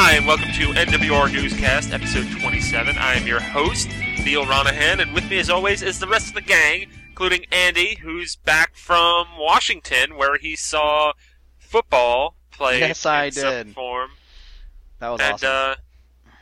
Hi, 0.00 0.12
and 0.12 0.28
welcome 0.28 0.52
to 0.52 0.68
NWR 0.68 1.32
Newscast, 1.32 1.92
episode 1.92 2.30
27. 2.40 2.96
I 2.98 3.14
am 3.14 3.26
your 3.26 3.40
host, 3.40 3.88
Neal 4.24 4.44
Ronaghan, 4.46 5.02
and 5.02 5.12
with 5.12 5.28
me, 5.28 5.40
as 5.40 5.50
always, 5.50 5.82
is 5.82 5.98
the 5.98 6.06
rest 6.06 6.28
of 6.28 6.34
the 6.34 6.40
gang, 6.40 6.88
including 7.08 7.44
Andy, 7.50 7.96
who's 8.00 8.36
back 8.36 8.76
from 8.76 9.26
Washington, 9.36 10.16
where 10.16 10.38
he 10.38 10.54
saw 10.54 11.14
football 11.58 12.36
played 12.52 12.78
Yes, 12.78 13.04
I 13.06 13.24
in 13.24 13.32
some 13.32 13.50
did. 13.52 13.74
form. 13.74 14.10
That 15.00 15.08
was 15.08 15.20
and 15.20 15.34
awesome. 15.34 15.48
uh, 15.50 15.74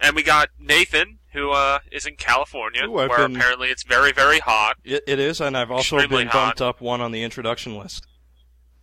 and 0.03 0.15
we 0.15 0.23
got 0.23 0.51
Nathan, 0.61 1.19
who 1.33 1.53
uh, 1.53 1.79
is 1.91 2.05
in 2.05 2.17
California, 2.17 2.85
Ooh, 2.85 2.91
where 2.91 3.09
been- 3.09 3.37
apparently 3.37 3.71
it's 3.71 3.85
very, 3.85 4.13
very 4.13 4.39
hot. 4.39 4.77
It, 4.85 5.03
it 5.07 5.19
is, 5.19 5.41
and 5.41 5.57
I've 5.57 5.71
also 5.71 5.97
Extremely 5.97 6.25
been 6.25 6.29
hot. 6.31 6.45
bumped 6.59 6.61
up 6.61 6.83
one 6.83 7.01
on 7.01 7.11
the 7.11 7.23
introduction 7.23 7.79
list. 7.79 8.07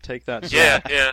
Take 0.01 0.25
that. 0.25 0.45
Zach. 0.45 0.89
Yeah, 0.89 1.11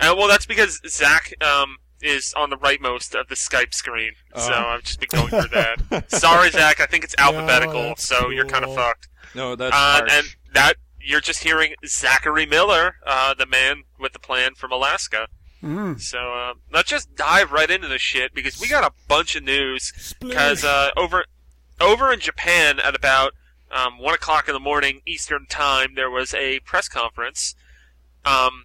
yeah. 0.00 0.10
Uh, 0.10 0.14
well, 0.16 0.28
that's 0.28 0.46
because 0.46 0.80
Zach 0.88 1.34
um, 1.42 1.76
is 2.02 2.34
on 2.34 2.50
the 2.50 2.56
rightmost 2.56 3.18
of 3.18 3.28
the 3.28 3.34
Skype 3.34 3.72
screen, 3.74 4.12
so 4.36 4.52
Oh. 4.52 4.66
I've 4.68 4.82
just 4.82 5.00
been 5.00 5.08
going 5.10 5.28
through 5.28 5.48
that. 5.90 6.10
Sorry, 6.10 6.50
Zach. 6.52 6.80
I 6.80 6.86
think 6.86 7.04
it's 7.04 7.14
alphabetical, 7.18 7.82
that's 7.82 8.06
so 8.06 8.30
you're 8.30 8.46
kind 8.46 8.64
of 8.64 8.74
fucked. 8.74 9.08
No, 9.34 9.54
that's 9.56 9.74
Uh, 9.74 9.78
harsh. 9.78 10.12
and 10.12 10.26
that 10.54 10.76
you're 11.00 11.20
just 11.20 11.42
hearing 11.42 11.74
Zachary 11.86 12.46
Miller, 12.46 12.96
uh, 13.06 13.34
the 13.34 13.46
man 13.46 13.82
with 13.98 14.12
the 14.12 14.18
plan 14.18 14.54
from 14.54 14.70
Alaska. 14.72 15.26
Mm. 15.62 16.00
So 16.00 16.18
uh, 16.18 16.54
let's 16.72 16.88
just 16.90 17.14
dive 17.14 17.52
right 17.52 17.70
into 17.70 17.88
the 17.88 17.98
shit 17.98 18.34
because 18.34 18.60
we 18.60 18.68
got 18.68 18.84
a 18.84 18.92
bunch 19.08 19.36
of 19.36 19.44
news. 19.44 20.14
Because 20.20 20.64
uh, 20.64 20.90
over 20.96 21.24
over 21.80 22.12
in 22.12 22.20
Japan 22.20 22.78
at 22.80 22.94
about 22.94 23.32
um, 23.70 23.98
one 23.98 24.12
o'clock 24.14 24.48
in 24.48 24.54
the 24.54 24.60
morning 24.60 25.00
Eastern 25.06 25.46
time, 25.48 25.94
there 25.94 26.10
was 26.10 26.34
a 26.34 26.60
press 26.60 26.88
conference 26.88 27.54
um, 28.24 28.64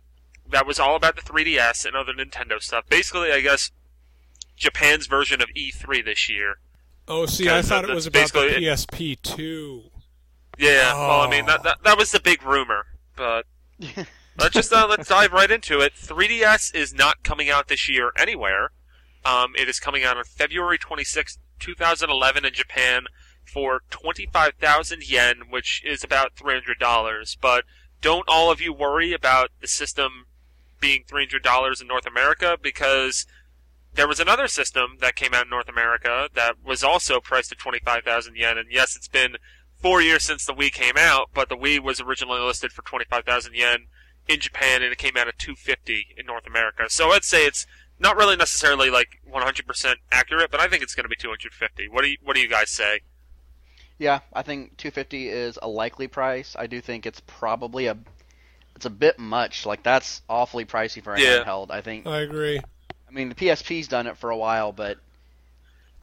that 0.52 0.66
was 0.66 0.80
all 0.80 0.96
about 0.96 1.16
the 1.16 1.22
3DS 1.22 1.86
and 1.86 1.96
other 1.96 2.14
Nintendo 2.14 2.62
stuff. 2.62 2.86
Basically, 2.90 3.32
I 3.32 3.42
guess 3.42 3.72
Japan's 4.56 5.08
version 5.08 5.42
of 5.42 5.50
E3 5.56 6.04
this 6.06 6.30
year. 6.30 6.56
Oh, 7.08 7.26
see, 7.26 7.48
I 7.48 7.58
Because 7.58 7.70
thought 7.70 7.84
it 7.84 7.88
that's 7.88 7.96
was 7.96 8.06
about 8.08 8.32
the 8.32 8.40
basically 8.40 8.64
PSP 8.66 9.22
too. 9.22 9.84
Yeah, 10.58 10.94
well, 10.94 11.22
I 11.22 11.30
mean 11.30 11.44
Oh. 11.44 11.48
that, 11.48 11.64
that 11.64 11.78
that 11.84 11.98
was 11.98 12.12
the 12.12 12.20
big 12.20 12.44
rumor, 12.44 12.86
but 13.16 13.46
let's 14.40 14.54
just 14.54 14.74
uh, 14.74 14.88
let's 14.90 15.08
dive 15.08 15.32
right 15.32 15.50
into 15.52 15.80
it. 15.80 15.94
3DS 15.96 16.74
is 16.76 16.94
not 16.94 17.24
coming 17.24 17.50
out 17.50 17.68
this 17.68 17.88
year 17.88 18.12
anywhere. 18.18 18.72
Um, 19.24 19.54
it 19.58 19.70
is 19.70 19.80
coming 19.80 20.04
out 20.04 20.18
on 20.18 20.24
February 20.24 20.78
26, 20.78 21.38
2011 21.60 22.46
in 22.46 22.54
Japan 22.54 23.04
for 23.46 23.82
25,000 23.90 25.10
yen, 25.10 25.42
which 25.50 25.82
is 25.86 26.04
about 26.04 26.36
$300. 26.36 27.38
But 27.42 27.64
don't 28.02 28.26
all 28.28 28.50
of 28.52 28.60
you 28.62 28.74
worry 28.74 29.14
about 29.14 29.50
the 29.62 29.68
system 29.68 30.26
being 30.80 31.04
$300 31.04 31.82
in 31.82 31.88
North 31.88 32.06
America 32.06 32.58
because 32.62 33.26
there 33.94 34.08
was 34.08 34.20
another 34.20 34.48
system 34.48 34.98
that 35.02 35.16
came 35.16 35.34
out 35.34 35.46
in 35.46 35.50
North 35.50 35.70
America 35.70 36.30
that 36.36 36.56
was 36.64 36.84
also 36.84 37.20
priced 37.20 37.52
at 37.52 37.58
25,000 37.58 38.36
yen. 38.36 38.58
And 38.58 38.72
yes, 38.72 38.96
it's 38.96 39.08
been 39.08 39.38
four 39.82 40.02
years 40.02 40.24
since 40.24 40.46
the 40.46 40.54
Wii 40.54 40.72
came 40.72 40.96
out, 40.98 41.30
but 41.34 41.50
the 41.50 41.58
Wii 41.58 41.80
was 41.80 42.00
originally 42.00 42.42
listed 42.42 42.72
for 42.72 42.84
25,000 42.84 43.56
yen 43.56 43.88
in 44.28 44.40
Japan 44.40 44.84
and 44.84 44.92
it 44.92 44.98
came 44.98 45.18
out 45.18 45.28
at 45.28 45.40
250 45.40 46.16
in 46.18 46.26
North 46.26 46.46
America. 46.46 46.86
So 46.90 47.12
I'd 47.12 47.24
say 47.24 47.46
it's 47.46 47.66
not 48.00 48.18
really 48.18 48.36
necessarily 48.36 48.90
like 48.90 49.22
100% 49.32 49.96
accurate, 50.12 50.52
but 50.52 50.60
I 50.60 50.68
think 50.68 50.84
it's 50.84 50.94
going 50.94 51.06
to 51.06 51.10
be 51.10 51.16
250. 51.16 51.88
What 51.90 52.04
do 52.04 52.10
you 52.10 52.18
what 52.24 52.36
do 52.36 52.42
you 52.42 52.50
guys 52.50 52.70
say? 52.70 53.02
yeah, 54.00 54.20
I 54.34 54.44
think 54.44 54.78
250 54.78 55.30
is 55.30 55.58
a 55.62 55.68
likely 55.68 56.08
price. 56.08 56.56
I 56.58 56.68
do 56.68 56.82
think 56.82 57.06
it's 57.06 57.22
probably 57.22 57.88
a 57.88 57.98
it's 58.78 58.86
a 58.86 58.92
bit 58.92 59.18
much. 59.18 59.66
Like 59.66 59.82
that's 59.82 60.22
awfully 60.30 60.64
pricey 60.64 61.04
for 61.04 61.16
a 61.16 61.20
Yeah. 61.20 61.44
handheld. 61.44 61.72
I 61.72 61.82
think. 61.82 62.06
I 62.06 62.20
agree. 62.22 62.60
I 62.60 63.12
mean, 63.12 63.30
the 63.30 63.36
PSP's 63.36 63.88
done 63.88 64.06
it 64.06 64.18
for 64.18 64.30
a 64.30 64.38
while, 64.38 64.72
but 64.72 64.98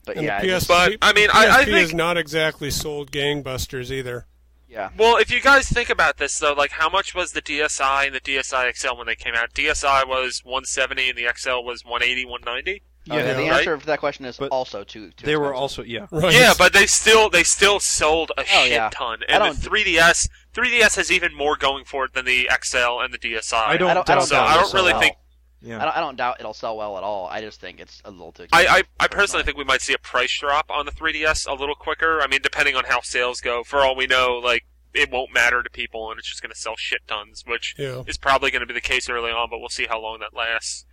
but 0.04 0.16
And 0.16 0.26
yeah, 0.26 0.40
the 0.40 0.48
PSP, 0.48 0.50
just- 0.50 0.68
But, 0.68 0.92
I 1.00 1.12
mean, 1.12 1.28
the 1.28 1.36
I- 1.36 1.60
I 1.60 1.64
think- 1.64 1.78
is 1.78 1.94
not 1.94 2.16
exactly 2.18 2.70
sold 2.72 3.10
gangbusters 3.12 3.90
either. 3.92 4.26
yeah. 4.68 4.90
Well, 4.96 5.16
if 5.18 5.30
you 5.30 5.40
guys 5.40 5.68
think 5.68 5.88
about 5.88 6.16
this 6.16 6.36
though, 6.38 6.52
like 6.52 6.72
how 6.72 6.88
much 6.90 7.14
was 7.14 7.30
the 7.32 7.40
DSi 7.40 8.06
and 8.06 8.14
the 8.14 8.20
DSi 8.20 8.66
XL 8.68 8.96
when 8.96 9.06
they 9.06 9.14
came 9.14 9.34
out? 9.36 9.54
DSi 9.54 10.04
was 10.06 10.42
170 10.44 11.10
and 11.10 11.16
the 11.16 11.26
XL 11.28 11.62
was 11.62 11.84
180, 11.84 12.24
190. 12.24 12.82
Yeah, 13.06 13.34
the 13.34 13.42
right? 13.42 13.53
answer 13.59 13.78
for 13.78 13.87
that 13.87 14.00
question 14.00 14.25
is 14.25 14.38
But 14.38 14.50
also 14.50 14.82
too. 14.84 15.10
too 15.10 15.26
they 15.26 15.37
were 15.37 15.53
also 15.54 15.82
yeah. 15.82 16.06
Right. 16.10 16.32
Yeah, 16.32 16.54
but 16.59 16.72
they 16.72 16.87
still 16.87 17.28
they 17.28 17.44
still 17.44 17.78
sold 17.81 18.31
a 18.38 18.41
oh, 18.41 18.44
shit 18.44 18.72
yeah. 18.72 18.88
ton. 18.92 19.19
I 19.28 19.32
And 19.34 19.44
don't- 19.44 19.60
the 19.60 19.69
3DS 19.70 20.28
3DS 20.54 20.97
has 20.97 21.12
even 21.12 21.34
more 21.34 21.56
going 21.56 21.84
for 21.84 22.04
it 22.06 22.15
than 22.15 22.25
the 22.25 22.48
XL 22.62 23.00
and 23.00 23.12
the 23.12 23.19
DSi. 23.19 23.53
I 23.53 23.76
don't 23.76 23.91
I 23.91 23.94
don't, 23.94 24.09
I 24.10 24.15
don't 24.15 24.20
doubt 24.20 24.28
so 24.28 24.37
I 24.41 24.54
don't 24.54 24.72
really 24.72 24.92
well. 24.92 25.00
think 25.03 25.16
I 25.16 25.66
Yeah. 25.66 25.78
don't, 25.84 25.97
I 25.97 26.00
don't 26.00 26.16
doubt 26.16 26.37
it'll 26.41 26.54
sell 26.54 26.76
well 26.76 26.97
at 26.97 27.03
all. 27.04 27.26
I 27.26 27.41
just 27.41 27.60
think 27.60 27.81
it's 27.81 28.00
a 28.04 28.10
little 28.10 28.32
too. 28.32 28.47
I, 28.53 28.62
expensive 28.62 28.87
I, 29.00 29.04
I 29.04 29.09
for 29.09 29.15
personally 29.16 29.44
think 29.44 29.56
we 29.59 29.65
might 29.65 29.82
see 29.82 29.92
a 29.94 29.98
price 29.98 30.38
drop 30.38 30.71
on 30.71 30.86
the 30.86 30.92
3DS 30.92 31.47
a 31.47 31.54
little 31.54 31.75
quicker. 31.75 32.21
I 32.22 32.26
mean, 32.26 32.41
depending 32.42 32.75
on 32.76 32.84
how 32.84 33.00
sales 33.03 33.41
go. 33.41 33.65
For 33.65 33.81
all 33.81 33.94
we 33.97 34.06
know, 34.06 34.41
like 34.42 34.65
it 34.94 35.10
won't 35.10 35.32
matter 35.34 35.62
to 35.62 35.69
people, 35.71 36.10
and 36.10 36.19
it's 36.19 36.28
just 36.28 36.41
going 36.41 36.53
to 36.53 36.59
sell 36.59 36.75
shit 36.76 37.00
tons, 37.09 37.42
which 37.47 37.75
Yeah. 37.76 38.03
is 38.06 38.16
probably 38.16 38.50
going 38.50 38.60
to 38.60 38.66
be 38.66 38.75
the 38.75 38.81
case 38.81 39.09
early 39.10 39.31
on. 39.31 39.48
But 39.50 39.59
we'll 39.59 39.69
see 39.69 39.86
how 39.88 40.00
long 40.00 40.21
that 40.21 40.34
lasts. 40.34 40.84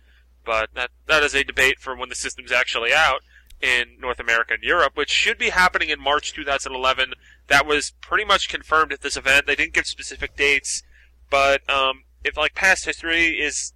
But 0.44 0.70
that 0.74 0.90
that 1.06 1.22
is 1.22 1.34
a 1.34 1.44
debate 1.44 1.78
for 1.78 1.96
when 1.96 2.08
the 2.08 2.14
system's 2.14 2.52
actually 2.52 2.92
out 2.92 3.20
in 3.60 3.96
North 4.00 4.18
America 4.18 4.54
and 4.54 4.62
Europe, 4.62 4.96
which 4.96 5.10
should 5.10 5.38
be 5.38 5.50
happening 5.50 5.88
in 5.88 6.00
March 6.00 6.32
2011. 6.34 7.12
That 7.46 7.64
was 7.66 7.92
pretty 8.00 8.24
much 8.24 8.48
confirmed 8.48 8.92
at 8.92 9.02
this 9.02 9.16
event. 9.16 9.46
They 9.46 9.54
didn't 9.54 9.74
give 9.74 9.86
specific 9.86 10.36
dates, 10.36 10.82
but 11.30 11.68
um, 11.70 12.02
if 12.24 12.36
like 12.36 12.54
past 12.54 12.84
history 12.84 13.40
is 13.40 13.72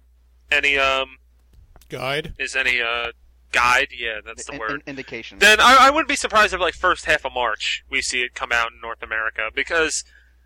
any 0.51 0.77
um 0.77 1.17
Guide. 1.89 2.33
is 2.37 2.55
any 2.55 2.81
uh 2.81 3.11
guide, 3.53 3.87
yeah, 3.97 4.19
that's 4.25 4.43
the 4.45 4.53
In- 4.53 4.59
word 4.59 4.71
in- 4.71 4.81
indication. 4.87 5.39
then 5.39 5.59
I, 5.61 5.87
I 5.87 5.89
wouldn't 5.89 6.09
be 6.09 6.17
surprised 6.17 6.53
if 6.53 6.59
like 6.59 6.73
first 6.73 7.05
half 7.05 7.25
of 7.25 7.31
March 7.33 7.83
we 7.89 8.01
see 8.01 8.21
it 8.23 8.33
come 8.35 8.51
out 8.51 8.73
in 8.73 8.81
North 8.81 9.01
America 9.01 9.49
because 9.55 10.03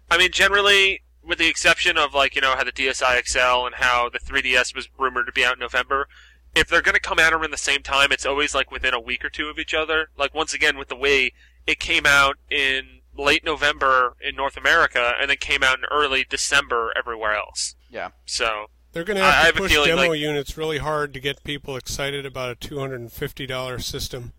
I 0.09 0.19
mean 0.19 0.31
generally 0.31 1.01
with 1.23 1.37
the 1.37 1.47
exception 1.47 1.97
of 1.97 2.13
like 2.13 2.35
you 2.35 2.41
know 2.41 2.55
how 2.55 2.63
the 2.63 2.71
DSi 2.71 3.25
XL 3.27 3.65
and 3.65 3.75
how 3.75 4.09
the 4.09 4.19
3DS 4.19 4.75
was 4.75 4.89
rumored 4.97 5.25
to 5.27 5.31
be 5.31 5.43
out 5.45 5.53
in 5.53 5.59
November 5.59 6.07
if 6.55 6.67
they're 6.67 6.81
going 6.81 6.95
to 6.95 6.99
come 7.01 7.19
out 7.19 7.31
around 7.33 7.51
the 7.51 7.57
same 7.57 7.81
time 7.81 8.11
it's 8.11 8.25
always 8.25 8.53
like 8.55 8.71
within 8.71 8.93
a 8.93 8.99
week 8.99 9.23
or 9.23 9.29
two 9.29 9.47
of 9.47 9.57
each 9.59 9.73
other 9.73 10.09
like 10.17 10.33
once 10.33 10.53
again 10.53 10.77
with 10.77 10.87
the 10.89 10.95
Wii 10.95 11.31
it 11.67 11.79
came 11.79 12.05
out 12.05 12.37
in 12.49 12.99
late 13.17 13.43
November 13.45 14.15
in 14.21 14.35
North 14.35 14.57
America 14.57 15.13
and 15.19 15.29
then 15.29 15.37
came 15.37 15.63
out 15.63 15.77
in 15.79 15.85
early 15.91 16.25
December 16.29 16.91
everywhere 16.97 17.35
else 17.35 17.75
yeah. 17.89 18.09
so 18.25 18.65
They're 18.93 19.03
going 19.03 19.17
to 19.17 19.23
I- 19.23 19.27
I 19.27 19.31
have 19.31 19.45
have 19.45 19.53
to 19.55 19.61
push 19.61 19.71
feeling, 19.71 19.89
demo 19.89 20.07
like- 20.09 20.19
units 20.19 20.57
really 20.57 20.79
hard 20.79 21.13
to 21.13 21.19
get 21.19 21.43
people 21.43 21.75
excited 21.77 22.25
about 22.25 22.51
a 22.51 22.55
$250 22.55 23.81
system. 23.83 24.33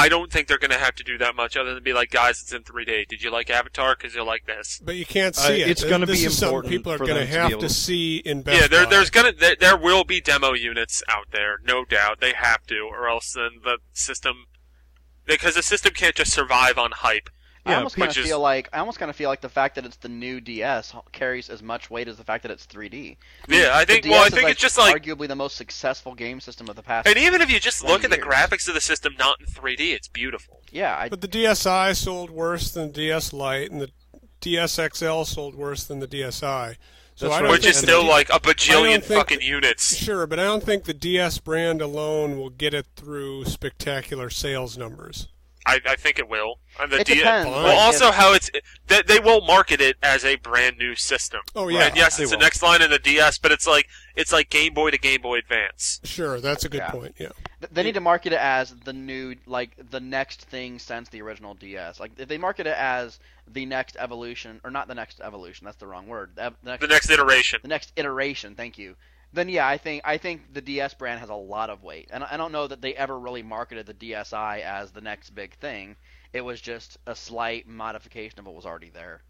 I 0.00 0.08
don't 0.08 0.32
think 0.32 0.48
they're 0.48 0.58
going 0.58 0.70
to 0.70 0.78
have 0.78 0.94
to 0.96 1.04
do 1.04 1.18
that 1.18 1.36
much 1.36 1.56
other 1.56 1.74
than 1.74 1.82
be 1.82 1.92
like 1.92 2.10
guys 2.10 2.40
it's 2.40 2.52
in 2.52 2.62
3D 2.62 3.06
did 3.08 3.22
you 3.22 3.30
like 3.30 3.50
Avatar 3.50 3.94
because 3.96 4.14
you'll 4.14 4.26
like 4.26 4.46
this 4.46 4.80
But 4.84 4.96
you 4.96 5.06
can't 5.06 5.36
Uh, 5.36 5.40
see 5.42 5.62
it. 5.62 5.68
it's 5.68 5.84
gonna 5.84 6.06
be 6.06 6.12
is 6.12 6.36
something 6.38 6.48
important 6.48 6.70
people 6.72 6.92
are 6.92 6.98
going 6.98 7.14
to 7.14 7.26
have 7.26 7.50
to 7.52 7.58
to- 7.58 7.68
see 7.68 8.16
in 8.18 8.42
Best 8.42 8.60
yeah, 8.60 8.66
there, 8.68 8.86
there's 8.86 9.10
gonna 9.10 9.32
there, 9.32 9.56
there 9.58 9.76
will 9.76 10.04
be 10.04 10.20
demo 10.20 10.52
units 10.54 11.02
out 11.08 11.26
there, 11.32 11.58
no 11.64 11.84
doubt. 11.84 12.20
They 12.20 12.32
have 12.32 12.66
to, 12.68 12.80
or 12.90 13.08
else 13.08 13.32
then 13.34 13.60
the 13.62 13.78
system 13.92 14.46
because 15.26 15.54
the 15.54 15.62
system 15.62 15.92
can't 15.92 16.14
just 16.14 16.32
survive 16.32 16.76
on 16.78 16.90
hype. 16.92 17.30
I 17.66 17.74
almost 17.74 17.96
kind 17.96 18.10
of 18.10 18.16
is- 18.16 18.26
feel 18.26 18.40
like 18.40 18.68
I 18.72 18.78
almost 18.78 18.98
kind 18.98 19.10
of 19.10 19.16
feel 19.16 19.28
like 19.28 19.40
the 19.40 19.48
fact 19.48 19.74
that 19.74 19.84
it's 19.84 19.96
the 19.96 20.08
new 20.08 20.40
DS 20.40 20.94
carries 21.12 21.50
as 21.50 21.62
much 21.62 21.90
weight 21.90 22.08
as 22.08 22.16
the 22.16 22.24
fact 22.24 22.42
that 22.42 22.50
it's 22.50 22.66
3D. 22.66 23.16
Yeah, 23.48 23.70
I 23.74 23.84
think. 23.84 24.06
Well, 24.06 24.24
I 24.24 24.30
think 24.30 24.44
like, 24.44 24.52
it's 24.52 24.60
just 24.60 24.78
like, 24.78 25.02
arguably 25.02 25.28
the 25.28 25.36
most 25.36 25.56
successful 25.56 26.14
game 26.14 26.40
system 26.40 26.68
of 26.68 26.76
the 26.76 26.82
past. 26.82 27.06
and 27.06 27.16
even 27.18 27.40
if 27.40 27.50
you 27.50 27.60
just 27.60 27.82
look 27.82 28.00
20 28.02 28.14
at 28.14 28.20
the 28.20 28.26
graphics 28.26 28.66
of 28.68 28.74
the 28.74 28.80
system 28.80 29.14
not 29.18 29.40
in 29.40 29.46
3D, 29.46 29.92
it's 29.92 30.08
beautiful. 30.08 30.60
yeah, 30.70 30.96
I, 30.98 31.08
But 31.08 31.20
the 31.20 31.28
DSi 31.28 31.94
sold 31.96 32.30
worse 32.30 32.70
than 32.70 32.92
DS 32.92 33.32
Lite, 33.32 33.70
and 33.70 33.80
the 33.80 33.90
DS 34.40 34.76
XL 34.94 35.22
sold 35.24 35.54
worse 35.54 35.84
than 35.84 36.00
the 36.00 36.08
DSi. 36.08 36.76
So 37.14 37.26
That's 37.26 37.34
I 37.34 37.36
right. 37.36 37.42
don't 37.42 37.50
Which 37.50 37.66
is 37.66 37.76
still 37.76 38.04
like 38.06 38.30
a 38.30 38.36
I 38.36 38.38
bajillion 38.38 38.92
don't 38.92 39.04
fucking 39.04 39.42
units. 39.42 39.94
Sure, 39.94 40.26
but 40.26 40.38
I 40.38 40.44
don't 40.44 40.64
think 40.64 40.84
the 40.84 40.94
DS 40.94 41.36
brand 41.36 41.82
alone 41.82 42.38
will 42.38 42.48
get 42.48 42.72
it 42.72 42.86
through 42.96 43.44
spectacular 43.44 44.30
sales 44.30 44.78
numbers. 44.78 45.28
I, 45.66 45.78
I 45.86 45.96
think 45.96 46.18
it 46.18 46.28
will. 46.28 46.54
And 46.80 46.90
the 46.90 47.00
it 47.00 47.06
D- 47.06 47.16
depends. 47.16 47.50
Well, 47.50 47.78
also 47.78 48.08
if- 48.08 48.14
how 48.14 48.32
it's 48.32 48.50
they, 48.86 49.02
they 49.02 49.20
will 49.20 49.42
market 49.42 49.80
it 49.80 49.96
as 50.02 50.24
a 50.24 50.36
brand 50.36 50.78
new 50.78 50.94
system. 50.94 51.40
Oh 51.54 51.68
yeah, 51.68 51.88
and 51.88 51.96
yes, 51.96 52.18
it's 52.18 52.30
the 52.30 52.36
next 52.38 52.62
line 52.62 52.80
in 52.82 52.90
the 52.90 52.98
DS, 52.98 53.38
but 53.38 53.52
it's 53.52 53.66
like 53.66 53.86
it's 54.16 54.32
like 54.32 54.48
Game 54.50 54.72
Boy 54.74 54.90
to 54.90 54.98
Game 54.98 55.20
Boy 55.20 55.38
Advance. 55.38 56.00
sure, 56.04 56.40
that's 56.40 56.64
a 56.64 56.68
good 56.68 56.78
Yeah. 56.78 56.90
point. 56.90 57.14
Yeah, 57.18 57.28
they 57.70 57.82
need 57.82 57.94
to 57.94 58.00
market 58.00 58.32
it 58.32 58.38
as 58.40 58.74
the 58.84 58.92
new, 58.94 59.36
like 59.46 59.70
the 59.90 60.00
next 60.00 60.42
thing 60.42 60.78
since 60.78 61.08
the 61.10 61.20
original 61.20 61.54
DS. 61.54 62.00
Like 62.00 62.12
if 62.18 62.28
they 62.28 62.38
market 62.38 62.66
it 62.66 62.76
as 62.76 63.18
the 63.46 63.66
next 63.66 63.96
evolution, 63.98 64.60
or 64.64 64.70
not 64.70 64.88
the 64.88 64.94
next 64.94 65.20
evolution, 65.20 65.64
that's 65.66 65.76
the 65.76 65.86
wrong 65.86 66.06
word. 66.06 66.30
The 66.36 66.54
next 66.64 66.80
The 66.80 66.86
next 66.88 67.10
iteration. 67.10 67.60
the 67.62 67.68
next 67.68 67.92
iteration. 67.96 68.54
Thank 68.54 68.78
you. 68.78 68.96
Then 69.32 69.48
yeah, 69.48 69.66
I 69.66 69.76
think 69.76 70.02
I 70.04 70.18
think 70.18 70.54
the 70.54 70.60
DS 70.60 70.94
brand 70.94 71.18
has 71.18 71.30
a 71.30 71.34
lot 71.34 71.68
of 71.68 71.82
weight, 71.82 72.08
and 72.12 72.22
I 72.22 72.36
don't 72.36 72.52
know 72.52 72.68
that 72.68 72.80
they 72.80 72.94
ever 72.94 73.18
really 73.18 73.42
marketed 73.42 73.86
the 73.86 73.94
DSi 73.94 74.60
as 74.60 74.92
the 74.92 75.00
next 75.00 75.30
big 75.30 75.56
thing. 75.56 75.96
It 76.32 76.42
was 76.42 76.60
just 76.60 76.96
a 77.06 77.16
slight 77.16 77.66
modification 77.66 78.38
of 78.38 78.46
what 78.46 78.54
was 78.54 78.66
already 78.66 78.90
there. 78.90 79.24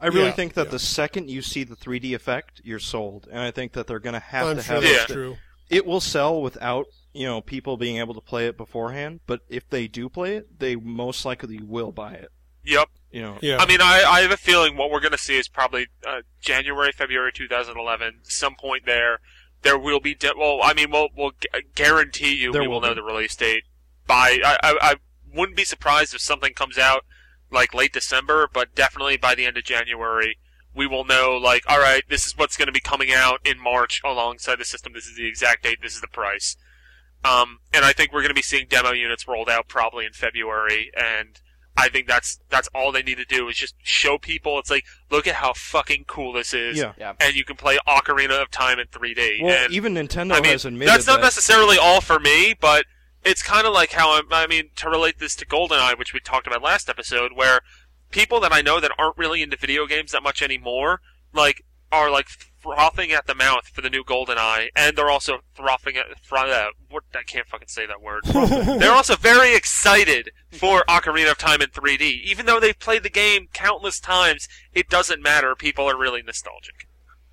I 0.00 0.06
really 0.08 0.30
Yeah, 0.30 0.32
think 0.32 0.54
that 0.54 0.68
yeah. 0.68 0.70
the 0.70 0.78
second 0.78 1.28
you 1.30 1.42
see 1.42 1.62
the 1.64 1.76
3D 1.76 2.14
effect, 2.14 2.60
you're 2.64 2.78
sold, 2.78 3.28
and 3.30 3.40
I 3.40 3.50
think 3.50 3.72
that 3.72 3.86
they're 3.86 3.98
going 3.98 4.14
to 4.14 4.20
have 4.20 4.48
I'm 4.48 4.56
to 4.56 4.62
sure 4.62 4.76
have 4.76 4.82
that's 4.82 5.04
it. 5.04 5.06
true. 5.06 5.40
It 5.68 5.84
will 5.86 6.00
sell 6.00 6.40
without 6.42 6.86
you 7.12 7.26
know 7.26 7.40
people 7.40 7.76
being 7.76 7.96
able 7.98 8.14
to 8.14 8.20
play 8.20 8.46
it 8.46 8.56
beforehand, 8.56 9.20
but 9.26 9.42
if 9.48 9.68
they 9.68 9.88
do 9.88 10.08
play 10.08 10.36
it, 10.36 10.58
they 10.58 10.76
most 10.76 11.24
likely 11.24 11.60
will 11.62 11.92
buy 11.92 12.14
it. 12.14 12.30
Yep. 12.64 12.88
You 13.16 13.22
know, 13.22 13.38
Yeah. 13.40 13.56
I 13.56 13.66
mean, 13.66 13.80
I, 13.80 14.04
I 14.06 14.20
have 14.20 14.30
a 14.30 14.36
feeling 14.36 14.76
what 14.76 14.90
we're 14.90 15.00
going 15.00 15.12
to 15.12 15.18
see 15.18 15.38
is 15.38 15.48
probably 15.48 15.86
uh, 16.06 16.20
January, 16.40 16.92
February 16.92 17.32
2011, 17.32 18.20
some 18.24 18.56
point 18.56 18.84
there. 18.84 19.20
There 19.62 19.78
will 19.78 20.00
be, 20.00 20.14
de- 20.14 20.34
well, 20.36 20.60
I 20.62 20.74
mean, 20.74 20.90
we'll, 20.90 21.08
we'll 21.16 21.30
gu- 21.30 21.62
guarantee 21.74 22.34
you 22.34 22.52
There 22.52 22.60
we 22.60 22.68
will 22.68 22.74
will 22.80 22.88
know 22.88 22.94
the 22.94 23.02
release 23.02 23.34
date 23.34 23.62
by, 24.06 24.38
I, 24.44 24.58
I, 24.62 24.78
I 24.80 24.94
wouldn't 25.34 25.56
be 25.56 25.64
surprised 25.64 26.14
if 26.14 26.20
something 26.20 26.52
comes 26.52 26.76
out 26.76 27.06
like 27.50 27.72
late 27.72 27.94
December, 27.94 28.50
but 28.52 28.74
definitely 28.74 29.16
by 29.16 29.34
the 29.34 29.46
end 29.46 29.56
of 29.56 29.64
January, 29.64 30.36
we 30.74 30.86
will 30.86 31.04
know, 31.04 31.38
like, 31.42 31.66
alright, 31.70 32.02
this 32.10 32.26
is 32.26 32.36
what's 32.36 32.58
going 32.58 32.66
to 32.66 32.72
be 32.72 32.80
coming 32.80 33.12
out 33.12 33.40
in 33.46 33.58
March 33.58 34.02
alongside 34.04 34.58
the 34.58 34.64
system. 34.66 34.92
This 34.92 35.06
is 35.06 35.16
the 35.16 35.26
exact 35.26 35.62
date. 35.62 35.78
This 35.82 35.94
is 35.94 36.02
the 36.02 36.08
price. 36.08 36.54
Um, 37.24 37.60
and 37.72 37.82
I 37.82 37.94
think 37.94 38.12
we're 38.12 38.20
going 38.20 38.28
to 38.28 38.34
be 38.34 38.42
seeing 38.42 38.66
demo 38.68 38.92
units 38.92 39.26
rolled 39.26 39.48
out 39.48 39.68
probably 39.68 40.04
in 40.04 40.12
February, 40.12 40.90
and 40.94 41.40
I 41.76 41.88
think 41.88 42.08
that's 42.08 42.40
that's 42.48 42.68
all 42.74 42.90
they 42.90 43.02
need 43.02 43.18
to 43.18 43.24
do 43.24 43.48
is 43.48 43.56
just 43.56 43.74
show 43.82 44.16
people. 44.18 44.58
It's 44.58 44.70
like, 44.70 44.84
look 45.10 45.26
at 45.26 45.34
how 45.36 45.52
fucking 45.52 46.04
cool 46.06 46.32
this 46.32 46.54
is, 46.54 46.78
yeah. 46.78 46.92
Yeah. 46.98 47.12
and 47.20 47.34
you 47.34 47.44
can 47.44 47.56
play 47.56 47.78
Ocarina 47.86 48.40
of 48.40 48.50
Time 48.50 48.78
in 48.78 48.86
3D. 48.86 49.42
Well, 49.42 49.64
and 49.64 49.72
even 49.72 49.94
Nintendo 49.94 50.32
I 50.32 50.40
mean, 50.40 50.52
has 50.52 50.64
admitted 50.64 50.92
that's 50.92 51.06
not 51.06 51.16
that. 51.16 51.26
necessarily 51.26 51.76
all 51.78 52.00
for 52.00 52.18
me, 52.18 52.54
but 52.58 52.86
it's 53.24 53.42
kind 53.42 53.66
of 53.66 53.74
like 53.74 53.92
how 53.92 54.16
I'm, 54.16 54.32
I 54.32 54.46
mean 54.46 54.70
to 54.76 54.88
relate 54.88 55.18
this 55.18 55.36
to 55.36 55.46
GoldenEye, 55.46 55.98
which 55.98 56.14
we 56.14 56.20
talked 56.20 56.46
about 56.46 56.62
last 56.62 56.88
episode, 56.88 57.32
where 57.34 57.60
people 58.10 58.40
that 58.40 58.52
I 58.52 58.62
know 58.62 58.80
that 58.80 58.92
aren't 58.98 59.18
really 59.18 59.42
into 59.42 59.56
video 59.56 59.86
games 59.86 60.12
that 60.12 60.22
much 60.22 60.40
anymore, 60.42 61.00
like 61.34 61.62
are 61.92 62.10
like 62.10 62.26
frothing 62.74 63.12
at 63.12 63.26
the 63.26 63.34
mouth 63.34 63.68
for 63.68 63.80
the 63.80 63.90
new 63.90 64.02
Golden 64.04 64.36
Eye, 64.38 64.70
and 64.74 64.96
they're 64.96 65.10
also 65.10 65.38
frothing 65.54 65.96
at 65.96 66.06
fro- 66.24 66.50
uh, 66.50 66.66
what 66.90 67.04
I 67.14 67.22
can't 67.22 67.46
fucking 67.46 67.68
say 67.68 67.86
that 67.86 68.02
word. 68.02 68.24
they're 68.80 68.92
also 68.92 69.16
very 69.16 69.54
excited 69.54 70.30
for 70.50 70.84
Ocarina 70.88 71.30
of 71.30 71.38
Time 71.38 71.62
in 71.62 71.68
3D, 71.68 72.22
even 72.24 72.46
though 72.46 72.60
they've 72.60 72.78
played 72.78 73.02
the 73.02 73.10
game 73.10 73.48
countless 73.52 74.00
times. 74.00 74.48
It 74.72 74.88
doesn't 74.88 75.22
matter. 75.22 75.54
People 75.54 75.88
are 75.88 75.96
really 75.96 76.22
nostalgic. 76.22 76.86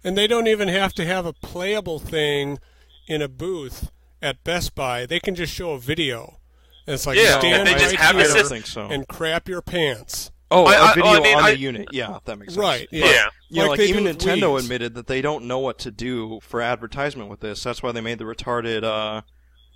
And 0.04 0.18
they 0.18 0.28
don't 0.28 0.48
even 0.48 0.68
have 0.68 0.94
to 0.94 1.06
have 1.06 1.26
a 1.26 1.34
playable 1.34 2.00
thing 2.00 2.60
in 3.08 3.22
a 3.22 3.28
booth 3.28 3.92
at 4.22 4.44
Best 4.44 4.76
Buy. 4.76 5.06
They 5.06 5.20
can 5.20 5.36
just 5.36 5.54
show 5.54 5.72
a 5.72 5.80
video. 5.80 6.40
And 6.86 6.94
it's 6.96 7.08
like 7.08 7.18
Yeah, 7.18 7.40
stand 7.40 7.56
and 7.60 7.68
they 7.68 7.74
just 7.74 7.92
right 7.92 8.00
have 8.00 8.16
here 8.16 8.26
don't 8.28 8.34
system- 8.48 8.64
so. 8.64 8.82
and 8.94 9.08
crap 9.08 9.48
your 9.48 9.62
pants. 9.62 10.32
Oh, 10.52 10.66
I- 10.66 10.76
a 10.76 10.82
I- 10.82 10.94
video 10.94 11.04
well, 11.12 11.20
I 11.22 11.24
mean, 11.24 11.38
on 11.38 11.44
I- 11.44 11.52
the 11.52 11.60
unit. 11.60 11.88
Yeah, 11.92 12.20
that 12.26 12.38
makes 12.38 12.54
sense. 12.54 12.62
Right, 12.62 12.88
But, 12.92 13.00
yeah. 13.00 13.06
Yeah. 13.06 13.26
You 13.50 13.62
know, 13.64 13.70
Like 13.70 13.80
like 13.80 13.90
even 13.90 14.04
Nintendo 14.06 14.54
Wii's. 14.56 14.64
admitted 14.66 14.96
that 14.96 15.08
they 15.08 15.22
don't 15.22 15.46
know 15.46 15.60
what 15.60 15.78
to 15.80 15.92
do 15.92 16.40
for 16.42 16.62
advertisement 16.62 17.30
with 17.30 17.40
this. 17.42 17.62
That's 17.64 17.84
why 17.84 17.92
they 17.92 18.02
made 18.02 18.18
the 18.18 18.26
retarded, 18.26 18.84
uh, 18.84 19.22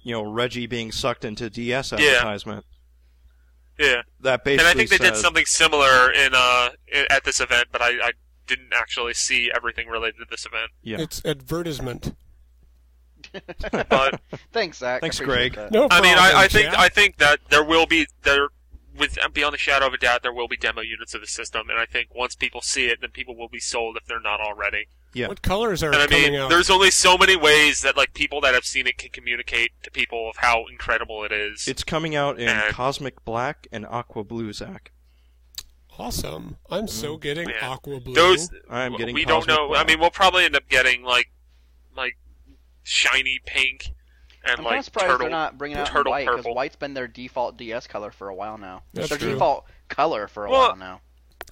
you 0.04 0.14
know, 0.14 0.24
Reggie 0.24 0.66
being 0.68 0.92
sucked 0.92 1.24
into 1.26 1.50
DS 1.50 1.94
advertisement. 1.94 2.66
Yeah. 3.78 4.02
That 4.22 4.44
basically. 4.44 4.68
And 4.68 4.68
I 4.68 4.74
think 4.74 4.90
they 4.90 4.98
did 4.98 5.16
something 5.16 5.46
similar 5.46 6.12
in 6.12 6.32
uh 6.34 6.70
at 7.12 7.24
this 7.24 7.40
event, 7.40 7.68
but 7.72 7.82
I, 7.84 7.90
I 8.02 8.12
didn't 8.48 8.74
actually 8.74 9.14
see 9.14 9.52
everything 9.56 9.88
related 9.88 10.18
to 10.20 10.26
this 10.32 10.46
event. 10.48 10.72
Yeah. 10.82 11.00
It's 11.00 11.24
advertisement. 11.26 12.16
But 13.90 14.20
Thanks, 14.54 14.78
Zach. 14.80 15.02
Thanks, 15.02 15.20
Greg. 15.20 15.56
that. 15.56 15.72
No 15.72 15.88
I 15.92 16.02
mean, 16.02 16.18
I, 16.18 16.32
I 16.44 16.48
think 16.48 16.72
Jack. 16.72 16.80
I 16.80 16.90
think 16.90 17.18
that 17.18 17.40
there 17.50 17.64
will 17.64 17.86
be 17.86 18.08
there 18.24 18.48
with 18.98 19.18
uh, 19.24 19.30
beyond 19.30 19.54
the 19.54 19.58
shadow 19.58 19.88
of 19.88 19.94
a 19.94 19.98
doubt 19.98 20.24
there 20.24 20.34
will 20.34 20.48
be 20.48 20.58
demo 20.58 20.82
units 20.82 21.14
of 21.14 21.22
the 21.22 21.28
system, 21.28 21.70
and 21.70 21.80
I 21.80 21.86
think 21.86 22.14
once 22.16 22.36
people 22.36 22.62
see 22.62 22.88
it, 22.88 23.02
then 23.02 23.12
people 23.12 23.36
will 23.36 23.50
be 23.50 23.60
sold 23.60 23.98
if 23.98 24.06
they're 24.06 24.20
not 24.20 24.40
already. 24.40 24.88
Yeah. 25.14 25.30
What 25.30 25.42
colors 25.42 25.82
are 25.84 25.92
And 25.92 26.02
I 26.02 26.08
coming 26.08 26.32
mean, 26.34 26.36
out? 26.42 26.50
there's 26.50 26.70
only 26.70 26.92
so 26.92 27.18
many 27.18 27.36
ways 27.36 27.82
that 27.82 27.96
like 27.98 28.14
people 28.14 28.42
that 28.42 28.54
have 28.54 28.66
seen 28.66 28.88
it 28.88 28.98
can 28.98 29.10
communicate 29.10 29.72
to 29.84 29.92
people 29.92 30.30
of 30.30 30.38
how 30.38 30.66
incredible 30.70 31.24
it 31.24 31.32
is. 31.32 31.68
It's 31.68 31.84
coming 31.84 32.16
out 32.16 32.40
in 32.40 32.50
And- 32.50 32.74
Cosmic 32.74 33.24
Black 33.26 33.68
and 33.72 33.86
Aqua 33.86 34.24
Blue, 34.24 34.52
Zach. 34.54 34.92
Awesome. 35.98 36.58
I'm 36.70 36.82
mm-hmm. 36.82 36.88
so 36.88 37.18
getting 37.18 37.50
Yeah. 37.50 37.70
aqua 37.72 38.00
blue. 38.00 38.14
Those 38.14 38.50
I'm 38.70 38.96
getting 38.98 39.16
we 39.16 39.26
don't 39.26 39.48
Cosmic 39.48 39.56
know. 39.56 39.76
I 39.76 39.84
mean, 39.84 40.00
we'll 40.00 40.12
probably 40.12 40.46
end 40.46 40.56
up 40.56 40.70
getting 40.70 41.04
like 41.04 41.32
like 41.96 42.18
shiny 42.84 43.40
pink 43.46 43.90
and 44.44 44.60
I'm 44.60 44.64
like 44.64 44.72
kind 44.72 44.80
of 44.80 44.86
surprised 44.86 45.06
turtle. 45.08 45.20
they're 45.20 45.30
not 45.30 45.58
bringing 45.58 45.78
out 45.78 45.88
in 45.88 45.94
turtle 45.94 46.12
white 46.12 46.28
because 46.28 46.46
white's 46.46 46.76
been 46.76 46.94
their 46.94 47.08
default 47.08 47.58
DS 47.58 47.88
color 47.88 48.12
for 48.12 48.30
a 48.30 48.36
while 48.36 48.58
now. 48.58 48.84
That's 48.94 49.10
their 49.10 49.18
true. 49.18 49.34
default 49.34 49.66
color 49.90 50.28
for 50.28 50.46
a 50.46 50.50
Well, 50.50 50.70
while 50.70 50.76
now. 50.78 51.02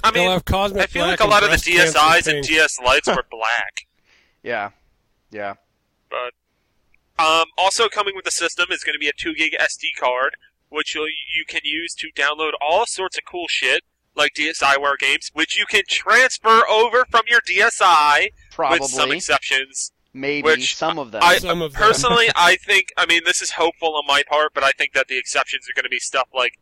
I 0.03 0.11
mean, 0.11 0.29
have 0.29 0.43
I 0.53 0.85
feel 0.87 1.05
like 1.05 1.19
a 1.21 1.25
lot 1.27 1.43
of 1.43 1.49
the 1.49 1.55
DSIs 1.55 2.27
and 2.27 2.35
pink. 2.43 2.45
DS 2.47 2.79
Lites 2.83 3.07
were 3.07 3.25
black. 3.31 3.87
Yeah, 4.43 4.71
yeah. 5.31 5.55
But 6.09 7.23
um, 7.23 7.45
also 7.57 7.87
coming 7.87 8.15
with 8.15 8.25
the 8.25 8.31
system 8.31 8.67
is 8.71 8.83
going 8.83 8.93
to 8.93 8.99
be 8.99 9.07
a 9.07 9.13
two 9.17 9.33
gig 9.33 9.53
SD 9.59 9.99
card, 9.99 10.35
which 10.69 10.93
you'll, 10.93 11.07
you 11.07 11.45
can 11.47 11.61
use 11.63 11.95
to 11.95 12.11
download 12.11 12.51
all 12.61 12.85
sorts 12.85 13.17
of 13.17 13.23
cool 13.25 13.45
shit 13.47 13.83
like 14.15 14.33
DSiWare 14.33 14.97
games, 14.99 15.31
which 15.33 15.57
you 15.57 15.65
can 15.65 15.83
transfer 15.89 16.61
over 16.69 17.05
from 17.09 17.23
your 17.27 17.41
DSi 17.41 18.27
Probably, 18.51 18.79
with 18.79 18.89
some 18.89 19.11
exceptions. 19.11 19.91
Maybe 20.15 20.43
which 20.45 20.75
some 20.75 20.97
of 20.97 21.11
them. 21.11 21.21
I 21.23 21.37
Some 21.37 21.61
of 21.61 21.73
them. 21.73 21.81
personally, 21.81 22.27
I 22.35 22.55
think. 22.55 22.93
I 22.97 23.05
mean, 23.05 23.21
this 23.25 23.41
is 23.41 23.51
hopeful 23.51 23.95
on 23.95 24.03
my 24.07 24.23
part, 24.27 24.53
but 24.53 24.63
I 24.63 24.71
think 24.71 24.93
that 24.93 25.07
the 25.07 25.17
exceptions 25.17 25.67
are 25.69 25.73
going 25.75 25.83
to 25.83 25.89
be 25.89 25.99
stuff 25.99 26.27
like 26.33 26.53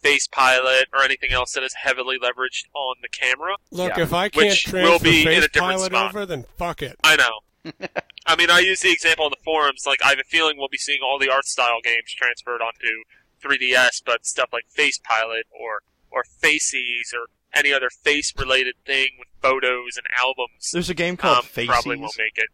Face 0.00 0.26
Pilot 0.26 0.86
or 0.94 1.02
anything 1.02 1.32
else 1.32 1.52
that 1.52 1.62
is 1.62 1.74
heavily 1.74 2.16
leveraged 2.18 2.64
on 2.74 2.96
the 3.02 3.08
camera. 3.08 3.56
Look, 3.70 3.96
Yeah. 3.96 4.02
if 4.04 4.12
I 4.14 4.28
can't 4.30 4.36
Which 4.46 4.66
will 4.72 4.98
transfer 4.98 5.04
be 5.04 5.22
in 5.22 5.28
a 5.28 5.30
Face 5.30 5.42
different 5.52 5.54
Pilot 5.72 5.86
spot. 5.92 6.08
over, 6.14 6.24
then 6.26 6.44
fuck 6.56 6.80
it. 6.82 6.96
I 7.04 7.16
know. 7.16 7.40
I 8.26 8.36
mean, 8.36 8.50
I 8.50 8.60
use 8.60 8.80
the 8.80 8.90
example 8.90 9.26
in 9.26 9.30
the 9.30 9.44
forums. 9.44 9.84
Like, 9.86 9.98
I 10.02 10.08
have 10.10 10.18
a 10.18 10.24
feeling 10.24 10.56
we'll 10.56 10.68
be 10.68 10.78
seeing 10.78 11.00
all 11.02 11.18
the 11.18 11.28
art 11.30 11.44
style 11.44 11.80
games 11.84 12.10
transferred 12.16 12.62
onto 12.62 13.02
3DS, 13.42 14.02
but 14.06 14.24
stuff 14.24 14.48
like 14.52 14.64
Face 14.68 14.98
Pilot 14.98 15.46
or 15.50 15.80
or 16.12 16.24
Faces 16.24 17.12
or 17.14 17.26
any 17.54 17.72
other 17.72 17.88
face-related 17.90 18.74
thing 18.86 19.08
with 19.18 19.28
photos 19.42 19.96
and 19.96 20.06
albums 20.20 20.70
There's 20.72 20.88
a 20.90 20.94
game 20.94 21.16
called 21.16 21.38
um, 21.38 21.42
Faces. 21.44 21.68
probably 21.70 21.96
won't 21.96 22.14
make 22.18 22.36
it. 22.36 22.48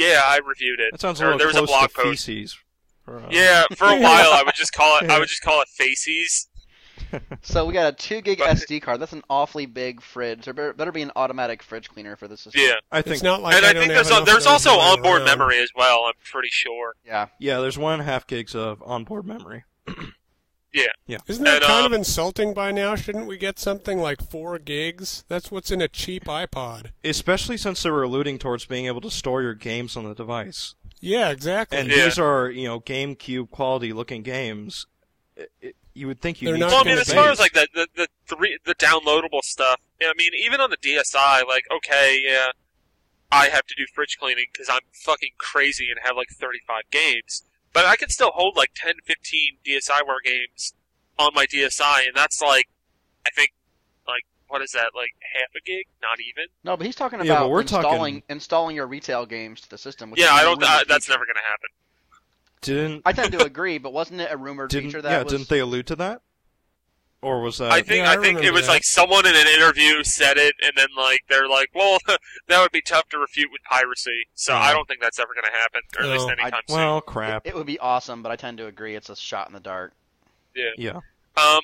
Yeah, 0.00 0.22
I 0.24 0.38
reviewed 0.44 0.80
it. 0.80 0.92
That 0.92 1.00
sounds 1.00 1.20
a 1.20 1.24
little 1.24 1.38
there 1.38 1.46
was 1.48 1.56
close 1.56 1.68
a 1.68 1.72
blog 1.72 1.88
to 1.90 1.94
post. 1.94 2.26
feces. 2.26 2.58
Or, 3.06 3.20
uh, 3.20 3.28
Yeah, 3.30 3.64
for 3.76 3.84
a 3.86 3.96
while 4.00 4.32
I 4.32 4.42
would 4.44 4.54
just 4.54 4.72
call 4.72 4.98
it. 5.00 5.10
I 5.10 5.18
would 5.18 5.28
just 5.34 5.42
call 5.42 5.60
it 5.62 5.68
feces. 5.68 6.46
So 7.42 7.64
we 7.66 7.72
got 7.72 7.92
a 7.92 7.96
two 7.96 8.20
gig 8.20 8.38
But- 8.38 8.56
SD 8.56 8.82
card. 8.82 9.00
That's 9.00 9.12
an 9.14 9.22
awfully 9.28 9.66
big 9.66 10.00
fridge. 10.00 10.44
There 10.44 10.54
better, 10.54 10.72
better 10.72 10.92
be 10.92 11.02
an 11.02 11.10
automatic 11.16 11.60
fridge 11.60 11.88
cleaner 11.88 12.14
for 12.14 12.28
this 12.28 12.42
system. 12.42 12.62
Yeah, 12.64 12.74
I 12.92 13.02
think 13.02 13.14
It's 13.14 13.22
not 13.24 13.42
like 13.42 13.56
and 13.56 13.66
I, 13.66 13.72
don't 13.72 13.82
think 13.82 13.94
there's 13.94 14.10
a, 14.12 14.22
there's 14.24 14.46
also 14.46 14.70
onboard 14.78 15.22
around. 15.22 15.38
memory 15.38 15.58
as 15.58 15.70
well. 15.74 16.04
I'm 16.06 16.12
pretty 16.30 16.50
sure. 16.52 16.94
Yeah. 17.04 17.26
yeah, 17.40 17.58
there's 17.58 17.76
one 17.78 17.94
and 17.94 18.02
a 18.02 18.04
half 18.04 18.28
gigs 18.28 18.54
of 18.54 18.80
onboard 18.86 19.26
memory. 19.26 19.64
Isn't 20.72 21.44
that 21.44 21.56
And, 21.56 21.64
kind 21.64 21.86
um, 21.86 21.92
of 21.92 21.98
insulting 21.98 22.54
by 22.54 22.70
now? 22.72 22.94
Shouldn't 22.94 23.26
we 23.26 23.36
get 23.36 23.58
something 23.58 23.98
like 23.98 24.22
four 24.22 24.58
gigs? 24.58 25.24
That's 25.28 25.50
what's 25.50 25.70
in 25.70 25.82
a 25.82 25.88
cheap 25.88 26.24
iPod. 26.24 26.90
Especially 27.04 27.56
since 27.56 27.82
they 27.82 27.90
were 27.90 28.02
alluding 28.02 28.38
towards 28.38 28.66
being 28.66 28.86
able 28.86 29.00
to 29.02 29.10
store 29.10 29.42
your 29.42 29.54
games 29.54 29.96
on 29.96 30.04
the 30.04 30.14
device. 30.14 30.74
Yeah, 31.00 31.30
exactly. 31.30 31.78
And 31.78 31.88
Yeah. 31.88 32.04
these 32.04 32.18
are, 32.18 32.50
you 32.50 32.68
know, 32.68 32.80
GameCube 32.80 33.50
quality 33.50 33.92
looking 33.92 34.22
games. 34.22 34.86
It, 35.36 35.50
it, 35.60 35.76
you 35.94 36.06
would 36.06 36.20
think 36.20 36.40
you 36.40 36.46
They're 36.46 36.54
need 36.54 36.60
not 36.60 36.72
Well, 36.72 36.80
I 36.82 36.84
mean, 36.84 36.98
as 36.98 37.12
far 37.12 37.30
as 37.30 37.40
like 37.40 37.52
the 37.52 37.66
the 37.74 37.88
the 37.96 38.08
three 38.26 38.58
the 38.64 38.74
downloadable 38.76 39.42
stuff, 39.42 39.80
I 40.02 40.12
mean, 40.16 40.30
even 40.34 40.60
on 40.60 40.70
the 40.70 40.76
DSi, 40.76 41.46
like, 41.46 41.64
okay, 41.70 42.20
yeah, 42.24 42.46
I 43.32 43.46
have 43.46 43.66
to 43.66 43.74
do 43.76 43.84
fridge 43.92 44.16
cleaning 44.18 44.46
because 44.52 44.68
I'm 44.68 44.80
fucking 44.92 45.30
crazy 45.38 45.88
and 45.90 45.98
have 46.04 46.16
like 46.16 46.28
35 46.30 46.82
games, 46.90 47.42
but 47.72 47.84
I 47.84 47.96
can 47.96 48.08
still 48.08 48.30
hold 48.32 48.56
like 48.56 48.70
10, 48.74 48.94
15 49.04 49.58
DSiWare 49.66 50.22
games 50.24 50.74
on 51.18 51.32
my 51.34 51.46
DSi, 51.46 52.06
and 52.06 52.14
that's 52.16 52.40
like, 52.42 52.66
I 53.26 53.30
think, 53.30 53.50
like, 54.06 54.22
what 54.48 54.62
is 54.62 54.72
that, 54.72 54.90
like 54.94 55.10
half 55.34 55.48
a 55.56 55.60
gig? 55.64 55.86
Not 56.02 56.18
even. 56.20 56.46
No, 56.64 56.76
but 56.76 56.86
he's 56.86 56.96
talking 56.96 57.18
Yeah, 57.20 57.32
about 57.32 57.40
but 57.44 57.48
we're 57.50 57.60
installing 57.62 58.14
talking- 58.14 58.22
installing 58.28 58.76
your 58.76 58.86
retail 58.86 59.26
games 59.26 59.60
to 59.62 59.70
the 59.70 59.78
system. 59.78 60.10
Which 60.10 60.20
Yeah, 60.20 60.32
I 60.32 60.42
don't. 60.42 60.58
rumored 60.60 60.64
Uh, 60.68 60.84
that's 60.88 61.08
never 61.08 61.24
gonna 61.26 61.40
happen. 61.46 61.68
didn't 62.62 63.02
I 63.06 63.12
tend 63.12 63.32
to 63.32 63.44
agree, 63.44 63.78
but 63.78 63.92
wasn't 63.92 64.20
it 64.20 64.30
a 64.30 64.36
rumored 64.36 64.70
didn't 64.70 64.90
feature 64.90 65.02
that 65.02 65.10
yeah 65.10 65.22
was? 65.22 65.32
didn't 65.32 65.48
they 65.48 65.60
allude 65.60 65.86
to 65.88 65.96
that? 65.96 66.22
Or 67.22 67.42
was 67.42 67.58
that 67.58 67.70
I 67.70 67.82
think 67.82 68.04
Yeah, 68.04 68.10
I 68.12 68.14
I 68.14 68.16
think 68.16 68.42
it 68.42 68.50
was 68.50 68.62
that. 68.66 68.72
like 68.72 68.84
someone 68.84 69.26
in 69.26 69.36
an 69.36 69.46
interview 69.46 70.02
said 70.04 70.38
it, 70.38 70.54
and 70.62 70.72
then 70.74 70.86
like 70.96 71.20
they're 71.28 71.46
like, 71.48 71.68
"Well, 71.74 71.98
that 72.48 72.62
would 72.62 72.72
be 72.72 72.80
tough 72.80 73.08
to 73.10 73.18
refute 73.18 73.50
with 73.52 73.60
piracy." 73.64 74.22
So 74.34 74.54
I 74.54 74.72
don't 74.72 74.88
think 74.88 75.00
that's 75.02 75.18
ever 75.18 75.34
going 75.34 75.44
to 75.44 75.58
happen, 75.58 75.82
or 75.98 76.04
at 76.06 76.10
least 76.12 76.26
No, 76.28 76.32
I- 76.34 76.40
anytime 76.44 76.62
soon. 76.66 76.76
well 76.78 77.00
crap? 77.02 77.46
It 77.46 77.54
would 77.54 77.66
be 77.66 77.78
awesome, 77.78 78.22
but 78.22 78.32
I 78.32 78.36
tend 78.36 78.56
to 78.58 78.66
agree 78.66 78.96
it's 78.96 79.10
a 79.10 79.16
shot 79.16 79.48
in 79.48 79.52
the 79.52 79.60
dark. 79.60 79.92
yeah. 80.54 81.00
Um, 81.36 81.60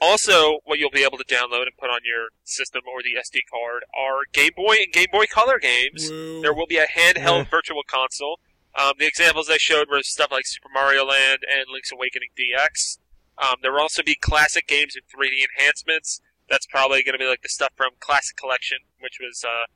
also, 0.00 0.58
what 0.64 0.78
you'll 0.78 0.90
be 0.90 1.04
able 1.04 1.16
to 1.18 1.24
download 1.24 1.62
and 1.62 1.76
put 1.78 1.88
on 1.88 2.00
your 2.04 2.28
system 2.44 2.82
or 2.92 3.02
the 3.02 3.14
SD 3.20 3.40
card 3.50 3.84
are 3.96 4.20
Game 4.32 4.50
Boy 4.56 4.74
and 4.82 4.92
Game 4.92 5.06
Boy 5.12 5.24
Color 5.32 5.58
games. 5.58 6.10
Woo. 6.10 6.40
There 6.42 6.52
will 6.52 6.66
be 6.66 6.76
a 6.78 6.86
handheld 6.86 7.44
Yeah. 7.44 7.50
virtual 7.50 7.82
console. 7.86 8.40
Um, 8.74 8.92
the 8.98 9.06
examples 9.06 9.48
I 9.50 9.58
showed 9.58 9.88
were 9.90 10.02
stuff 10.02 10.30
like 10.32 10.44
Super 10.46 10.68
Mario 10.72 11.04
Land 11.04 11.40
and 11.50 11.66
Link's 11.72 11.92
Awakening 11.92 12.30
DX. 12.36 12.98
Um, 13.38 13.56
there 13.62 13.72
will 13.72 13.80
also 13.80 14.02
be 14.02 14.14
classic 14.14 14.66
games 14.66 14.94
with 14.94 15.04
3D 15.08 15.44
enhancements. 15.58 16.20
That's 16.48 16.66
probably 16.66 17.02
going 17.02 17.14
to 17.14 17.18
be 17.18 17.28
like 17.28 17.42
the 17.42 17.48
stuff 17.48 17.72
from 17.76 17.90
Classic 18.00 18.36
Collection, 18.36 18.78
which 19.00 19.18
was 19.20 19.44
uh, 19.44 19.66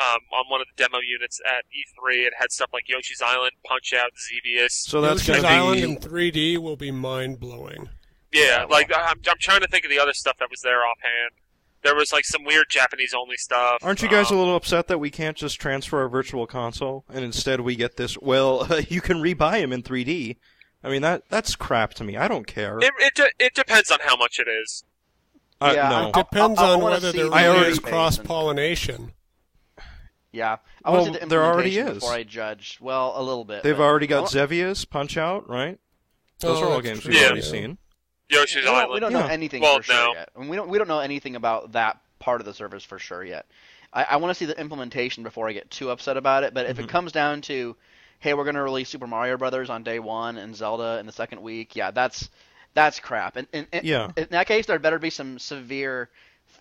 um, 0.00 0.20
on 0.32 0.44
one 0.48 0.60
of 0.60 0.66
the 0.74 0.82
demo 0.82 0.98
units 1.00 1.40
at 1.46 1.64
E3. 1.66 2.26
It 2.26 2.32
had 2.38 2.52
stuff 2.52 2.70
like 2.72 2.88
Yoshi's 2.88 3.20
Island, 3.20 3.52
Punch 3.66 3.92
Out, 3.92 4.10
Xevious. 4.16 4.74
So 4.74 5.00
that's 5.00 5.26
Yoshi's 5.26 5.42
going 5.42 5.54
Island 5.54 5.80
to 5.80 5.86
in 5.86 5.94
be 5.96 6.30
3D 6.30 6.58
will 6.58 6.76
be 6.76 6.90
mind 6.90 7.40
blowing. 7.40 7.88
Yeah, 8.32 8.42
Yeah, 8.60 8.64
like 8.64 8.92
I'm, 8.94 9.20
I'm 9.28 9.38
trying 9.38 9.60
to 9.60 9.68
think 9.68 9.84
of 9.84 9.90
the 9.90 9.98
other 9.98 10.12
stuff 10.12 10.36
that 10.38 10.50
was 10.50 10.60
there 10.60 10.80
offhand. 10.80 11.32
There 11.82 11.94
was 11.94 12.12
like 12.12 12.24
some 12.24 12.44
weird 12.44 12.66
Japanese 12.68 13.14
only 13.14 13.36
stuff. 13.36 13.78
Aren't 13.82 14.02
you 14.02 14.08
guys 14.08 14.30
um, 14.30 14.36
a 14.36 14.40
little 14.40 14.56
upset 14.56 14.88
that 14.88 14.98
we 14.98 15.10
can't 15.10 15.36
just 15.36 15.60
transfer 15.60 16.00
our 16.00 16.08
virtual 16.08 16.46
console 16.46 17.04
and 17.08 17.24
instead 17.24 17.60
we 17.60 17.76
get 17.76 17.96
this? 17.96 18.18
Well, 18.18 18.66
you 18.88 19.00
can 19.00 19.18
rebuy 19.18 19.60
them 19.60 19.72
in 19.72 19.82
3D. 19.82 20.36
I 20.84 20.88
mean 20.90 21.02
that 21.02 21.22
that's 21.28 21.56
crap 21.56 21.94
to 21.94 22.04
me. 22.04 22.16
I 22.16 22.28
don't 22.28 22.46
care. 22.46 22.78
It, 22.78 22.92
it, 22.98 23.14
de- 23.14 23.30
it 23.44 23.54
depends 23.54 23.90
on 23.90 23.98
how 24.02 24.16
much 24.16 24.38
it 24.38 24.48
is. 24.48 24.84
Uh, 25.60 25.72
Yeah, 25.74 25.88
no. 25.88 26.08
I- 26.14 26.22
Depends 26.22 26.58
I- 26.60 26.68
I 26.68 26.70
on 26.74 26.80
wanna 26.80 26.94
whether 26.96 27.12
see 27.12 27.18
there 27.18 27.30
really 27.30 27.68
is 27.68 27.78
cross 27.80 28.16
pollination. 28.18 29.12
Yeah, 30.30 30.58
I 30.84 30.90
Well, 30.90 31.02
want 31.02 31.14
to 31.14 31.20
the 31.20 31.26
there 31.26 31.42
already 31.44 31.78
is. 31.78 31.94
before 31.94 32.12
I 32.12 32.22
judge. 32.22 32.78
Well, 32.80 33.14
a 33.16 33.22
little 33.22 33.44
bit. 33.44 33.62
They've 33.62 33.76
but- 33.76 33.82
already 33.82 34.06
got 34.06 34.24
I 34.24 34.26
Xevious 34.26 34.84
Punch 34.84 35.16
Out, 35.16 35.48
right? 35.48 35.78
Those 36.40 36.58
Oh, 36.60 36.64
are 36.68 36.72
all 36.74 36.80
games 36.80 37.00
true, 37.00 37.10
we've 37.12 37.20
Yeah. 37.20 37.26
already 37.28 37.42
seen. 37.42 37.78
Yoshi's 38.28 38.56
we 38.56 38.62
don't, 38.62 38.74
Island. 38.74 38.92
we 38.92 39.00
don't 39.00 39.12
know 39.14 39.20
Yeah. 39.26 39.32
anything 39.32 39.62
Well, 39.62 39.78
for 39.78 39.82
sure 39.84 39.94
no. 39.94 40.12
yet. 40.14 40.28
And 40.36 40.48
we 40.50 40.56
don't 40.56 40.68
we 40.68 40.76
don't 40.78 40.86
know 40.86 41.00
anything 41.00 41.34
about 41.34 41.72
that 41.72 41.98
part 42.18 42.40
of 42.40 42.44
the 42.46 42.52
service 42.54 42.84
for 42.84 42.98
sure 42.98 43.24
yet. 43.24 43.46
I, 43.92 44.04
I 44.04 44.16
want 44.16 44.30
to 44.30 44.34
see 44.34 44.44
the 44.44 44.58
implementation 44.60 45.22
before 45.22 45.48
I 45.48 45.52
get 45.52 45.70
too 45.70 45.90
upset 45.90 46.18
about 46.18 46.44
it. 46.44 46.52
But 46.52 46.66
if 46.66 46.76
Mhm. 46.76 46.84
it 46.84 46.88
comes 46.90 47.10
down 47.10 47.40
to, 47.42 47.74
hey, 48.18 48.34
we're 48.34 48.44
going 48.44 48.56
to 48.56 48.62
release 48.62 48.88
Super 48.88 49.06
Mario 49.06 49.36
Brothers 49.36 49.70
on 49.70 49.82
day 49.82 49.98
one 49.98 50.36
and 50.38 50.54
Zelda 50.56 50.98
in 50.98 51.06
the 51.06 51.12
second 51.12 51.40
week, 51.42 51.76
yeah, 51.76 51.90
that's 51.90 52.28
that's 52.74 53.00
crap. 53.00 53.36
And, 53.36 53.46
and, 53.52 53.66
and 53.72 53.84
Yeah. 53.84 54.10
in 54.16 54.28
that 54.30 54.46
case, 54.46 54.66
there 54.66 54.78
better 54.78 54.98
be 54.98 55.10
some 55.10 55.38
severe 55.38 56.10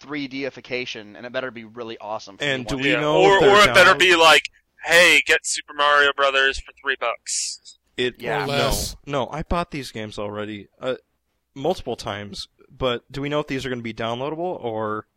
3Dification, 0.01 1.15
and 1.15 1.25
it 1.25 1.31
better 1.31 1.51
be 1.51 1.63
really 1.65 1.97
awesome. 1.99 2.37
For 2.37 2.43
And 2.43 2.65
do 2.65 2.77
we 2.77 2.93
watch. 2.93 3.01
know 3.01 3.21
or 3.21 3.37
or 3.43 3.59
it 3.61 3.73
better 3.73 3.95
be 3.95 4.15
like, 4.15 4.49
hey, 4.83 5.21
get 5.25 5.45
Super 5.45 5.73
Mario 5.73 6.11
Brothers 6.15 6.59
for 6.59 6.71
three 6.81 6.95
bucks. 6.99 7.77
It 7.97 8.15
Yeah. 8.21 8.43
Or 8.43 8.47
no, 8.47 8.73
no. 9.05 9.29
I 9.31 9.43
bought 9.43 9.71
these 9.71 9.91
games 9.91 10.17
already, 10.19 10.67
uh, 10.81 10.95
multiple 11.55 11.95
times. 11.95 12.47
But 12.69 13.09
do 13.11 13.21
we 13.21 13.29
know 13.29 13.39
if 13.39 13.47
these 13.47 13.65
are 13.65 13.69
going 13.69 13.79
to 13.79 13.83
be 13.83 13.93
downloadable 13.93 14.63
or 14.63 15.07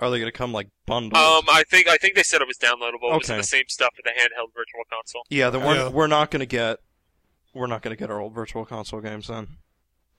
are 0.00 0.10
they 0.10 0.18
going 0.18 0.30
to 0.30 0.36
come 0.36 0.52
like 0.52 0.68
bundled? 0.86 1.14
Um, 1.22 1.44
I 1.50 1.64
think 1.70 1.88
I 1.88 1.96
think 1.96 2.14
they 2.14 2.22
said 2.22 2.40
it 2.40 2.48
was 2.48 2.58
downloadable. 2.58 3.12
It 3.14 3.18
was 3.18 3.26
the 3.28 3.42
same 3.42 3.64
stuff 3.68 3.90
for 3.96 4.02
the 4.04 4.10
handheld 4.10 4.54
virtual 4.54 4.82
console. 4.90 5.22
yeah, 5.28 5.50
then 5.50 5.64
we're 5.64 5.74
Yeah. 5.76 5.88
we're 5.88 6.06
not 6.06 6.30
going 6.30 6.40
to 6.40 6.46
get 6.46 6.78
we're 7.54 7.66
not 7.66 7.82
going 7.82 7.94
to 7.96 7.98
get 7.98 8.10
our 8.10 8.20
old 8.20 8.34
virtual 8.34 8.64
console 8.64 9.00
games 9.00 9.28
then. 9.28 9.56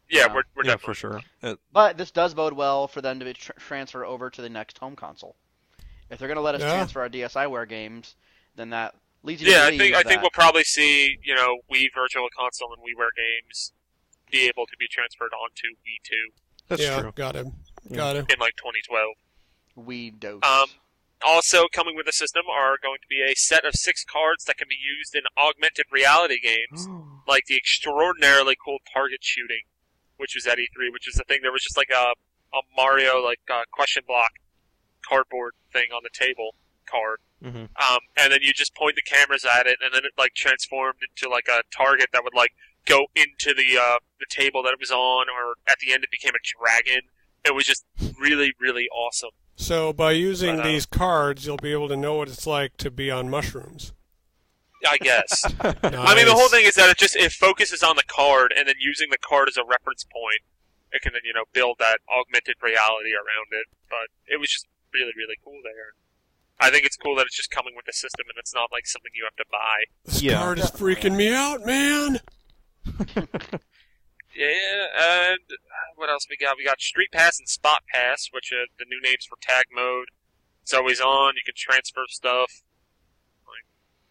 Yeah, 0.10 0.26
Yeah. 0.28 0.34
we're, 0.34 0.44
we're 0.56 0.66
yeah, 0.66 0.76
for 0.78 0.94
sure. 0.94 1.22
Uh, 1.44 1.56
But 1.72 1.98
this 1.98 2.12
does 2.12 2.34
bode 2.34 2.54
well 2.54 2.88
for 2.88 3.02
them 3.02 3.20
to 3.20 3.26
be 3.26 3.34
tr- 3.34 3.52
transfer 3.60 4.04
over 4.04 4.30
to 4.32 4.42
the 4.42 4.50
next 4.50 4.80
home 4.80 4.96
console. 4.96 5.36
If 6.10 6.18
they're 6.18 6.28
going 6.28 6.38
to 6.38 6.42
let 6.42 6.56
us 6.56 6.62
Yeah. 6.62 6.74
transfer 6.74 7.02
our 7.02 7.10
DSiWare 7.10 7.70
games, 7.70 8.16
then 8.56 8.72
that 8.72 8.96
leads 9.22 9.42
you 9.42 9.46
to 9.48 9.52
Yeah, 9.54 9.62
I 9.62 9.66
believe 9.68 9.80
think 9.80 9.96
I 9.96 10.00
that 10.04 10.08
think 10.10 10.22
we'll 10.22 10.32
probably 10.32 10.64
see 10.64 11.18
you 11.24 11.36
know 11.36 11.60
Wii 11.72 11.88
Virtual 11.94 12.28
Console 12.38 12.74
and 12.74 12.82
WiiWare 12.82 13.16
games 13.16 13.72
be 14.32 14.48
able 14.48 14.66
to 14.66 14.76
be 14.78 14.88
transferred 14.88 15.32
onto 15.34 15.68
Wii 15.86 16.02
Two 16.04 16.34
that's 16.68 16.82
yeah, 16.82 17.00
true. 17.02 17.12
got 17.16 17.36
him. 17.36 17.54
Yeah. 17.90 17.98
Got 17.98 18.16
him. 18.18 18.26
in 18.30 18.40
like 18.40 18.56
2012. 18.58 19.08
We 19.86 20.12
dose. 20.12 20.44
Um, 20.44 20.68
also 21.26 21.66
coming 21.74 21.96
with 21.96 22.06
the 22.06 22.14
system 22.14 22.44
are 22.50 22.78
going 22.82 23.00
to 23.02 23.08
be 23.10 23.22
a 23.22 23.36
set 23.36 23.66
of 23.66 23.74
six 23.76 24.04
cards 24.04 24.46
that 24.46 24.58
can 24.58 24.68
be 24.70 24.78
used 24.80 25.16
in 25.16 25.24
augmented 25.38 25.86
reality 25.92 26.40
games, 26.40 26.88
like 27.28 27.46
the 27.48 27.56
extraordinarily 27.56 28.56
cool 28.64 28.78
target 28.92 29.20
shooting, 29.22 29.64
which 30.18 30.36
was 30.36 30.46
at 30.48 30.58
E3, 30.58 30.92
which 30.94 31.08
is 31.08 31.16
the 31.16 31.24
thing. 31.24 31.40
There 31.42 31.52
was 31.52 31.64
just 31.64 31.78
like 31.78 31.90
a 31.92 32.14
a 32.52 32.62
Mario 32.76 33.24
like 33.24 33.40
uh, 33.52 33.62
question 33.72 34.04
block 34.08 34.32
cardboard 35.08 35.54
thing 35.72 35.88
on 35.94 36.02
the 36.04 36.10
table 36.12 36.56
card. 36.86 37.20
hmm 37.42 37.66
um, 37.78 38.00
and 38.18 38.34
then 38.34 38.40
you 38.42 38.52
just 38.54 38.76
point 38.76 38.96
the 38.96 39.02
cameras 39.02 39.46
at 39.46 39.68
it, 39.68 39.78
and 39.84 39.94
then 39.94 40.04
it 40.06 40.14
like 40.18 40.34
transformed 40.34 41.00
into 41.08 41.32
like 41.32 41.48
a 41.48 41.62
target 41.76 42.08
that 42.14 42.24
would 42.24 42.36
like 42.36 42.52
go 42.86 43.06
into 43.16 43.54
the 43.54 43.78
uh, 43.80 44.00
the 44.20 44.26
table 44.30 44.64
that 44.64 44.74
it 44.74 44.80
was 44.80 44.92
on, 44.92 45.26
or 45.30 45.56
at 45.70 45.78
the 45.80 45.94
end 45.94 46.04
it 46.04 46.12
became 46.12 46.34
a 46.34 46.44
dragon. 46.60 47.02
It 47.46 47.56
was 47.56 47.66
just 47.66 47.86
really, 48.20 48.54
really 48.60 48.88
awesome. 48.90 49.30
So 49.60 49.92
by 49.92 50.14
using 50.14 50.56
But, 50.56 50.66
uh, 50.66 50.68
these 50.70 50.86
cards, 50.86 51.46
you'll 51.46 51.58
be 51.58 51.74
able 51.74 51.90
to 51.90 51.98
know 51.98 52.16
what 52.16 52.30
it's 52.30 52.48
like 52.48 52.78
to 52.78 52.90
be 52.90 53.12
on 53.12 53.30
mushrooms. 53.30 53.92
I 54.88 54.98
guess. 54.98 55.44
I 55.60 56.16
mean, 56.16 56.26
the 56.26 56.34
whole 56.34 56.48
thing 56.48 56.64
is 56.66 56.76
that 56.76 56.90
it 56.90 56.98
just 56.98 57.18
it 57.18 57.34
focuses 57.34 57.84
on 57.84 57.98
the 57.98 58.04
card, 58.08 58.54
and 58.56 58.70
then 58.70 58.76
using 58.80 59.10
the 59.12 59.18
card 59.18 59.50
as 59.50 59.58
a 59.58 59.64
reference 59.66 60.06
point, 60.06 60.40
it 60.94 61.02
can 61.02 61.12
then 61.12 61.24
you 61.26 61.34
know 61.34 61.44
build 61.52 61.76
that 61.80 62.00
augmented 62.10 62.56
reality 62.64 63.12
around 63.12 63.52
it. 63.52 63.66
But 63.90 64.08
it 64.34 64.40
was 64.40 64.50
just 64.50 64.66
really, 64.94 65.12
really 65.18 65.36
cool 65.44 65.60
there. 65.66 65.92
I 66.62 66.70
think 66.72 66.86
it's 66.86 66.96
cool 66.96 67.16
that 67.18 67.26
it's 67.26 67.36
just 67.36 67.52
coming 67.52 67.74
with 67.76 67.86
the 67.86 67.92
system, 67.94 68.28
and 68.30 68.38
it's 68.40 68.54
not 68.54 68.70
like 68.72 68.88
something 68.88 69.12
you 69.14 69.26
have 69.26 69.36
to 69.36 69.46
buy. 69.52 69.84
This 70.06 70.22
Yeah. 70.24 70.40
card 70.40 70.60
is 70.60 70.72
freaking 70.72 71.18
me 71.18 71.34
out, 71.36 71.66
man. 71.66 72.22
Yeah, 74.36 75.32
and 75.32 75.40
uh, 75.52 75.56
what 75.96 76.10
else 76.10 76.28
we 76.30 76.38
got? 76.38 76.58
We 76.58 76.64
got 76.66 76.80
Street 76.82 77.12
Pass 77.12 77.40
and 77.40 77.48
Spot 77.48 77.82
Pass, 77.94 78.30
which 78.32 78.52
are 78.52 78.66
the 78.78 78.86
new 78.86 79.02
names 79.02 79.26
for 79.28 79.38
tag 79.42 79.66
mode. 79.74 80.08
It's 80.64 80.74
always 80.74 81.02
on. 81.02 81.34
You 81.36 81.42
can 81.46 81.56
transfer 81.58 82.02
stuff 82.08 82.62
like 83.48 83.66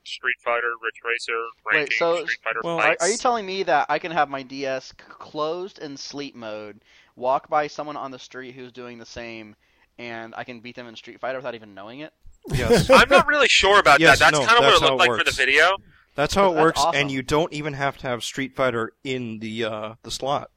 Street 0.04 0.36
Fighter, 0.44 0.72
Ridge 0.82 1.00
Racer, 1.04 1.38
Wait, 1.72 1.92
so- 1.92 2.24
Street 2.24 2.38
Fighter 2.42 2.60
well, 2.64 2.78
are, 2.78 2.82
fights. 2.82 3.04
are 3.04 3.08
you 3.08 3.16
telling 3.16 3.46
me 3.46 3.62
that 3.62 3.86
I 3.88 3.98
can 3.98 4.10
have 4.12 4.28
my 4.28 4.42
DS 4.42 4.92
closed 4.96 5.78
in 5.78 5.96
sleep 5.96 6.34
mode, 6.34 6.80
walk 7.16 7.48
by 7.48 7.66
someone 7.68 7.96
on 7.96 8.10
the 8.10 8.18
street 8.18 8.54
who's 8.54 8.72
doing 8.72 8.98
the 8.98 9.06
same, 9.06 9.54
and 9.98 10.34
I 10.36 10.44
can 10.44 10.60
beat 10.60 10.74
them 10.76 10.88
in 10.88 10.96
Street 10.96 11.20
Fighter 11.20 11.38
without 11.38 11.54
even 11.54 11.74
knowing 11.74 12.00
it? 12.00 12.12
Yes. 12.50 12.90
I'm 12.90 13.08
not 13.08 13.26
really 13.26 13.48
sure 13.48 13.78
about 13.78 14.00
Yes, 14.00 14.18
that. 14.18 14.32
That's 14.32 14.40
no, 14.40 14.46
kind 14.46 14.58
of 14.58 14.64
what 14.64 14.74
it 14.74 14.80
looked 14.82 15.04
it 15.04 15.08
like 15.10 15.18
for 15.18 15.24
the 15.24 15.30
video. 15.36 15.76
That's 16.18 16.34
how 16.34 16.50
it 16.50 16.54
That's 16.54 16.62
works, 16.64 16.80
awesome. 16.80 17.00
and 17.00 17.12
you 17.12 17.22
don't 17.22 17.52
even 17.52 17.74
have 17.74 17.96
to 17.98 18.08
have 18.08 18.24
Street 18.24 18.56
Fighter 18.56 18.90
in 19.04 19.38
the 19.38 19.62
uh, 19.62 19.94
the 20.02 20.10
slot. 20.10 20.50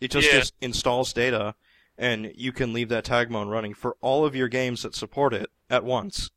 It 0.00 0.10
just, 0.10 0.26
Yeah. 0.26 0.40
just 0.40 0.54
installs 0.60 1.12
data, 1.12 1.54
and 1.96 2.32
you 2.34 2.50
can 2.50 2.72
leave 2.72 2.88
that 2.88 3.04
tag 3.04 3.30
mode 3.30 3.46
running 3.48 3.74
for 3.74 3.96
all 4.00 4.26
of 4.26 4.34
your 4.34 4.48
games 4.48 4.82
that 4.82 4.92
support 4.96 5.32
it 5.32 5.50
at 5.70 5.84
once. 5.84 6.30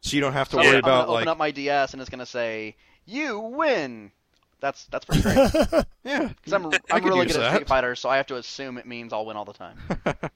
So 0.00 0.16
you 0.16 0.20
don't 0.20 0.32
have 0.32 0.48
to 0.48 0.56
So 0.56 0.62
worry 0.62 0.68
I'm 0.70 0.74
about 0.80 1.02
gonna 1.06 1.12
like 1.12 1.20
open 1.22 1.28
up 1.28 1.38
my 1.38 1.52
DS 1.52 1.92
and 1.92 2.00
it's 2.02 2.10
gonna 2.10 2.26
say, 2.26 2.74
"You 3.06 3.38
win." 3.38 4.10
That's 4.58 4.86
that's 4.86 5.04
pretty 5.04 5.22
great. 5.22 5.36
yeah. 6.04 6.28
Because 6.34 6.52
I'm, 6.54 6.72
I'm 6.90 7.04
really 7.04 7.26
good 7.26 7.36
at. 7.36 7.52
Street 7.54 7.68
Fighter, 7.68 7.94
so 7.94 8.08
I 8.08 8.16
have 8.16 8.26
to 8.26 8.34
assume 8.36 8.78
it 8.78 8.86
means 8.86 9.12
I'll 9.12 9.26
win 9.26 9.36
all 9.36 9.44
the 9.44 9.52
time. 9.52 9.76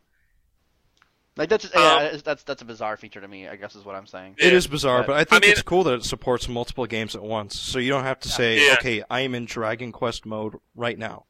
Like 1.38 1.48
that's 1.48 1.64
Um, 1.66 1.70
yeah, 1.76 2.02
it's- 2.06 2.22
that's 2.22 2.42
that's 2.42 2.60
a 2.62 2.64
bizarre 2.64 2.96
feature 2.96 3.20
to 3.20 3.28
me. 3.28 3.48
I 3.48 3.56
guess 3.56 3.74
is 3.76 3.84
what 3.84 3.94
I'm 3.94 4.06
saying. 4.06 4.34
It 4.38 4.52
is 4.52 4.66
bizarre, 4.66 4.98
But- 5.02 5.06
but 5.06 5.16
I 5.16 5.24
think 5.24 5.42
mean- 5.42 5.52
it's 5.52 5.62
cool 5.62 5.84
that 5.84 5.94
it 5.94 6.04
supports 6.04 6.48
multiple 6.48 6.84
games 6.86 7.14
at 7.14 7.22
once. 7.22 7.58
So 7.58 7.78
you 7.78 7.90
don't 7.90 8.04
have 8.04 8.18
to 8.20 8.28
say, 8.28 8.66
Yeah. 8.66 8.72
"Okay, 8.74 9.02
I 9.08 9.20
am 9.20 9.34
in 9.34 9.44
Dragon 9.46 9.92
Quest 9.92 10.26
mode 10.26 10.56
right 10.74 10.98
now." 10.98 11.24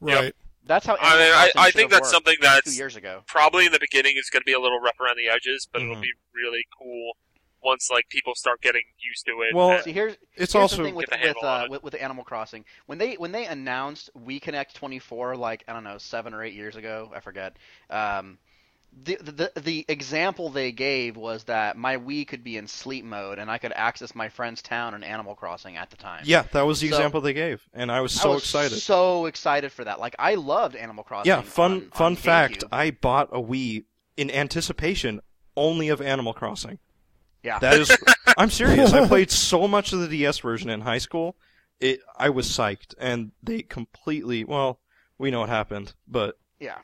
right. 0.00 0.34
That's 0.64 0.84
how. 0.84 0.96
I 1.00 1.16
mean, 1.16 1.32
I, 1.32 1.50
I 1.56 1.70
think 1.70 1.90
that's 1.92 2.00
worked 2.02 2.12
something 2.12 2.34
two 2.34 2.42
that's 2.42 2.76
years 2.76 2.96
ago. 2.96 3.22
probably 3.28 3.66
in 3.66 3.72
the 3.72 3.78
beginning 3.78 4.16
is 4.16 4.28
going 4.30 4.40
to 4.40 4.44
be 4.44 4.52
a 4.52 4.58
little 4.58 4.80
rough 4.80 4.98
around 4.98 5.16
the 5.16 5.28
edges, 5.28 5.68
but 5.72 5.80
it'll 5.80 5.94
Mhm. 5.94 6.02
be 6.02 6.12
really 6.34 6.66
cool 6.76 7.16
once 7.62 7.88
like 7.88 8.08
people 8.08 8.34
start 8.34 8.60
getting 8.62 8.82
used 8.98 9.24
to 9.26 9.42
it. 9.42 9.54
Well, 9.54 9.80
See, 9.82 9.92
here's 9.92 10.14
It's 10.34 10.52
here's 10.52 10.54
also 10.56 10.78
the 10.78 10.82
thing 10.84 10.94
with 10.96 11.08
the 11.08 11.18
with, 11.22 11.44
uh, 11.44 11.66
with 11.70 11.82
with 11.84 11.94
Animal 11.94 12.24
Crossing 12.24 12.64
when 12.86 12.98
they 12.98 13.14
when 13.14 13.30
they 13.30 13.46
announced 13.46 14.10
WiiConnect24 14.18 15.36
like 15.38 15.62
I 15.68 15.72
don't 15.72 15.84
know 15.84 15.98
seven 15.98 16.34
or 16.34 16.42
eight 16.42 16.54
years 16.54 16.74
ago 16.74 17.12
I 17.14 17.20
forget. 17.20 17.56
Um, 17.88 18.38
the, 19.02 19.16
the 19.16 19.60
the 19.60 19.84
example 19.88 20.48
they 20.48 20.72
gave 20.72 21.16
was 21.16 21.44
that 21.44 21.76
my 21.76 21.96
Wii 21.98 22.26
could 22.26 22.42
be 22.42 22.56
in 22.56 22.66
sleep 22.66 23.04
mode 23.04 23.38
and 23.38 23.50
I 23.50 23.58
could 23.58 23.72
access 23.74 24.14
my 24.14 24.28
friend's 24.30 24.62
town 24.62 24.94
in 24.94 25.04
Animal 25.04 25.34
Crossing 25.34 25.76
at 25.76 25.90
the 25.90 25.96
time. 25.96 26.22
yeah, 26.24 26.44
that 26.52 26.62
was 26.62 26.80
the 26.80 26.88
So- 26.88 26.96
example 26.96 27.20
they 27.20 27.34
gave, 27.34 27.62
and 27.74 27.92
I 27.92 28.00
was 28.00 28.12
so 28.12 28.30
I 28.30 28.34
was 28.34 28.42
excited. 28.44 28.78
So 28.78 29.26
excited 29.26 29.70
for 29.72 29.84
that. 29.84 30.00
Like 30.00 30.16
I 30.18 30.34
loved 30.36 30.76
Animal 30.76 31.04
Crossing. 31.04 31.28
Yeah, 31.30 31.42
fun 31.42 31.72
on- 31.72 31.90
fun 31.90 32.06
on 32.12 32.16
fact. 32.16 32.60
GameCube. 32.64 32.68
I 32.72 32.90
bought 32.92 33.28
a 33.32 33.40
Wii 33.40 33.84
in 34.16 34.30
anticipation 34.30 35.20
only 35.56 35.88
of 35.88 36.00
Animal 36.00 36.32
Crossing. 36.32 36.78
Yeah. 37.42 37.58
That 37.60 37.74
is, 37.74 37.96
I'm 38.38 38.50
serious. 38.50 38.92
I 38.92 39.06
played 39.06 39.30
so 39.50 39.68
much 39.68 39.92
of 39.92 40.00
the 40.00 40.08
DS 40.08 40.38
version 40.40 40.68
in 40.70 40.80
high 40.80 40.98
school. 40.98 41.36
It, 41.78 42.00
I 42.16 42.30
was 42.30 42.48
psyched, 42.48 42.94
and 42.98 43.32
they 43.42 43.60
completely. 43.62 44.44
Well, 44.44 44.80
we 45.18 45.30
know 45.30 45.40
what 45.40 45.50
happened, 45.50 45.92
but 46.08 46.38
Yeah. 46.58 46.78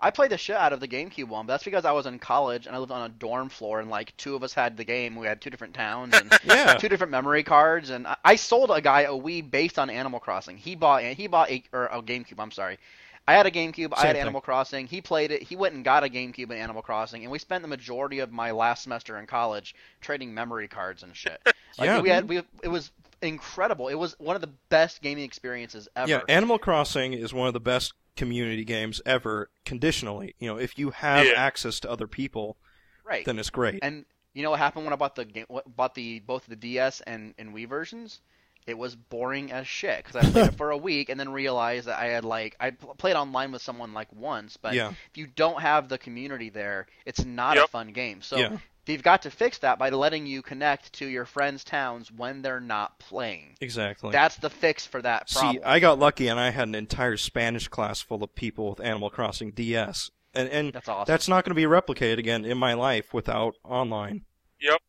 I 0.00 0.10
played 0.12 0.30
the 0.30 0.38
shit 0.38 0.54
out 0.56 0.72
of 0.72 0.78
the 0.78 0.86
GameCube 0.86 1.26
one, 1.26 1.46
but 1.46 1.54
that's 1.54 1.64
because 1.64 1.84
I 1.84 1.90
was 1.90 2.06
in 2.06 2.20
college 2.20 2.66
and 2.66 2.76
I 2.76 2.78
lived 2.78 2.92
on 2.92 3.10
a 3.10 3.12
dorm 3.12 3.48
floor 3.48 3.80
and 3.80 3.90
like 3.90 4.16
two 4.16 4.36
of 4.36 4.44
us 4.44 4.54
had 4.54 4.76
the 4.76 4.84
game. 4.84 5.16
We 5.16 5.26
had 5.26 5.40
two 5.40 5.50
different 5.50 5.74
towns 5.74 6.14
and 6.14 6.32
yeah, 6.44 6.74
two 6.74 6.88
different 6.88 7.10
memory 7.10 7.42
cards 7.42 7.90
and 7.90 8.06
I, 8.06 8.16
I 8.24 8.36
sold 8.36 8.70
a 8.70 8.80
guy 8.80 9.02
a 9.02 9.10
Wii 9.10 9.50
based 9.50 9.76
on 9.78 9.90
Animal 9.90 10.20
Crossing. 10.20 10.56
He 10.56 10.76
bought 10.76 11.02
he 11.02 11.26
bought 11.26 11.50
a 11.50 11.64
or 11.72 11.86
a 11.86 12.00
GameCube, 12.00 12.38
I'm 12.38 12.52
sorry. 12.52 12.78
I 13.26 13.32
had 13.34 13.44
a 13.46 13.50
GameCube, 13.50 13.92
I 13.94 14.06
had 14.06 14.12
thing. 14.14 14.22
Animal 14.22 14.40
Crossing. 14.40 14.86
He 14.86 15.00
played 15.02 15.32
it. 15.32 15.42
He 15.42 15.54
went 15.56 15.74
and 15.74 15.84
got 15.84 16.02
a 16.04 16.08
GameCube 16.08 16.44
and 16.44 16.52
Animal 16.54 16.80
Crossing 16.82 17.22
and 17.24 17.32
we 17.32 17.40
spent 17.40 17.62
the 17.62 17.68
majority 17.68 18.20
of 18.20 18.30
my 18.30 18.52
last 18.52 18.84
semester 18.84 19.18
in 19.18 19.26
college 19.26 19.74
trading 20.00 20.32
memory 20.32 20.68
cards 20.68 21.02
and 21.02 21.14
shit. 21.16 21.40
Like 21.76 21.86
Yeah. 21.86 22.00
we 22.00 22.08
had 22.08 22.28
we 22.28 22.38
it 22.62 22.68
was 22.68 22.90
incredible. 23.22 23.88
It 23.88 23.94
was 23.94 24.14
one 24.18 24.36
of 24.36 24.42
the 24.42 24.50
best 24.68 25.02
gaming 25.02 25.24
experiences 25.24 25.88
ever. 25.96 26.08
yeah. 26.08 26.20
Animal 26.28 26.58
Crossing 26.58 27.12
is 27.12 27.34
one 27.34 27.46
of 27.48 27.52
the 27.52 27.60
best 27.60 27.92
community 28.18 28.64
games 28.64 29.00
ever. 29.06 29.48
Conditionally, 29.64 30.34
you 30.38 30.48
know, 30.48 30.58
if 30.58 30.76
you 30.78 30.90
have 30.90 31.24
Yeah. 31.26 31.32
access 31.36 31.78
to 31.80 31.90
other 31.90 32.06
people, 32.08 32.56
right. 33.04 33.24
then 33.24 33.38
it's 33.38 33.50
great. 33.50 33.78
And 33.82 34.04
You 34.34 34.42
know 34.44 34.50
what 34.50 34.58
happened 34.60 34.84
when 34.84 34.92
I 34.92 34.96
bought 34.96 35.16
the 35.16 35.24
game, 35.24 35.46
what- 35.48 35.74
bought 35.74 35.94
the 35.94 36.20
both 36.20 36.46
the 36.46 36.54
DS 36.54 37.00
and 37.02 37.34
and 37.38 37.52
Wii 37.54 37.66
versions? 37.68 38.20
It 38.68 38.76
was 38.78 38.94
boring 38.94 39.50
as 39.50 39.66
shit 39.66 40.04
because 40.04 40.16
I 40.16 40.30
played 40.30 40.46
it 40.48 40.54
for 40.56 40.70
a 40.70 40.76
week 40.76 41.08
and 41.08 41.18
then 41.18 41.30
realized 41.30 41.86
that 41.86 41.98
I 41.98 42.06
had 42.06 42.24
like 42.24 42.56
I 42.60 42.70
played 42.70 43.16
online 43.16 43.52
with 43.52 43.62
someone 43.62 43.94
like 43.94 44.12
once, 44.12 44.56
but 44.56 44.74
Yeah. 44.74 44.90
if 45.10 45.16
you 45.16 45.26
don't 45.26 45.60
have 45.62 45.88
the 45.88 45.98
community 45.98 46.50
there, 46.50 46.86
it's 47.06 47.24
not 47.24 47.56
a 47.56 47.66
fun 47.66 47.92
game. 47.92 48.20
So 48.22 48.36
Yeah. 48.36 48.58
they've 48.84 49.02
got 49.02 49.22
to 49.22 49.30
fix 49.30 49.58
that 49.58 49.78
by 49.78 49.88
letting 49.90 50.26
you 50.26 50.42
connect 50.42 50.92
to 50.94 51.06
your 51.06 51.24
friends' 51.24 51.64
towns 51.64 52.12
when 52.12 52.42
they're 52.42 52.60
not 52.60 52.98
playing. 52.98 53.56
Exactly. 53.60 54.12
That's 54.12 54.36
the 54.36 54.50
fix 54.50 54.86
for 54.86 55.00
that 55.02 55.30
problem. 55.30 55.56
See, 55.56 55.62
I 55.62 55.78
got 55.80 55.98
lucky 55.98 56.28
and 56.28 56.38
I 56.38 56.50
had 56.50 56.68
an 56.68 56.74
entire 56.74 57.16
Spanish 57.16 57.68
class 57.68 58.00
full 58.00 58.22
of 58.22 58.34
people 58.34 58.70
with 58.70 58.80
Animal 58.80 59.10
Crossing 59.10 59.50
DS. 59.52 60.10
And 60.34 60.48
and 60.50 60.72
That's 60.74 60.88
awesome. 60.88 61.10
that's 61.10 61.26
not 61.26 61.44
going 61.44 61.50
to 61.50 61.54
be 61.54 61.64
replicated 61.64 62.18
again 62.18 62.44
in 62.44 62.58
my 62.58 62.74
life 62.74 63.14
without 63.14 63.54
online. 63.64 64.26
Yep. 64.60 64.80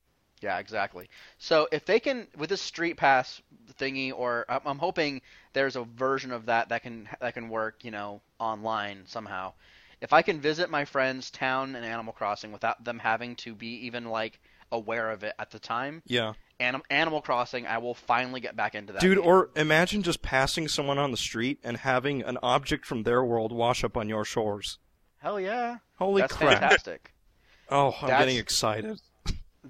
Yeah, 0.41 0.57
exactly. 0.59 1.09
So 1.37 1.67
if 1.71 1.85
they 1.85 1.99
can 1.99 2.27
with 2.37 2.49
this 2.49 2.61
Street 2.61 2.95
Pass 2.97 3.41
thingy, 3.79 4.13
or 4.15 4.45
I'm, 4.47 4.61
I'm 4.65 4.77
hoping 4.79 5.21
there's 5.53 5.75
a 5.75 5.83
version 5.83 6.31
of 6.31 6.45
that 6.45 6.69
that 6.69 6.81
can 6.83 7.09
that 7.19 7.33
can 7.33 7.49
work, 7.49 7.83
you 7.83 7.91
know, 7.91 8.21
online 8.39 9.03
somehow. 9.05 9.53
If 10.01 10.13
I 10.13 10.21
can 10.21 10.39
visit 10.39 10.69
my 10.69 10.85
friend's 10.85 11.29
town 11.29 11.75
in 11.75 11.83
Animal 11.83 12.13
Crossing 12.13 12.53
without 12.53 12.83
them 12.85 12.99
having 12.99 13.35
to 13.37 13.53
be 13.53 13.85
even 13.87 14.05
like 14.05 14.39
aware 14.71 15.11
of 15.11 15.23
it 15.23 15.33
at 15.37 15.51
the 15.51 15.59
time, 15.59 16.01
Yeah. 16.05 16.33
Anim- 16.61 16.83
Animal 16.89 17.21
Crossing, 17.21 17.65
I 17.67 17.79
will 17.79 17.95
finally 17.95 18.39
get 18.39 18.55
back 18.55 18.75
into 18.75 18.93
that. 18.93 19.01
Dude, 19.01 19.17
game. 19.17 19.27
or 19.27 19.49
imagine 19.57 20.03
just 20.03 20.21
passing 20.21 20.67
someone 20.69 20.97
on 20.97 21.11
the 21.11 21.17
street 21.17 21.59
and 21.63 21.75
having 21.77 22.21
an 22.21 22.37
object 22.43 22.85
from 22.85 23.03
their 23.03 23.23
world 23.25 23.51
wash 23.51 23.83
up 23.83 23.97
on 23.97 24.07
your 24.07 24.23
shores. 24.23 24.77
hell 25.17 25.37
yeah, 25.39 25.77
Holy 25.97 26.21
that's 26.21 26.33
crap. 26.35 26.59
fantastic. 26.59 27.13
Oh, 27.71 27.89
I'm 28.01 28.07
That's- 28.07 28.21
getting 28.21 28.37
excited. 28.37 28.99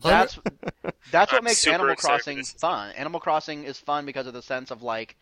That's 0.01 0.39
that's 1.11 1.31
what 1.31 1.43
makes 1.43 1.65
Animal 1.67 1.95
Crossing 1.95 2.37
this. 2.37 2.51
fun. 2.53 2.91
Animal 2.93 3.19
Crossing 3.19 3.63
is 3.63 3.77
fun 3.79 4.05
because 4.05 4.27
of 4.27 4.33
the 4.33 4.41
sense 4.41 4.71
of 4.71 4.81
like 4.81 5.17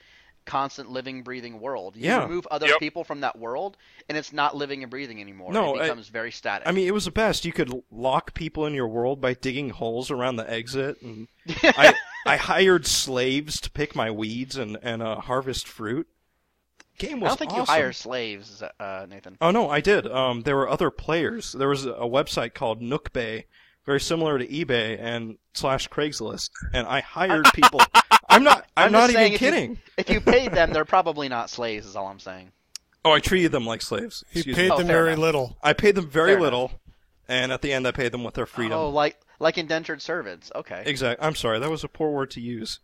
constant 0.45 0.89
living, 0.89 1.23
breathing 1.23 1.59
world. 1.59 1.95
You 1.97 2.05
Yeah. 2.05 2.23
remove 2.23 2.47
other 2.47 2.67
Yep. 2.67 2.79
people 2.79 3.03
from 3.03 3.19
that 3.21 3.37
world, 3.37 3.75
and 4.07 4.17
it's 4.17 4.31
not 4.31 4.55
living 4.55 4.81
and 4.81 4.89
breathing 4.89 5.19
anymore. 5.19 5.51
No, 5.51 5.75
it 5.75 5.79
I- 5.79 5.83
becomes 5.83 6.07
very 6.07 6.31
static. 6.31 6.67
I 6.67 6.71
mean, 6.71 6.87
it 6.87 6.93
was 6.93 7.03
the 7.05 7.11
best. 7.11 7.43
You 7.43 7.51
could 7.51 7.83
lock 7.91 8.33
people 8.33 8.65
in 8.65 8.73
your 8.73 8.87
world 8.87 9.19
by 9.19 9.33
digging 9.33 9.71
holes 9.71 10.09
around 10.09 10.37
the 10.37 10.49
exit, 10.49 11.01
and 11.01 11.27
I 11.63 11.93
I 12.25 12.37
hired 12.37 12.85
slaves 12.87 13.59
to 13.61 13.69
pick 13.71 13.93
my 13.95 14.09
weeds 14.09 14.55
and 14.55 14.77
and 14.81 15.01
uh, 15.03 15.19
harvest 15.21 15.67
fruit. 15.67 16.07
The 16.97 17.07
game 17.07 17.19
was 17.19 17.27
I 17.27 17.29
don't 17.31 17.37
think 17.39 17.55
you 17.55 17.63
hire 17.65 17.91
slaves, 17.93 18.63
uh, 18.79 19.05
Nathan. 19.09 19.37
Oh 19.41 19.51
no, 19.51 19.69
I 19.69 19.81
did. 19.81 20.07
Um, 20.07 20.43
there 20.43 20.55
were 20.55 20.69
other 20.69 20.89
players. 20.89 21.51
There 21.51 21.67
was 21.69 21.85
a, 21.85 21.91
a 21.91 22.07
website 22.09 22.53
called 22.53 22.81
Nook 22.81 23.11
Bay, 23.13 23.45
very 23.87 23.99
similar 23.99 24.37
to 24.37 24.45
eBay 24.45 25.01
and 25.01 25.37
slash 25.55 25.89
Craigslist, 25.89 26.51
and 26.73 26.85
I 26.85 26.99
hired 26.99 27.45
people. 27.55 27.81
I'm 28.29 28.43
not. 28.43 28.67
I'm, 28.77 28.87
I'm 28.87 28.91
not 28.91 29.09
even 29.09 29.15
saying 29.15 29.33
if 29.33 29.41
you- 29.41 29.47
kidding. 29.51 29.79
If 29.97 30.09
you 30.11 30.21
paid 30.21 30.51
them, 30.51 30.73
they're 30.73 30.85
probably 30.85 31.27
not 31.29 31.49
slaves. 31.49 31.87
Is 31.87 31.95
all 31.95 32.05
I'm 32.07 32.19
saying. 32.19 32.51
Oh, 33.03 33.11
I 33.13 33.19
treated 33.19 33.51
them 33.51 33.65
like 33.65 33.81
slaves. 33.81 34.23
He 34.29 34.41
Excuse 34.41 34.55
paid 34.55 34.65
me. 34.65 34.71
Oh, 34.71 34.77
them 34.77 34.87
fair 34.87 34.95
very 34.97 35.13
enough. 35.13 35.21
little. 35.21 35.57
I 35.63 35.73
paid 35.73 35.95
them 35.95 36.07
very 36.09 36.33
Fair 36.33 36.41
little, 36.41 36.71
and 37.27 37.51
at 37.51 37.61
the 37.63 37.71
end, 37.73 37.87
I 37.87 37.91
paid 37.91 38.11
them 38.11 38.23
with 38.23 38.33
their 38.35 38.45
freedom. 38.45 38.77
Oh, 38.77 38.89
like 38.89 39.17
like 39.39 39.57
indentured 39.57 40.01
servants. 40.01 40.51
Okay. 40.53 40.83
Exactly. 40.85 41.25
I'm 41.25 41.33
sorry. 41.35 41.57
That 41.59 41.71
was 41.71 41.83
a 41.83 41.87
poor 41.87 42.11
word 42.11 42.29
to 42.31 42.41
use. 42.41 42.79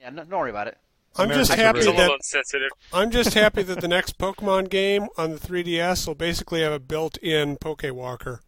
Yeah, 0.00 0.10
no, 0.10 0.24
don't 0.24 0.40
worry 0.40 0.50
about 0.50 0.66
it. 0.68 0.78
I'm 1.18 1.30
just 1.30 1.52
happy 1.52 1.78
It's 1.78 1.88
a 1.88 1.92
version. 1.92 2.18
that. 2.52 2.70
I'm 2.92 3.10
just 3.10 3.32
happy 3.42 3.62
that 3.62 3.80
the 3.80 3.88
next 3.88 4.18
Pokemon 4.18 4.68
game 4.68 5.06
on 5.16 5.30
the 5.32 5.38
3DS 5.38 6.06
will 6.06 6.14
basically 6.14 6.60
have 6.60 6.72
a 6.72 6.78
built-in 6.78 7.56
Pokewalker. 7.56 8.40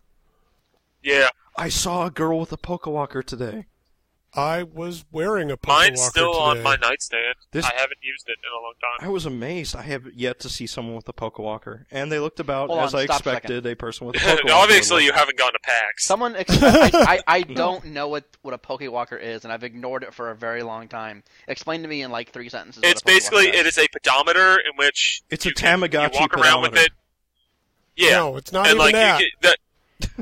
Yeah, 1.03 1.29
I 1.59 1.68
saw 1.68 2.07
a 2.07 2.11
girl 2.11 2.40
with 2.40 2.53
a 2.53 2.57
Pokewalker 2.57 3.25
today. 3.25 3.66
I 4.35 4.62
was 4.62 5.07
wearing 5.11 5.51
a 5.51 5.57
Pokewalker 5.57 5.68
mine's 5.68 6.03
still 6.03 6.33
today. 6.35 6.42
on 6.59 6.62
my 6.62 6.77
nightstand. 6.77 7.35
This- 7.51 7.64
I 7.64 7.73
haven't 7.75 7.99
used 8.03 8.29
it 8.29 8.37
in 8.44 8.51
a 8.53 8.62
long 8.62 8.75
time. 8.81 9.09
I 9.09 9.11
was 9.11 9.25
amazed. 9.25 9.75
I 9.75 9.83
have 9.83 10.07
yet 10.14 10.38
to 10.40 10.51
see 10.51 10.66
someone 10.66 10.94
with 10.94 11.09
a 11.09 11.14
Pokewalker, 11.14 11.87
and 11.90 12.12
they 12.12 12.18
looked 12.18 12.38
about 12.38 12.68
Hold 12.68 12.81
as 12.81 12.94
on, 12.94 13.01
I 13.01 13.05
stop 13.07 13.14
a 13.27 13.31
expected 13.31 13.66
a 13.66 13.75
person 13.75 14.07
with 14.07 14.16
a 14.16 14.18
Pokewalker. 14.21 14.51
Obviously, 14.55 15.05
you 15.07 15.12
haven't 15.12 15.38
gone 15.38 15.53
to 15.55 15.59
PAX. 15.62 16.05
Someone, 16.05 16.37
ex- 16.37 16.62
I, 16.62 16.90
I, 16.92 17.21
I 17.27 17.42
don't 17.62 17.87
know 17.87 18.09
what 18.09 18.25
what 18.42 18.53
a 18.53 18.59
Pokewalker 18.59 19.18
is, 19.21 19.44
and 19.44 19.53
I've 19.53 19.64
ignored 19.64 20.03
it 20.03 20.12
for 20.12 20.31
a 20.31 20.37
very 20.37 20.62
long 20.62 20.88
time. 20.88 21.25
Explain 21.49 21.81
to 21.83 21.88
me 21.88 22.03
in 22.03 22.11
like 22.11 22.31
three 22.31 22.51
sentences. 22.51 22.83
what 22.83 22.90
It's 22.92 23.03
a 23.03 23.05
basically 23.07 23.47
does. 23.51 23.61
it 23.61 23.66
is 23.66 23.79
a 23.79 23.88
pedometer 23.88 24.57
in 24.57 24.77
which 24.77 25.23
It's 25.31 25.47
a 25.47 25.49
you 25.49 25.55
can- 25.55 25.81
Tamagotchi 25.81 26.14
You 26.14 26.21
walk 26.21 26.37
around 26.37 26.62
with 26.62 26.77
it. 26.77 26.90
Yeah, 27.97 28.11
No, 28.11 28.37
it's 28.37 28.53
not 28.53 28.66
and 28.66 28.75
even 28.77 28.79
like 28.79 28.94
that. 28.94 29.21
you 29.21 29.31
get, 29.40 29.57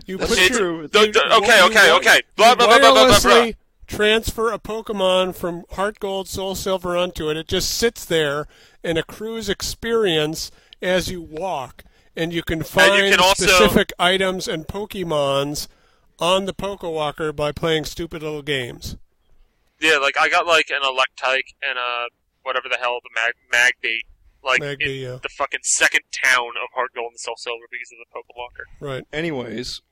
You 0.06 0.18
put 0.18 0.32
It's- 0.32 0.56
true. 0.56 0.88
the, 0.88 1.10
the, 1.10 1.34
okay, 1.36 1.62
okay, 1.64 1.92
okay. 1.92 2.16
you 2.16 2.22
Blah 2.36 2.54
blah 2.54 2.66
blah 2.66 2.78
blah 2.78 3.06
blah 3.08 3.20
blah. 3.20 3.50
transfer 3.86 4.52
a 4.52 4.58
Pokemon 4.58 5.34
from 5.34 5.64
Heart 5.72 6.00
Gold, 6.00 6.28
Soul 6.28 6.54
Silver 6.54 6.96
onto 6.96 7.30
it. 7.30 7.36
It 7.36 7.48
just 7.48 7.70
sits 7.70 8.04
there 8.04 8.46
in 8.82 8.96
a 8.96 9.02
cruise 9.02 9.48
experience 9.48 10.50
as 10.82 11.10
you 11.10 11.22
walk, 11.22 11.84
and 12.16 12.32
you 12.32 12.42
can 12.42 12.62
find 12.62 13.10
can 13.10 13.20
also- 13.20 13.46
specific 13.46 13.92
items 13.98 14.48
and 14.48 14.66
Pokemons 14.66 15.68
on 16.18 16.46
the 16.46 16.54
Pokewalker 16.54 17.34
by 17.34 17.52
playing 17.52 17.84
stupid 17.84 18.22
little 18.22 18.42
games. 18.42 18.96
Yeah, 19.80 19.98
like 19.98 20.16
I 20.18 20.28
got 20.28 20.46
like 20.46 20.70
an 20.70 20.80
Electrike 20.82 21.54
and 21.62 21.78
a 21.78 22.06
whatever 22.42 22.68
the 22.68 22.78
hell 22.78 22.98
the 23.02 23.10
mag 23.14 23.34
Magby, 23.52 23.98
like 24.46 24.60
Magby, 24.62 24.86
in 24.86 25.02
yeah. 25.12 25.18
the 25.22 25.28
fucking 25.28 25.60
second 25.62 26.02
town 26.12 26.48
of 26.62 26.68
Heart 26.74 26.92
Gold 26.94 27.10
and 27.12 27.20
Soul 27.20 27.34
Silver 27.36 27.64
because 27.70 27.90
of 27.92 27.98
the 27.98 28.08
Pokewalker. 28.14 28.64
Right. 28.80 29.04
Anyways, 29.12 29.82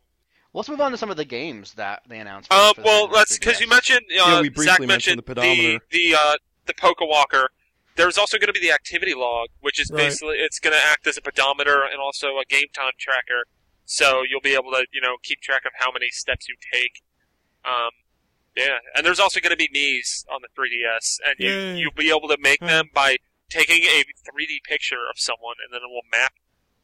Let's 0.56 0.68
move 0.68 0.80
on 0.80 0.92
to 0.92 0.96
some 0.96 1.10
of 1.10 1.16
the 1.16 1.24
games 1.24 1.74
that 1.74 2.02
they 2.08 2.20
announced. 2.20 2.48
for- 2.48 2.56
Um, 2.56 2.74
for 2.76 2.82
well, 2.82 3.06
for 3.06 3.12
the 3.12 3.16
let's 3.18 3.38
because 3.38 3.60
you 3.60 3.66
mentioned 3.68 4.02
uh, 4.12 4.14
Yeah, 4.14 4.40
we 4.40 4.48
briefly 4.50 4.66
Zach 4.66 4.78
mentioned 4.80 4.88
mentioned 4.88 5.18
the 5.18 5.22
pedometer. 5.24 5.80
the 5.90 6.10
the, 6.12 6.16
uh, 6.16 6.36
the 6.66 6.74
Pokewalker. 6.74 7.46
There's 7.96 8.16
also 8.18 8.38
going 8.38 8.46
to 8.46 8.52
be 8.52 8.60
the 8.64 8.70
activity 8.72 9.14
log, 9.14 9.48
which 9.60 9.80
is 9.80 9.90
Right. 9.90 9.98
basically 10.04 10.36
it's 10.38 10.60
going 10.60 10.72
to 10.76 10.80
act 10.80 11.08
as 11.08 11.16
a 11.16 11.20
pedometer 11.22 11.82
and 11.82 12.00
also 12.00 12.38
a 12.38 12.44
game 12.48 12.68
time 12.72 12.92
tracker. 13.00 13.46
So 13.84 14.22
you'll 14.28 14.40
be 14.40 14.54
able 14.54 14.70
to 14.70 14.86
you 14.92 15.00
know 15.00 15.16
keep 15.24 15.40
track 15.40 15.62
of 15.66 15.72
how 15.76 15.90
many 15.90 16.08
steps 16.10 16.48
you 16.48 16.54
take. 16.72 17.02
Um, 17.64 17.90
yeah, 18.56 18.78
and 18.94 19.04
there's 19.04 19.18
also 19.18 19.40
going 19.40 19.50
to 19.50 19.56
be 19.56 19.68
Mii's 19.74 20.24
on 20.32 20.40
the 20.42 20.48
3DS, 20.56 21.18
and 21.26 21.34
you 21.40 21.48
Yay. 21.50 21.78
you'll 21.78 21.90
be 21.96 22.10
able 22.10 22.28
to 22.28 22.36
make 22.40 22.60
them 22.60 22.90
by 22.94 23.16
taking 23.54 23.82
a 23.84 24.02
3D 24.28 24.62
picture 24.64 25.06
of 25.10 25.18
someone, 25.18 25.54
and 25.64 25.72
then 25.72 25.80
it 25.82 25.90
will 25.90 26.02
map 26.10 26.32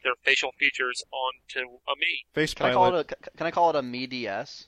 their 0.02 0.14
facial 0.24 0.52
features 0.59 1.02
onto 1.12 1.66
a 1.88 1.92
Mii. 1.92 2.33
face 2.33 2.54
Can 2.54 2.66
I 2.66 2.72
call 2.72 2.90
pilot. 2.90 3.11
it 3.12 3.18
a 3.33 3.37
Can 3.37 3.46
I 3.46 3.50
call 3.50 3.70
it 3.70 3.76
a 3.76 3.83
Me 3.83 4.06
DS? 4.06 4.66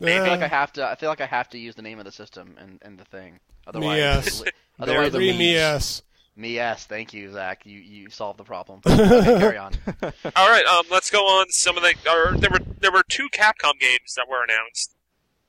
I 0.00 0.04
feel 0.04 0.22
like 0.22 0.40
I 0.40 0.44
Uh, 0.44 0.48
have 0.48 0.72
to. 0.74 0.86
I 0.86 0.94
feel 0.94 1.08
like 1.08 1.20
I 1.20 1.26
have 1.26 1.48
to 1.50 1.58
use 1.58 1.74
the 1.74 1.82
name 1.82 1.98
of 1.98 2.04
the 2.04 2.12
system 2.12 2.54
and, 2.58 2.78
and 2.82 2.98
the 2.98 3.04
thing. 3.04 3.40
Otherwise, 3.66 3.98
yes. 3.98 4.42
otherwise, 4.78 5.10
the 5.12 5.18
me 5.18 5.52
yes. 5.54 6.02
me 6.36 6.54
yes. 6.54 6.86
Thank 6.86 7.12
you, 7.12 7.32
Zach. 7.32 7.66
You 7.66 7.80
you 7.80 8.08
solved 8.10 8.38
the 8.38 8.44
problem. 8.44 8.80
Okay, 8.86 9.38
carry 9.40 9.58
on. 9.58 9.72
All 10.36 10.48
right, 10.48 10.64
um, 10.66 10.84
let's 10.90 11.10
go 11.10 11.22
on. 11.26 11.46
Some 11.50 11.76
of 11.76 11.82
the 11.82 11.94
or 12.08 12.36
there 12.38 12.50
were 12.50 12.60
there 12.78 12.92
were 12.92 13.02
two 13.08 13.28
Capcom 13.30 13.78
games 13.80 14.14
that 14.16 14.26
were 14.30 14.44
announced. 14.44 14.94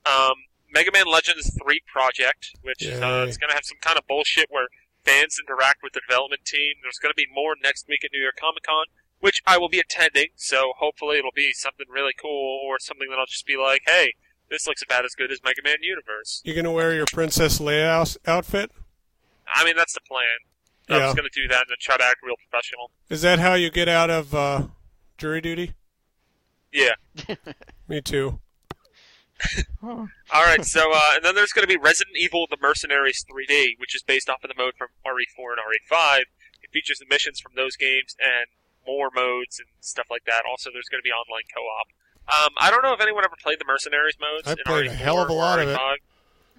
Um, 0.08 0.34
Mega 0.74 0.90
Man 0.92 1.06
Legends 1.06 1.56
Three 1.62 1.82
Project, 1.86 2.56
which 2.64 2.82
uh, 2.88 3.26
is 3.28 3.38
going 3.38 3.50
to 3.50 3.56
have 3.56 3.66
some 3.66 3.78
kind 3.82 3.98
of 4.00 4.08
bullshit 4.08 4.48
where 4.50 4.68
fans 5.10 5.40
interact 5.40 5.82
with 5.84 5.94
the 5.94 6.02
development 6.08 6.46
team. 6.46 6.76
There's 6.84 7.00
going 7.00 7.12
to 7.12 7.18
be 7.18 7.28
more 7.34 7.56
next 7.62 7.88
week 7.88 8.04
at 8.04 8.12
New 8.14 8.22
York 8.22 8.38
Comic 8.40 8.64
Con, 8.64 8.86
which 9.20 9.42
I 9.46 9.58
will 9.58 9.70
be 9.70 9.80
attending. 9.80 10.28
So 10.36 10.74
hopefully 10.78 11.18
it'll 11.18 11.36
be 11.36 11.52
something 11.54 11.88
really 11.90 12.14
cool 12.20 12.62
or 12.66 12.80
something 12.80 13.10
that 13.10 13.18
I'll 13.18 13.26
just 13.26 13.46
be 13.46 13.58
like, 13.58 13.82
hey, 13.86 14.14
this 14.50 14.68
looks 14.68 14.82
about 14.82 15.06
as 15.06 15.16
good 15.16 15.32
as 15.32 15.40
Mega 15.44 15.62
Man 15.64 15.78
Universe. 15.82 16.42
You're 16.44 16.56
gonna 16.56 16.72
wear 16.72 16.94
your 16.94 17.06
Princess 17.12 17.60
Leia 17.60 18.18
outfit? 18.26 18.72
I 19.54 19.64
mean, 19.66 19.76
that's 19.76 19.94
the 19.94 20.02
plan. 20.02 20.24
Yeah. 20.88 20.96
I'm 20.96 21.06
was 21.06 21.16
going 21.16 21.30
to 21.32 21.42
do 21.42 21.48
that 21.48 21.62
and 21.62 21.70
then 21.70 21.78
try 21.80 21.98
to 21.98 22.04
act 22.04 22.18
real 22.24 22.36
professional. 22.50 22.92
Is 23.10 23.22
that 23.22 23.40
how 23.40 23.54
you 23.54 23.70
get 23.70 23.88
out 23.88 24.10
of 24.10 24.34
uh, 24.34 24.64
jury 25.18 25.40
duty? 25.40 25.74
Yeah. 26.72 26.94
Me 27.88 28.02
too. 28.02 28.40
Huh. 29.82 30.08
All 30.32 30.44
right, 30.44 30.64
so 30.64 30.92
uh, 30.94 31.16
and 31.16 31.26
then 31.26 31.34
there's 31.36 31.52
going 31.52 31.64
to 31.64 31.68
be 31.68 31.78
Resident 31.78 32.16
Evil: 32.18 32.46
The 32.50 32.58
Mercenaries 32.62 33.26
3D, 33.26 33.80
which 33.80 33.96
is 33.96 34.04
based 34.04 34.30
off 34.30 34.44
of 34.44 34.50
the 34.50 34.56
mode 34.58 34.74
from 34.78 34.90
RE4 35.06 35.58
and 35.58 35.60
RE5. 35.60 36.20
It 36.62 36.72
features 36.72 37.00
the 37.00 37.06
missions 37.10 37.40
from 37.40 37.54
those 37.56 37.76
games 37.76 38.16
and 38.20 38.48
more 38.86 39.10
modes 39.14 39.60
and 39.60 39.68
stuff 39.80 40.08
like 40.10 40.26
that. 40.26 40.44
Also, 40.50 40.70
there's 40.72 40.88
going 40.90 41.02
to 41.02 41.08
be 41.08 41.12
online 41.12 41.44
co-op. 41.54 41.88
Um, 42.30 42.54
I 42.60 42.70
don't 42.70 42.84
know 42.84 42.94
if 42.94 43.02
anyone 43.02 43.24
ever 43.26 43.36
played 43.42 43.60
the 43.60 43.66
Mercenaries 43.66 44.18
modes. 44.20 44.48
I 44.48 44.56
played 44.66 44.86
a 44.88 44.90
RE4 44.90 44.96
hell 44.96 45.22
of 45.22 45.30
a 45.30 45.34
lot 45.34 45.60
of 45.60 45.70
it. 45.70 45.78
RE5. 45.78 45.96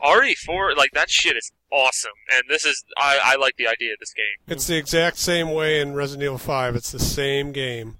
RE4, 0.02 0.76
like 0.76 0.90
that 0.92 1.10
shit 1.10 1.36
is 1.36 1.52
awesome, 1.70 2.12
and 2.32 2.44
this 2.48 2.64
is 2.64 2.84
I, 2.96 3.18
I 3.22 3.36
like 3.36 3.56
the 3.56 3.68
idea 3.68 3.92
of 3.92 3.98
this 4.00 4.14
game. 4.14 4.24
It's 4.48 4.66
the 4.66 4.76
exact 4.76 5.18
same 5.18 5.50
way 5.50 5.80
in 5.80 5.94
Resident 5.94 6.24
Evil 6.24 6.38
5. 6.38 6.74
It's 6.74 6.90
the 6.90 6.98
same 6.98 7.52
game. 7.52 7.98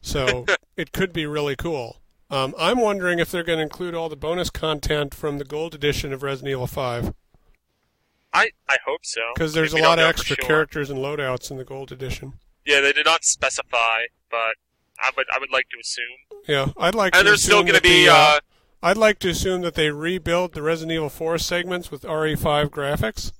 So 0.00 0.46
it 0.76 0.92
could 0.92 1.12
be 1.12 1.26
really 1.26 1.56
cool. 1.56 1.99
Um, 2.30 2.54
I'm 2.58 2.78
wondering 2.78 3.18
if 3.18 3.30
they're 3.30 3.42
going 3.42 3.58
to 3.58 3.62
include 3.64 3.94
all 3.94 4.08
the 4.08 4.16
bonus 4.16 4.50
content 4.50 5.14
from 5.14 5.38
the 5.38 5.44
gold 5.44 5.74
edition 5.74 6.12
of 6.12 6.22
Resident 6.22 6.50
Evil 6.52 6.66
5. 6.68 7.12
I, 8.32 8.50
I 8.68 8.76
hope 8.86 9.00
so 9.04 9.20
Because 9.34 9.54
there's 9.54 9.72
a 9.72 9.78
lot 9.82 9.98
of 9.98 10.04
extra 10.04 10.36
sure. 10.36 10.46
characters 10.46 10.88
and 10.88 11.00
loadouts 11.00 11.50
in 11.50 11.56
the 11.56 11.64
gold 11.64 11.90
edition. 11.90 12.34
Yeah, 12.64 12.80
they 12.80 12.92
did 12.92 13.06
not 13.06 13.24
specify, 13.24 14.02
but 14.30 14.54
I 15.02 15.10
would 15.16 15.26
I 15.34 15.38
would 15.40 15.50
like 15.50 15.66
to 15.70 15.78
assume. 15.80 16.04
Yeah, 16.46 16.68
I'd 16.78 16.94
like 16.94 17.14
And 17.16 17.24
to 17.24 17.30
there's 17.30 17.42
still 17.42 17.62
going 17.62 17.74
to 17.74 17.80
be 17.82 18.04
the, 18.06 18.12
uh, 18.12 18.38
I'd 18.82 18.96
like 18.96 19.18
to 19.20 19.30
assume 19.30 19.62
that 19.62 19.74
they 19.74 19.90
rebuild 19.90 20.52
the 20.52 20.62
Resident 20.62 20.92
Evil 20.92 21.08
4 21.08 21.38
segments 21.38 21.90
with 21.90 22.02
RE5 22.02 22.68
graphics, 22.68 23.32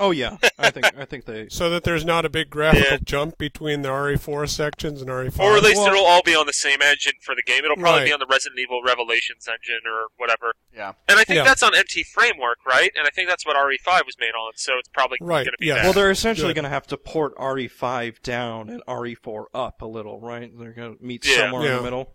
Oh 0.00 0.10
yeah, 0.12 0.38
I 0.58 0.70
think 0.70 0.86
I 0.98 1.04
think 1.04 1.26
they. 1.26 1.48
so 1.50 1.68
that 1.70 1.84
there's 1.84 2.04
not 2.06 2.24
a 2.24 2.30
big 2.30 2.48
graphical 2.48 2.92
Yeah. 2.92 2.98
jump 3.04 3.36
between 3.38 3.82
the 3.82 3.90
RE4 3.90 4.48
sections 4.48 5.02
and 5.02 5.10
RE5. 5.10 5.38
Or 5.38 5.56
at 5.58 5.62
least 5.62 5.76
Well- 5.76 5.88
it'll 5.92 6.06
all 6.06 6.22
be 6.22 6.34
on 6.34 6.46
the 6.46 6.52
same 6.54 6.80
engine 6.82 7.12
for 7.22 7.34
the 7.34 7.42
game. 7.42 7.64
It'll 7.64 7.76
probably 7.76 8.00
Right. 8.00 8.06
be 8.06 8.12
on 8.12 8.18
the 8.18 8.26
Resident 8.26 8.58
Evil 8.58 8.82
Revelations 8.82 9.46
engine 9.46 9.80
or 9.86 10.06
whatever. 10.16 10.54
Yeah. 10.74 10.92
And 11.06 11.18
I 11.18 11.24
think 11.24 11.36
Yeah. 11.36 11.44
that's 11.44 11.62
on 11.62 11.74
MT 11.76 12.02
Framework, 12.04 12.58
right? 12.66 12.90
And 12.96 13.06
I 13.06 13.10
think 13.10 13.28
that's 13.28 13.44
what 13.44 13.56
RE5 13.56 14.06
was 14.06 14.16
made 14.18 14.32
on, 14.34 14.52
so 14.56 14.78
it's 14.78 14.88
probably 14.88 15.18
Right, 15.20 15.44
going 15.44 15.52
to 15.52 15.58
be 15.60 15.66
yes. 15.66 15.76
that. 15.76 15.84
Well, 15.84 15.92
they're 15.92 16.10
essentially 16.10 16.48
Good. 16.48 16.54
going 16.62 16.64
to 16.64 16.70
have 16.70 16.86
to 16.88 16.96
port 16.96 17.34
RE5 17.36 18.22
down 18.22 18.70
and 18.70 18.82
RE4 18.88 19.46
up 19.52 19.82
a 19.82 19.86
little, 19.86 20.18
right? 20.18 20.50
They're 20.58 20.72
going 20.72 20.96
to 20.96 21.04
meet 21.04 21.26
Yeah. 21.26 21.36
somewhere 21.36 21.62
in 21.62 21.68
Yeah. 21.72 21.76
the 21.76 21.82
middle. 21.82 22.14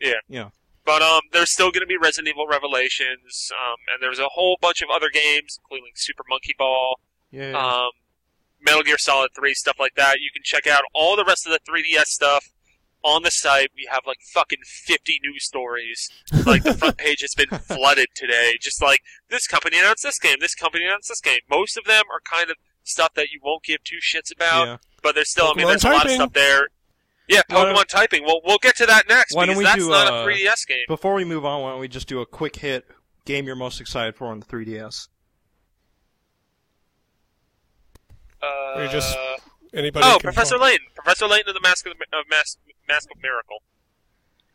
Yeah. 0.00 0.12
Yeah. 0.28 0.48
But 0.86 1.02
um, 1.02 1.20
there's 1.32 1.50
still 1.50 1.70
going 1.72 1.80
to 1.82 1.86
be 1.86 1.96
Resident 1.96 2.28
Evil 2.28 2.46
Revelations, 2.46 3.50
um, 3.52 3.76
and 3.92 4.00
there's 4.00 4.20
a 4.20 4.28
whole 4.28 4.56
bunch 4.62 4.80
of 4.82 4.88
other 4.88 5.08
games, 5.12 5.58
including 5.62 5.90
Super 5.96 6.22
Monkey 6.28 6.54
Ball, 6.56 7.00
Yeah. 7.32 7.52
um, 7.58 7.90
Metal 8.64 8.82
Gear 8.84 8.96
Solid 8.96 9.30
3, 9.34 9.52
stuff 9.52 9.76
like 9.80 9.96
that. 9.96 10.20
You 10.20 10.30
can 10.32 10.42
check 10.44 10.66
out 10.66 10.82
all 10.94 11.16
the 11.16 11.24
rest 11.24 11.44
of 11.44 11.52
the 11.52 11.58
3DS 11.70 12.06
stuff 12.06 12.52
on 13.02 13.22
the 13.24 13.30
site. 13.30 13.70
We 13.74 13.88
have 13.90 14.02
like 14.06 14.18
fucking 14.32 14.60
50 14.64 15.20
news 15.24 15.44
stories. 15.44 16.08
Like 16.46 16.62
the 16.62 16.74
front 16.74 16.96
page 16.98 17.20
has 17.20 17.34
been 17.34 17.48
flooded 17.58 18.06
today. 18.14 18.54
Just 18.60 18.80
like 18.80 19.00
this 19.28 19.46
company 19.46 19.78
announced 19.78 20.04
this 20.04 20.18
game, 20.18 20.36
this 20.40 20.54
company 20.54 20.84
announced 20.84 21.08
this 21.08 21.20
game. 21.20 21.40
Most 21.50 21.76
of 21.76 21.84
them 21.84 22.04
are 22.12 22.20
kind 22.24 22.48
of 22.50 22.56
stuff 22.84 23.12
that 23.14 23.30
you 23.30 23.40
won't 23.42 23.64
give 23.64 23.82
two 23.84 23.98
shits 24.00 24.32
about, 24.32 24.66
yeah. 24.66 24.76
but 25.02 25.14
there's 25.16 25.30
still, 25.30 25.48
I 25.48 25.54
mean, 25.54 25.66
there's 25.66 25.84
a 25.84 25.90
lot 25.90 26.06
of 26.06 26.12
stuff 26.12 26.32
there. 26.32 26.68
Yeah, 27.28 27.42
Pokemon 27.50 27.74
don't- 27.74 27.88
typing. 27.88 28.24
Well, 28.24 28.40
we'll 28.44 28.58
get 28.58 28.76
to 28.76 28.86
that 28.86 29.08
next 29.08 29.34
Why 29.34 29.46
don't 29.46 29.54
because 29.54 29.58
we 29.58 29.64
that's 29.64 29.84
do, 29.84 29.90
not 29.90 30.12
uh, 30.12 30.16
a 30.16 30.26
3DS 30.26 30.66
game. 30.66 30.84
Before 30.88 31.14
we 31.14 31.24
move 31.24 31.44
on, 31.44 31.62
why 31.62 31.70
don't 31.70 31.80
we 31.80 31.88
just 31.88 32.06
do 32.08 32.20
a 32.20 32.26
quick 32.26 32.56
hit 32.56 32.84
game 33.24 33.46
you're 33.46 33.56
most 33.56 33.80
excited 33.80 34.14
for 34.14 34.26
on 34.28 34.40
the 34.40 34.46
3DS? 34.46 35.08
Uh, 38.42 38.80
you 38.82 38.88
just- 38.88 39.16
Anybody 39.74 40.06
oh, 40.08 40.18
Professor 40.20 40.54
talk. 40.54 40.62
Layton. 40.62 40.86
Professor 40.94 41.26
Layton 41.26 41.48
of 41.48 41.54
the 41.54 41.60
Mask 41.60 41.86
of, 41.86 41.92
the, 41.98 42.18
of 42.18 42.24
Mask, 42.30 42.56
Mask 42.88 43.10
of 43.14 43.20
Miracle. 43.20 43.58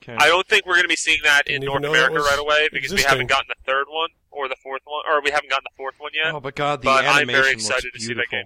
Okay. 0.02 0.16
I 0.18 0.28
don't 0.30 0.48
think 0.48 0.66
we're 0.66 0.74
going 0.76 0.86
to 0.86 0.90
be 0.90 0.96
seeing 0.96 1.20
that 1.24 1.48
in 1.48 1.62
Didn't 1.62 1.66
North 1.66 1.82
even 1.84 1.92
know 1.92 2.00
that 2.00 2.08
America 2.08 2.28
right 2.28 2.40
away 2.40 2.70
because 2.72 2.92
we 2.92 3.04
haven't 3.04 3.28
gotten 3.28 3.46
the 3.50 3.72
third 3.72 3.86
one 3.88 4.10
or 4.32 4.48
the 4.48 4.56
fourth 4.64 4.82
one, 4.86 5.04
or 5.08 5.22
we 5.22 5.30
haven't 5.30 5.50
gotten 5.52 5.66
the 5.66 5.76
fourth 5.78 5.96
one 6.00 6.10
yet. 6.16 6.34
oh, 6.34 6.40
but 6.40 6.56
God, 6.56 6.82
the 6.82 6.86
but 6.86 7.06
I'm 7.06 7.18
animation 7.18 7.42
very 7.44 7.54
looks 7.54 7.68
excited 7.68 7.92
to 7.94 8.00
see 8.00 8.14
that 8.14 8.30
beautiful. 8.32 8.38
game. 8.40 8.46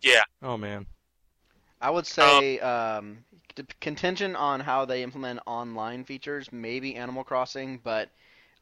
Yeah, 0.00 0.22
Oh 0.42 0.56
man. 0.56 0.86
I 1.84 1.90
would 1.90 2.06
say 2.06 2.58
um, 2.60 3.18
d- 3.54 3.64
contingent 3.80 4.36
on 4.36 4.60
how 4.60 4.86
they 4.86 5.02
implement 5.02 5.40
online 5.46 6.04
features, 6.04 6.50
maybe 6.50 6.96
Animal 6.96 7.24
Crossing, 7.24 7.78
but 7.84 8.08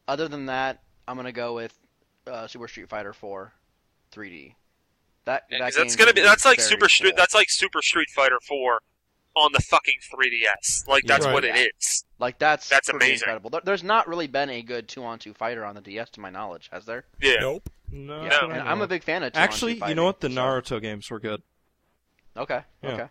other 0.08 0.26
than 0.26 0.46
that, 0.46 0.80
I'm 1.06 1.14
gonna 1.16 1.30
go 1.30 1.54
with 1.54 1.72
uh, 2.26 2.48
Super 2.48 2.66
Street 2.66 2.88
Fighter 2.88 3.12
4 3.12 3.52
3D. 4.12 4.54
That, 5.24 5.44
that 5.50 5.72
that's 5.72 5.94
gonna 5.94 6.12
be 6.12 6.20
that's 6.20 6.44
like 6.44 6.58
very 6.58 6.68
Super 6.68 6.88
Street 6.88 7.14
that's 7.16 7.32
like 7.34 7.48
Super 7.48 7.80
Street 7.80 8.10
Fighter 8.10 8.40
Four 8.42 8.80
on 9.36 9.52
the 9.52 9.60
fucking 9.62 9.98
3DS. 10.12 10.88
Like 10.88 11.04
that's 11.04 11.24
Right. 11.24 11.32
what 11.32 11.44
it 11.44 11.56
is. 11.56 12.04
Like 12.18 12.40
that's 12.40 12.68
that's 12.68 12.88
amazing. 12.88 13.14
incredible. 13.28 13.60
There's 13.64 13.84
not 13.84 14.08
really 14.08 14.26
been 14.26 14.50
a 14.50 14.62
good 14.62 14.88
two-on-two 14.88 15.34
fighter 15.34 15.64
on 15.64 15.76
the 15.76 15.80
DS 15.80 16.10
to 16.10 16.20
my 16.20 16.30
knowledge, 16.30 16.70
has 16.72 16.84
there? 16.86 17.04
Yeah. 17.20 17.36
Nope. 17.40 17.70
No. 17.92 18.22
Yeah, 18.24 18.28
that's 18.30 18.42
what 18.42 18.50
I 18.52 18.58
and 18.58 18.68
I'm 18.68 18.82
a 18.82 18.88
big 18.88 19.04
fan 19.04 19.22
of 19.22 19.32
two-on-two 19.32 19.44
Actually, 19.52 19.88
you 19.88 19.94
know 19.94 20.04
what? 20.04 20.18
The 20.20 20.28
so- 20.28 20.34
Naruto 20.34 20.82
games 20.82 21.08
were 21.08 21.20
good. 21.20 21.40
Okay, 22.36 22.60
Yeah. 22.82 22.90
okay. 22.90 23.06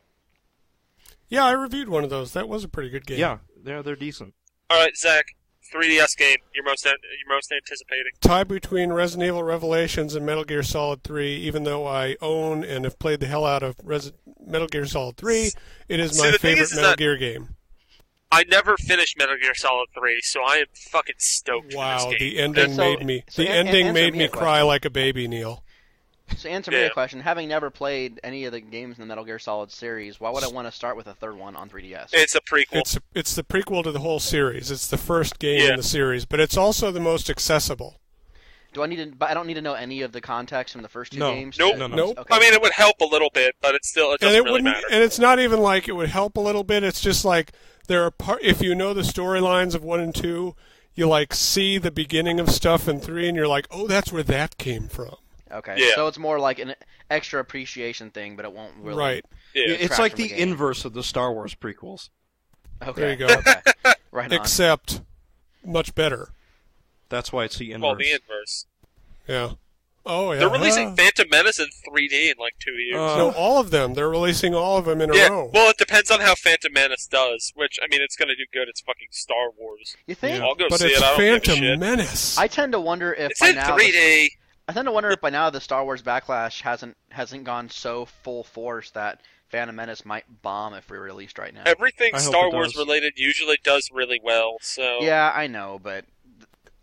Yeah, 1.29 1.45
I 1.45 1.51
reviewed 1.51 1.87
one 1.89 2.03
of 2.03 2.09
those. 2.09 2.33
That 2.33 2.49
was 2.49 2.63
a 2.63 2.67
pretty 2.67 2.89
good 2.89 3.05
game. 3.05 3.19
Yeah, 3.19 3.37
they're 3.63 3.81
they're 3.83 3.95
decent. 3.95 4.33
All 4.69 4.79
right, 4.79 4.95
Zach. 4.97 5.25
3DS 5.73 6.17
game 6.17 6.35
you're 6.53 6.65
most 6.65 6.85
an- 6.85 6.97
you're 7.01 7.33
most 7.33 7.49
anticipating. 7.49 8.11
Tie 8.19 8.43
between 8.43 8.91
Resident 8.91 9.27
Evil 9.29 9.43
Revelations 9.43 10.15
and 10.15 10.25
Metal 10.25 10.43
Gear 10.43 10.63
Solid 10.63 11.01
3, 11.03 11.33
even 11.35 11.63
though 11.63 11.87
I 11.87 12.17
own 12.21 12.65
and 12.65 12.83
have 12.83 12.99
played 12.99 13.21
the 13.21 13.27
hell 13.27 13.45
out 13.45 13.63
of 13.63 13.77
Resi- 13.77 14.11
Metal 14.45 14.67
Gear 14.67 14.85
Solid 14.85 15.15
3, 15.15 15.51
it 15.87 15.99
is 16.01 16.11
See, 16.17 16.23
my 16.23 16.31
the 16.31 16.39
favorite 16.39 16.63
is, 16.63 16.71
is 16.73 16.77
Metal 16.77 16.95
Gear 16.97 17.15
game. 17.15 17.55
I 18.33 18.43
never 18.49 18.75
finished 18.75 19.17
Metal 19.17 19.37
Gear 19.41 19.53
Solid 19.55 19.87
3, 19.97 20.19
so 20.23 20.41
I 20.43 20.57
am 20.57 20.65
fucking 20.75 21.15
stoked 21.19 21.71
for 21.71 21.77
Wow, 21.77 22.09
this 22.09 22.19
game. 22.19 22.19
the 22.19 22.39
ending 22.39 22.73
So- 22.73 22.77
made 22.77 23.05
me 23.05 23.23
so 23.29 23.41
the 23.41 23.47
an- 23.49 23.67
ending 23.67 23.87
answer 23.87 23.93
made 23.93 24.13
me 24.13 24.19
me 24.19 24.27
cry 24.27 24.39
question. 24.41 24.67
like 24.67 24.83
a 24.85 24.89
baby, 24.89 25.27
Neal. 25.29 25.63
So 26.37 26.49
answer 26.49 26.71
me 26.71 26.77
a 26.83 26.89
question. 26.89 27.19
Having 27.19 27.49
never 27.49 27.69
played 27.69 28.19
any 28.23 28.45
of 28.45 28.51
the 28.51 28.59
games 28.61 28.97
in 28.97 29.01
the 29.01 29.05
Metal 29.07 29.23
Gear 29.23 29.37
Solid 29.39 29.71
series, 29.71 30.19
why 30.19 30.29
would 30.31 30.43
I 30.43 30.47
want 30.47 30.67
to 30.67 30.71
start 30.71 30.97
with 30.97 31.07
a 31.07 31.13
third 31.13 31.37
one 31.37 31.55
on 31.55 31.69
3DS? 31.69 32.09
It's 32.13 32.35
a 32.35 32.41
prequel. 32.41 32.65
It's 32.79 32.97
it's 33.13 33.35
the 33.35 33.43
prequel 33.43 33.83
to 33.83 33.91
the 33.91 33.99
whole 33.99 34.19
series. 34.19 34.71
It's 34.71 34.87
the 34.87 34.97
first 34.97 35.39
game 35.39 35.61
Yeah. 35.61 35.69
in 35.71 35.75
the 35.77 35.83
series, 35.83 36.25
but 36.25 36.39
it's 36.39 36.57
also 36.57 36.91
the 36.91 36.99
most 36.99 37.29
accessible. 37.29 37.97
Do 38.73 38.81
I 38.83 38.87
need 38.87 38.95
to? 38.97 39.07
But 39.07 39.29
I 39.29 39.33
don't 39.33 39.47
need 39.47 39.55
to 39.55 39.61
know 39.61 39.73
any 39.73 40.01
of 40.01 40.13
the 40.13 40.21
context 40.21 40.73
from 40.73 40.81
the 40.81 40.87
first 40.89 41.11
two 41.11 41.19
No. 41.19 41.33
games. 41.33 41.57
Nope. 41.59 41.73
to- 41.73 41.79
No, 41.79 41.87
no. 41.87 41.95
Nope. 41.97 42.19
Okay. 42.19 42.35
I 42.35 42.39
mean, 42.39 42.53
it 42.53 42.61
would 42.61 42.71
help 42.71 43.01
a 43.01 43.05
little 43.05 43.29
bit, 43.33 43.55
but 43.61 43.75
it's 43.75 43.89
still 43.89 44.13
it 44.13 44.21
doesn't 44.21 44.35
and 44.35 44.37
it 44.37 44.41
really 44.49 44.61
wouldn't 44.63 44.75
matter. 44.75 44.87
and 44.91 45.03
it's 45.03 45.19
not 45.19 45.39
even 45.39 45.59
like 45.59 45.87
it 45.89 45.93
would 45.93 46.09
help 46.09 46.37
a 46.37 46.41
little 46.41 46.63
bit 46.63 46.83
it's 46.83 47.01
just 47.01 47.25
like 47.25 47.51
there 47.87 48.03
are 48.03 48.11
part 48.11 48.41
if 48.41 48.61
you 48.61 48.73
know 48.73 48.93
the 48.93 49.01
storylines 49.01 49.75
of 49.75 49.83
one 49.83 49.99
and 49.99 50.15
two 50.15 50.55
you 50.95 51.05
like 51.07 51.33
see 51.33 51.77
the 51.77 51.91
beginning 51.91 52.39
of 52.39 52.49
stuff 52.49 52.87
in 52.87 52.99
three 53.01 53.27
and 53.27 53.35
you're 53.35 53.47
like 53.47 53.67
oh 53.71 53.87
that's 53.87 54.11
where 54.11 54.23
that 54.23 54.57
came 54.57 54.87
from 54.87 55.15
okay. 55.51 55.75
Yeah. 55.77 55.95
So 55.95 56.07
it's 56.07 56.17
more 56.17 56.39
like 56.39 56.59
an 56.59 56.75
extra 57.09 57.39
appreciation 57.39 58.09
thing, 58.11 58.35
but 58.35 58.45
it 58.45 58.53
won't 58.53 58.73
really. 58.77 58.97
right 58.97 59.25
yeah. 59.53 59.65
It's 59.67 59.99
like 59.99 60.15
the, 60.15 60.27
the 60.27 60.41
inverse 60.41 60.85
of 60.85 60.93
the 60.93 61.03
Star 61.03 61.33
Wars 61.33 61.55
prequels. 61.55 62.09
Okay. 62.81 63.01
There 63.01 63.11
you 63.11 63.17
go. 63.17 63.27
Okay. 63.27 63.61
right 64.11 64.31
on. 64.31 64.39
except 64.39 65.01
much 65.65 65.93
better 65.95 66.29
That's 67.09 67.31
why 67.31 67.45
it's 67.45 67.57
the 67.57 67.71
inverse. 67.71 67.87
well, 67.87 67.95
the 67.95 68.11
inverse. 68.11 68.65
yeah 69.27 69.51
oh 70.05 70.31
yeah 70.31 70.39
They're 70.39 70.49
releasing 70.49 70.95
Phantom 70.95 71.27
Menace 71.29 71.59
in 71.59 71.67
3D 71.87 72.31
in 72.31 72.33
like 72.39 72.55
two 72.59 72.71
years. 72.71 72.97
Uh, 72.97 73.17
no 73.17 73.31
all 73.31 73.59
of 73.59 73.69
them 73.69 73.93
they're 73.93 74.09
releasing 74.09 74.55
all 74.55 74.77
of 74.77 74.85
them 74.85 75.01
in 75.01 75.11
a 75.11 75.15
yeah, 75.15 75.27
row 75.27 75.51
well, 75.53 75.69
it 75.69 75.77
depends 75.77 76.09
on 76.09 76.19
how 76.19 76.33
Phantom 76.35 76.73
Menace 76.73 77.07
does. 77.07 77.53
Which 77.55 77.77
I 77.83 77.87
mean, 77.87 78.01
it's 78.01 78.15
going 78.15 78.29
to 78.29 78.35
do 78.35 78.45
good. 78.51 78.67
It's 78.67 78.81
fucking 78.81 79.09
Star 79.11 79.51
Wars. 79.57 79.95
You 80.07 80.15
think? 80.15 80.39
Yeah. 80.39 80.45
I'll 80.45 80.55
go 80.55 80.67
but 80.69 80.79
see 80.79 80.87
it's 80.87 80.99
it. 80.99 81.03
I 81.03 81.07
don't 81.09 81.19
give 81.19 81.27
a 81.27 81.39
phantom 81.39 81.55
shit. 81.55 81.79
menace 81.79 82.37
I 82.37 82.47
tend 82.47 82.71
to 82.71 82.79
wonder 82.79 83.13
if 83.13 83.31
It's 83.31 83.39
by 83.39 83.49
in 83.49 83.55
now 83.55 83.77
3D. 83.77 84.29
I 84.67 84.73
tend 84.73 84.85
to 84.85 84.91
wonder 84.91 85.09
if 85.09 85.21
by 85.21 85.29
now 85.29 85.49
the 85.49 85.59
Star 85.59 85.83
Wars 85.83 86.01
backlash 86.01 86.61
hasn't 86.61 86.95
hasn't 87.09 87.43
gone 87.43 87.69
so 87.69 88.05
full 88.05 88.43
force 88.43 88.91
that 88.91 89.21
Phantom 89.49 89.75
Menace 89.75 90.05
might 90.05 90.23
bomb 90.41 90.73
if 90.73 90.89
re-released 90.89 91.37
right 91.37 91.53
now. 91.53 91.63
Everything 91.65 92.11
I 92.15 92.19
Star 92.19 92.49
Wars 92.51 92.73
does. 92.73 92.85
related 92.85 93.13
usually 93.17 93.57
does 93.63 93.89
really 93.91 94.19
well. 94.23 94.57
So 94.61 94.99
Yeah, 95.01 95.31
I 95.35 95.47
know, 95.47 95.79
but 95.81 96.05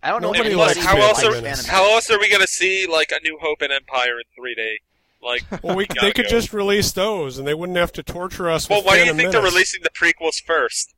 I 0.03 0.11
don't 0.11 0.21
know. 0.21 0.33
Nobody 0.33 0.51
if 0.51 0.57
Plus, 0.57 0.77
likes 0.77 0.87
how 0.87 0.97
Phantom 0.97 1.09
else 1.09 1.25
are 1.25 1.43
Menace. 1.43 1.67
How 1.67 1.95
else 1.95 2.11
are 2.11 2.19
we 2.19 2.29
going 2.29 2.43
to 2.43 2.49
see 2.49 2.87
like 2.87 3.11
a 3.11 3.21
New 3.23 3.39
Hope 3.41 3.63
and 3.63 3.73
Empire 3.73 4.19
in 4.19 4.45
3D? 4.45 4.77
Like, 5.23 5.45
well 5.63 5.75
we, 5.75 5.87
Gotta 5.87 6.01
they 6.03 6.13
could 6.13 6.27
go. 6.27 6.31
just 6.31 6.53
release 6.53 6.93
those 6.93 7.39
and 7.39 7.49
they 7.49 7.55
wouldn't 7.55 7.79
have 7.79 7.93
to 7.93 8.03
torture 8.03 8.49
us 8.51 8.69
well, 8.69 8.81
with 8.81 8.87
why 8.87 8.93
do 8.93 8.99
you 9.01 9.05
Phantom 9.07 9.19
think 9.19 9.33
they're 9.33 9.43
releasing 9.43 9.83
the 9.83 9.91
prequels 9.91 10.43
first? 10.43 10.95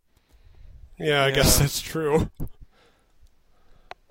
yeah 0.98 1.24
i 1.24 1.30
guess 1.30 1.58
that's 1.58 1.80
true 1.80 2.30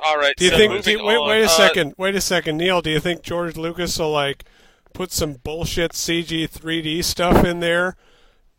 All 0.03 0.17
right. 0.17 0.33
Do 0.37 0.45
you 0.45 0.51
so 0.51 0.57
think? 0.57 0.73
moving 0.73 0.97
do- 0.99 1.03
wait, 1.05 1.21
wait 1.23 1.41
a 1.41 1.45
uh, 1.45 1.49
second. 1.49 1.93
Wait 1.97 2.15
a 2.15 2.21
second, 2.21 2.57
Neal. 2.57 2.81
Do 2.81 2.89
you 2.89 2.99
think 2.99 3.21
George 3.21 3.57
Lucas 3.57 3.97
will 3.99 4.11
like 4.11 4.45
put 4.93 5.11
some 5.11 5.33
bullshit 5.33 5.91
CG 5.93 6.49
3D 6.49 7.03
stuff 7.03 7.43
in 7.45 7.59
there? 7.59 7.95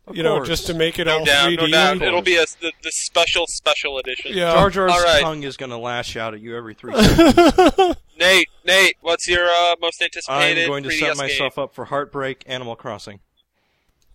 Of 0.07 0.15
you 0.17 0.23
know, 0.23 0.43
just 0.43 0.65
to 0.67 0.73
make 0.73 0.97
it 0.97 1.05
no 1.05 1.19
all 1.19 1.25
doubt, 1.25 1.49
3D. 1.49 1.57
no 1.57 1.67
doubt. 1.67 2.01
It'll 2.01 2.21
be 2.23 2.35
a 2.35 2.45
the, 2.59 2.71
the 2.83 2.91
special 2.91 3.45
special 3.47 3.99
edition. 3.99 4.31
yeah. 4.33 4.51
Jar 4.53 4.69
Jar's 4.71 4.91
All 4.91 5.03
right. 5.03 5.21
tongue 5.21 5.43
is 5.43 5.57
going 5.57 5.69
to 5.69 5.77
lash 5.77 6.15
out 6.17 6.33
at 6.33 6.41
you 6.41 6.57
every 6.57 6.73
three 6.73 6.93
seconds. 7.01 7.95
Nate, 8.19 8.49
Nate, 8.65 8.97
what's 9.01 9.27
your 9.27 9.45
uh, 9.45 9.75
most 9.79 10.01
anticipated 10.01 10.33
I'm 10.33 10.41
anticipated 10.41 10.67
going 10.67 10.83
to 10.83 10.89
3DS 10.89 10.99
set 10.99 11.17
myself 11.17 11.59
up 11.59 11.75
for 11.75 11.85
Heartbreak 11.85 12.43
Animal 12.47 12.75
Crossing. 12.75 13.19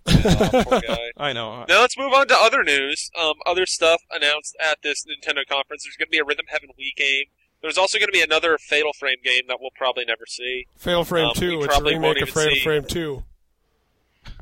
Game? 0.07 0.23
Oh, 0.53 0.63
poor 0.65 0.81
guy. 0.81 1.11
I 1.17 1.33
know. 1.33 1.65
Now 1.69 1.81
let's 1.81 1.97
move 1.99 2.13
on 2.13 2.29
to 2.29 2.37
other 2.39 2.63
news. 2.63 3.11
Um, 3.21 3.35
other 3.47 3.67
stuff 3.67 4.03
announced 4.11 4.57
at 4.61 4.79
this 4.83 5.05
Nintendo 5.05 5.47
conference. 5.49 5.85
There's 5.85 5.97
going 5.97 6.07
to 6.09 6.11
be 6.11 6.19
a 6.19 6.25
Rhythm 6.25 6.47
Heaven 6.49 6.71
Wii 6.79 6.95
game. 6.97 7.25
There's 7.63 7.79
also 7.79 7.99
going 7.99 8.09
to 8.09 8.13
be 8.13 8.21
another 8.23 8.59
Fatal 8.59 8.93
Frame 8.93 9.17
game 9.25 9.43
that 9.49 9.59
we'll 9.61 9.71
probably 9.75 10.05
never 10.05 10.25
see. 10.27 10.67
Fatal 10.77 11.05
Frame 11.05 11.27
Um, 11.29 11.35
2. 11.35 11.59
we 11.59 11.65
It's 11.65 11.77
a 11.79 11.83
remake 11.83 12.21
of 12.23 12.29
Fatal 12.31 12.55
see- 12.55 12.63
Frame 12.63 12.85
2. 12.85 13.25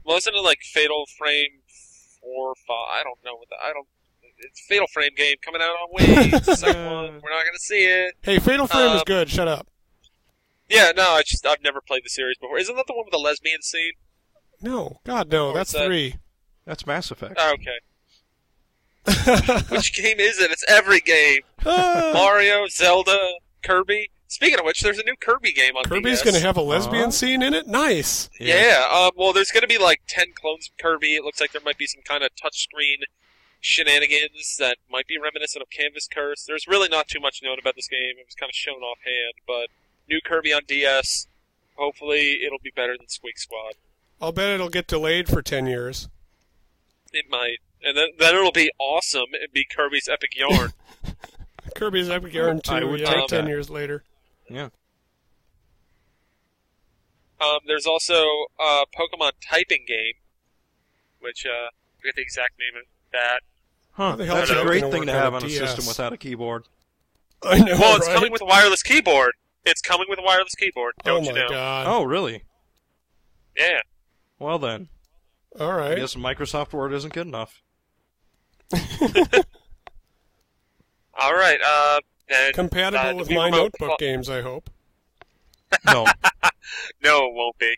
Well, 0.04 0.16
isn't 0.16 0.34
it 0.34 0.40
like 0.42 0.58
Fatal 0.62 1.04
Frame 1.16 1.60
four, 2.20 2.50
or 2.50 2.54
five? 2.66 3.00
I 3.00 3.02
don't 3.04 3.18
know 3.24 3.36
what 3.36 3.48
the 3.48 3.56
I 3.62 3.72
don't. 3.72 3.86
It's 4.38 4.60
a 4.60 4.64
Fatal 4.64 4.86
Frame 4.88 5.12
game 5.16 5.36
coming 5.42 5.62
out 5.62 5.68
on 5.70 5.88
Wii. 5.96 6.56
Second 6.56 6.86
one. 6.92 7.04
We're 7.22 7.30
not 7.30 7.44
going 7.44 7.54
to 7.54 7.60
see 7.60 7.84
it. 7.86 8.14
Hey, 8.22 8.38
Fatal 8.38 8.66
Frame 8.66 8.90
is 8.92 9.00
Um, 9.00 9.04
good. 9.06 9.30
Shut 9.30 9.48
up. 9.48 9.66
Yeah, 10.68 10.92
no, 10.96 11.10
I 11.12 11.22
just 11.22 11.46
I've 11.46 11.62
never 11.62 11.80
played 11.80 12.04
the 12.04 12.08
series 12.10 12.36
before. 12.38 12.58
Isn't 12.58 12.74
that 12.76 12.86
the 12.86 12.94
one 12.94 13.04
with 13.06 13.12
the 13.12 13.18
lesbian 13.18 13.62
scene? 13.62 13.92
No, 14.64 15.00
God, 15.04 15.30
no. 15.30 15.52
That's 15.52 15.72
that- 15.72 15.86
three. 15.86 16.16
That's 16.64 16.86
Mass 16.86 17.10
Effect. 17.10 17.34
Oh, 17.38 17.52
okay. 17.54 17.78
Which 19.68 19.94
game 19.94 20.18
is 20.18 20.38
it? 20.40 20.50
It's 20.50 20.64
every 20.66 21.00
game. 21.00 21.40
Mario, 21.64 22.66
Zelda, 22.68 23.18
Kirby. 23.62 24.10
Speaking 24.28 24.58
of 24.58 24.64
which, 24.64 24.80
there's 24.80 24.98
a 24.98 25.04
new 25.04 25.14
Kirby 25.20 25.52
game 25.52 25.76
on 25.76 25.84
Kirby's 25.84 26.22
going 26.22 26.34
to 26.34 26.40
have 26.40 26.56
a 26.56 26.62
lesbian 26.62 27.02
Uh-huh. 27.04 27.10
scene 27.12 27.42
in 27.42 27.52
it? 27.54 27.66
Nice. 27.68 28.30
Yeah. 28.40 28.84
Um, 28.90 29.10
well, 29.14 29.32
there's 29.34 29.50
going 29.52 29.60
to 29.60 29.68
be 29.68 29.76
like 29.78 30.00
ten 30.08 30.28
clones 30.34 30.70
of 30.70 30.76
Kirby. 30.82 31.14
It 31.14 31.22
looks 31.22 31.40
like 31.40 31.52
there 31.52 31.60
might 31.64 31.76
be 31.78 31.86
some 31.86 32.00
kind 32.02 32.24
of 32.24 32.30
touchscreen 32.34 32.96
shenanigans 33.60 34.56
that 34.58 34.78
might 34.90 35.06
be 35.06 35.18
reminiscent 35.18 35.62
of 35.62 35.70
Canvas 35.70 36.08
Curse. 36.12 36.44
There's 36.46 36.66
really 36.66 36.88
not 36.88 37.06
too 37.06 37.20
much 37.20 37.40
known 37.44 37.58
about 37.60 37.76
this 37.76 37.86
game. 37.88 38.14
It 38.18 38.26
was 38.26 38.34
kind 38.34 38.50
of 38.50 38.54
shown 38.56 38.80
offhand, 38.82 39.34
but 39.46 39.68
new 40.08 40.20
Kirby 40.24 40.52
on 40.52 40.62
DS. 40.66 41.26
Hopefully, 41.76 42.40
it'll 42.44 42.58
be 42.62 42.72
better 42.74 42.96
than 42.98 43.08
Squeak 43.08 43.38
Squad. 43.38 43.74
I'll 44.24 44.32
bet 44.32 44.50
it'll 44.50 44.70
get 44.70 44.86
delayed 44.86 45.28
for 45.28 45.42
ten 45.42 45.66
years. 45.66 46.08
It 47.12 47.26
might, 47.28 47.58
and 47.82 47.96
then, 47.96 48.08
then 48.18 48.34
it'll 48.34 48.52
be 48.52 48.70
awesome. 48.78 49.26
It'd 49.34 49.52
be 49.52 49.64
Kirby's 49.64 50.08
Epic 50.08 50.30
Yarn. 50.34 50.72
Kirby's 51.76 52.08
Epic 52.08 52.32
Yarn 52.32 52.60
I 52.68 52.80
2, 52.80 52.88
would 52.88 53.00
yeah, 53.00 53.12
take 53.12 53.26
ten 53.28 53.44
that. 53.44 53.50
years 53.50 53.68
later. 53.68 54.02
Yeah. 54.48 54.70
Um, 57.40 57.58
there's 57.66 57.86
also 57.86 58.24
a 58.58 58.84
Pokemon 58.96 59.32
typing 59.46 59.84
game, 59.86 60.14
which 61.20 61.44
uh, 61.44 61.50
I 61.50 62.00
forget 62.00 62.14
the 62.16 62.22
exact 62.22 62.54
name 62.58 62.80
of 62.80 62.86
that. 63.12 63.40
Huh. 63.92 64.16
That's 64.16 64.50
a 64.50 64.62
great 64.62 64.80
gonna 64.80 64.92
thing 64.92 65.06
to 65.06 65.12
on 65.12 65.18
have 65.18 65.32
a 65.34 65.36
on 65.36 65.44
a 65.44 65.48
DS? 65.48 65.58
system 65.58 65.86
without 65.86 66.12
a 66.14 66.16
keyboard. 66.16 66.64
I 67.44 67.58
know. 67.58 67.76
Well, 67.78 67.96
it's 67.96 68.06
right? 68.06 68.14
coming 68.14 68.32
with 68.32 68.40
a 68.40 68.46
wireless 68.46 68.82
keyboard. 68.82 69.34
It's 69.66 69.82
coming 69.82 70.06
with 70.08 70.18
a 70.18 70.22
wireless 70.22 70.54
keyboard. 70.54 70.94
Oh 71.00 71.04
Don't 71.04 71.22
my 71.22 71.28
you 71.28 71.34
know? 71.34 71.48
god! 71.50 71.86
Oh, 71.86 72.04
really? 72.04 72.44
Yeah. 73.56 73.80
Well 74.44 74.58
then, 74.58 74.88
All 75.58 75.72
right. 75.72 75.92
I 75.92 75.94
guess 75.94 76.16
Microsoft 76.16 76.74
Word 76.74 76.92
isn't 76.92 77.14
good 77.14 77.26
enough. 77.26 77.62
All 81.18 81.32
right. 81.32 81.58
Uh, 81.66 82.00
then, 82.28 82.52
Compatible 82.52 83.08
uh, 83.08 83.14
with 83.14 83.30
my 83.30 83.46
remote 83.46 83.72
notebook 83.72 83.88
pl- 83.88 83.96
games, 83.98 84.28
I 84.28 84.42
hope. 84.42 84.68
No. 85.86 86.04
No, 87.02 87.26
it 87.26 87.32
won't 87.32 87.56
be. 87.58 87.74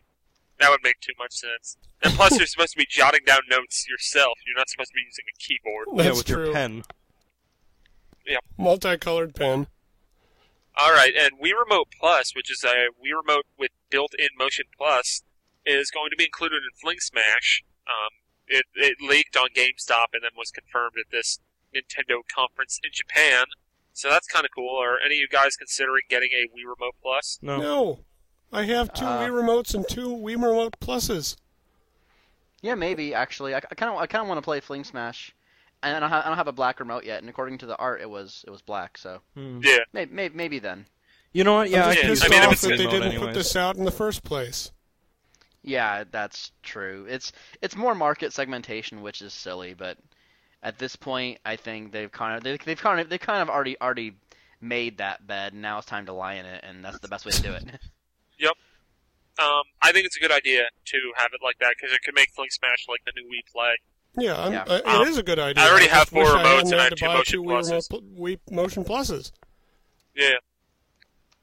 That 0.58 0.70
would 0.70 0.80
make 0.82 0.98
too 1.00 1.12
much 1.20 1.34
sense. 1.34 1.76
And 2.02 2.12
plus, 2.14 2.36
you're 2.36 2.48
supposed 2.48 2.72
to 2.72 2.78
be 2.78 2.86
jotting 2.90 3.20
down 3.24 3.42
notes 3.48 3.86
yourself. 3.88 4.36
You're 4.44 4.56
not 4.56 4.68
supposed 4.68 4.90
to 4.90 4.94
be 4.94 5.02
using 5.06 5.24
a 5.32 5.38
keyboard. 5.38 5.86
That's 5.94 6.06
yeah, 6.08 6.12
with 6.14 6.26
true. 6.26 6.44
your 6.46 6.52
pen. 6.52 6.82
Yeah. 8.26 8.38
Multicolored 8.58 9.36
pen. 9.36 9.68
All 10.76 10.92
right, 10.92 11.12
and 11.16 11.30
Wii 11.40 11.52
Remote 11.56 11.88
Plus, 11.98 12.34
which 12.34 12.50
is 12.50 12.64
a 12.64 12.88
Wii 13.00 13.16
Remote 13.16 13.46
with 13.56 13.70
built-in 13.88 14.28
Motion 14.36 14.66
Plus, 14.76 15.22
is 15.66 15.90
going 15.90 16.10
to 16.10 16.16
be 16.16 16.24
included 16.24 16.56
in 16.62 16.70
Fling 16.80 16.98
Smash. 17.00 17.64
Um, 17.88 18.10
it, 18.48 18.64
it 18.74 18.96
leaked 19.00 19.36
on 19.36 19.48
GameStop 19.54 20.06
and 20.14 20.22
then 20.22 20.30
was 20.36 20.50
confirmed 20.50 20.94
at 20.98 21.10
this 21.10 21.40
Nintendo 21.74 22.20
conference 22.34 22.78
in 22.84 22.90
Japan. 22.92 23.44
So 23.92 24.08
that's 24.08 24.26
kind 24.28 24.44
of 24.44 24.50
cool. 24.54 24.78
Are 24.80 24.98
any 25.04 25.16
of 25.16 25.20
you 25.20 25.28
guys 25.28 25.56
considering 25.56 26.02
getting 26.08 26.30
a 26.32 26.46
Wii 26.56 26.62
Remote 26.68 26.94
Plus? 27.02 27.38
No. 27.42 27.58
No. 27.58 28.00
I 28.52 28.62
have 28.64 28.92
two 28.94 29.04
Uh, 29.04 29.22
Wii 29.26 29.30
remotes 29.30 29.74
and 29.74 29.84
two 29.88 30.08
Wii 30.08 30.34
remote 30.34 30.78
pluses. 30.80 31.36
Yeah, 32.62 32.74
maybe 32.76 33.12
actually. 33.12 33.54
I 33.54 33.60
kind 33.60 33.92
of 33.92 33.98
I 33.98 34.06
kind 34.06 34.22
of 34.22 34.28
want 34.28 34.38
to 34.38 34.42
play 34.42 34.60
Fling 34.60 34.84
Smash, 34.84 35.34
and 35.82 35.96
I 35.96 36.00
don't, 36.00 36.08
have, 36.08 36.24
I 36.24 36.28
don't 36.28 36.36
have 36.36 36.46
a 36.48 36.52
black 36.52 36.78
remote 36.80 37.04
yet. 37.04 37.20
And 37.20 37.28
according 37.28 37.58
to 37.58 37.66
the 37.66 37.76
art, 37.76 38.00
it 38.00 38.08
was 38.08 38.44
it 38.46 38.50
was 38.50 38.62
black. 38.62 38.96
So 38.98 39.20
Hmm. 39.34 39.60
Yeah. 39.62 39.78
maybe 39.92 40.14
maybe, 40.14 40.34
maybe 40.36 40.58
then. 40.60 40.86
You 41.32 41.44
know 41.44 41.54
what? 41.56 41.70
Yeah, 41.70 41.86
I'm 41.88 41.94
just 41.96 42.00
can 42.00 42.04
yeah, 42.04 42.10
use 42.10 42.20
pissed 42.20 42.32
I 42.32 42.38
mean, 42.40 42.48
off 42.48 42.60
that 42.60 42.68
they 42.68 42.76
didn't 42.76 43.02
anyways. 43.02 43.18
put 43.26 43.34
this 43.34 43.56
out 43.56 43.76
in 43.76 43.84
the 43.84 43.90
first 43.90 44.22
place. 44.24 44.70
Yeah, 45.66 46.04
that's 46.10 46.52
true. 46.62 47.06
It's 47.10 47.32
it's 47.60 47.76
more 47.76 47.94
market 47.94 48.32
segmentation, 48.32 49.02
which 49.02 49.20
is 49.20 49.34
silly. 49.34 49.74
But 49.74 49.98
at 50.62 50.78
this 50.78 50.96
point, 50.96 51.38
I 51.44 51.56
think 51.56 51.92
they've 51.92 52.10
kind 52.10 52.36
of 52.38 52.42
they, 52.44 52.56
they've 52.64 52.80
kind 52.80 53.00
of 53.00 53.08
they 53.10 53.18
kind 53.18 53.42
of 53.42 53.50
already 53.50 53.78
already 53.80 54.14
made 54.60 54.98
that 54.98 55.26
bed. 55.26 55.52
And 55.52 55.60
now 55.62 55.78
it's 55.78 55.86
time 55.86 56.06
to 56.06 56.12
lie 56.12 56.34
in 56.34 56.46
it, 56.46 56.64
and 56.64 56.84
that's 56.84 57.00
the 57.00 57.08
best 57.08 57.26
way 57.26 57.32
to 57.32 57.42
do 57.42 57.52
it. 57.52 57.64
Yep. 58.38 58.52
Um, 59.38 59.62
I 59.82 59.92
think 59.92 60.04
it's 60.06 60.16
a 60.18 60.20
good 60.20 60.30
idea 60.30 60.64
to 60.84 60.98
have 61.16 61.30
it 61.32 61.40
like 61.42 61.58
that 61.60 61.74
because 61.78 61.94
it 61.94 62.00
could 62.04 62.14
make 62.14 62.30
Fling 62.34 62.48
Smash 62.50 62.86
like 62.88 63.00
the 63.06 63.12
new 63.16 63.26
Wii 63.28 63.50
Play. 63.50 63.74
Yeah, 64.18 64.38
I'm, 64.38 64.52
Yeah. 64.52 64.64
I, 64.68 64.80
Um, 64.96 65.02
it 65.02 65.08
is 65.08 65.16
a 65.18 65.22
good 65.22 65.38
idea. 65.38 65.64
I 65.64 65.70
already 65.70 65.88
have 65.88 66.08
four 66.10 66.24
remotes 66.24 66.70
hadn't 66.70 66.72
and 66.72 66.80
I 66.80 66.84
had 66.84 66.92
have 66.92 66.98
two 66.98 67.06
Motion 67.06 67.32
two 67.32 67.42
Wii, 67.42 67.48
remote, 67.48 67.64
Pluses. 67.64 67.88
pl- 67.88 68.02
Wii 68.02 68.38
motion 68.50 68.84
pluses. 68.84 69.32
Yeah. 70.14 70.34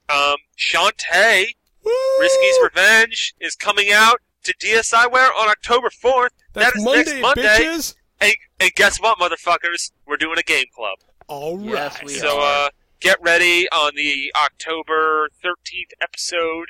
Um, 0.09 0.35
Shantae, 0.57 1.45
Woo! 1.83 1.91
Risky's 2.19 2.57
Revenge 2.63 3.33
is 3.39 3.55
coming 3.55 3.91
out 3.91 4.21
to 4.43 4.53
DSiWare 4.57 5.29
on 5.37 5.49
October 5.49 5.89
4th. 5.89 6.29
That's 6.53 6.73
that 6.73 6.75
is 6.77 6.83
Monday, 6.83 7.11
next 7.11 7.21
Monday. 7.21 7.43
bitches. 7.43 7.95
And, 8.21 8.33
and 8.59 8.71
guess 8.75 8.99
what, 9.01 9.17
motherfuckers? 9.19 9.91
We're 10.05 10.17
doing 10.17 10.37
a 10.37 10.43
game 10.43 10.65
club. 10.75 10.99
All 11.27 11.57
right. 11.57 11.65
Yes, 11.69 12.01
we 12.03 12.13
So, 12.13 12.39
are. 12.39 12.65
uh, 12.65 12.69
get 12.99 13.17
ready 13.21 13.67
on 13.69 13.93
the 13.95 14.31
October 14.35 15.29
13th 15.43 15.91
episode. 16.01 16.67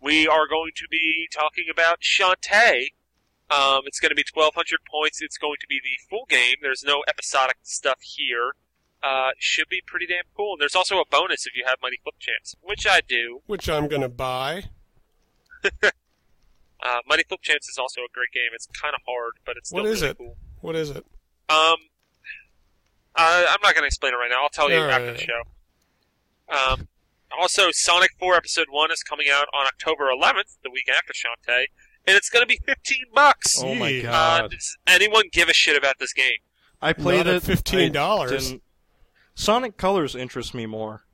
We 0.00 0.26
are 0.26 0.48
going 0.48 0.72
to 0.76 0.84
be 0.90 1.28
talking 1.32 1.66
about 1.70 2.00
Shantae. 2.00 2.88
Um, 3.50 3.82
it's 3.86 4.00
going 4.00 4.10
to 4.10 4.14
be 4.16 4.24
1,200 4.32 4.78
points. 4.90 5.20
It's 5.22 5.36
going 5.38 5.56
to 5.60 5.66
be 5.68 5.78
the 5.82 5.96
full 6.08 6.24
game. 6.28 6.56
There's 6.62 6.82
no 6.84 7.04
episodic 7.08 7.58
stuff 7.62 7.98
here. 8.02 8.52
Uh, 9.02 9.30
should 9.38 9.68
be 9.68 9.80
pretty 9.86 10.06
damn 10.06 10.24
cool. 10.36 10.52
And 10.54 10.60
there's 10.60 10.76
also 10.76 11.00
a 11.00 11.04
bonus 11.04 11.46
if 11.46 11.56
you 11.56 11.64
have 11.66 11.78
Mighty 11.82 11.98
Flip 12.02 12.14
Champs, 12.20 12.54
which 12.62 12.86
I 12.86 13.00
do. 13.00 13.40
Which 13.46 13.68
I'm 13.68 13.88
gonna 13.88 14.08
buy. 14.08 14.64
Uh, 16.84 16.98
Mighty 17.06 17.22
Flip 17.22 17.40
Champs 17.42 17.68
is 17.68 17.78
also 17.78 18.00
a 18.00 18.10
great 18.12 18.32
game. 18.32 18.50
It's 18.52 18.66
kind 18.66 18.92
of 18.92 19.00
hard, 19.06 19.34
but 19.46 19.56
it's 19.56 19.68
still 19.68 19.84
What 19.84 19.88
is 19.88 20.00
really 20.00 20.10
it? 20.10 20.18
cool. 20.18 20.36
What 20.62 20.74
is 20.74 20.90
it? 20.90 21.04
Um, 21.48 21.76
I, 23.14 23.46
I'm 23.48 23.58
not 23.62 23.74
going 23.74 23.82
to 23.82 23.86
explain 23.86 24.12
it 24.12 24.16
right 24.16 24.28
now. 24.28 24.42
I'll 24.42 24.48
tell 24.48 24.68
you 24.68 24.78
All 24.78 24.90
after 24.90 25.06
right. 25.06 25.16
the 25.16 25.22
show. 25.22 25.42
Um, 26.52 26.88
also, 27.38 27.68
Sonic 27.70 28.10
4 28.18 28.34
Episode 28.34 28.66
1 28.68 28.90
is 28.90 29.04
coming 29.04 29.28
out 29.32 29.46
on 29.54 29.66
October 29.66 30.06
11th, 30.10 30.56
the 30.64 30.70
week 30.70 30.88
after 30.92 31.12
Shantae, 31.12 31.66
and 32.04 32.16
it's 32.16 32.28
going 32.28 32.42
to 32.42 32.48
be 32.48 32.58
15 32.66 32.98
bucks. 33.14 33.62
Oh 33.62 33.76
my 33.76 33.88
Yeah. 33.88 34.08
Uh, 34.10 34.40
god! 34.40 34.50
does 34.50 34.76
anyone 34.88 35.26
give 35.30 35.48
a 35.48 35.52
shit 35.54 35.76
about 35.76 36.00
this 36.00 36.12
game? 36.12 36.38
I 36.80 36.92
played 36.94 37.26
Not 37.26 37.28
it. 37.28 37.48
at 37.48 37.58
$15. 37.64 38.58
I 39.34 39.38
didn't- 39.38 39.44
Sonic 39.44 39.76
Colors 39.76 40.14
interest 40.14 40.54
me 40.54 40.66
more. 40.66 41.04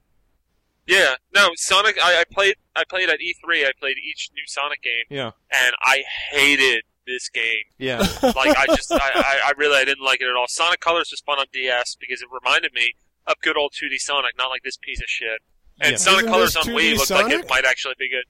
Yeah, 0.86 1.16
no, 1.34 1.50
Sonic. 1.56 1.98
I, 2.02 2.20
I 2.20 2.24
played. 2.32 2.54
I 2.74 2.82
played 2.88 3.10
at 3.10 3.18
E3. 3.20 3.66
I 3.66 3.72
played 3.78 3.96
each 3.98 4.30
new 4.34 4.44
Sonic 4.46 4.80
game, 4.82 5.04
Yeah, 5.10 5.32
and 5.52 5.74
I 5.82 6.02
hated 6.30 6.84
this 7.06 7.28
game. 7.28 7.64
yeah. 7.78 7.98
Like 8.22 8.56
I 8.56 8.66
just, 8.74 8.90
I, 8.92 8.98
I, 9.14 9.38
I 9.48 9.52
really, 9.58 9.76
I 9.76 9.84
didn't 9.84 10.04
like 10.04 10.20
it 10.22 10.28
at 10.28 10.34
all. 10.36 10.46
Sonic 10.48 10.80
Colors 10.80 11.08
was 11.10 11.20
fun 11.20 11.38
on 11.38 11.44
DS 11.52 11.96
because 12.00 12.22
it 12.22 12.28
reminded 12.32 12.72
me 12.72 12.94
of 13.26 13.34
good 13.42 13.56
old 13.58 13.72
2D 13.72 13.98
Sonic, 13.98 14.32
not 14.38 14.48
like 14.48 14.62
this 14.62 14.78
piece 14.78 15.00
of 15.00 15.08
shit. 15.08 15.40
And 15.80 15.92
Yeah. 15.92 15.96
Sonic 15.98 16.20
Isn't 16.20 16.30
Colors 16.32 16.56
on 16.56 16.64
Wii 16.64 16.96
looked 16.96 17.10
like 17.10 17.32
it 17.32 17.48
might 17.50 17.64
actually 17.66 17.94
be 17.98 18.08
good. 18.10 18.24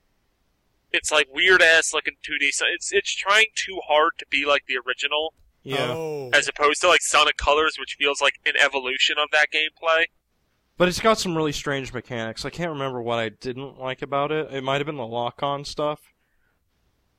It's 0.92 1.12
like 1.12 1.26
weird 1.32 1.62
ass 1.62 1.92
looking 1.94 2.14
2D. 2.24 2.50
So 2.52 2.64
it's 2.72 2.92
it's 2.92 3.14
trying 3.14 3.46
too 3.54 3.78
hard 3.86 4.12
to 4.18 4.26
be 4.30 4.44
like 4.46 4.64
the 4.66 4.78
original, 4.84 5.32
Yeah. 5.68 5.88
Oh. 5.90 6.30
as 6.32 6.48
opposed 6.48 6.80
to 6.82 6.88
like 6.88 7.02
Sonic 7.02 7.36
Colors, 7.36 7.76
which 7.78 7.96
feels 7.98 8.20
like 8.20 8.34
an 8.46 8.54
evolution 8.58 9.16
of 9.18 9.28
that 9.32 9.48
gameplay. 9.52 10.04
But 10.76 10.88
it's 10.88 11.00
got 11.00 11.18
some 11.18 11.36
really 11.36 11.52
strange 11.52 11.92
mechanics. 11.92 12.44
I 12.44 12.50
can't 12.50 12.70
remember 12.70 13.02
what 13.02 13.18
I 13.18 13.30
didn't 13.30 13.78
like 13.78 14.00
about 14.02 14.30
it. 14.30 14.52
It 14.52 14.62
might 14.62 14.76
have 14.76 14.86
been 14.86 14.96
the 14.96 15.06
lock-on 15.06 15.64
stuff. 15.64 16.00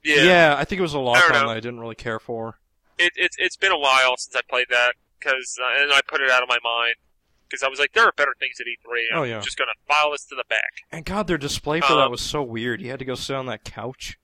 Yeah, 0.04 0.24
Yeah, 0.24 0.56
I 0.58 0.64
think 0.64 0.80
it 0.80 0.84
was 0.84 0.94
a 0.94 1.00
lock-on 1.00 1.34
that 1.34 1.46
I 1.48 1.60
didn't 1.60 1.80
really 1.82 1.96
care 1.96 2.20
for. 2.20 2.60
It, 2.98 3.12
it's 3.16 3.36
it's 3.40 3.56
been 3.58 3.72
a 3.72 3.78
while 3.78 4.16
since 4.18 4.36
I 4.36 4.42
played 4.50 4.68
that 4.70 4.94
because 5.20 5.58
uh, 5.62 5.84
and 5.84 5.92
I 5.94 6.02
put 6.08 6.22
it 6.22 6.30
out 6.30 6.42
of 6.44 6.50
my 6.50 6.58
mind 6.64 6.96
because 7.50 7.64
I 7.64 7.68
was 7.68 7.80
like, 7.80 7.92
there 7.94 8.06
are 8.06 8.12
better 8.14 8.34
things 8.40 8.56
at 8.62 8.66
E3. 8.68 9.14
I'm 9.14 9.20
Oh, 9.20 9.24
yeah. 9.24 9.40
just 9.42 9.58
gonna 9.58 9.72
file 9.88 10.12
this 10.12 10.24
to 10.26 10.36
the 10.36 10.44
back. 10.50 10.72
And 10.92 11.04
God, 11.06 11.28
their 11.28 11.38
display 11.38 11.82
for 11.82 11.94
that 11.96 12.06
Um, 12.06 12.12
was 12.12 12.22
so 12.22 12.42
weird. 12.44 12.82
You 12.82 12.90
had 12.90 13.00
to 13.00 13.06
go 13.06 13.16
sit 13.16 13.36
on 13.36 13.46
that 13.48 13.64
couch. 13.66 14.18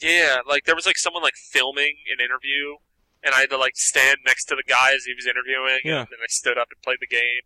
Yeah, 0.00 0.38
like 0.48 0.64
there 0.64 0.74
was 0.74 0.84
like 0.86 0.98
someone 0.98 1.22
like 1.22 1.36
filming 1.36 1.94
an 2.12 2.22
interview, 2.22 2.76
and 3.22 3.34
I 3.34 3.40
had 3.40 3.50
to 3.50 3.58
like 3.58 3.76
stand 3.76 4.18
next 4.26 4.46
to 4.46 4.54
the 4.56 4.62
guy 4.66 4.92
as 4.94 5.04
he 5.04 5.14
was 5.14 5.26
interviewing, 5.26 5.80
Yeah. 5.84 6.00
and 6.00 6.08
then 6.10 6.18
I 6.22 6.28
stood 6.28 6.58
up 6.58 6.68
and 6.74 6.80
played 6.82 6.98
the 7.00 7.06
game. 7.06 7.42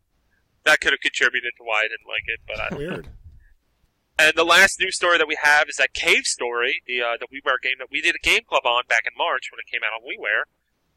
That 0.64 0.80
could 0.80 0.92
have 0.92 1.00
contributed 1.00 1.52
to 1.58 1.64
why 1.64 1.80
I 1.80 1.88
didn't 1.88 2.08
like 2.08 2.26
it, 2.26 2.40
but 2.46 2.60
I 2.60 2.68
don't. 2.70 2.78
Weird. 2.78 3.08
And 4.18 4.32
the 4.34 4.44
last 4.48 4.80
news 4.80 4.96
story 4.96 5.18
that 5.18 5.28
we 5.28 5.36
have 5.42 5.68
is 5.68 5.76
that 5.76 5.92
Cave 5.92 6.24
Story, 6.24 6.80
the 6.86 7.02
uh, 7.02 7.20
the 7.20 7.28
WiiWare 7.28 7.60
game 7.62 7.76
that 7.80 7.92
we 7.92 8.00
did 8.00 8.14
a 8.16 8.22
game 8.24 8.40
club 8.48 8.64
on 8.64 8.84
back 8.88 9.04
in 9.04 9.12
March 9.12 9.52
when 9.52 9.60
it 9.60 9.68
came 9.70 9.84
out 9.84 9.92
on 9.92 10.00
WiiWare, 10.08 10.48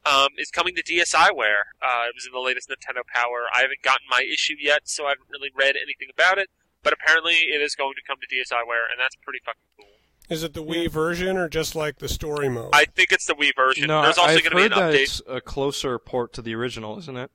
um, 0.07 0.29
is 0.39 0.47
coming 0.49 0.73
to 0.75 0.81
DSiWare. 0.81 1.75
Uh, 1.83 2.07
it 2.07 2.15
was 2.15 2.23
in 2.23 2.31
the 2.31 2.39
latest 2.39 2.71
Nintendo 2.71 3.03
Power. 3.11 3.51
I 3.53 3.59
haven't 3.67 3.83
gotten 3.83 4.07
my 4.09 4.23
issue 4.23 4.55
yet, 4.57 4.87
so 4.87 5.03
I 5.03 5.19
haven't 5.19 5.27
really 5.27 5.51
read 5.53 5.75
anything 5.75 6.07
about 6.07 6.37
it. 6.39 6.47
But 6.81 6.93
apparently, 6.95 7.51
it 7.51 7.59
is 7.59 7.75
going 7.75 7.99
to 7.99 8.03
come 8.07 8.23
to 8.23 8.27
DSiWare, 8.31 8.87
and 8.87 8.95
that's 8.95 9.19
pretty 9.19 9.43
fucking 9.43 9.67
cool. 9.75 9.98
Is 10.29 10.43
it 10.43 10.53
the 10.53 10.63
Wii 10.63 10.89
version 10.91 11.37
or 11.37 11.49
just 11.49 11.73
like 11.75 11.97
the 11.99 12.07
story 12.07 12.49
mode? 12.49 12.69
I 12.73 12.85
think 12.85 13.11
it's 13.11 13.25
the 13.25 13.33
Wii 13.33 13.55
version. 13.55 13.87
No, 13.87 14.03
There's 14.03 14.17
also 14.17 14.31
I've 14.33 14.39
going 14.43 14.51
to 14.51 14.55
be 14.55 14.61
heard 14.63 14.73
an 14.73 14.79
that 14.79 14.93
update. 14.93 15.01
it's 15.03 15.21
a 15.27 15.41
closer 15.41 15.97
port 15.97 16.33
to 16.33 16.41
the 16.41 16.53
original, 16.55 16.99
isn't 16.99 17.17
it? 17.17 17.31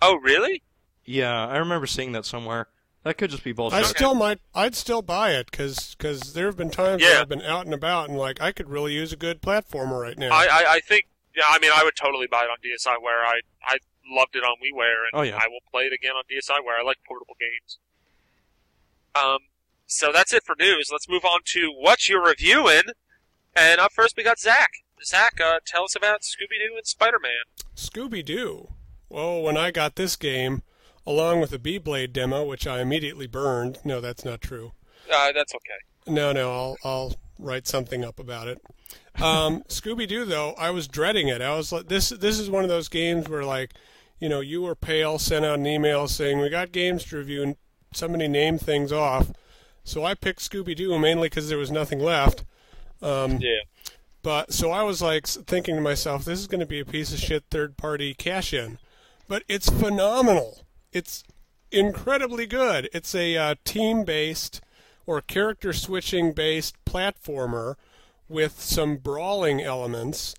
Oh, 0.00 0.16
really? 0.16 0.62
Yeah, 1.04 1.46
I 1.46 1.56
remember 1.58 1.86
seeing 1.86 2.12
that 2.12 2.24
somewhere. 2.24 2.68
That 3.02 3.16
could 3.18 3.30
just 3.30 3.42
be 3.42 3.52
bullshit. 3.52 3.78
I 3.80 3.82
still 3.82 4.14
might. 4.14 4.38
I'd 4.54 4.74
still 4.76 5.00
buy 5.02 5.30
it 5.32 5.50
because 5.50 5.96
there 6.34 6.46
have 6.46 6.56
been 6.56 6.70
times 6.70 7.02
Yeah. 7.02 7.08
where 7.12 7.20
I've 7.22 7.28
been 7.28 7.42
out 7.42 7.64
and 7.64 7.74
about 7.74 8.08
and 8.10 8.18
like 8.18 8.40
I 8.42 8.52
could 8.52 8.68
really 8.68 8.92
use 8.92 9.12
a 9.12 9.16
good 9.16 9.40
platformer 9.42 10.00
right 10.00 10.16
now. 10.18 10.28
I, 10.32 10.44
I, 10.46 10.64
I 10.74 10.80
think, 10.80 11.06
yeah, 11.34 11.44
I 11.48 11.58
mean, 11.58 11.70
I 11.74 11.82
would 11.82 11.96
totally 11.96 12.26
buy 12.30 12.44
it 12.44 12.48
on 12.50 12.58
DSiWare. 12.62 13.24
I, 13.26 13.40
I 13.64 13.78
loved 14.06 14.36
it 14.36 14.44
on 14.44 14.56
WiiWare, 14.62 15.04
and 15.12 15.14
Oh, 15.14 15.22
yeah. 15.22 15.36
I 15.36 15.48
will 15.48 15.60
play 15.70 15.84
it 15.84 15.92
again 15.94 16.12
on 16.12 16.24
DSiWare. 16.30 16.78
I 16.80 16.84
like 16.84 16.98
portable 17.08 17.34
games. 17.40 17.78
Um, 19.14 19.38
so 19.90 20.12
that's 20.12 20.32
it 20.32 20.44
for 20.44 20.54
news. 20.58 20.88
Let's 20.90 21.08
move 21.08 21.24
on 21.24 21.40
to 21.46 21.72
what 21.76 22.08
you're 22.08 22.24
reviewing. 22.24 22.82
And 23.54 23.80
up 23.80 23.92
first, 23.92 24.16
we 24.16 24.22
got 24.22 24.38
Zach. 24.38 24.70
Zach, 25.04 25.40
uh, 25.40 25.58
tell 25.66 25.84
us 25.84 25.96
about 25.96 26.20
Scooby 26.20 26.58
Doo 26.64 26.76
and 26.76 26.86
Spider 26.86 27.18
Man. 27.20 27.64
Scooby 27.74 28.24
Doo. 28.24 28.68
oh, 29.10 29.40
when 29.40 29.56
I 29.56 29.70
got 29.70 29.96
this 29.96 30.14
game, 30.14 30.62
along 31.06 31.40
with 31.40 31.52
a 31.52 31.58
Beyblade 31.58 32.12
demo, 32.12 32.44
which 32.44 32.66
I 32.66 32.80
immediately 32.80 33.26
burned. 33.26 33.78
No, 33.84 34.00
that's 34.00 34.24
not 34.24 34.40
true. 34.40 34.72
Uh, 35.12 35.32
that's 35.32 35.54
okay. 35.54 36.12
No, 36.12 36.32
no, 36.32 36.52
I'll 36.52 36.76
I'll 36.84 37.16
write 37.38 37.66
something 37.66 38.04
up 38.04 38.20
about 38.20 38.46
it. 38.46 38.60
Um, 39.20 39.62
Scooby 39.68 40.06
Doo, 40.06 40.24
though, 40.24 40.52
I 40.52 40.70
was 40.70 40.86
dreading 40.86 41.28
it. 41.28 41.42
I 41.42 41.56
was 41.56 41.72
like, 41.72 41.88
this 41.88 42.10
this 42.10 42.38
is 42.38 42.48
one 42.48 42.62
of 42.62 42.68
those 42.68 42.88
games 42.88 43.28
where 43.28 43.44
like, 43.44 43.72
you 44.20 44.28
know, 44.28 44.40
you 44.40 44.64
or 44.64 44.76
Pale 44.76 45.18
sent 45.18 45.44
out 45.44 45.58
an 45.58 45.66
email 45.66 46.06
saying 46.06 46.38
we 46.38 46.48
got 46.48 46.70
games 46.70 47.04
to 47.06 47.16
review, 47.16 47.42
and 47.42 47.56
somebody 47.92 48.28
named 48.28 48.60
things 48.60 48.92
off. 48.92 49.32
So 49.90 50.04
I 50.04 50.14
picked 50.14 50.38
Scooby 50.38 50.76
Doo 50.76 50.96
mainly 51.00 51.28
because 51.28 51.48
there 51.48 51.58
was 51.58 51.72
nothing 51.72 51.98
left. 51.98 52.44
Um, 53.02 53.38
Yeah. 53.40 53.62
but 54.22 54.52
so 54.52 54.70
I 54.70 54.84
was 54.84 55.02
like 55.02 55.26
thinking 55.26 55.74
to 55.74 55.80
myself, 55.80 56.24
this 56.24 56.38
is 56.38 56.46
going 56.46 56.60
to 56.60 56.66
be 56.66 56.78
a 56.78 56.84
piece 56.84 57.12
of 57.12 57.18
shit 57.18 57.42
third 57.50 57.76
party 57.76 58.14
cash 58.14 58.52
in. 58.54 58.78
But 59.26 59.42
it's 59.48 59.68
phenomenal. 59.68 60.64
It's 60.92 61.24
incredibly 61.72 62.46
good. 62.46 62.88
It's 62.92 63.16
a 63.16 63.36
uh, 63.36 63.54
team 63.64 64.04
based 64.04 64.60
or 65.06 65.20
character 65.20 65.72
switching 65.72 66.34
based 66.34 66.76
platformer 66.84 67.74
with 68.28 68.60
some 68.60 68.96
brawling 68.96 69.60
elements. 69.60 70.36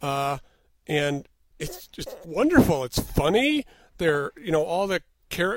Uh, 0.00 0.38
and 0.86 1.26
it's 1.58 1.88
just 1.88 2.14
wonderful. 2.24 2.84
It's 2.84 3.00
funny. 3.00 3.66
They're, 3.98 4.30
you 4.40 4.52
know, 4.52 4.62
all 4.62 4.86
the 4.86 5.02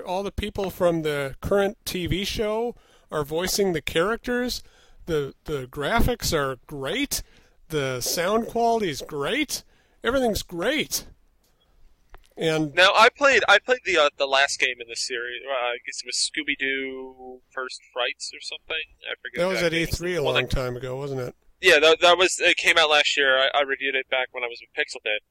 all 0.08 0.23
the 0.23 0.32
people 0.32 0.71
from 0.71 1.04
the 1.04 1.36
current 1.39 1.78
TV 1.86 2.26
show 2.26 2.73
are 3.12 3.24
voicing 3.24 3.74
the 3.74 3.82
characters. 3.82 4.62
The 5.06 5.34
the 5.46 5.65
graphics 5.67 6.34
are 6.34 6.58
great. 6.67 7.24
The 7.70 8.02
sound 8.02 8.48
quality 8.48 8.89
is 8.89 9.02
great. 9.02 9.63
Everything's 10.04 10.43
great. 10.43 11.06
And 12.38 12.74
Now 12.76 12.91
I 12.96 13.10
played 13.10 13.43
I 13.50 13.58
played 13.58 13.80
the 13.86 13.98
uh, 13.98 14.10
the 14.17 14.28
last 14.28 14.60
game 14.60 14.76
in 14.80 14.88
this 14.88 15.06
series. 15.08 15.41
Uh, 15.43 15.54
I 15.54 15.78
guess 15.86 16.02
it 16.04 16.06
was 16.06 16.15
Scooby 16.17 16.56
Doo 16.58 17.41
First 17.50 17.82
Frights 17.91 18.32
or 18.34 18.39
something. 18.41 18.84
I 19.10 19.15
forget. 19.22 19.39
that 19.41 19.48
was 19.48 19.63
at 19.63 19.74
exactly. 19.74 20.12
E3 20.13 20.17
a 20.17 20.22
long 20.22 20.34
that- 20.36 20.50
time 20.52 20.78
ago, 20.78 20.96
wasn't 20.98 21.22
it? 21.22 21.36
Yeah, 21.60 21.80
that, 21.80 22.02
that 22.02 22.20
was 22.20 22.39
it. 22.39 22.56
Came 22.58 22.78
out 22.78 22.91
last 22.91 23.17
year. 23.17 23.36
I, 23.36 23.48
I 23.58 23.62
reviewed 23.63 23.96
it 23.96 24.08
back 24.12 24.28
when 24.32 24.43
I 24.43 24.48
was 24.48 24.62
with 24.62 24.70
PixlBit, 24.78 25.26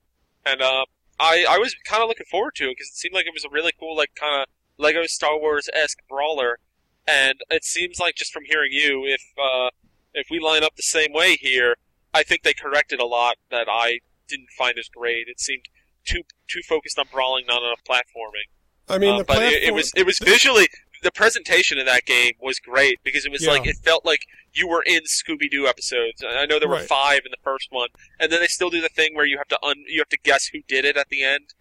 and 0.45 0.61
uh, 0.61 0.85
I 1.21 1.47
I 1.49 1.59
was 1.59 1.77
kind 1.87 2.03
of 2.03 2.09
looking 2.09 2.27
forward 2.29 2.57
to 2.57 2.65
it 2.65 2.71
because 2.77 2.89
it 2.89 2.97
seemed 2.97 3.15
like 3.15 3.27
it 3.27 3.33
was 3.33 3.45
a 3.45 3.49
really 3.49 3.71
cool 3.79 3.97
like 3.97 4.11
kind 4.19 4.43
of 4.43 4.49
Lego 4.77 5.03
Star 5.07 5.39
Wars 5.39 5.69
esque 5.73 5.99
brawler, 6.09 6.59
and 7.07 7.39
it 7.51 7.65
seems 7.65 7.99
like 7.99 8.15
just 8.17 8.33
from 8.33 8.45
hearing 8.45 8.73
you, 8.73 9.05
if 9.05 9.23
uh, 9.39 9.71
if 10.15 10.27
we 10.31 10.39
line 10.41 10.65
up 10.65 10.77
the 10.77 10.83
same 10.83 11.13
way 11.13 11.37
here, 11.37 11.77
I 12.15 12.23
think 12.23 12.43
they 12.43 12.55
corrected 12.55 13.01
a 13.01 13.07
lot 13.07 13.37
that 13.51 13.69
I 13.69 14.01
didn't 14.29 14.51
find 14.57 14.79
as 14.79 14.89
great. 14.89 15.29
It 15.29 15.41
seemed 15.41 15.65
too 16.05 16.23
too 16.49 16.61
focused 16.69 16.99
on 16.99 17.07
brawling, 17.13 17.45
not 17.47 17.63
enough 17.63 17.81
platforming. 17.89 18.49
I 18.89 18.99
mean, 18.99 19.15
Uh, 19.15 19.19
the 19.19 19.25
but 19.25 19.37
platform. 19.39 19.55
it, 19.55 19.63
it 19.65 19.75
was 19.75 19.93
it 19.97 20.07
was 20.07 20.19
visually 20.19 20.69
the 21.03 21.11
presentation 21.13 21.79
of 21.79 21.87
that 21.87 22.05
game 22.07 22.33
was 22.41 22.59
great 22.59 22.99
because 23.05 23.27
it 23.27 23.31
was 23.31 23.43
Yeah. 23.45 23.51
like 23.51 23.67
it 23.67 23.77
felt 23.77 24.05
like 24.05 24.21
you 24.55 24.67
were 24.67 24.83
in 24.87 25.03
Scooby 25.03 25.51
Doo 25.51 25.67
episodes. 25.67 26.25
I 26.27 26.47
know 26.47 26.59
there 26.59 26.69
were 26.69 26.77
Right. 26.77 26.89
five 26.89 27.21
in 27.25 27.31
the 27.31 27.37
first 27.45 27.69
one, 27.71 27.89
and 28.19 28.33
then 28.33 28.41
they 28.41 28.47
still 28.47 28.71
do 28.71 28.81
the 28.81 28.89
thing 28.89 29.15
where 29.15 29.27
you 29.27 29.37
have 29.37 29.49
to 29.49 29.63
un, 29.63 29.85
you 29.87 30.01
have 30.01 30.09
to 30.09 30.19
guess 30.19 30.47
who 30.47 30.61
did 30.67 30.85
it 30.87 30.97
at 30.97 31.09
the 31.11 31.23
end. 31.23 31.53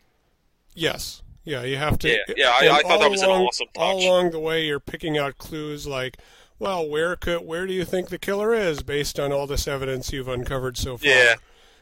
Yes. 0.74 1.22
Yeah, 1.46 1.64
you 1.64 1.78
have 1.78 1.98
to. 2.00 2.10
Yeah, 2.10 2.18
yeah, 2.36 2.50
I- 2.50 2.78
I 2.78 2.82
thought 2.82 3.00
that 3.00 3.10
was 3.12 3.22
an 3.22 3.30
along, 3.30 3.46
awesome 3.46 3.68
All 3.78 4.00
along 4.04 4.32
the 4.32 4.40
way, 4.40 4.66
you're 4.66 4.80
picking 4.80 5.18
out 5.18 5.38
clues 5.38 5.86
like, 5.88 6.18
well, 6.60 6.88
where 6.88 7.16
could, 7.16 7.42
where 7.46 7.68
do 7.68 7.74
you 7.74 7.86
think 7.86 8.10
the 8.10 8.18
killer 8.18 8.54
is, 8.54 8.82
based 8.82 9.20
on 9.20 9.32
all 9.32 9.46
this 9.46 9.68
evidence 9.68 10.12
you've 10.12 10.28
uncovered 10.28 10.76
so 10.78 10.98
far. 10.98 11.10
Yeah. 11.10 11.36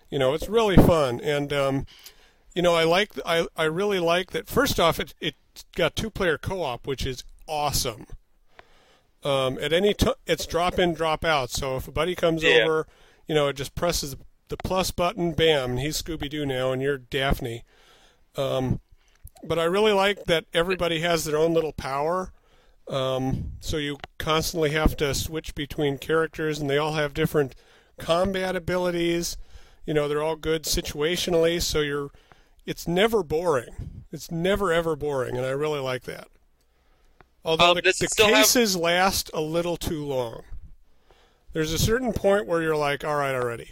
You 0.09 0.19
know, 0.19 0.33
it's 0.33 0.49
really 0.49 0.75
fun, 0.75 1.19
and 1.21 1.51
um, 1.53 1.85
you 2.53 2.61
know, 2.61 2.75
I 2.75 2.83
like, 2.83 3.11
I, 3.25 3.47
I 3.55 3.63
really 3.63 3.99
like 3.99 4.31
that. 4.31 4.47
First 4.47 4.79
off, 4.79 4.99
it 4.99 5.13
it 5.19 5.35
got 5.75 5.95
two 5.95 6.09
player 6.11 6.37
co 6.37 6.61
op, 6.61 6.85
which 6.85 7.05
is 7.05 7.23
awesome. 7.47 8.05
Um, 9.23 9.57
at 9.59 9.71
any 9.73 9.93
time, 9.93 10.13
it's 10.27 10.45
drop 10.45 10.77
in, 10.77 10.93
drop 10.93 11.23
out. 11.23 11.49
So 11.49 11.77
if 11.77 11.87
a 11.87 11.91
buddy 11.91 12.13
comes 12.15 12.43
Yeah. 12.43 12.63
over, 12.63 12.87
you 13.27 13.33
know, 13.33 13.47
it 13.47 13.55
just 13.55 13.73
presses 13.75 14.15
the 14.49 14.57
plus 14.57 14.91
button, 14.91 15.31
bam, 15.31 15.71
and 15.71 15.79
he's 15.79 16.01
Scooby 16.01 16.29
Doo 16.29 16.45
now, 16.45 16.71
and 16.71 16.81
you're 16.81 16.97
Daphne. 16.97 17.63
Um, 18.35 18.81
but 19.43 19.59
I 19.59 19.63
really 19.65 19.91
like 19.93 20.25
that 20.25 20.45
everybody 20.53 20.99
has 21.01 21.25
their 21.25 21.37
own 21.37 21.53
little 21.53 21.73
power. 21.73 22.31
Um, 22.87 23.53
so 23.59 23.77
you 23.77 23.97
constantly 24.17 24.71
have 24.71 24.97
to 24.97 25.13
switch 25.15 25.55
between 25.55 25.97
characters, 25.97 26.59
and 26.59 26.69
they 26.69 26.77
all 26.77 26.93
have 26.93 27.13
different 27.13 27.55
combat 27.97 28.55
abilities. 28.55 29.37
You 29.85 29.93
know, 29.93 30.07
they're 30.07 30.23
all 30.23 30.35
good 30.35 30.63
situationally, 30.63 31.61
so 31.61 31.79
you're. 31.81 32.09
It's 32.65 32.87
never 32.87 33.23
boring. 33.23 34.03
It's 34.11 34.31
never 34.31 34.71
ever 34.71 34.95
boring, 34.95 35.35
and 35.37 35.45
I 35.45 35.49
really 35.51 35.79
like 35.79 36.03
that. 36.03 36.27
Although 37.45 37.71
Um, 37.71 37.75
the, 37.75 37.81
the 37.83 37.93
still 37.93 38.27
have- 38.27 38.35
cases 38.35 38.75
last 38.77 39.29
a 39.33 39.41
little 39.41 39.75
too 39.77 40.05
long. 40.05 40.43
There's 41.53 41.71
a 41.73 41.79
certain 41.79 42.13
point 42.13 42.47
where 42.47 42.61
you're 42.61 42.75
like, 42.75 43.03
all 43.05 43.15
right, 43.15 43.35
already. 43.35 43.71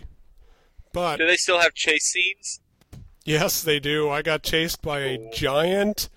But 0.94 1.18
Do 1.18 1.28
they 1.28 1.36
still 1.38 1.60
have 1.60 1.74
chase 1.74 2.04
scenes? 2.06 2.60
Yes, 3.24 3.62
they 3.62 3.80
do. 3.80 4.10
I 4.10 4.22
got 4.22 4.44
chased 4.44 4.82
by 4.82 5.00
a 5.02 5.30
giant 5.32 6.10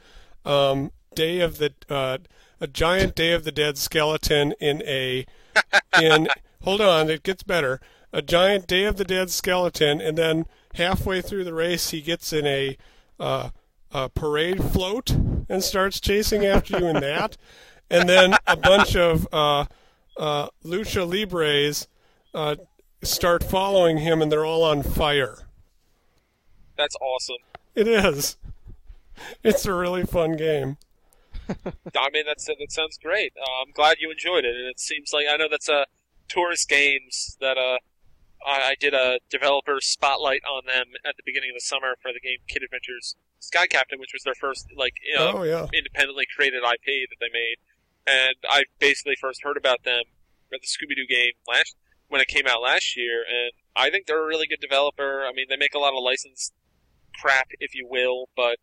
um, 0.45 0.91
Day 1.15 1.41
of 1.41 1.59
the 1.59 1.73
uh, 1.89 2.19
a 2.61 2.67
giant 2.67 3.15
Day 3.15 3.33
of 3.33 3.45
the 3.45 3.53
Dead 3.53 3.79
skeleton 3.79 4.53
in 4.59 4.83
a 4.83 5.27
in 6.01 6.29
hold 6.63 6.81
on, 6.81 7.09
it 7.09 7.23
gets 7.23 7.43
better. 7.43 7.81
A 8.13 8.23
giant 8.23 8.67
Day 8.67 8.85
of 8.85 8.97
the 8.97 9.05
Dead 9.05 9.31
skeleton, 9.31 10.01
and 10.01 10.19
then 10.19 10.47
halfway 10.75 11.21
through 11.21 11.45
the 11.45 11.55
race, 11.55 11.91
he 11.91 12.01
gets 12.01 12.33
in 12.33 12.47
a 12.47 12.77
uh, 13.21 13.51
a 13.93 14.09
parade 14.09 14.63
float 14.65 15.11
and 15.11 15.63
starts 15.63 16.01
chasing 16.01 16.45
after 16.45 16.79
you 16.79 16.87
in 16.87 17.01
that, 17.01 17.37
and 17.91 18.09
then 18.09 18.37
a 18.47 18.57
bunch 18.57 18.97
of 18.97 19.29
uh, 19.33 19.67
uh, 20.17 20.49
lucha 20.65 21.07
libres 21.07 21.87
uh, 22.35 22.57
start 23.03 23.45
following 23.45 23.99
him, 23.99 24.21
and 24.21 24.33
they're 24.33 24.45
all 24.45 24.65
on 24.65 24.83
fire. 24.83 25.44
That's 26.77 26.97
awesome. 27.01 27.37
It 27.75 27.89
is. 27.89 28.37
It's 29.43 29.65
a 29.67 29.75
really 29.75 30.05
fun 30.05 30.37
game. 30.37 30.77
I 31.49 32.09
mean, 32.13 32.25
that's 32.27 32.47
that 32.47 32.57
sounds 32.71 32.99
great. 32.99 33.33
Uh, 33.39 33.63
I'm 33.67 33.73
glad 33.73 33.99
you 34.01 34.11
enjoyed 34.11 34.45
it, 34.45 34.57
and 34.57 34.67
it 34.67 34.81
seems 34.81 35.13
like 35.13 35.27
I 35.31 35.37
know 35.37 35.47
that's 35.51 35.69
a 35.69 35.75
uh, 35.75 35.85
Torus 36.29 36.67
Games 36.67 37.37
that 37.41 37.59
uh 37.59 37.79
I, 38.47 38.71
I 38.71 38.75
did 38.81 38.95
a 38.95 39.19
developer 39.31 39.79
spotlight 39.81 40.43
on 40.45 40.63
them 40.67 40.87
at 41.05 41.17
the 41.17 41.23
beginning 41.25 41.51
of 41.51 41.55
the 41.57 41.61
summer 41.61 41.95
for 42.01 42.13
the 42.13 42.21
game 42.21 42.39
Kid 42.49 42.63
Adventures 42.63 43.15
Sky 43.41 43.67
Captain, 43.67 43.99
which 44.01 44.13
was 44.15 44.23
their 44.23 44.35
first 44.35 44.67
like 44.77 44.95
you 45.07 45.17
know, 45.17 45.33
Oh 45.37 45.43
yeah. 45.43 45.67
independently 45.73 46.25
created 46.35 46.63
IP 46.65 47.09
that 47.11 47.17
they 47.21 47.29
made, 47.33 47.57
and 48.07 48.37
I 48.49 48.65
basically 48.79 49.17
first 49.21 49.43
heard 49.45 49.57
about 49.59 49.85
them 49.85 50.03
at 50.53 50.61
the 50.63 50.67
Scooby 50.67 50.97
Doo 50.97 51.07
game 51.07 51.33
last 51.47 51.77
when 52.09 52.21
it 52.21 52.29
came 52.29 52.47
out 52.47 52.63
last 52.63 52.97
year, 52.97 53.23
and 53.29 53.53
I 53.77 53.91
think 53.91 54.07
they're 54.07 54.23
a 54.23 54.27
really 54.27 54.47
good 54.47 54.61
developer. 54.61 55.25
I 55.29 55.33
mean, 55.33 55.47
they 55.49 55.57
make 55.57 55.75
a 55.75 55.79
lot 55.79 55.93
of 55.95 56.03
licensed 56.03 56.53
crap, 57.21 57.49
if 57.61 57.75
you 57.75 57.87
will, 57.89 58.29
but 58.37 58.59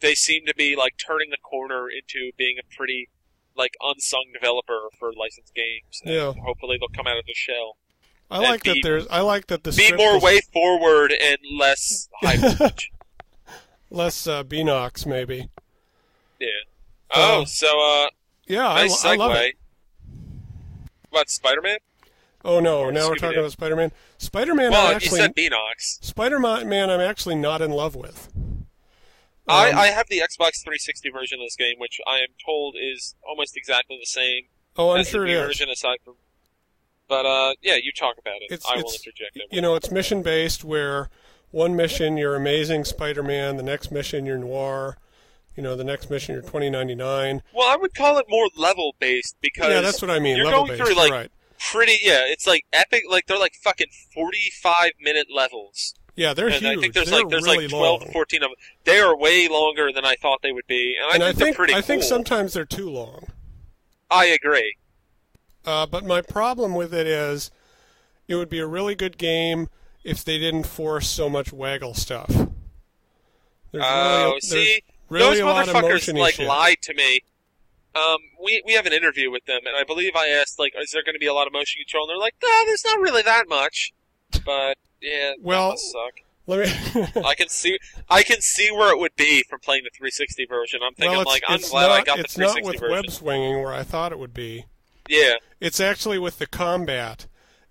they 0.00 0.14
seem 0.14 0.44
to 0.46 0.54
be 0.54 0.76
like 0.76 0.94
turning 1.04 1.30
the 1.30 1.38
corner 1.38 1.88
into 1.88 2.30
being 2.36 2.56
a 2.58 2.74
pretty 2.76 3.08
like 3.56 3.72
unsung 3.82 4.24
developer 4.34 4.88
for 4.98 5.12
licensed 5.14 5.54
games. 5.54 6.02
and 6.04 6.12
Yeah. 6.14 6.32
hopefully 6.44 6.76
they'll 6.78 6.88
come 6.88 7.06
out 7.06 7.18
of 7.18 7.24
the 7.26 7.34
shell. 7.34 7.76
I 8.30 8.38
like 8.40 8.64
that 8.64 8.78
there's 8.82 9.06
I 9.08 9.20
like 9.20 9.46
that 9.46 9.62
the 9.64 9.70
Be 9.72 9.92
more 9.92 10.16
is 10.16 10.22
way 10.22 10.40
forward 10.52 11.12
and 11.12 11.38
less 11.58 12.08
high 12.20 12.36
voltage. 12.56 12.90
less 13.90 14.26
uh, 14.26 14.42
Beenox 14.44 15.06
maybe. 15.06 15.48
yeah. 16.40 16.48
Oh, 17.14 17.42
Uh, 17.42 17.44
so 17.46 17.66
uh, 17.80 18.08
Yeah, 18.48 18.62
nice 18.62 19.04
I, 19.04 19.12
I 19.12 19.16
love 19.16 19.32
it. 19.36 19.54
What 21.10 21.30
Spider-Man? 21.30 21.78
Oh 22.46 22.60
no, 22.60 22.90
now 22.90 23.08
we're 23.08 23.16
talking 23.16 23.38
about 23.38 23.50
Spider-Man. 23.50 23.90
Spider-Man 24.18 24.70
Well, 24.70 24.86
I'm 24.86 24.90
you 24.92 24.96
actually 24.96 25.18
said 25.20 25.34
Beenox. 25.34 26.02
Spider-Man 26.04 26.90
I'm 26.90 27.00
actually 27.00 27.34
not 27.34 27.60
in 27.60 27.72
love 27.72 27.96
with. 27.96 28.30
I, 29.48 29.70
Um, 29.72 29.78
I 29.78 29.86
have 29.88 30.06
the 30.08 30.18
Xbox 30.18 30.62
360 30.62 31.10
version 31.10 31.40
of 31.40 31.46
this 31.46 31.56
game, 31.56 31.74
which 31.78 32.00
I 32.06 32.18
am 32.18 32.28
told 32.44 32.76
is 32.80 33.14
almost 33.28 33.56
exactly 33.56 33.96
the 34.00 34.06
same 34.06 34.44
oh, 34.76 34.90
I'm 34.90 35.00
as 35.00 35.08
sure 35.08 35.26
the 35.26 35.32
it 35.32 35.36
Wii 35.36 35.40
is. 35.42 35.46
version, 35.48 35.70
aside 35.70 35.98
from. 36.04 36.14
But 37.08 37.26
uh, 37.26 37.54
yeah, 37.62 37.76
you 37.82 37.90
talk 37.92 38.16
about 38.18 38.36
it. 38.42 38.52
It's- 38.52 38.64
I 38.68 38.76
will 38.76 38.90
interject. 38.92 39.36
It. 39.36 39.42
You 39.50 39.60
know, 39.60 39.74
it's 39.74 39.90
mission 39.90 40.22
based 40.22 40.62
where 40.64 41.08
one 41.50 41.74
mission 41.76 42.16
you're 42.16 42.34
amazing 42.36 42.84
Spider-Man, 42.84 43.56
the 43.56 43.62
next 43.64 43.90
mission 43.92 44.24
you're 44.26 44.38
Noir, 44.38 44.98
you 45.56 45.62
know, 45.62 45.74
the 45.76 45.84
next 45.84 46.10
mission 46.10 46.32
you're 46.34 46.42
2099. 46.42 47.42
Well, 47.54 47.68
I 47.68 47.76
would 47.76 47.94
call 47.94 48.18
it 48.18 48.26
more 48.28 48.48
level 48.56 48.94
based 49.00 49.36
because 49.40 49.68
Yeah, 49.70 49.80
that's 49.80 50.00
what 50.02 50.10
I 50.10 50.18
mean. 50.20 50.36
you're 50.36 50.46
level 50.46 50.66
going 50.66 50.78
based. 50.78 50.90
through 50.90 50.96
like 50.96 51.12
right. 51.12 51.30
Pretty. 51.58 51.98
Yeah, 52.02 52.22
it's 52.26 52.46
like 52.46 52.64
epic. 52.72 53.04
Like 53.08 53.26
they're 53.26 53.38
like 53.38 53.54
fucking 53.54 53.88
45 54.14 54.90
minute 55.00 55.26
levels. 55.34 55.94
Yeah, 56.14 56.32
they're 56.32 56.46
and 56.48 56.56
huge. 56.56 56.78
I 56.78 56.80
think 56.80 56.94
there's 56.94 57.10
they're 57.10 57.20
like 57.20 57.28
there's 57.28 57.42
really 57.44 57.64
like 57.68 57.70
12 57.70 58.00
long. 58.02 58.12
14 58.12 58.42
of 58.42 58.48
them. 58.50 58.56
They 58.84 59.00
are 59.00 59.16
way 59.16 59.48
longer 59.48 59.92
than 59.92 60.04
I 60.04 60.14
thought 60.14 60.40
they 60.42 60.52
would 60.52 60.66
be, 60.66 60.96
and 61.12 61.22
I 61.22 61.32
think 61.32 61.42
I 61.42 61.44
they're 61.44 61.54
pretty 61.54 61.74
I 61.74 61.80
think 61.82 62.02
sometimes 62.02 62.54
they're 62.54 62.64
too 62.64 62.88
long. 62.88 63.26
I 64.10 64.26
agree. 64.26 64.76
Uh, 65.64 65.84
but 65.84 66.04
my 66.06 66.22
problem 66.22 66.74
with 66.74 66.94
it 66.94 67.06
is, 67.06 67.50
it 68.28 68.36
would 68.36 68.48
be 68.48 68.60
a 68.60 68.66
really 68.66 68.94
good 68.94 69.18
game 69.18 69.68
if 70.04 70.24
they 70.24 70.38
didn't 70.38 70.64
force 70.64 71.08
so 71.08 71.28
much 71.28 71.52
waggle 71.52 71.92
stuff. 71.92 72.28
There's 73.72 73.84
Oh, 73.86 74.26
really, 74.28 74.40
see, 74.40 74.54
there's 74.54 74.82
really 75.10 75.40
those 75.40 75.68
a 75.68 75.72
motherfuckers 75.72 76.18
like 76.18 76.34
shit. 76.36 76.46
lied 76.46 76.76
to 76.82 76.94
me. 76.94 77.20
Um, 77.96 78.18
we 78.42 78.62
we 78.66 78.74
have 78.74 78.86
an 78.86 78.92
interview 78.92 79.30
with 79.30 79.44
them, 79.46 79.60
and 79.66 79.74
I 79.76 79.84
believe 79.84 80.12
I 80.14 80.28
asked 80.28 80.58
like, 80.58 80.72
is 80.80 80.90
there 80.90 81.02
going 81.02 81.14
to 81.14 81.18
be 81.18 81.26
a 81.26 81.34
lot 81.34 81.46
of 81.46 81.52
motion 81.52 81.80
control? 81.80 82.04
And 82.04 82.10
they're 82.10 82.18
like, 82.18 82.34
no, 82.42 82.62
there's 82.66 82.84
not 82.84 83.00
really 83.00 83.22
that 83.22 83.48
much. 83.48 83.92
But 84.44 84.76
yeah, 85.00 85.32
Well- 85.40 85.70
that 85.70 85.78
suck. 85.78 86.12
Let 86.48 86.64
me. 86.94 87.22
I 87.26 87.34
can 87.34 87.48
see 87.48 87.76
I 88.08 88.22
can 88.22 88.40
see 88.40 88.70
where 88.70 88.92
it 88.92 89.00
would 89.00 89.16
be 89.16 89.42
from 89.50 89.58
playing 89.58 89.82
the 89.82 89.90
360 89.96 90.46
version. 90.46 90.78
I'm 90.86 90.94
thinking 90.94 91.16
well, 91.16 91.24
like, 91.26 91.42
I'm 91.48 91.58
glad 91.58 91.88
not, 91.88 91.90
I 91.90 92.02
got 92.04 92.18
the 92.18 92.22
360 92.22 92.22
version. 92.22 92.24
it's 92.24 92.38
not 92.38 92.52
360 92.54 92.70
with 92.70 92.80
version. 92.80 92.92
web 92.92 93.10
swinging 93.10 93.62
where 93.64 93.74
I 93.74 93.82
thought 93.82 94.12
it 94.12 94.18
would 94.20 94.32
be. 94.32 94.64
Yeah, 95.08 95.32
It's 95.60 95.80
actually 95.80 96.20
with 96.20 96.38
the 96.38 96.46
combat, 96.46 97.26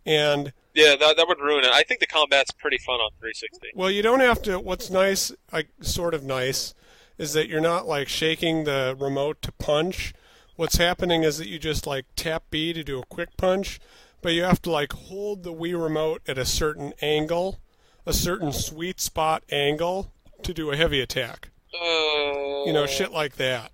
and 0.05 0.51
yeah, 0.73 0.97
that 0.97 1.15
that 1.15 1.25
would 1.25 1.39
ruin 1.39 1.63
it. 1.63 1.71
I 1.71 1.83
think 1.83 2.01
the 2.01 2.07
combat's 2.07 2.51
pretty 2.51 2.77
fun 2.77 2.95
on 2.95 3.11
360. 3.19 3.69
well, 3.75 3.89
you 3.89 4.01
don't 4.01 4.19
have 4.19 4.41
to. 4.41 4.59
What's 4.59 4.89
nice, 4.89 5.31
like 5.53 5.69
sort 5.79 6.13
of 6.13 6.23
nice, 6.25 6.73
is 7.17 7.33
that 7.33 7.47
you're 7.47 7.61
not 7.61 7.87
like 7.87 8.07
shaking 8.07 8.63
the 8.63 8.95
remote 8.99 9.41
to 9.41 9.51
punch. 9.53 10.13
What's 10.55 10.77
happening 10.77 11.23
is 11.23 11.37
that 11.37 11.47
you 11.47 11.59
just 11.59 11.85
like 11.85 12.05
tap 12.15 12.43
B 12.49 12.73
to 12.73 12.83
do 12.83 12.99
a 12.99 13.05
quick 13.05 13.37
punch, 13.37 13.79
but 14.21 14.33
you 14.33 14.43
have 14.43 14.61
to 14.63 14.71
like 14.71 14.93
hold 14.93 15.43
the 15.43 15.53
Wii 15.53 15.81
remote 15.81 16.21
at 16.27 16.37
a 16.37 16.45
certain 16.45 16.93
angle, 17.01 17.59
a 18.05 18.13
certain 18.13 18.51
sweet 18.51 18.99
spot 18.99 19.43
angle 19.51 20.11
to 20.43 20.53
do 20.53 20.71
a 20.71 20.77
heavy 20.77 21.01
attack. 21.01 21.49
You 21.73 22.71
know, 22.73 22.85
shit 22.85 23.09
oh. 23.09 23.13
like 23.13 23.35
that. 23.35 23.71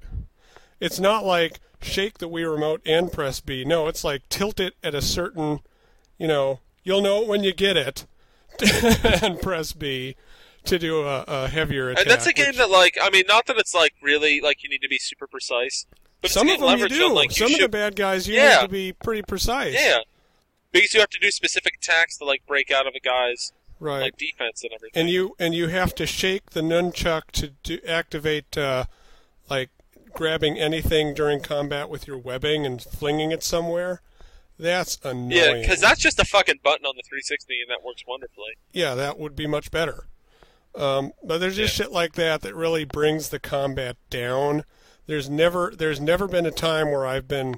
It's 0.80 1.00
not 1.00 1.24
like 1.24 1.60
shake 1.82 2.18
the 2.18 2.30
Wii 2.30 2.52
remote 2.52 2.82
and 2.86 3.12
press 3.12 3.40
B. 3.40 3.64
No, 3.64 3.88
it's 3.88 4.04
like 4.04 4.28
tilt 4.30 4.60
it 4.60 4.74
at 4.84 4.96
a 4.96 5.02
certain, 5.02 5.60
you 6.18 6.28
know, 6.28 6.60
you'll 6.84 7.02
know 7.02 7.22
it 7.22 7.28
when 7.28 7.44
you 7.44 7.54
get 7.54 7.78
it, 7.78 8.06
and 9.24 9.40
press 9.40 9.74
B 9.74 10.16
to 10.66 10.78
do 10.80 11.02
a, 11.04 11.24
a 11.28 11.48
heavier 11.48 11.90
attack. 11.90 12.04
And 12.04 12.12
that's 12.12 12.28
a 12.28 12.34
game 12.34 12.48
which- 12.48 12.58
that, 12.58 12.70
like, 12.70 12.98
I 13.02 13.10
mean, 13.10 13.24
not 13.28 13.46
that 13.48 13.58
it's 13.58 13.74
like 13.74 13.94
really 14.02 14.42
like 14.42 14.64
you 14.64 14.70
need 14.70 14.82
to 14.82 14.90
be 14.90 14.98
super 14.98 15.28
precise, 15.28 15.86
but 16.22 16.32
some 16.32 16.50
of 16.50 16.60
them 16.60 16.80
you 16.80 16.88
do. 16.90 17.06
on 17.06 17.14
like 17.16 17.32
some 17.32 17.50
you 17.50 17.56
of 17.56 17.62
the 17.62 17.70
bad 17.70 17.96
guys 17.96 18.28
you 18.28 18.36
Yeah. 18.36 18.58
need 18.58 18.62
to 18.62 18.68
be 18.68 18.94
pretty 18.94 19.22
precise. 19.24 19.74
yeah, 19.74 19.98
because 20.72 20.94
you 20.94 21.00
have 21.00 21.10
to 21.10 21.20
do 21.20 21.32
specific 21.32 21.76
attacks 21.82 22.18
to 22.18 22.26
like 22.26 22.44
break 22.48 22.70
out 22.72 22.86
of 22.88 22.94
a 22.96 23.00
guy's 23.00 23.52
right. 23.80 24.02
like 24.02 24.18
defense 24.18 24.64
and 24.64 24.72
everything. 24.74 25.00
and 25.02 25.10
you 25.10 25.36
and 25.40 25.54
you 25.56 25.68
have 25.70 25.96
to 25.96 26.06
shake 26.06 26.52
the 26.52 26.62
nunchuck 26.62 27.32
to 27.32 27.50
do, 27.64 27.80
activate 27.88 28.56
uh, 28.58 28.86
like 29.50 29.70
grabbing 30.14 30.60
anything 30.60 31.14
during 31.14 31.40
combat 31.40 31.90
with 31.90 32.06
your 32.06 32.18
webbing 32.18 32.66
and 32.66 32.82
flinging 32.84 33.32
it 33.32 33.42
somewhere. 33.44 34.02
That's 34.60 35.00
annoying. 35.04 35.32
yeah, 35.32 35.54
because 35.60 35.82
that's 35.82 36.00
just 36.00 36.20
a 36.20 36.26
fucking 36.26 36.60
button 36.64 36.86
on 36.86 36.94
the 36.96 37.02
360, 37.02 37.62
and 37.62 37.70
that 37.72 37.84
works 37.84 38.04
wonderfully. 38.08 38.52
yeah, 38.72 38.94
that 38.94 39.18
would 39.18 39.36
be 39.36 39.48
much 39.48 39.72
better. 39.72 40.06
Um, 40.76 41.12
but 41.24 41.40
there's 41.40 41.58
just 41.58 41.76
shit 41.76 41.92
like 41.92 42.14
that 42.14 42.42
that 42.42 42.56
really 42.56 42.86
brings 42.86 43.30
the 43.30 43.40
combat 43.40 43.98
down. 44.10 44.64
There's 45.08 45.30
never 45.30 45.74
there's 45.76 46.00
never 46.00 46.28
been 46.28 46.46
a 46.46 46.52
time 46.52 46.92
where 46.92 47.06
I've 47.06 47.28
been 47.28 47.56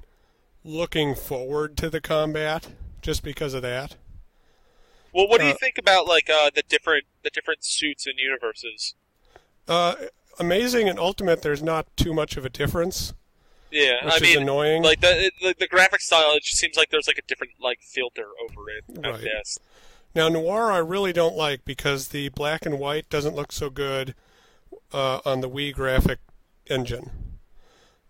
looking 0.63 1.15
forward 1.15 1.77
to 1.77 1.89
the 1.89 2.01
combat 2.01 2.69
just 3.01 3.23
because 3.23 3.53
of 3.53 3.61
that. 3.63 3.97
Well, 5.13 5.27
what 5.29 5.39
do 5.39 5.45
you 5.47 5.53
Uh, 5.53 5.55
think 5.55 5.77
about 5.77 6.07
like 6.07 6.29
uh, 6.29 6.49
the 6.53 6.61
different 6.63 7.05
the 7.23 7.29
different 7.29 7.63
suits 7.63 8.05
and 8.05 8.19
universes? 8.19 8.95
Uh, 9.67 9.95
amazing 10.39 10.89
and 10.89 10.99
ultimate, 10.99 11.41
there's 11.41 11.63
not 11.63 11.87
too 11.97 12.13
much 12.13 12.37
of 12.37 12.45
a 12.45 12.49
difference, 12.49 13.13
Yeah, 13.71 13.95
which 14.01 14.13
I 14.13 14.19
is 14.21 14.35
mean, 14.35 14.37
annoying. 14.37 14.83
like 14.83 15.01
the, 15.01 15.31
the 15.41 15.55
the 15.59 15.67
graphic 15.67 16.01
style, 16.01 16.33
it 16.35 16.43
just 16.43 16.57
seems 16.57 16.77
like 16.77 16.89
there's 16.89 17.07
like 17.07 17.17
a 17.17 17.23
different 17.27 17.53
like 17.59 17.81
filter 17.81 18.27
over 18.43 18.69
it. 18.69 18.85
Right. 18.87 19.21
Guess. 19.23 19.59
Now, 20.15 20.29
Noir 20.29 20.71
I 20.71 20.77
really 20.77 21.13
don't 21.13 21.35
like 21.35 21.65
because 21.65 22.09
the 22.09 22.29
black 22.29 22.65
and 22.65 22.79
white 22.79 23.09
doesn't 23.09 23.35
look 23.35 23.51
so 23.51 23.69
good 23.69 24.13
uh, 24.91 25.19
on 25.25 25.41
the 25.41 25.49
Wii 25.49 25.73
graphic 25.73 26.19
engine. 26.69 27.09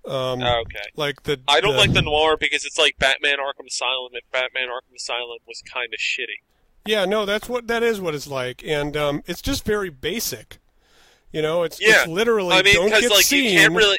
Um, 0.06 0.42
Oh, 0.44 0.62
okay. 0.62 0.84
Like 0.98 1.24
the 1.24 1.40
I 1.48 1.62
don't 1.62 1.78
like 1.78 1.94
the 1.94 2.02
noir 2.02 2.36
because 2.38 2.66
it's 2.66 2.78
like 2.78 2.98
Batman 3.00 3.38
Arkham 3.38 3.68
Asylum, 3.68 4.12
and 4.14 4.22
Batman 4.32 4.68
Arkham 4.68 4.96
Asylum 4.96 5.38
was 5.48 5.62
kind 5.62 5.94
of 5.94 6.00
shitty. 6.00 6.42
Yeah, 6.86 7.06
no, 7.06 7.26
that's 7.26 7.48
what 7.48 7.68
that 7.68 7.84
is 7.84 8.02
what 8.02 8.14
it's 8.14 8.28
like, 8.28 8.62
and 8.66 8.98
um, 8.98 9.24
it's 9.26 9.42
just 9.42 9.64
very 9.64 9.90
basic. 9.90 10.58
You 11.32 11.42
know, 11.42 11.64
it's, 11.64 11.80
Yeah. 11.82 12.02
it's 12.02 12.08
literally 12.08 12.52
I 12.54 12.62
mean, 12.64 12.76
don't 12.76 12.90
get 12.90 13.10
like 13.10 13.24
seen. 13.24 13.46
you 13.46 13.60
can't 13.60 13.74
really. 13.74 13.98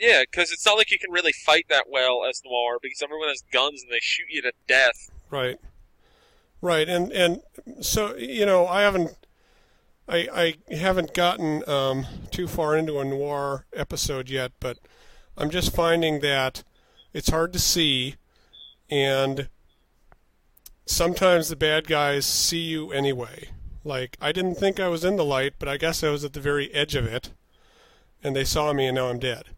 Yeah, 0.00 0.22
because 0.22 0.50
it's 0.50 0.64
not 0.66 0.76
like 0.78 0.90
you 0.90 0.98
can 0.98 1.12
really 1.12 1.32
fight 1.32 1.66
that 1.68 1.84
well 1.88 2.24
as 2.28 2.40
noir 2.44 2.78
because 2.82 3.00
everyone 3.02 3.28
has 3.28 3.42
guns 3.52 3.82
and 3.82 3.92
they 3.92 4.00
shoot 4.00 4.26
you 4.30 4.42
to 4.42 4.52
death. 4.66 5.10
Right. 5.30 5.58
Right, 6.64 6.88
and 6.88 7.12
and 7.12 7.42
so 7.82 8.16
you 8.16 8.46
know, 8.46 8.66
I 8.66 8.80
haven't, 8.80 9.18
I 10.08 10.56
I 10.70 10.74
haven't 10.74 11.12
gotten 11.12 11.62
um, 11.68 12.06
too 12.30 12.48
far 12.48 12.74
into 12.74 12.98
a 13.00 13.04
noir 13.04 13.66
episode 13.74 14.30
yet, 14.30 14.52
but 14.60 14.78
I'm 15.36 15.50
just 15.50 15.74
finding 15.74 16.20
that 16.20 16.64
it's 17.12 17.28
hard 17.28 17.52
to 17.52 17.58
see, 17.58 18.14
and 18.88 19.50
sometimes 20.86 21.50
the 21.50 21.56
bad 21.56 21.86
guys 21.86 22.24
see 22.24 22.62
you 22.62 22.90
anyway. 22.92 23.50
Like 23.84 24.16
I 24.18 24.32
didn't 24.32 24.54
think 24.54 24.80
I 24.80 24.88
was 24.88 25.04
in 25.04 25.16
the 25.16 25.22
light, 25.22 25.56
but 25.58 25.68
I 25.68 25.76
guess 25.76 26.02
I 26.02 26.08
was 26.08 26.24
at 26.24 26.32
the 26.32 26.40
very 26.40 26.72
edge 26.72 26.94
of 26.94 27.04
it, 27.04 27.30
and 28.22 28.34
they 28.34 28.44
saw 28.44 28.72
me, 28.72 28.86
and 28.86 28.94
now 28.94 29.08
I'm 29.08 29.18
dead. 29.18 29.50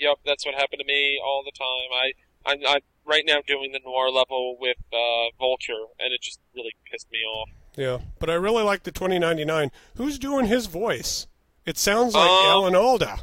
Yep, 0.00 0.20
that's 0.24 0.46
what 0.46 0.54
happened 0.54 0.80
to 0.80 0.86
me 0.86 1.20
all 1.22 1.44
the 1.44 1.52
time. 1.52 1.92
I 1.92 2.12
I'm, 2.50 2.76
I'm 2.76 2.80
right 3.06 3.24
now 3.26 3.38
doing 3.46 3.72
the 3.72 3.80
noir 3.84 4.10
level 4.10 4.56
with 4.58 4.76
uh, 4.92 5.30
Vulture, 5.38 5.72
and 5.98 6.12
it 6.12 6.20
just 6.22 6.38
really 6.54 6.72
pissed 6.90 7.10
me 7.12 7.18
off. 7.18 7.48
Yeah, 7.76 7.98
but 8.20 8.30
I 8.30 8.34
really 8.34 8.62
like 8.62 8.84
the 8.84 8.92
2099. 8.92 9.70
Who's 9.96 10.18
doing 10.18 10.46
his 10.46 10.66
voice? 10.66 11.26
It 11.66 11.76
sounds 11.78 12.14
like 12.14 12.28
Um, 12.30 12.46
Alan 12.46 12.74
Alda. 12.74 13.20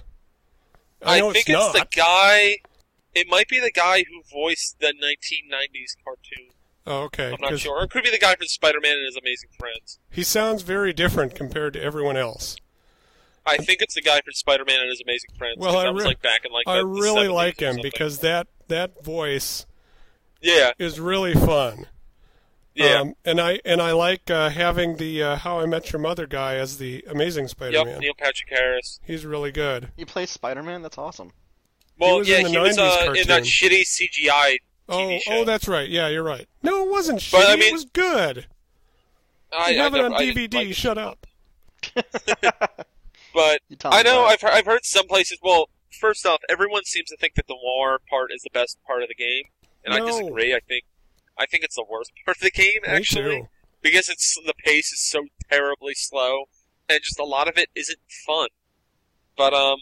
I 1.04 1.20
know 1.20 1.32
think 1.32 1.50
it's 1.50 1.58
it's, 1.60 1.74
not. 1.74 1.90
the 1.90 1.96
guy. 1.96 2.58
It 3.14 3.28
might 3.30 3.48
be 3.50 3.60
the 3.60 3.72
guy 3.72 4.04
who 4.10 4.22
voiced 4.32 4.80
the 4.80 4.88
1990s 4.94 5.96
cartoon. 6.04 6.50
Oh, 6.88 7.04
okay. 7.04 7.32
I'm 7.32 7.38
not 7.42 7.60
sure. 7.60 7.78
Or 7.80 7.84
it 7.84 7.90
could 7.92 8.04
be 8.04 8.10
the 8.10 8.18
guy 8.18 8.36
from 8.36 8.48
Spider-Man 8.48 8.94
and 8.94 9.06
His 9.06 9.16
Amazing 9.18 9.50
Friends. 9.60 10.00
He 10.10 10.24
sounds 10.24 10.64
very 10.64 10.94
different 10.94 11.36
compared 11.36 11.74
to 11.74 11.82
everyone 11.82 12.18
else. 12.18 12.56
I 13.46 13.58
think 13.58 13.82
it's 13.82 13.96
the 13.96 14.02
guy 14.02 14.22
from 14.22 14.34
Spider-Man 14.34 14.80
and 14.80 14.90
His 14.90 15.02
Amazing 15.02 15.32
Friends. 15.38 15.58
Well, 15.58 15.78
I 15.78 15.90
re- 15.90 16.06
like 16.06 16.22
back 16.22 16.46
in 16.46 16.52
like 16.52 16.68
I 16.68 16.78
the, 16.78 16.82
the 16.84 16.88
really 16.88 17.28
like 17.28 17.60
him 17.60 17.80
because 17.82 18.20
that 18.20 18.48
that 18.68 19.04
voice 19.04 19.66
yeah, 20.42 20.72
is 20.80 21.00
really 21.00 21.34
fun. 21.34 21.88
yeah, 22.76 23.00
Um, 23.02 23.16
and 23.26 23.40
I 23.42 23.60
and 23.66 23.82
I 23.82 23.92
like 23.92 24.30
uh, 24.32 24.50
having 24.50 24.98
the 24.98 25.22
uh, 25.24 25.36
How 25.38 25.60
I 25.60 25.66
Met 25.66 25.92
Your 25.92 26.00
Mother 26.02 26.28
guy 26.28 26.56
as 26.56 26.78
the 26.78 27.04
Amazing. 27.10 27.48
Spider-Man. 27.50 27.88
Yep, 27.88 28.00
Neil 28.00 28.14
Patrick 28.18 28.50
Harris. 28.50 29.00
He's 29.04 29.26
really 29.26 29.52
good. 29.52 29.90
You 29.98 30.06
play 30.06 30.26
Spider 30.26 30.64
Man? 30.64 30.82
That's 30.82 30.98
awesome. 30.98 31.32
Well, 32.00 32.20
was 32.20 32.28
yeah, 32.30 32.38
in 32.38 32.44
the 32.46 32.50
he 32.52 32.58
was 32.58 32.78
uh, 32.78 33.14
in 33.18 33.28
that 33.28 33.44
shitty 33.44 33.82
CGI 33.84 34.58
Oh, 34.90 35.18
show. 35.20 35.32
oh, 35.34 35.46
that's 35.46 35.68
right. 35.68 35.88
Yeah, 35.88 36.08
you're 36.10 36.24
right. 36.24 36.48
No, 36.64 36.84
it 36.86 36.90
wasn't 36.90 37.20
shitty. 37.20 37.32
But, 37.34 37.46
I 37.60 37.64
it 37.64 37.72
was 37.72 37.86
good. 37.86 38.48
I, 39.54 39.70
You 39.70 39.80
have 39.80 39.94
I 39.94 40.00
it 40.00 40.06
on 40.06 40.14
I 40.16 40.26
didn't 40.26 40.52
DVD. 40.52 40.54
like 40.56 40.68
it. 40.70 40.76
Shut 40.76 40.98
up. 40.98 41.28
But 43.34 43.62
I 43.86 44.04
know. 44.04 44.26
I've 44.26 44.42
heard, 44.42 44.52
I've 44.52 44.66
heard 44.66 44.84
some 44.84 45.08
places. 45.08 45.40
Well, 45.42 45.70
first 46.00 46.26
off, 46.26 46.42
everyone 46.50 46.84
seems 46.84 47.10
to 47.10 47.18
think 47.18 47.36
that 47.36 47.48
the 47.48 47.56
noir 47.56 48.00
part 48.10 48.32
is 48.34 48.42
the 48.42 48.50
best 48.52 48.78
part 48.86 49.04
of 49.04 49.08
the 49.10 49.16
game, 49.16 49.44
and 49.84 49.94
I 49.94 50.00
disagree. 50.06 50.54
I 50.54 50.60
think 50.60 50.86
I 51.38 51.46
think 51.46 51.64
it's 51.64 51.76
the 51.76 51.86
worst 51.90 52.12
part 52.26 52.38
of 52.38 52.42
the 52.44 52.52
game 52.52 52.82
Me 52.84 52.90
actually 52.90 53.48
because 53.82 54.10
it's 54.10 54.36
the 54.46 54.54
pace 54.64 54.92
is 54.92 55.00
so 55.02 55.26
terribly 55.50 55.94
slow, 55.96 56.46
and 56.88 57.00
just 57.02 57.20
a 57.20 57.24
lot 57.26 57.48
of 57.48 57.58
it 57.58 57.70
isn't 57.76 58.00
fun. 58.26 58.50
But 59.36 59.54
um, 59.54 59.78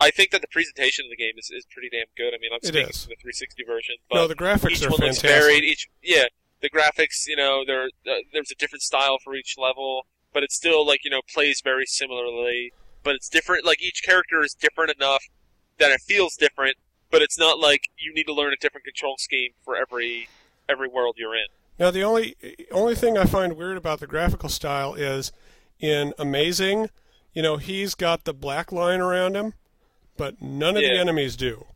I 0.00 0.10
think 0.10 0.30
that 0.30 0.40
the 0.42 0.48
presentation 0.48 1.06
of 1.06 1.10
the 1.10 1.16
game 1.16 1.34
is, 1.38 1.50
is 1.50 1.66
pretty 1.72 1.88
damn 1.90 2.06
good. 2.16 2.34
I 2.34 2.38
mean, 2.40 2.50
I'm 2.52 2.60
speaking 2.62 2.92
to 2.92 3.08
the 3.08 3.16
360 3.20 3.64
version, 3.64 3.94
but 4.10 4.16
No, 4.16 4.26
the 4.28 4.34
graphics 4.36 4.70
each 4.72 4.84
are 4.84 4.90
one 4.90 5.00
looks 5.00 5.20
fantastic. 5.20 5.30
varied. 5.30 5.64
Each 5.64 5.88
yeah, 6.02 6.24
the 6.60 6.70
graphics, 6.70 7.26
you 7.26 7.36
know, 7.36 7.64
there 7.66 7.84
uh, 8.06 8.20
there's 8.32 8.50
a 8.50 8.56
different 8.56 8.82
style 8.82 9.18
for 9.22 9.34
each 9.34 9.54
level, 9.58 10.06
but 10.32 10.42
it 10.42 10.52
still 10.52 10.86
like 10.86 11.04
you 11.04 11.10
know 11.10 11.22
plays 11.32 11.60
very 11.62 11.86
similarly. 11.86 12.72
But 13.02 13.14
it's 13.14 13.28
different. 13.28 13.64
Like 13.64 13.82
each 13.82 14.02
character 14.04 14.42
is 14.42 14.54
different 14.54 14.90
enough 14.90 15.24
that 15.78 15.90
it 15.90 16.00
feels 16.00 16.36
different. 16.36 16.76
But 17.10 17.22
it's 17.22 17.38
not 17.38 17.58
like 17.58 17.88
you 17.98 18.12
need 18.12 18.24
to 18.24 18.34
learn 18.34 18.52
a 18.52 18.56
different 18.56 18.84
control 18.84 19.16
scheme 19.18 19.52
for 19.64 19.76
every 19.76 20.28
every 20.68 20.88
world 20.88 21.16
you're 21.18 21.34
in. 21.34 21.46
Now 21.78 21.90
the 21.90 22.02
only 22.02 22.36
only 22.70 22.94
thing 22.94 23.16
I 23.16 23.24
find 23.24 23.54
weird 23.56 23.76
about 23.76 24.00
the 24.00 24.06
graphical 24.06 24.48
style 24.48 24.94
is 24.94 25.32
in 25.80 26.12
Amazing, 26.18 26.90
you 27.32 27.42
know, 27.42 27.56
he's 27.56 27.94
got 27.94 28.24
the 28.24 28.34
black 28.34 28.72
line 28.72 29.00
around 29.00 29.36
him, 29.36 29.54
but 30.16 30.42
none 30.42 30.76
of 30.76 30.82
the 30.82 30.98
enemies 30.98 31.36
do. 31.36 31.66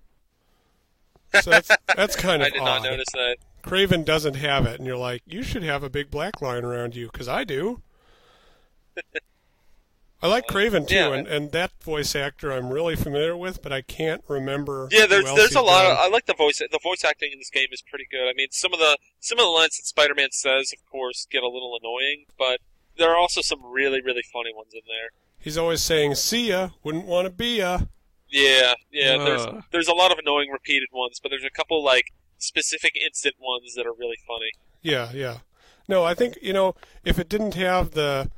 So 1.40 1.48
that's 1.48 1.70
that's 1.96 2.14
kind 2.14 2.42
of 2.42 2.48
I 2.48 2.50
did 2.50 2.60
odd. 2.60 2.64
not 2.66 2.82
notice 2.82 3.06
that. 3.14 3.38
Kraven 3.62 4.04
doesn't 4.04 4.34
have 4.34 4.66
it, 4.66 4.78
and 4.78 4.86
you're 4.86 4.98
like, 4.98 5.22
you 5.24 5.42
should 5.42 5.62
have 5.62 5.82
a 5.82 5.88
big 5.88 6.10
black 6.10 6.42
line 6.42 6.62
around 6.62 6.94
you 6.94 7.08
because 7.10 7.26
I 7.26 7.44
do. 7.44 7.80
I 10.22 10.28
like 10.28 10.44
uh, 10.48 10.54
Kraven 10.54 10.86
too, 10.86 10.94
yeah. 10.94 11.12
and, 11.12 11.26
and 11.26 11.50
that 11.50 11.72
voice 11.82 12.14
actor 12.14 12.52
I'm 12.52 12.70
really 12.70 12.94
familiar 12.94 13.36
with, 13.36 13.60
but 13.60 13.72
I 13.72 13.82
can't 13.82 14.22
remember. 14.28 14.88
Yeah, 14.92 15.02
who 15.02 15.06
there's 15.08 15.26
else 15.26 15.36
there's 15.36 15.50
he's 15.50 15.56
a 15.56 15.62
lot. 15.62 15.84
Of. 15.84 15.98
I 15.98 16.08
like 16.08 16.26
the 16.26 16.34
voice. 16.34 16.58
The 16.58 16.78
voice 16.80 17.04
acting 17.04 17.30
in 17.32 17.38
this 17.38 17.50
game 17.50 17.66
is 17.72 17.82
pretty 17.82 18.06
good. 18.08 18.28
I 18.28 18.32
mean, 18.32 18.48
some 18.52 18.72
of 18.72 18.78
the 18.78 18.96
some 19.18 19.38
of 19.38 19.44
the 19.44 19.50
lines 19.50 19.76
that 19.78 19.84
Spider-Man 19.84 20.28
says, 20.30 20.72
of 20.72 20.88
course, 20.88 21.26
get 21.30 21.42
a 21.42 21.48
little 21.48 21.76
annoying, 21.80 22.26
but 22.38 22.60
there 22.96 23.10
are 23.10 23.16
also 23.16 23.40
some 23.40 23.64
really 23.64 24.00
really 24.00 24.22
funny 24.32 24.54
ones 24.54 24.72
in 24.74 24.82
there. 24.86 25.10
He's 25.40 25.58
always 25.58 25.82
saying, 25.82 26.14
"See 26.14 26.50
ya, 26.50 26.68
wouldn't 26.84 27.06
want 27.06 27.26
to 27.26 27.32
be 27.32 27.58
ya." 27.58 27.80
Yeah, 28.30 28.74
yeah. 28.92 29.18
There's 29.18 29.46
there's 29.72 29.88
a 29.88 29.94
lot 29.94 30.12
of 30.12 30.18
annoying 30.18 30.50
repeated 30.50 30.90
ones, 30.92 31.18
but 31.20 31.30
there's 31.30 31.44
a 31.44 31.50
couple 31.50 31.82
like 31.82 32.12
specific 32.38 32.96
instant 32.96 33.34
ones 33.40 33.74
that 33.74 33.86
are 33.86 33.92
really 33.92 34.18
funny. 34.26 34.52
Yeah, 34.82 35.10
yeah. 35.12 35.38
No, 35.88 36.04
I 36.04 36.14
think 36.14 36.38
you 36.40 36.52
know 36.52 36.76
if 37.04 37.18
it 37.18 37.28
didn't 37.28 37.54
have 37.54 37.90
the 37.90 38.30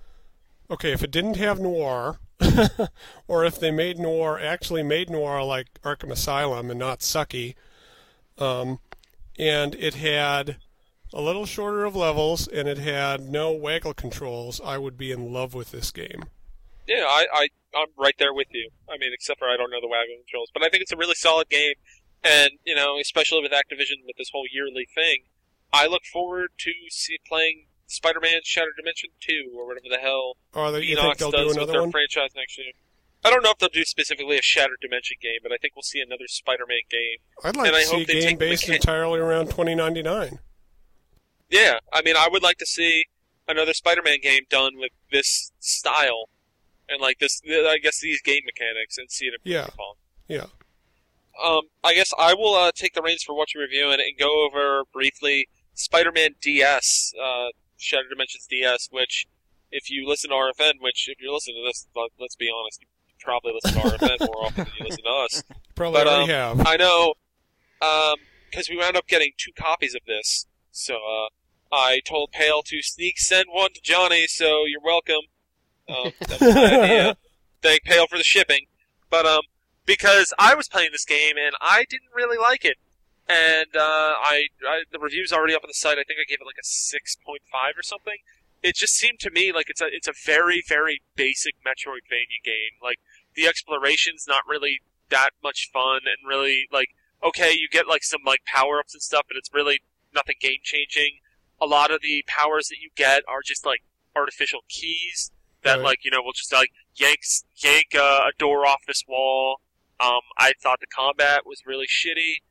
okay, 0.71 0.93
if 0.93 1.03
it 1.03 1.11
didn't 1.11 1.37
have 1.37 1.61
noir, 1.61 2.19
or 3.29 3.45
if 3.45 3.59
they 3.59 3.71
made 3.71 3.99
noir 3.99 4.39
actually 4.39 4.83
made 4.83 5.11
noir 5.11 5.43
like 5.43 5.81
Arkham 5.83 6.11
Asylum 6.11 6.71
and 6.71 6.79
not 6.79 7.01
sucky, 7.01 7.55
um, 8.39 8.81
and 9.39 9.75
it 9.77 9.95
had 9.95 10.57
a 11.12 11.21
little 11.21 11.47
shorter 11.47 11.85
of 11.85 11.95
levels 11.95 12.49
and 12.49 12.69
it 12.69 12.79
had 12.79 13.21
no 13.21 13.53
waggle 13.53 13.95
controls, 13.95 14.61
I 14.62 14.79
would 14.79 14.99
be 14.99 15.12
in 15.12 15.33
love 15.33 15.55
with 15.55 15.71
this 15.71 15.93
game. 15.93 16.25
Yeah, 16.87 17.05
I, 17.09 17.27
I 17.33 17.49
I'm 17.75 17.87
right 17.97 18.15
there 18.19 18.35
with 18.35 18.49
you. 18.53 18.69
I 18.89 18.99
mean, 18.99 19.11
except 19.12 19.39
for 19.39 19.49
I 19.49 19.57
don't 19.57 19.71
know 19.71 19.81
the 19.81 19.89
wagon 19.89 20.17
controls, 20.19 20.51
but 20.53 20.62
I 20.62 20.69
think 20.69 20.83
it's 20.83 20.93
a 20.93 20.97
really 20.97 21.15
solid 21.15 21.49
game, 21.49 21.75
and 22.23 22.51
you 22.65 22.75
know, 22.75 22.99
especially 23.01 23.41
with 23.41 23.53
Activision 23.53 24.05
with 24.07 24.17
this 24.19 24.31
whole 24.33 24.45
yearly 24.53 24.87
thing, 24.95 25.25
I 25.73 25.87
look 25.87 26.05
forward 26.05 26.51
to 26.59 26.73
see 26.91 27.19
playing 27.27 27.67
Spider-Man 27.87 28.41
Shattered 28.45 28.74
Dimension 28.76 29.11
Two 29.20 29.53
or 29.57 29.66
whatever 29.66 29.87
the 29.91 29.99
hell 29.99 30.37
Are 30.55 30.72
they, 30.72 30.82
you 30.82 30.97
Enox 30.97 31.03
think 31.03 31.18
they'll 31.18 31.30
do 31.30 31.37
does 31.39 31.47
with 31.49 31.57
another 31.57 31.72
their 31.72 31.82
one? 31.82 31.91
franchise 31.91 32.30
next 32.35 32.57
year. 32.59 32.72
I 33.24 33.30
don't 33.30 33.43
know 33.43 33.51
if 33.51 33.59
they'll 33.59 33.68
do 33.70 33.85
specifically 33.85 34.37
a 34.39 34.43
Shattered 34.43 34.78
Dimension 34.82 35.16
game, 35.20 35.39
but 35.43 35.51
I 35.53 35.57
think 35.57 35.74
we'll 35.74 35.82
see 35.82 36.01
another 36.01 36.24
Spider-Man 36.28 36.80
game. 36.91 37.16
I'd 37.43 37.57
like 37.57 37.68
and 37.68 37.74
to 37.74 37.80
I 37.80 37.85
see 37.85 38.03
a 38.03 38.05
game 38.28 38.37
based 38.39 38.68
entirely 38.68 39.18
around 39.18 39.47
2099. 39.47 40.39
Yeah, 41.51 41.78
I 41.93 42.03
mean, 42.03 42.16
I 42.16 42.28
would 42.30 42.43
like 42.43 42.59
to 42.59 42.66
see 42.66 43.05
another 43.49 43.72
Spider-Man 43.74 44.18
game 44.22 44.43
done 44.51 44.72
with 44.78 44.91
this 45.12 45.53
style 45.61 46.28
and 46.89 47.01
like 47.01 47.18
this. 47.18 47.41
I 47.47 47.78
guess 47.82 48.01
these 48.01 48.20
game 48.22 48.43
mechanics 48.45 48.99
and 48.99 49.11
see 49.11 49.26
it 49.26 49.35
improved 49.35 49.55
Yeah. 49.55 49.64
upon. 49.66 49.95
Yeah. 50.28 50.47
Um, 51.43 51.62
I 51.82 51.95
guess 51.95 52.11
I 52.18 52.35
will 52.35 52.55
uh, 52.55 52.72
take 52.74 52.95
the 52.95 53.03
reins 53.03 53.22
for 53.22 53.35
what 53.35 53.55
you're 53.55 53.62
reviewing 53.64 54.01
and 54.01 54.18
go 54.18 54.45
over 54.47 54.82
briefly 54.93 55.49
Spider-Man 55.74 56.37
DS, 56.41 57.12
uh, 57.22 57.49
Shattered 57.77 58.11
Dimensions 58.11 58.47
DS, 58.49 58.89
which, 58.91 59.27
if 59.70 59.91
you 59.91 60.07
listen 60.09 60.31
to 60.31 60.37
RFN, 60.37 60.75
which 60.81 61.09
if 61.09 61.20
you're 61.20 61.33
listening 61.33 61.57
to 61.62 61.68
this, 61.68 61.87
let- 61.97 62.11
let's 62.18 62.37
be 62.37 62.51
honest, 62.55 62.81
you 62.83 62.87
probably 63.20 63.53
listen 63.53 63.81
to 63.81 63.89
RFN 63.89 64.27
more 64.27 64.47
often 64.47 64.64
than 64.64 64.72
you 64.79 64.85
listen 64.87 65.05
to 65.05 65.11
us. 65.11 65.43
Probably 65.75 66.05
But, 66.05 66.07
um, 66.07 66.29
have. 66.29 66.66
I 66.66 66.77
know, 66.77 67.14
because 67.81 68.68
we 68.70 68.77
wound 68.77 68.97
up 68.97 69.07
getting 69.09 69.33
two 69.37 69.51
copies 69.57 69.95
of 69.95 70.03
this, 70.07 70.47
so 70.70 70.95
uh, 70.97 71.29
I 71.75 72.01
told 72.07 72.31
Pale 72.31 72.62
to 72.66 72.81
sneak 72.83 73.18
send 73.18 73.47
one 73.51 73.72
to 73.72 73.81
Johnny, 73.83 74.27
so 74.29 74.64
you're 74.66 74.81
welcome. 74.81 75.22
Um, 75.89 76.12
that 76.29 76.41
was 76.41 76.55
my 76.55 76.81
idea. 76.85 77.16
Thank 77.62 77.83
Pale 77.85 78.07
for 78.07 78.16
the 78.18 78.22
shipping, 78.25 78.66
but 79.11 79.27
um, 79.27 79.41
because 79.85 80.33
I 80.39 80.55
was 80.55 80.68
playing 80.68 80.91
this 80.93 81.05
game 81.05 81.35
and 81.37 81.55
I 81.61 81.85
didn't 81.89 82.11
really 82.14 82.39
like 82.39 82.64
it, 82.64 82.77
and 83.29 83.75
uh, 83.75 84.14
I, 84.20 84.49
I 84.66 84.83
the 84.93 84.99
review's 84.99 85.33
already 85.33 85.55
up 85.55 85.64
on 85.64 85.68
the 85.68 85.75
site. 85.75 85.99
I 85.99 86.05
think 86.05 86.20
I 86.20 86.25
gave 86.29 86.39
it 86.41 86.47
like 86.47 86.59
a 86.61 86.64
six 86.64 87.16
point 87.16 87.43
five 87.51 87.75
or 87.77 87.83
something. 87.83 88.16
It 88.62 88.77
just 88.77 88.95
seemed 88.95 89.18
to 89.20 89.31
me 89.31 89.53
like 89.53 89.68
it's 89.68 89.81
a 89.81 89.87
it's 89.87 90.09
a 90.09 90.12
very 90.25 90.62
very 90.66 91.03
basic 91.16 91.55
Metroidvania 91.66 92.43
game. 92.45 92.77
Like 92.83 92.99
the 93.35 93.47
exploration's 93.47 94.27
not 94.29 94.43
really 94.49 94.81
that 95.11 95.31
much 95.43 95.70
fun 95.72 96.01
and 96.05 96.29
really 96.29 96.66
like 96.72 96.89
okay, 97.22 97.53
you 97.53 97.68
get 97.70 97.89
like 97.89 98.05
some 98.05 98.20
like 98.27 98.41
power 98.45 98.79
ups 98.79 98.95
and 98.95 99.03
stuff, 99.03 99.22
but 99.29 99.37
it's 99.37 99.51
really 99.55 99.81
nothing 100.14 100.37
game 100.41 100.59
changing. 100.62 101.18
A 101.61 101.66
lot 101.66 101.91
of 101.91 102.03
the 102.03 102.22
powers 102.27 102.68
that 102.68 102.77
you 102.81 102.91
get 102.95 103.22
are 103.27 103.41
just 103.45 103.64
like 103.64 103.83
artificial 104.14 104.61
keys 104.68 105.31
that 105.62 105.77
Right. 105.77 105.85
like 105.85 106.05
you 106.05 106.11
know 106.11 106.20
will 106.22 106.33
just 106.33 106.53
like 106.53 106.70
yanks 106.95 107.45
yank 107.57 107.95
uh, 107.95 108.29
a 108.29 108.33
door 108.39 108.66
off 108.66 108.83
this 108.87 109.03
wall. 109.09 109.61
Um, 110.01 110.20
I 110.39 110.53
thought 110.62 110.81
the 110.81 110.87
combat 110.87 111.47
was 111.47 111.62
really 111.64 111.87
shitty 111.87 112.43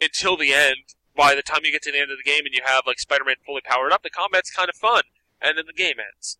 until 0.00 0.36
the 0.36 0.52
end. 0.52 0.94
By 1.16 1.34
the 1.34 1.42
time 1.42 1.60
you 1.64 1.72
get 1.72 1.82
to 1.82 1.90
the 1.90 1.98
end 1.98 2.12
of 2.12 2.16
the 2.16 2.22
game 2.22 2.46
and 2.46 2.54
you 2.54 2.60
have 2.64 2.84
like 2.86 3.00
Spider-Man 3.00 3.36
fully 3.44 3.60
powered 3.64 3.92
up, 3.92 4.04
the 4.04 4.10
combat's 4.10 4.52
kind 4.52 4.68
of 4.68 4.76
fun, 4.76 5.02
and 5.42 5.58
then 5.58 5.64
the 5.66 5.72
game 5.72 5.96
ends. 5.98 6.38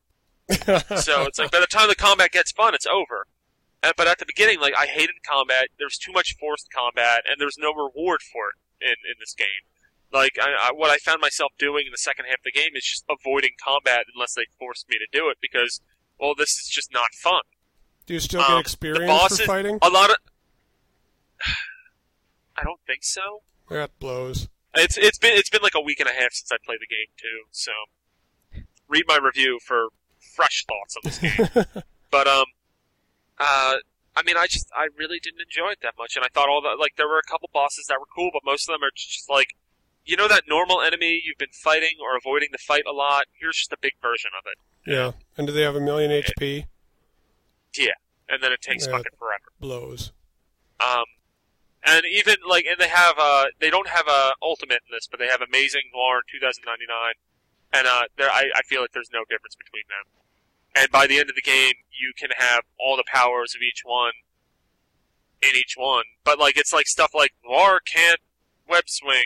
So 1.03 1.23
it's 1.25 1.39
like 1.39 1.51
by 1.51 1.61
the 1.61 1.67
time 1.67 1.89
the 1.89 1.95
combat 1.95 2.31
gets 2.31 2.53
fun, 2.53 2.75
it's 2.75 2.87
over. 2.87 3.27
Uh, 3.83 3.93
but 3.97 4.07
at 4.07 4.19
the 4.19 4.25
beginning, 4.27 4.61
like 4.61 4.75
I 4.77 4.87
hated 4.87 5.17
combat. 5.27 5.69
There 5.79 5.87
was 5.87 5.99
too 5.99 6.13
much 6.13 6.37
forced 6.39 6.69
combat, 6.73 7.23
and 7.29 7.41
there 7.41 7.47
was 7.47 7.59
no 7.59 7.73
reward 7.73 8.23
for 8.23 8.49
it 8.51 8.85
in 8.85 8.95
in 9.11 9.17
this 9.21 9.35
game. 9.35 9.67
Like 10.13 10.39
I, 10.41 10.69
I, 10.69 10.73
what 10.73 10.91
I 10.91 10.97
found 10.99 11.21
myself 11.21 11.53
doing 11.59 11.85
in 11.87 11.93
the 11.93 11.99
second 11.99 12.27
half 12.27 12.39
of 12.39 12.45
the 12.45 12.53
game 12.53 12.71
is 12.75 12.85
just 12.85 13.05
avoiding 13.11 13.51
combat 13.63 14.07
unless 14.15 14.35
they 14.35 14.47
forced 14.59 14.89
me 14.89 14.97
to 14.97 15.07
do 15.13 15.29
it 15.29 15.37
because, 15.43 15.81
well, 16.19 16.35
this 16.37 16.51
is 16.59 16.69
just 16.69 16.93
not 16.93 17.13
fun. 17.13 17.43
Do 18.07 18.15
you 18.15 18.21
still 18.21 18.41
um, 18.41 18.53
get 18.53 18.61
experience 18.61 19.11
bosses- 19.11 19.41
for 19.41 19.47
fighting? 19.47 19.79
A 19.83 19.91
lot 19.91 20.11
of, 20.11 20.17
I 22.59 22.65
don't 22.65 22.81
think 22.87 23.05
so. 23.05 23.43
That 23.71 23.91
blows. 23.99 24.49
It's 24.75 24.97
it's 24.99 25.19
been 25.19 25.37
it's 25.37 25.51
been 25.51 25.63
like 25.63 25.75
a 25.75 25.81
week 25.81 26.01
and 26.01 26.09
a 26.09 26.13
half 26.13 26.33
since 26.33 26.51
I 26.53 26.57
played 26.65 26.79
the 26.81 26.87
game 26.87 27.09
too. 27.17 27.45
So 27.51 27.73
read 28.89 29.05
my 29.07 29.19
review 29.23 29.59
for 29.65 29.89
fresh 30.35 30.65
thoughts 30.67 30.97
on 30.97 31.03
this 31.05 31.19
game. 31.19 31.65
but 32.11 32.27
um, 32.27 32.45
uh, 33.39 33.77
I 34.17 34.23
mean, 34.25 34.37
I 34.37 34.47
just 34.47 34.69
I 34.75 34.89
really 34.97 35.21
didn't 35.21 35.41
enjoy 35.41 35.71
it 35.71 35.79
that 35.83 35.95
much, 35.99 36.17
and 36.17 36.25
I 36.25 36.29
thought 36.33 36.49
all 36.49 36.61
the 36.63 36.77
like 36.79 36.97
there 36.97 37.09
were 37.09 37.19
a 37.19 37.31
couple 37.31 37.49
bosses 37.53 37.87
that 37.89 37.99
were 38.01 38.07
cool, 38.15 38.31
but 38.33 38.43
most 38.45 38.69
of 38.69 38.75
them 38.75 38.83
are 38.83 38.91
just 38.95 39.29
like, 39.31 39.55
you 40.05 40.17
know, 40.17 40.29
that 40.29 40.45
normal 40.49 40.81
enemy 40.83 41.21
you've 41.25 41.39
been 41.39 41.53
fighting 41.53 41.97
or 42.01 42.17
avoiding 42.17 42.49
the 42.53 42.59
fight 42.59 42.83
a 42.89 42.93
lot. 42.93 43.25
Here's 43.41 43.57
just 43.57 43.73
a 43.73 43.79
big 43.81 43.93
version 44.03 44.31
of 44.39 44.45
it, 44.51 44.91
Yeah. 44.91 45.13
And 45.37 45.47
do 45.47 45.53
they 45.53 45.63
have 45.63 45.77
a 45.77 45.81
million 45.81 46.11
HP? 46.11 46.67
Yeah. 47.77 47.93
And 48.29 48.43
then 48.43 48.53
it 48.53 48.61
takes 48.61 48.87
Yeah. 48.87 48.93
fucking 48.93 49.13
forever. 49.19 49.53
Blows. 49.61 50.13
Um, 50.81 51.05
and 51.89 52.05
even 52.07 52.37
like, 52.49 52.67
and 52.67 52.77
they 52.79 52.89
have 52.89 53.15
uh, 53.19 53.47
they 53.61 53.71
don't 53.71 53.89
have 53.89 54.07
a 54.09 54.33
ultimate 54.43 54.81
in 54.89 54.93
this, 54.93 55.07
but 55.11 55.19
they 55.21 55.27
have 55.29 55.41
Amazing 55.41 55.83
Noir 55.95 56.21
2099, 56.31 57.15
and 57.73 57.87
uh, 57.87 58.03
there 58.17 58.31
I, 58.31 58.51
I 58.55 58.63
feel 58.63 58.81
like 58.81 58.93
there's 58.93 59.11
no 59.13 59.25
difference 59.29 59.55
between 59.57 59.85
them. 59.89 60.05
And 60.77 60.91
by 60.91 61.07
the 61.07 61.19
end 61.19 61.31
of 61.31 61.37
the 61.37 61.43
game, 61.43 61.73
you 61.91 62.13
can 62.17 62.31
have 62.37 62.63
all 62.79 62.97
the 62.97 63.05
powers 63.07 63.55
of 63.57 63.63
each 63.63 63.83
one 63.85 64.13
in 65.43 65.51
each 65.57 65.75
one, 65.77 66.05
but 66.25 66.39
like 66.39 66.57
it's 66.57 66.73
like 66.73 66.87
stuff 66.87 67.13
like 67.15 67.33
Noir 67.45 67.81
can't 67.85 68.21
web 68.69 68.85
swing. 68.87 69.25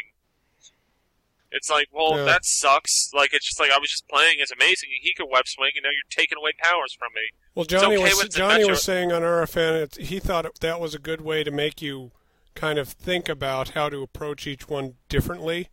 It's 1.54 1.68
like, 1.68 1.88
well, 1.92 2.16
Yeah. 2.16 2.24
that 2.24 2.44
sucks. 2.46 3.10
Like, 3.12 3.34
it's 3.34 3.44
just 3.46 3.60
like 3.60 3.70
I 3.70 3.78
was 3.78 3.90
just 3.90 4.08
playing 4.08 4.40
as 4.40 4.50
amazing, 4.50 4.88
and 4.90 5.00
he 5.02 5.12
could 5.14 5.26
web 5.30 5.46
swing, 5.46 5.72
and 5.76 5.82
now 5.84 5.90
you're 5.90 6.08
taking 6.08 6.38
away 6.38 6.52
powers 6.58 6.94
from 6.98 7.12
me. 7.14 7.20
Well, 7.54 7.66
Johnny 7.66 7.96
okay 7.96 8.04
was 8.04 8.16
when 8.16 8.26
it's 8.26 8.36
a 8.36 8.38
Johnny 8.38 8.64
was 8.64 8.82
saying 8.82 9.12
on 9.12 9.20
RFN 9.20 9.82
it, 9.82 9.96
he 10.06 10.18
thought 10.18 10.60
that 10.60 10.80
was 10.80 10.94
a 10.94 10.98
good 10.98 11.20
way 11.20 11.44
to 11.44 11.50
make 11.50 11.82
you 11.82 12.12
kind 12.54 12.78
of 12.78 12.88
think 12.88 13.28
about 13.28 13.70
how 13.70 13.88
to 13.88 14.02
approach 14.02 14.46
each 14.46 14.68
one 14.68 14.94
differently. 15.08 15.68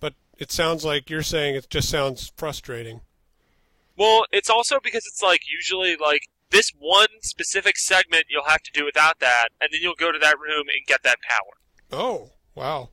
But 0.00 0.14
it 0.38 0.50
sounds 0.50 0.84
like 0.84 1.10
you're 1.10 1.22
saying 1.22 1.54
it 1.54 1.68
just 1.70 1.88
sounds 1.88 2.32
frustrating. 2.36 3.00
Well, 3.96 4.24
it's 4.32 4.50
also 4.50 4.78
because 4.82 5.06
it's 5.06 5.22
like 5.22 5.42
usually 5.50 5.96
like 5.96 6.22
this 6.50 6.70
one 6.78 7.06
specific 7.22 7.76
segment 7.78 8.24
you'll 8.28 8.44
have 8.44 8.62
to 8.62 8.72
do 8.72 8.84
without 8.84 9.20
that, 9.20 9.48
and 9.60 9.70
then 9.72 9.80
you'll 9.82 9.94
go 9.94 10.12
to 10.12 10.18
that 10.18 10.38
room 10.38 10.66
and 10.68 10.86
get 10.86 11.02
that 11.04 11.18
power. 11.28 11.58
Oh, 11.92 12.30
wow. 12.54 12.90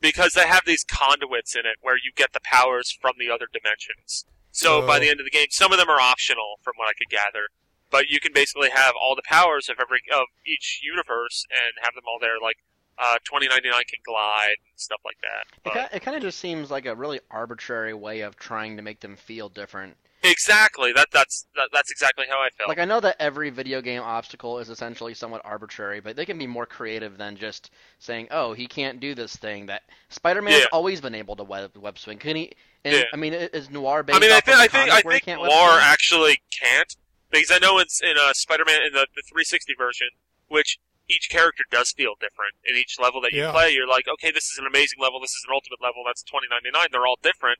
Because 0.00 0.34
they 0.34 0.46
have 0.46 0.62
these 0.66 0.84
conduits 0.84 1.54
in 1.56 1.60
it 1.62 1.76
where 1.80 1.96
you 1.96 2.12
get 2.14 2.32
the 2.32 2.40
powers 2.42 2.96
from 3.00 3.14
the 3.18 3.30
other 3.30 3.46
dimensions. 3.52 4.26
So 4.52 4.86
by 4.86 4.96
Oh. 4.96 5.00
the 5.00 5.08
end 5.10 5.20
of 5.20 5.26
the 5.26 5.30
game, 5.30 5.48
some 5.50 5.72
of 5.72 5.78
them 5.78 5.88
are 5.88 6.00
optional 6.00 6.60
from 6.62 6.74
what 6.76 6.88
I 6.88 6.92
could 6.96 7.08
gather. 7.10 7.48
But 7.90 8.08
you 8.08 8.18
can 8.20 8.32
basically 8.32 8.70
have 8.70 8.94
all 9.00 9.14
the 9.14 9.22
powers 9.24 9.68
of 9.68 9.76
every 9.80 10.00
of 10.12 10.26
each 10.46 10.80
universe 10.82 11.44
and 11.50 11.72
have 11.84 11.94
them 11.94 12.04
all 12.08 12.18
there. 12.20 12.38
Like 12.42 12.56
uh, 12.98 13.16
twenty 13.24 13.46
ninety 13.48 13.68
nine 13.70 13.82
can 13.88 14.00
glide 14.04 14.56
and 14.70 14.74
stuff 14.76 15.00
like 15.04 15.18
that. 15.22 15.44
It 15.56 15.60
But- 15.64 15.72
kind, 15.74 15.88
it 15.92 16.02
kind 16.02 16.16
of 16.16 16.22
just 16.22 16.38
seems 16.40 16.70
like 16.70 16.86
a 16.86 16.94
really 16.94 17.20
arbitrary 17.30 17.94
way 17.94 18.20
of 18.20 18.36
trying 18.36 18.76
to 18.76 18.82
make 18.82 19.00
them 19.00 19.16
feel 19.16 19.48
different. 19.48 19.96
exactly. 20.24 20.92
That 20.92 21.08
that's 21.12 21.46
that, 21.54 21.68
that's 21.72 21.90
exactly 21.92 22.24
how 22.28 22.38
I 22.40 22.48
feel. 22.56 22.66
Like 22.68 22.78
I 22.80 22.84
know 22.84 22.98
that 23.00 23.16
every 23.20 23.50
video 23.50 23.80
game 23.80 24.02
obstacle 24.02 24.58
is 24.58 24.68
essentially 24.70 25.14
somewhat 25.14 25.42
arbitrary, 25.44 26.00
but 26.00 26.16
they 26.16 26.24
can 26.26 26.38
be 26.38 26.46
more 26.46 26.66
creative 26.66 27.16
than 27.18 27.36
just 27.36 27.70
saying, 28.00 28.28
"Oh, 28.32 28.52
he 28.52 28.66
can't 28.66 28.98
do 28.98 29.14
this 29.14 29.36
thing." 29.36 29.66
That 29.66 29.82
Spider-Man's 30.08 30.62
Yeah. 30.62 30.66
always 30.72 31.00
been 31.00 31.14
able 31.14 31.36
to 31.36 31.44
web, 31.44 31.76
web 31.76 31.98
swing. 31.98 32.18
Can 32.18 32.34
he? 32.36 32.52
And, 32.84 32.96
Yeah. 32.96 33.04
I 33.12 33.16
mean, 33.16 33.34
is 33.34 33.70
Noir 33.70 34.02
based 34.02 34.16
I 34.16 34.20
mean, 34.20 34.32
I 34.32 34.40
think 34.40 34.56
I 34.58 34.66
think 34.66 34.90
I 34.90 35.00
think 35.02 35.26
Noir 35.26 35.78
actually 35.80 36.40
can't 36.50 36.96
because 37.30 37.50
I 37.50 37.58
know 37.58 37.78
it's 37.78 38.00
in 38.02 38.14
uh, 38.18 38.32
Spider-Man 38.32 38.82
in 38.86 38.92
the, 38.92 39.06
the 39.14 39.22
360 39.28 39.74
version, 39.78 40.08
which 40.48 40.78
each 41.08 41.28
character 41.30 41.64
does 41.70 41.92
feel 41.92 42.14
different 42.20 42.54
in 42.64 42.76
each 42.76 42.98
level 43.00 43.20
that 43.22 43.32
you 43.32 43.42
Yeah. 43.42 43.52
play. 43.52 43.70
You're 43.70 43.86
like, 43.88 44.06
okay, 44.08 44.30
this 44.30 44.44
is 44.50 44.58
an 44.58 44.66
amazing 44.66 44.98
level, 45.00 45.20
this 45.20 45.30
is 45.30 45.44
an 45.48 45.54
ultimate 45.54 45.80
level, 45.82 46.02
that's 46.06 46.22
2099. 46.22 46.88
They're 46.90 47.06
all 47.06 47.18
different. 47.22 47.58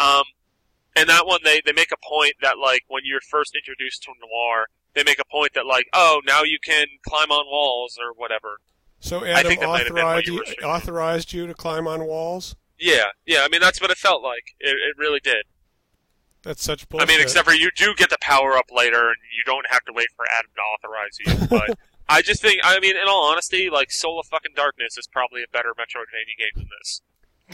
Um, 0.00 0.24
and 0.96 1.08
that 1.08 1.26
one 1.26 1.40
they 1.44 1.60
they 1.64 1.72
make 1.72 1.90
a 1.92 1.96
point 2.06 2.34
that 2.42 2.58
like 2.58 2.82
when 2.88 3.02
you're 3.04 3.20
first 3.30 3.54
introduced 3.54 4.02
to 4.02 4.10
Noir, 4.20 4.66
they 4.94 5.04
make 5.04 5.18
a 5.18 5.24
point 5.24 5.52
that 5.54 5.64
like, 5.64 5.86
oh, 5.94 6.20
now 6.26 6.42
you 6.42 6.58
can 6.62 6.86
climb 7.08 7.30
on 7.30 7.46
walls 7.46 7.98
or 8.00 8.12
whatever. 8.14 8.58
So 9.00 9.24
I 9.24 9.28
Adam 9.30 9.48
think 9.48 9.60
that 9.60 9.68
might 9.68 9.86
have 9.86 9.94
been 9.94 10.04
what 10.04 10.18
authorized 10.18 10.26
you 10.26 10.32
you, 10.34 10.38
were 10.40 10.44
saying. 10.46 10.58
authorized 10.64 11.32
you 11.32 11.46
to 11.46 11.54
climb 11.54 11.86
on 11.88 12.04
walls? 12.04 12.56
Yeah, 12.78 13.04
yeah. 13.26 13.42
I 13.42 13.48
mean, 13.48 13.60
that's 13.60 13.80
what 13.80 13.90
it 13.90 13.96
felt 13.96 14.22
like. 14.22 14.54
It, 14.60 14.74
it 14.76 14.98
really 14.98 15.20
did. 15.20 15.44
That's 16.42 16.62
such 16.62 16.88
bullshit. 16.88 17.08
I 17.08 17.12
mean, 17.12 17.20
except 17.20 17.46
for 17.46 17.54
you 17.54 17.70
do 17.76 17.94
get 17.96 18.10
the 18.10 18.18
power 18.20 18.56
up 18.56 18.66
later, 18.72 19.08
and 19.08 19.16
you 19.36 19.42
don't 19.46 19.66
have 19.70 19.84
to 19.84 19.92
wait 19.92 20.08
for 20.16 20.24
Adam 20.30 20.50
to 20.56 20.60
authorize 20.60 21.18
you. 21.20 21.46
But 21.48 21.78
I 22.08 22.20
just 22.22 22.42
think, 22.42 22.60
I 22.64 22.78
mean, 22.80 22.96
in 22.96 23.06
all 23.08 23.30
honesty, 23.30 23.70
like 23.70 23.90
Soul 23.92 24.18
of 24.20 24.26
fucking 24.26 24.52
Darkness 24.56 24.98
is 24.98 25.06
probably 25.06 25.42
a 25.42 25.50
better 25.52 25.70
Metroidvania 25.70 26.36
game 26.38 26.50
than 26.56 26.68
this. 26.80 27.00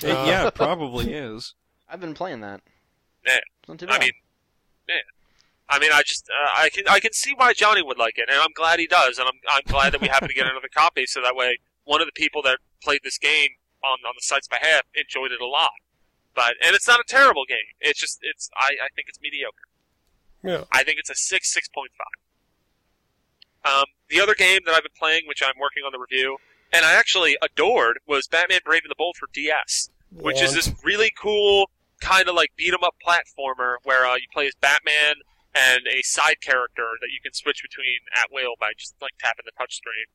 It- 0.03 0.11
Uh, 0.17 0.25
yeah, 0.27 0.47
it 0.47 0.55
probably 0.55 1.13
is. 1.13 1.55
I've 1.89 2.01
been 2.01 2.15
playing 2.15 2.41
that. 2.41 2.61
Yeah. 3.27 3.39
Not 3.67 3.79
too 3.79 3.87
I 3.89 3.99
mean, 3.99 4.13
yeah. 4.89 4.95
I 5.69 5.79
mean, 5.79 5.91
I 5.93 6.03
just, 6.03 6.29
uh, 6.31 6.51
I 6.63 6.71
can, 6.71 6.85
I 6.89 6.99
can 6.99 7.13
see 7.13 7.35
why 7.37 7.53
Johnny 7.53 7.83
would 7.83 7.99
like 7.99 8.17
it, 8.17 8.29
and 8.31 8.39
I'm 8.41 8.53
glad 8.55 8.79
he 8.81 8.87
does, 8.87 9.19
and 9.19 9.29
I'm, 9.29 9.39
I'm 9.51 9.63
glad 9.67 9.93
that 9.93 10.01
we 10.01 10.09
happen 10.09 10.29
to 10.29 10.35
get 10.35 10.47
another 10.47 10.69
copy, 10.75 11.05
so 11.05 11.21
that 11.21 11.37
way 11.37 11.59
one 11.85 12.01
of 12.01 12.07
the 12.07 12.13
people 12.13 12.41
that 12.43 12.59
played 12.83 13.01
this 13.05 13.19
game 13.19 13.49
on 13.85 13.99
on 14.07 14.15
the 14.17 14.23
site's 14.23 14.49
behalf 14.49 14.83
enjoyed 14.95 15.31
it 15.33 15.41
a 15.43 15.47
lot. 15.47 15.71
But 16.39 16.55
and 16.65 16.77
it's 16.77 16.87
not 16.87 17.01
a 17.01 17.09
terrible 17.09 17.45
game. 17.45 17.75
It's 17.81 17.99
just, 17.99 18.21
it's, 18.23 18.49
I, 18.57 18.71
I 18.79 18.89
think 18.95 19.09
it's 19.09 19.19
mediocre. 19.21 19.67
yeah. 20.45 20.63
I 20.71 20.85
think 20.85 21.01
it's 21.01 21.11
a 21.11 21.17
six, 21.17 21.53
six 21.53 21.67
point 21.69 21.91
five. 21.99 23.75
Um, 23.75 23.87
the 24.09 24.21
other 24.21 24.35
game 24.35 24.61
that 24.67 24.75
I've 24.75 24.85
been 24.85 24.97
playing, 24.97 25.23
which 25.27 25.43
I'm 25.43 25.59
working 25.59 25.83
on 25.83 25.91
the 25.91 25.99
review, 25.99 26.39
and 26.73 26.85
I 26.85 26.93
actually 26.95 27.37
adored, 27.43 27.99
was 28.07 28.29
Batman: 28.29 28.61
Brave 28.65 28.83
and 28.85 28.91
the 28.91 28.95
Bold 28.97 29.17
for 29.19 29.29
DS 29.33 29.91
which 30.13 30.41
is 30.41 30.55
this 30.55 30.73
really 30.83 31.13
cool 31.21 31.71
kind 32.01 32.29
of 32.29 32.35
like 32.35 32.51
beat 32.57 32.73
'em 32.73 32.85
up 32.85 32.95
platformer 33.05 33.77
where 33.85 34.07
uh, 34.07 34.15
you 34.15 34.27
play 34.33 34.47
as 34.47 34.55
Batman 34.61 35.17
and 35.55 35.87
a 35.87 36.03
side 36.03 36.41
character 36.41 36.97
that 37.01 37.11
you 37.11 37.21
can 37.23 37.33
switch 37.33 37.63
between 37.63 37.99
at 38.17 38.31
will 38.33 38.55
by 38.61 38.73
just 38.77 38.95
like 39.01 39.13
tapping 39.19 39.45
the 39.45 39.53
touchscreen. 39.53 40.07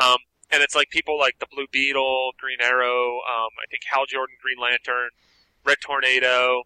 Um, 0.00 0.18
and 0.50 0.62
it's 0.62 0.74
like 0.74 0.90
people 0.90 1.18
like 1.18 1.38
the 1.40 1.46
Blue 1.50 1.66
Beetle, 1.72 2.32
Green 2.38 2.60
Arrow, 2.60 3.16
um, 3.28 3.50
I 3.58 3.66
think 3.70 3.82
Hal 3.90 4.06
Jordan, 4.06 4.36
Green 4.40 4.58
Lantern, 4.58 5.10
Red 5.66 5.78
Tornado, 5.80 6.62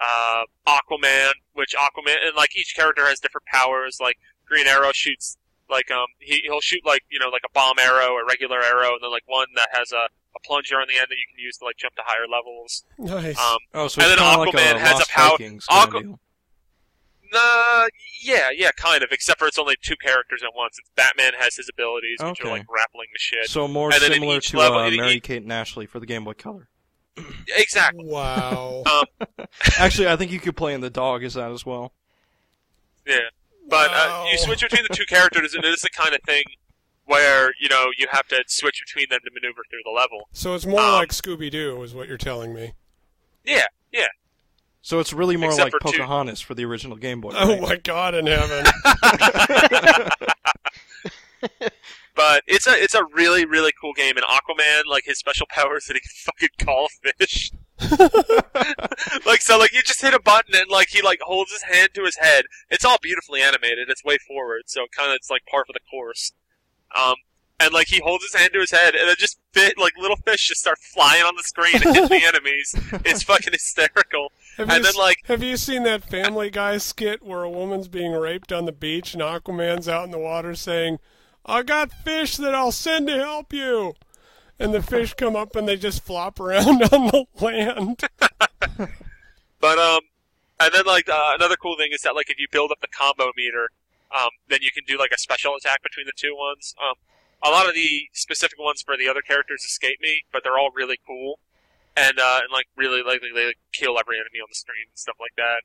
uh, 0.00 0.42
Aquaman, 0.66 1.32
which 1.54 1.74
Aquaman 1.74 2.16
and 2.26 2.36
like 2.36 2.56
each 2.56 2.74
character 2.76 3.06
has 3.06 3.18
different 3.20 3.46
powers. 3.46 3.98
Like 4.00 4.16
Green 4.46 4.66
Arrow 4.66 4.90
shoots 4.92 5.36
like 5.70 5.90
um 5.90 6.06
he 6.18 6.40
he'll 6.44 6.60
shoot 6.60 6.80
like 6.84 7.02
you 7.10 7.18
know 7.18 7.28
like 7.28 7.42
a 7.44 7.52
bomb 7.52 7.78
arrow, 7.78 8.16
a 8.16 8.24
regular 8.26 8.60
arrow, 8.62 8.90
and 8.92 8.98
then 9.02 9.10
like 9.10 9.22
one 9.26 9.46
that 9.56 9.68
has 9.72 9.90
a, 9.92 10.08
a 10.36 10.40
plunger 10.44 10.76
on 10.76 10.86
the 10.88 10.94
end 10.98 11.06
that 11.08 11.16
you 11.16 11.24
can 11.34 11.42
use 11.42 11.56
to 11.58 11.64
like 11.64 11.76
jump 11.76 11.94
to 11.96 12.02
higher 12.04 12.26
levels. 12.30 12.84
Nice. 12.98 13.38
Um, 13.38 13.58
Oh, 13.74 13.88
so 13.88 14.02
And 14.02 14.10
it's 14.12 14.16
then 14.16 14.18
kind 14.18 14.40
of 14.40 14.46
like 14.46 14.54
Aquaman 14.54 14.76
a 14.76 14.78
has 14.80 14.90
a 14.92 14.94
Lost 14.96 15.10
power- 15.10 15.30
Vikings 15.30 15.66
kind 15.66 15.94
of 15.94 16.02
deal. 16.02 16.18
Nah, 17.32 17.86
yeah, 18.22 18.50
yeah, 18.54 18.70
kind 18.76 19.02
of. 19.02 19.08
Except 19.10 19.38
for 19.38 19.48
it's 19.48 19.58
only 19.58 19.74
two 19.80 19.96
characters 19.96 20.42
at 20.42 20.50
once. 20.54 20.78
It's 20.78 20.90
Batman 20.94 21.32
has 21.38 21.56
his 21.56 21.70
abilities, 21.72 22.18
which 22.20 22.40
Okay. 22.42 22.48
are 22.48 22.52
like 22.52 22.66
grappling 22.66 23.08
the 23.10 23.18
shit. 23.18 23.48
So 23.48 23.66
more 23.66 23.90
And 23.90 24.02
then 24.02 24.12
in 24.12 24.18
similar 24.18 24.36
each 24.36 24.48
to 24.50 24.58
level- 24.58 24.78
uh, 24.80 24.90
Mary 24.90 25.18
Kate 25.20 25.42
and 25.42 25.50
Ashley 25.52 25.86
for 25.86 25.98
the 25.98 26.04
Game 26.04 26.24
Boy 26.24 26.34
Color. 26.34 26.68
Exactly. 27.56 28.04
wow. 28.04 28.84
Actually, 29.78 30.08
I 30.08 30.16
think 30.16 30.30
you 30.32 30.40
could 30.40 30.56
play 30.56 30.74
in 30.74 30.80
the 30.80 30.90
dog 30.90 31.22
as 31.24 31.34
that 31.34 31.50
as 31.50 31.66
well. 31.66 31.92
Yeah, 33.06 33.18
but 33.68 33.90
uh, 33.92 34.26
you 34.30 34.38
switch 34.38 34.62
between 34.62 34.84
the 34.88 34.94
two 34.94 35.04
characters, 35.06 35.54
and 35.54 35.64
it 35.64 35.68
is 35.68 35.80
the 35.80 35.90
kind 35.90 36.14
of 36.14 36.20
thing 36.22 36.44
where 37.04 37.52
you 37.60 37.68
know 37.68 37.86
you 37.98 38.06
have 38.10 38.26
to 38.28 38.42
switch 38.46 38.80
between 38.86 39.06
them 39.10 39.20
to 39.24 39.30
maneuver 39.34 39.62
through 39.68 39.80
the 39.84 39.90
level. 39.90 40.28
So 40.32 40.54
it's 40.54 40.64
more 40.66 40.80
um, 40.80 40.92
like 40.92 41.10
Scooby 41.10 41.50
Doo, 41.50 41.82
is 41.82 41.94
what 41.94 42.08
you're 42.08 42.16
telling 42.16 42.54
me. 42.54 42.74
Yeah, 43.44 43.64
yeah. 43.92 44.06
So 44.82 44.98
it's 44.98 45.12
really 45.12 45.36
more 45.36 45.50
Except 45.50 45.72
like 45.72 45.82
for 45.82 45.92
two- 45.92 45.98
Pocahontas 45.98 46.40
for 46.40 46.54
the 46.54 46.64
original 46.64 46.96
Game 46.96 47.20
Boy. 47.20 47.32
Oh 47.34 47.50
right? 47.50 47.60
my 47.60 47.76
God 47.76 48.14
in 48.14 48.26
heaven! 48.26 48.64
But 52.14 52.42
it's 52.46 52.66
a 52.66 52.72
it's 52.72 52.94
a 52.94 53.04
really 53.14 53.44
really 53.46 53.72
cool 53.80 53.92
game. 53.94 54.16
And 54.16 54.26
Aquaman, 54.26 54.82
like 54.86 55.04
his 55.06 55.18
special 55.18 55.46
power 55.48 55.76
is 55.76 55.86
that 55.86 55.94
he 55.94 56.00
can 56.00 56.10
fucking 56.14 56.66
call 56.66 56.88
fish. 57.18 57.50
like 59.26 59.40
so, 59.40 59.58
like 59.58 59.72
you 59.72 59.82
just 59.82 60.00
hit 60.00 60.14
a 60.14 60.20
button 60.20 60.54
and 60.54 60.70
like 60.70 60.88
he 60.88 61.02
like 61.02 61.20
holds 61.22 61.52
his 61.52 61.62
hand 61.62 61.90
to 61.94 62.04
his 62.04 62.16
head. 62.16 62.44
It's 62.70 62.84
all 62.84 62.98
beautifully 63.02 63.40
animated. 63.40 63.88
It's 63.88 64.02
WayForward, 64.02 64.62
so 64.66 64.86
kind 64.96 65.10
of 65.10 65.16
it's 65.16 65.30
like 65.30 65.42
par 65.50 65.64
for 65.66 65.72
the 65.72 65.80
course. 65.90 66.32
Um, 66.94 67.14
and 67.58 67.72
like 67.72 67.88
he 67.88 68.00
holds 68.00 68.24
his 68.24 68.34
hand 68.34 68.52
to 68.54 68.60
his 68.60 68.70
head, 68.70 68.94
and 68.94 69.08
then 69.08 69.16
just 69.18 69.38
fit 69.52 69.78
like 69.78 69.92
little 69.98 70.16
fish 70.16 70.48
just 70.48 70.60
start 70.60 70.78
flying 70.78 71.22
on 71.22 71.34
the 71.36 71.42
screen 71.42 71.74
and 71.76 71.96
hit 71.96 72.08
the 72.08 72.22
enemies. 72.24 72.74
It's 73.04 73.22
fucking 73.22 73.52
hysterical. 73.52 74.32
Have 74.58 74.68
And 74.68 74.84
then, 74.84 74.94
like- 74.98 75.18
have 75.24 75.42
you 75.42 75.56
seen 75.56 75.84
that 75.84 76.04
Family 76.04 76.50
Guy 76.50 76.76
skit 76.78 77.22
where 77.22 77.42
a 77.42 77.50
woman's 77.50 77.88
being 77.88 78.12
raped 78.12 78.52
on 78.52 78.66
the 78.66 78.72
beach 78.72 79.14
and 79.14 79.22
Aquaman's 79.22 79.88
out 79.88 80.04
in 80.04 80.10
the 80.10 80.18
water 80.18 80.54
saying, 80.54 80.98
"I 81.44 81.62
got 81.62 81.92
fish 81.92 82.36
that 82.36 82.54
I'll 82.54 82.72
send 82.72 83.08
to 83.08 83.18
help 83.18 83.52
you," 83.52 83.94
and 84.58 84.72
the 84.72 84.82
fish 84.82 85.14
come 85.14 85.36
up 85.36 85.56
and 85.56 85.66
they 85.68 85.76
just 85.76 86.04
flop 86.04 86.40
around 86.40 86.82
on 86.92 87.06
the 87.06 87.26
land. 87.40 88.02
But 89.62 89.78
um, 89.78 90.00
and 90.58 90.74
then 90.74 90.84
like 90.86 91.08
uh, 91.08 91.32
another 91.34 91.56
cool 91.56 91.76
thing 91.76 91.90
is 91.92 92.02
that 92.02 92.16
like 92.16 92.28
if 92.28 92.38
you 92.38 92.48
build 92.50 92.72
up 92.72 92.80
the 92.80 92.88
combo 92.88 93.30
meter, 93.36 93.70
um, 94.10 94.30
then 94.48 94.58
you 94.60 94.70
can 94.72 94.82
do 94.84 94.98
like 94.98 95.12
a 95.14 95.18
special 95.18 95.54
attack 95.54 95.82
between 95.82 96.06
the 96.06 96.12
two 96.16 96.34
ones. 96.36 96.74
Um, 96.82 96.94
a 97.44 97.50
lot 97.50 97.68
of 97.68 97.74
the 97.74 98.08
specific 98.12 98.58
ones 98.58 98.82
for 98.82 98.96
the 98.96 99.08
other 99.08 99.22
characters 99.22 99.62
escape 99.62 99.98
me, 100.00 100.22
but 100.32 100.42
they're 100.42 100.58
all 100.58 100.70
really 100.74 100.98
cool, 101.06 101.38
and 101.96 102.18
uh, 102.18 102.38
and 102.42 102.52
like 102.52 102.66
really 102.76 103.02
like 103.02 103.20
they 103.22 103.46
like, 103.46 103.58
kill 103.72 103.98
every 103.98 104.16
enemy 104.16 104.42
on 104.42 104.48
the 104.50 104.54
screen 104.54 104.90
and 104.90 104.98
stuff 104.98 105.16
like 105.20 105.34
that. 105.36 105.62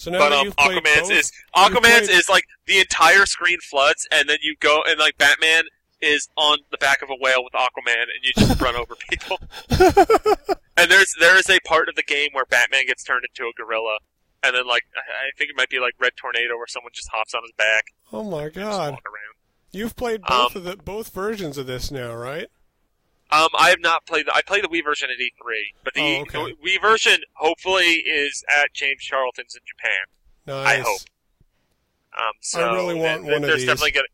So 0.00 0.10
now 0.10 0.18
but 0.18 0.32
um, 0.32 0.50
Aquaman's 0.52 1.00
both, 1.00 1.12
is 1.12 1.30
Aquaman's 1.54 2.08
played- 2.08 2.08
is 2.08 2.26
like 2.30 2.44
the 2.64 2.78
entire 2.78 3.26
screen 3.26 3.58
floods, 3.60 4.08
and 4.10 4.30
then 4.30 4.38
you 4.40 4.56
go 4.58 4.80
and 4.88 4.98
like 4.98 5.18
Batman 5.18 5.64
is 6.00 6.26
on 6.38 6.56
the 6.70 6.78
back 6.78 7.02
of 7.02 7.10
a 7.10 7.16
whale 7.20 7.44
with 7.44 7.52
Aquaman, 7.52 8.04
and 8.04 8.22
you 8.22 8.32
just 8.34 8.58
run 8.62 8.76
over 8.76 8.96
people. 9.10 9.38
and 10.78 10.90
there's 10.90 11.14
there 11.20 11.36
is 11.36 11.50
a 11.50 11.60
part 11.66 11.90
of 11.90 11.96
the 11.96 12.02
game 12.02 12.30
where 12.32 12.46
Batman 12.46 12.86
gets 12.86 13.04
turned 13.04 13.26
into 13.28 13.46
a 13.46 13.52
gorilla, 13.62 13.98
and 14.42 14.56
then 14.56 14.66
like 14.66 14.84
I 14.96 15.36
think 15.36 15.50
it 15.50 15.56
might 15.58 15.68
be 15.68 15.78
like 15.78 15.92
Red 16.00 16.12
Tornado, 16.16 16.56
where 16.56 16.66
someone 16.66 16.92
just 16.94 17.10
hops 17.12 17.34
on 17.34 17.42
his 17.42 17.52
back, 17.58 17.84
oh 18.10 18.24
my 18.24 18.48
God, 18.48 18.96
you've 19.70 19.96
played 19.96 20.22
both 20.22 20.56
of 20.56 20.64
the 20.64 20.76
both 20.78 21.10
versions 21.10 21.58
of 21.58 21.66
this 21.66 21.90
now, 21.90 22.14
right? 22.14 22.48
Um, 23.32 23.48
I 23.58 23.70
have 23.70 23.80
not 23.80 24.06
played. 24.06 24.26
The, 24.26 24.34
I 24.34 24.42
played 24.42 24.64
the 24.64 24.68
Wii 24.68 24.82
version 24.84 25.08
at 25.10 25.18
E3, 25.18 25.54
but 25.84 25.94
the, 25.94 26.00
Oh, 26.00 26.20
okay. 26.22 26.54
Wii 26.64 26.80
version 26.80 27.18
hopefully 27.34 27.84
is 28.04 28.42
at 28.48 28.72
James 28.72 29.02
Charlton's 29.02 29.54
in 29.54 29.60
Japan. 29.66 30.06
Nice. 30.46 30.84
hope. 30.86 31.00
Um, 32.18 32.32
so 32.40 32.68
I 32.68 32.74
really 32.74 32.94
want 32.94 33.22
one 33.24 33.34
of 33.34 33.42
there's 33.42 33.58
these. 33.58 33.66
definitely 33.66 33.92
gonna, 33.92 34.06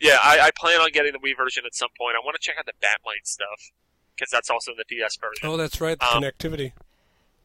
yeah, 0.00 0.16
I, 0.22 0.40
I 0.40 0.50
plan 0.58 0.80
on 0.80 0.90
getting 0.90 1.12
the 1.12 1.18
Wii 1.18 1.36
version 1.36 1.64
at 1.66 1.74
some 1.74 1.90
point. 1.98 2.16
I 2.16 2.24
want 2.24 2.34
to 2.34 2.40
check 2.40 2.56
out 2.58 2.64
the 2.66 2.72
Bat-Mite 2.80 3.26
stuff 3.26 3.70
because 4.16 4.30
that's 4.30 4.48
also 4.48 4.70
in 4.72 4.78
the 4.78 4.84
DS 4.88 5.16
version. 5.16 5.46
Oh, 5.48 5.56
that's 5.58 5.80
right. 5.80 5.98
The 5.98 6.06
Um, 6.16 6.22
connectivity. 6.22 6.72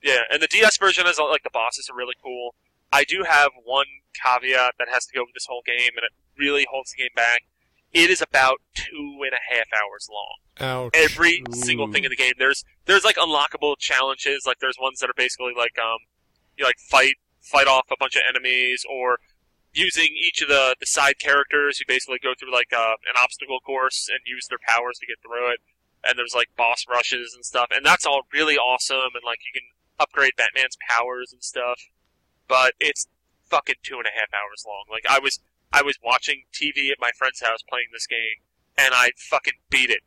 Yeah, 0.01 0.19
and 0.31 0.41
the 0.41 0.47
DS 0.47 0.77
version 0.77 1.07
is 1.07 1.19
like 1.19 1.43
the 1.43 1.49
bosses 1.51 1.89
are 1.89 1.95
really 1.95 2.15
cool. 2.23 2.55
I 2.93 3.03
do 3.03 3.23
have 3.27 3.49
one 3.65 3.85
caveat 4.13 4.75
that 4.79 4.87
has 4.89 5.05
to 5.07 5.13
go 5.13 5.23
with 5.23 5.33
this 5.33 5.45
whole 5.45 5.61
game, 5.65 5.89
and 5.95 6.05
it 6.05 6.11
really 6.37 6.65
holds 6.71 6.91
the 6.91 6.97
game 6.97 7.09
back. 7.15 7.43
It 7.97 8.11
is 8.11 8.21
about 8.21 8.61
two 8.75 9.21
and 9.25 9.33
a 9.33 9.55
half 9.55 9.65
hours 9.73 10.07
long. 10.07 10.37
Ouch. 10.59 10.91
Every 10.93 11.41
single 11.51 11.91
thing 11.91 12.03
in 12.03 12.11
the 12.11 12.15
game. 12.15 12.33
There's 12.37 12.63
there's 12.85 13.03
like 13.03 13.15
unlockable 13.15 13.75
challenges. 13.79 14.43
Like 14.45 14.59
there's 14.59 14.77
ones 14.79 14.99
that 14.99 15.09
are 15.09 15.17
basically 15.17 15.53
like 15.57 15.79
um, 15.79 15.97
you 16.55 16.63
like 16.63 16.77
fight 16.77 17.15
fight 17.41 17.65
off 17.65 17.87
a 17.89 17.95
bunch 17.99 18.15
of 18.15 18.21
enemies, 18.29 18.85
or 18.87 19.17
using 19.73 20.09
each 20.13 20.43
of 20.43 20.47
the 20.47 20.75
the 20.79 20.85
side 20.85 21.15
characters. 21.19 21.79
You 21.79 21.87
basically 21.87 22.19
go 22.21 22.33
through 22.37 22.53
like 22.53 22.71
uh, 22.71 23.01
an 23.09 23.17
obstacle 23.19 23.59
course 23.61 24.07
and 24.11 24.19
use 24.27 24.45
their 24.47 24.61
powers 24.61 24.99
to 24.99 25.07
get 25.07 25.17
through 25.23 25.51
it. 25.53 25.59
And 26.07 26.19
there's 26.19 26.35
like 26.35 26.49
boss 26.55 26.85
rushes 26.87 27.33
and 27.33 27.43
stuff, 27.43 27.69
and 27.71 27.83
that's 27.83 28.05
all 28.05 28.21
really 28.31 28.57
awesome. 28.57 29.17
And 29.17 29.25
like 29.25 29.39
you 29.41 29.59
can 29.59 29.67
upgrade 29.99 30.33
Batman's 30.37 30.77
powers 30.87 31.33
and 31.33 31.43
stuff. 31.43 31.81
But 32.47 32.75
it's 32.79 33.07
fucking 33.49 33.81
two 33.81 33.97
and 33.97 34.05
a 34.05 34.13
half 34.13 34.29
hours 34.33 34.63
long. 34.67 34.85
Like 34.87 35.05
I 35.09 35.17
was 35.17 35.39
I 35.73 35.81
was 35.81 35.97
watching 36.03 36.43
TV 36.53 36.89
at 36.91 36.97
my 36.99 37.11
friend's 37.17 37.41
house 37.41 37.59
playing 37.69 37.87
this 37.93 38.07
game, 38.07 38.41
and 38.77 38.93
I 38.93 39.11
fucking 39.17 39.53
beat 39.69 39.89
it 39.89 39.99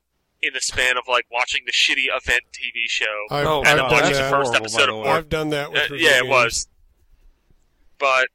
in 0.42 0.52
the 0.54 0.60
span 0.60 0.96
of 0.96 1.04
like 1.08 1.26
watching 1.30 1.62
the 1.66 1.72
shitty 1.72 2.06
event 2.08 2.42
TV 2.52 2.86
show. 2.86 3.24
I've, 3.30 3.46
Oh, 3.46 3.60
I've 3.60 3.66
and 3.66 3.78
God, 3.78 3.88
done 3.88 3.90
watching 3.92 4.12
the 4.14 4.18
that. 4.20 4.30
first 4.30 4.54
episode 4.54 4.88
of. 4.88 4.94
War. 4.96 5.08
I've 5.08 5.28
done 5.28 5.50
that 5.50 5.70
with 5.70 5.90
Uh, 5.90 5.94
yeah, 5.94 6.18
it 6.18 6.26
was. 6.26 6.66
But 7.98 8.28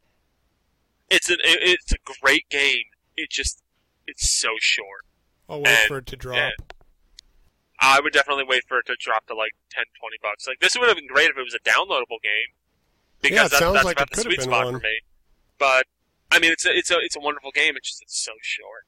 it's 1.10 1.30
an 1.30 1.38
it, 1.44 1.60
it's 1.82 1.92
a 1.94 1.98
great 2.22 2.48
game. 2.50 2.84
It 3.18 3.30
just 3.32 3.64
it's 4.08 4.30
so 4.40 4.50
short. 4.60 5.02
I'll 5.50 5.58
wait 5.62 5.68
and- 5.68 5.88
for 5.88 5.98
it 5.98 6.06
to 6.08 6.16
drop. 6.16 6.54
I 7.82 8.00
would 8.02 8.14
definitely 8.14 8.46
wait 8.48 8.64
for 8.70 8.80
it 8.80 8.86
to 8.86 8.96
drop 9.00 9.28
to 9.28 9.36
like 9.36 9.52
10, 9.72 9.84
20 10.00 10.18
bucks. 10.22 10.48
Like 10.48 10.60
this 10.60 10.78
would 10.78 10.88
have 10.88 10.96
been 10.98 11.08
great 11.08 11.30
if 11.30 11.38
it 11.38 11.44
was 11.44 11.54
a 11.56 11.60
downloadable 11.70 12.22
game 12.24 12.54
because 13.22 13.52
Yeah, 13.52 13.60
that, 13.60 13.74
that's 13.74 13.86
like 13.86 13.98
about 13.98 14.12
the 14.12 14.22
sweet 14.22 14.42
spot 14.42 14.66
one. 14.66 14.76
for 14.76 14.80
me. 14.80 15.00
But 15.60 15.86
I 16.36 16.40
mean, 16.40 16.52
it's 16.52 16.66
a 16.66 16.76
it's 16.76 16.92
a 16.92 16.98
it's 17.00 17.16
a 17.16 17.20
wonderful 17.20 17.52
game. 17.52 17.76
It's 17.78 17.90
just 17.90 18.02
it's 18.02 18.24
so 18.24 18.34
short. 18.42 18.84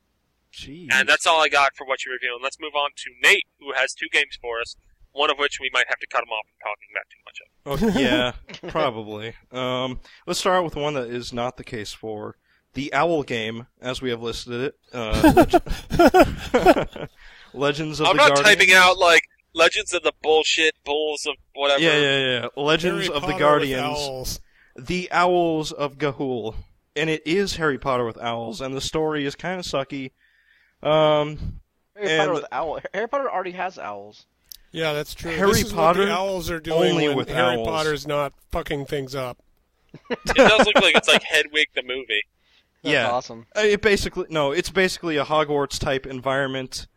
Jeez. 0.54 0.88
And 0.92 1.08
that's 1.08 1.26
all 1.28 1.42
I 1.42 1.50
got 1.50 1.76
for 1.76 1.86
what 1.86 2.04
you're 2.06 2.14
reviewing. 2.16 2.40
Let's 2.44 2.60
move 2.60 2.74
on 2.76 2.90
to 2.96 3.12
Nate, 3.24 3.46
who 3.60 3.74
has 3.76 3.94
two 3.94 4.08
games 4.12 4.38
for 4.42 4.60
us. 4.60 4.76
One 5.12 5.30
of 5.32 5.38
which 5.38 5.60
we 5.60 5.70
might 5.74 5.86
have 5.88 6.00
to 6.00 6.08
cut 6.08 6.22
him 6.24 6.30
off 6.30 6.46
from 6.48 6.60
talking 6.62 6.90
about 6.94 7.10
too 7.10 7.22
much 7.26 7.40
of. 7.42 7.96
Okay, 7.96 8.04
yeah, 8.04 8.32
probably. 8.72 9.34
Um, 9.52 10.00
let's 10.28 10.40
start 10.40 10.58
out 10.58 10.66
with 10.66 10.76
one 10.76 10.94
that 10.96 11.08
is 11.10 11.32
not 11.34 11.58
the 11.58 11.64
case 11.64 11.92
for 11.94 12.36
the 12.74 12.94
Owl 12.94 13.24
game, 13.24 13.66
as 13.82 14.02
we 14.02 14.10
have 14.12 14.22
listed 14.22 14.62
it. 14.74 14.76
Uh, 14.94 15.58
Legends 17.54 18.00
of 18.00 18.06
the 18.06 18.10
I'm 18.12 18.18
the 18.18 18.24
not 18.24 18.36
Guardian. 18.36 18.44
typing 18.44 18.74
out 18.74 18.98
like 19.00 19.24
Legends 19.54 19.94
of 19.94 20.04
the 20.04 20.14
bullshit 20.22 20.76
bulls 20.86 21.26
of 21.26 21.36
whatever. 21.56 21.82
Yeah, 21.82 21.98
yeah, 21.98 22.42
yeah. 22.42 22.48
Legends 22.62 23.08
Harry 23.08 23.16
of 23.16 23.22
the 23.24 23.28
Potter 23.28 23.34
with 23.34 23.40
Guardians. 23.40 23.98
owls. 23.98 24.40
The 24.80 25.10
Owls 25.12 25.72
of 25.72 25.98
Ga'Hoole, 25.98 26.54
and 26.98 27.10
it 27.10 27.22
is 27.26 27.56
Harry 27.58 27.78
Potter 27.78 28.06
with 28.06 28.18
owls, 28.18 28.60
and 28.62 28.74
the 28.76 28.82
story 28.82 29.26
is 29.26 29.36
kind 29.36 29.60
of 29.60 29.66
sucky. 29.66 30.12
Um, 30.84 31.62
Harry 31.96 32.10
And- 32.12 32.20
Potter 32.20 32.34
with 32.34 32.46
owl. 32.52 32.80
Harry 32.94 33.08
Potter 33.08 33.32
already 33.32 33.52
has 33.52 33.78
owls. 33.78 34.26
Yeah, 34.72 34.94
that's 34.94 35.14
true. 35.16 35.32
Harry 35.32 35.52
this 35.54 35.64
is 35.66 35.74
Potter 35.74 36.02
what 36.02 36.06
the 36.08 36.12
owls 36.12 36.52
are 36.52 36.60
doing 36.60 36.92
only 36.92 37.08
when 37.08 37.18
with 37.18 37.30
Harry 37.30 37.56
owls. 37.56 37.68
Potter's 37.68 38.06
not 38.08 38.34
fucking 38.52 38.86
things 38.86 39.16
up. 39.16 39.38
It 40.10 40.20
does 40.26 40.66
look 40.68 40.76
like 40.76 40.96
it's 40.96 41.08
like 41.08 41.24
Hedwig 41.24 41.68
the 41.74 41.82
movie. 41.82 42.22
That's 42.84 42.94
Yeah. 42.94 43.10
awesome. 43.10 43.48
Uh, 43.56 43.62
It 43.62 43.82
basically 43.82 44.28
no, 44.30 44.52
it's 44.52 44.70
basically 44.70 45.18
a 45.18 45.24
Hogwarts 45.26 45.80
type 45.80 46.06
environment 46.06 46.88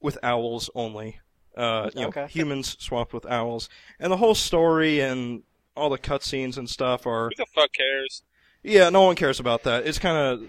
with 0.00 0.18
owls 0.22 0.70
only. 0.74 1.20
Uh, 1.56 1.90
you 1.94 2.00
know, 2.02 2.08
Okay. 2.08 2.26
humans 2.28 2.76
swapped 2.80 3.12
with 3.12 3.26
owls, 3.26 3.68
and 4.00 4.10
the 4.10 4.16
whole 4.16 4.34
story 4.34 5.00
and 5.00 5.42
all 5.76 5.90
the 5.90 5.98
cutscenes 5.98 6.56
and 6.56 6.68
stuff 6.68 7.06
are 7.06 7.28
Who 7.28 7.34
the 7.36 7.46
fuck 7.54 7.72
cares? 7.72 8.22
Yeah, 8.62 8.90
no 8.90 9.02
one 9.02 9.16
cares 9.16 9.40
about 9.40 9.62
that. 9.64 9.86
It's 9.86 9.98
kind 9.98 10.16
of 10.16 10.48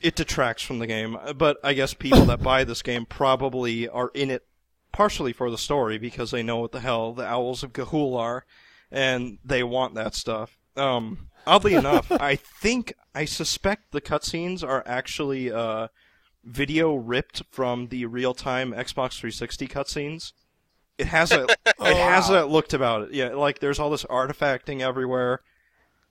it 0.00 0.14
detracts 0.14 0.62
from 0.62 0.78
the 0.78 0.86
game, 0.86 1.16
but 1.36 1.58
I 1.64 1.72
guess 1.72 1.94
people 1.94 2.24
that 2.26 2.42
buy 2.42 2.64
this 2.64 2.82
game 2.82 3.06
probably 3.06 3.88
are 3.88 4.10
in 4.14 4.30
it 4.30 4.46
partially 4.92 5.32
for 5.32 5.50
the 5.50 5.58
story 5.58 5.98
because 5.98 6.30
they 6.30 6.42
know 6.42 6.58
what 6.58 6.72
the 6.72 6.80
hell 6.80 7.12
the 7.12 7.26
Owls 7.26 7.62
of 7.62 7.72
Ga'Hoole 7.72 8.18
are, 8.18 8.44
and 8.90 9.38
they 9.44 9.62
want 9.62 9.94
that 9.94 10.14
stuff. 10.14 10.58
Um, 10.76 11.28
oddly 11.46 11.74
enough, 11.74 12.10
I 12.12 12.36
think 12.36 12.94
I 13.14 13.24
suspect 13.24 13.92
the 13.92 14.00
cutscenes 14.00 14.62
are 14.62 14.82
actually 14.86 15.50
uh, 15.50 15.88
video 16.44 16.94
ripped 16.94 17.42
from 17.50 17.88
the 17.88 18.06
real-time 18.06 18.72
Xbox 18.72 19.18
360 19.18 19.66
cutscenes. 19.66 20.32
It 20.96 21.08
has 21.08 21.32
a 21.32 21.44
it 21.44 21.96
has 21.96 22.28
that 22.28 22.48
looked 22.48 22.74
about 22.74 23.02
it. 23.02 23.12
Yeah, 23.12 23.28
like 23.30 23.58
there's 23.58 23.78
all 23.78 23.90
this 23.90 24.04
artifacting 24.04 24.80
everywhere. 24.80 25.42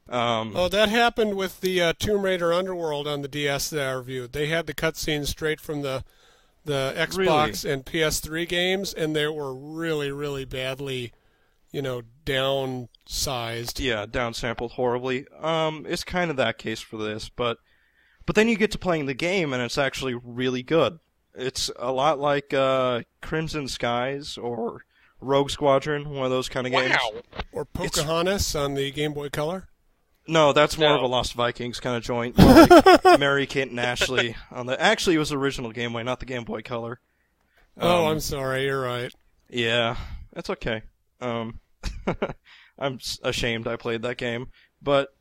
Um, 0.10 0.53
Oh, 0.55 0.70
that 0.70 0.89
happened 0.89 1.36
with 1.36 1.62
the 1.62 1.82
uh, 1.82 1.93
Tomb 1.99 2.22
Raider 2.24 2.53
Underworld 2.53 3.08
on 3.08 3.22
the 3.22 3.28
DS 3.28 3.70
that 3.72 3.88
I 3.88 3.91
reviewed. 3.93 4.32
They 4.34 4.47
had 4.47 4.66
the 4.68 4.74
cutscenes 4.74 5.28
straight 5.28 5.60
from 5.60 5.82
the 5.82 6.03
the 6.66 6.93
Xbox 6.97 7.64
and 7.70 7.86
PS3 7.86 8.47
games, 8.47 8.93
and 8.93 9.16
they 9.16 9.26
were 9.28 9.53
really, 9.55 10.12
really 10.12 10.43
badly, 10.43 11.14
you 11.72 11.82
know, 11.82 12.01
downsized. 12.26 13.80
yeah, 13.80 14.05
downsampled 14.05 14.72
horribly. 14.72 15.26
Um, 15.39 15.86
it's 15.88 16.03
kind 16.03 16.30
of 16.30 16.38
that 16.38 16.58
case 16.58 16.80
for 16.82 16.97
this, 16.97 17.30
but 17.30 17.58
but 18.26 18.36
then 18.36 18.49
you 18.49 18.58
get 18.58 18.72
to 18.72 18.78
playing 18.78 19.05
the 19.05 19.14
game 19.14 19.53
and 19.53 19.62
it's 19.64 19.78
actually 19.78 20.14
really 20.14 20.62
good. 20.64 20.99
It's 21.34 21.72
a 21.80 21.91
lot 21.91 22.20
like 22.20 22.53
uh, 22.53 23.03
Crimson 23.22 23.68
Skies 23.68 24.38
or 24.38 24.82
Rogue 25.22 25.49
Squadron, 25.49 26.10
one 26.10 26.26
of 26.26 26.32
those 26.32 26.49
kind 26.49 26.68
of 26.68 26.74
games. 26.74 26.95
Wow. 26.99 27.22
Or 27.53 27.64
Pocahontas 27.66 28.55
on 28.55 28.74
the 28.74 28.91
Game 28.91 29.14
Boy 29.14 29.30
Color. 29.30 29.70
No, 30.28 30.54
that's 30.54 30.78
more 30.78 30.90
No. 30.90 30.96
of 30.98 31.02
a 31.04 31.08
Lost 31.08 31.34
Vikings 31.34 31.80
kind 31.80 31.96
of 31.96 32.04
joint. 32.04 32.38
Like 32.38 33.04
Mary 33.20 33.46
Kate 33.46 33.70
and 33.70 33.80
Ashley 33.80 34.36
on 34.52 34.66
the. 34.66 34.80
Actually, 34.82 35.16
it 35.16 35.20
was 35.20 35.30
the 35.30 35.38
original 35.38 35.72
Game 35.72 35.94
Boy, 35.94 36.04
not 36.04 36.20
the 36.20 36.26
Game 36.26 36.44
Boy 36.44 36.62
Color. 36.62 37.00
oh, 37.80 38.06
Um, 38.06 38.12
I'm 38.14 38.20
sorry. 38.20 38.66
You're 38.66 38.82
right. 38.82 39.14
Yeah, 39.50 39.96
that's 40.34 40.50
okay. 40.50 40.82
Um, 41.22 41.60
I'm 42.80 43.00
ashamed 43.24 43.68
I 43.68 43.76
played 43.76 44.02
that 44.04 44.18
game, 44.18 44.50
but 44.82 45.16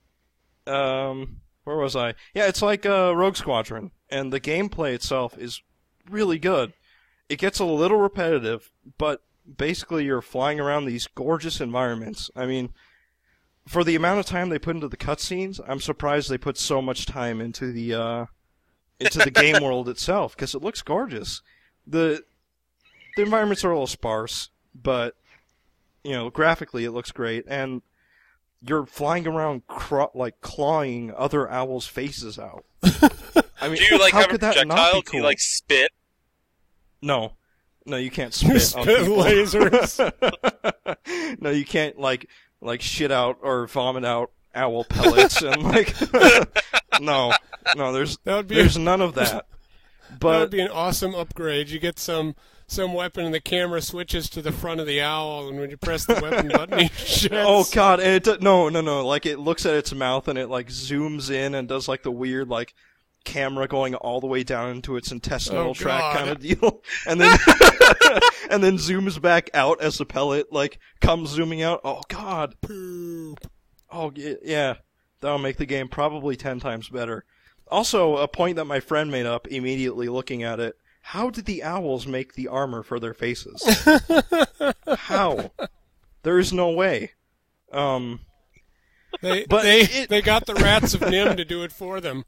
um, 0.66 1.36
where 1.64 1.76
was 1.76 1.94
I? 1.96 2.14
Yeah, 2.34 2.48
it's 2.48 2.62
like 2.62 2.84
uh, 2.84 3.14
Rogue 3.16 3.36
Squadron, 3.36 3.92
and 4.10 4.32
the 4.32 4.40
gameplay 4.40 4.92
itself 4.94 5.38
is 5.38 5.62
really 6.10 6.38
good. 6.38 6.72
It 7.28 7.38
gets 7.38 7.58
a 7.60 7.64
little 7.64 7.98
repetitive, 7.98 8.70
but 8.98 9.22
basically 9.56 10.04
you're 10.04 10.22
flying 10.22 10.60
around 10.60 10.84
these 10.84 11.06
gorgeous 11.06 11.60
environments. 11.60 12.30
I 12.36 12.46
mean, 12.46 12.70
for 13.66 13.84
the 13.84 13.96
amount 13.96 14.20
of 14.20 14.26
time 14.26 14.48
they 14.48 14.58
put 14.58 14.76
into 14.76 14.88
the 14.88 14.96
cutscenes, 14.96 15.60
I'm 15.66 15.80
surprised 15.80 16.30
they 16.30 16.38
put 16.38 16.56
so 16.58 16.80
much 16.80 17.06
time 17.06 17.40
into 17.40 17.72
the 17.72 17.94
uh, 17.94 18.26
into 19.00 19.18
the 19.18 19.30
game 19.30 19.56
world 19.62 19.88
itself 19.88 20.36
because 20.36 20.54
it 20.54 20.62
looks 20.62 20.82
gorgeous. 20.82 21.42
the 21.86 22.22
The 23.16 23.22
environments 23.22 23.64
are 23.64 23.70
a 23.70 23.74
little 23.74 23.86
sparse, 23.86 24.50
but 24.74 25.14
you 26.04 26.12
know, 26.12 26.30
graphically 26.30 26.84
it 26.84 26.92
looks 26.92 27.10
great, 27.12 27.44
and 27.48 27.82
you're 28.62 28.86
flying 28.86 29.26
around 29.26 29.66
craw- 29.66 30.10
like 30.14 30.40
clawing 30.40 31.12
other 31.16 31.50
owls' 31.50 31.86
faces 31.86 32.38
out. 32.38 32.64
I 33.60 33.68
mean, 33.68 33.76
Do 33.78 33.84
you 33.84 33.98
like 33.98 34.12
how 34.12 34.20
have 34.20 34.28
a 34.28 34.32
could 34.32 34.40
that 34.42 34.66
not 34.68 34.76
projectile? 34.92 35.00
be 35.02 35.10
Do 35.10 35.16
you 35.18 35.22
like 35.24 35.40
spit? 35.40 35.90
No, 37.02 37.32
no, 37.84 37.96
you 37.96 38.10
can't 38.10 38.40
You 38.42 38.58
spit 38.60 38.76
on 38.78 38.86
people. 38.86 39.16
lasers. 39.16 41.40
no, 41.40 41.50
you 41.50 41.64
can't 41.64 41.98
like 41.98 42.28
like 42.60 42.80
shit 42.82 43.12
out 43.12 43.38
or 43.42 43.66
vomit 43.66 44.04
out 44.04 44.30
owl 44.54 44.84
pellets 44.84 45.42
and 45.42 45.62
like 45.62 45.94
no, 47.00 47.32
no. 47.76 47.92
There's 47.92 48.16
That 48.24 48.36
would 48.36 48.48
be 48.48 48.54
there's 48.56 48.78
none 48.78 49.00
of 49.00 49.14
that. 49.14 49.46
But 50.20 50.32
that 50.32 50.40
would 50.40 50.50
be 50.50 50.60
an 50.60 50.70
awesome 50.70 51.14
upgrade. 51.16 51.68
You 51.68 51.80
get 51.80 51.98
some 51.98 52.36
some 52.68 52.94
weapon, 52.94 53.24
and 53.24 53.34
the 53.34 53.40
camera 53.40 53.82
switches 53.82 54.30
to 54.30 54.40
the 54.40 54.52
front 54.52 54.80
of 54.80 54.86
the 54.86 55.00
owl, 55.00 55.48
and 55.48 55.58
when 55.58 55.68
you 55.68 55.76
press 55.76 56.04
the 56.04 56.14
weapon 56.14 56.48
button, 56.48 56.78
he 56.78 56.88
sheds. 56.96 57.34
oh 57.34 57.64
god, 57.72 57.98
and 57.98 58.26
it 58.26 58.40
no 58.40 58.68
no 58.68 58.80
no 58.80 59.04
like 59.04 59.26
it 59.26 59.40
looks 59.40 59.66
at 59.66 59.74
its 59.74 59.92
mouth 59.92 60.28
and 60.28 60.38
it 60.38 60.48
like 60.48 60.68
zooms 60.68 61.28
in 61.28 61.54
and 61.56 61.68
does 61.68 61.88
like 61.88 62.04
the 62.04 62.12
weird 62.12 62.48
like 62.48 62.72
camera 63.26 63.68
going 63.68 63.94
all 63.96 64.20
the 64.22 64.26
way 64.26 64.42
down 64.42 64.70
into 64.70 64.96
its 64.96 65.12
intestinal 65.12 65.68
Oh, 65.70 65.74
tract 65.74 66.16
kind 66.16 66.30
of 66.30 66.40
deal, 66.40 66.82
and 67.06 67.20
then 67.20 67.36
and 68.50 68.64
then 68.64 68.78
zooms 68.78 69.20
back 69.20 69.50
out 69.52 69.82
as 69.82 69.98
the 69.98 70.06
pellet 70.06 70.50
like 70.50 70.78
comes 71.02 71.28
zooming 71.30 71.60
out. 71.62 71.80
Oh 71.84 72.00
god. 72.08 72.54
Poop. 72.62 73.50
Oh 73.90 74.12
yeah, 74.16 74.76
that'll 75.20 75.38
make 75.38 75.58
the 75.58 75.66
game 75.66 75.88
probably 75.88 76.36
ten 76.36 76.58
times 76.60 76.88
better. 76.88 77.24
Also, 77.68 78.16
a 78.16 78.28
point 78.28 78.56
that 78.56 78.64
my 78.64 78.80
friend 78.80 79.10
made 79.10 79.26
up 79.26 79.46
immediately 79.48 80.08
looking 80.08 80.42
at 80.42 80.60
it: 80.60 80.76
How 81.02 81.28
did 81.30 81.44
the 81.46 81.62
owls 81.64 82.06
make 82.06 82.34
the 82.34 82.48
armor 82.48 82.82
for 82.82 82.98
their 83.00 83.14
faces? 83.14 83.62
How? 84.98 85.50
There 86.22 86.38
is 86.38 86.52
no 86.52 86.70
way. 86.70 87.12
Um. 87.72 88.20
They 89.22 89.46
But 89.48 89.62
they 89.62 89.80
it- 89.80 90.08
they 90.10 90.20
got 90.22 90.46
the 90.46 90.54
rats 90.54 90.92
of 90.94 91.00
NIMH 91.00 91.36
to 91.38 91.44
do 91.44 91.62
it 91.62 91.72
for 91.72 92.00
them. 92.00 92.24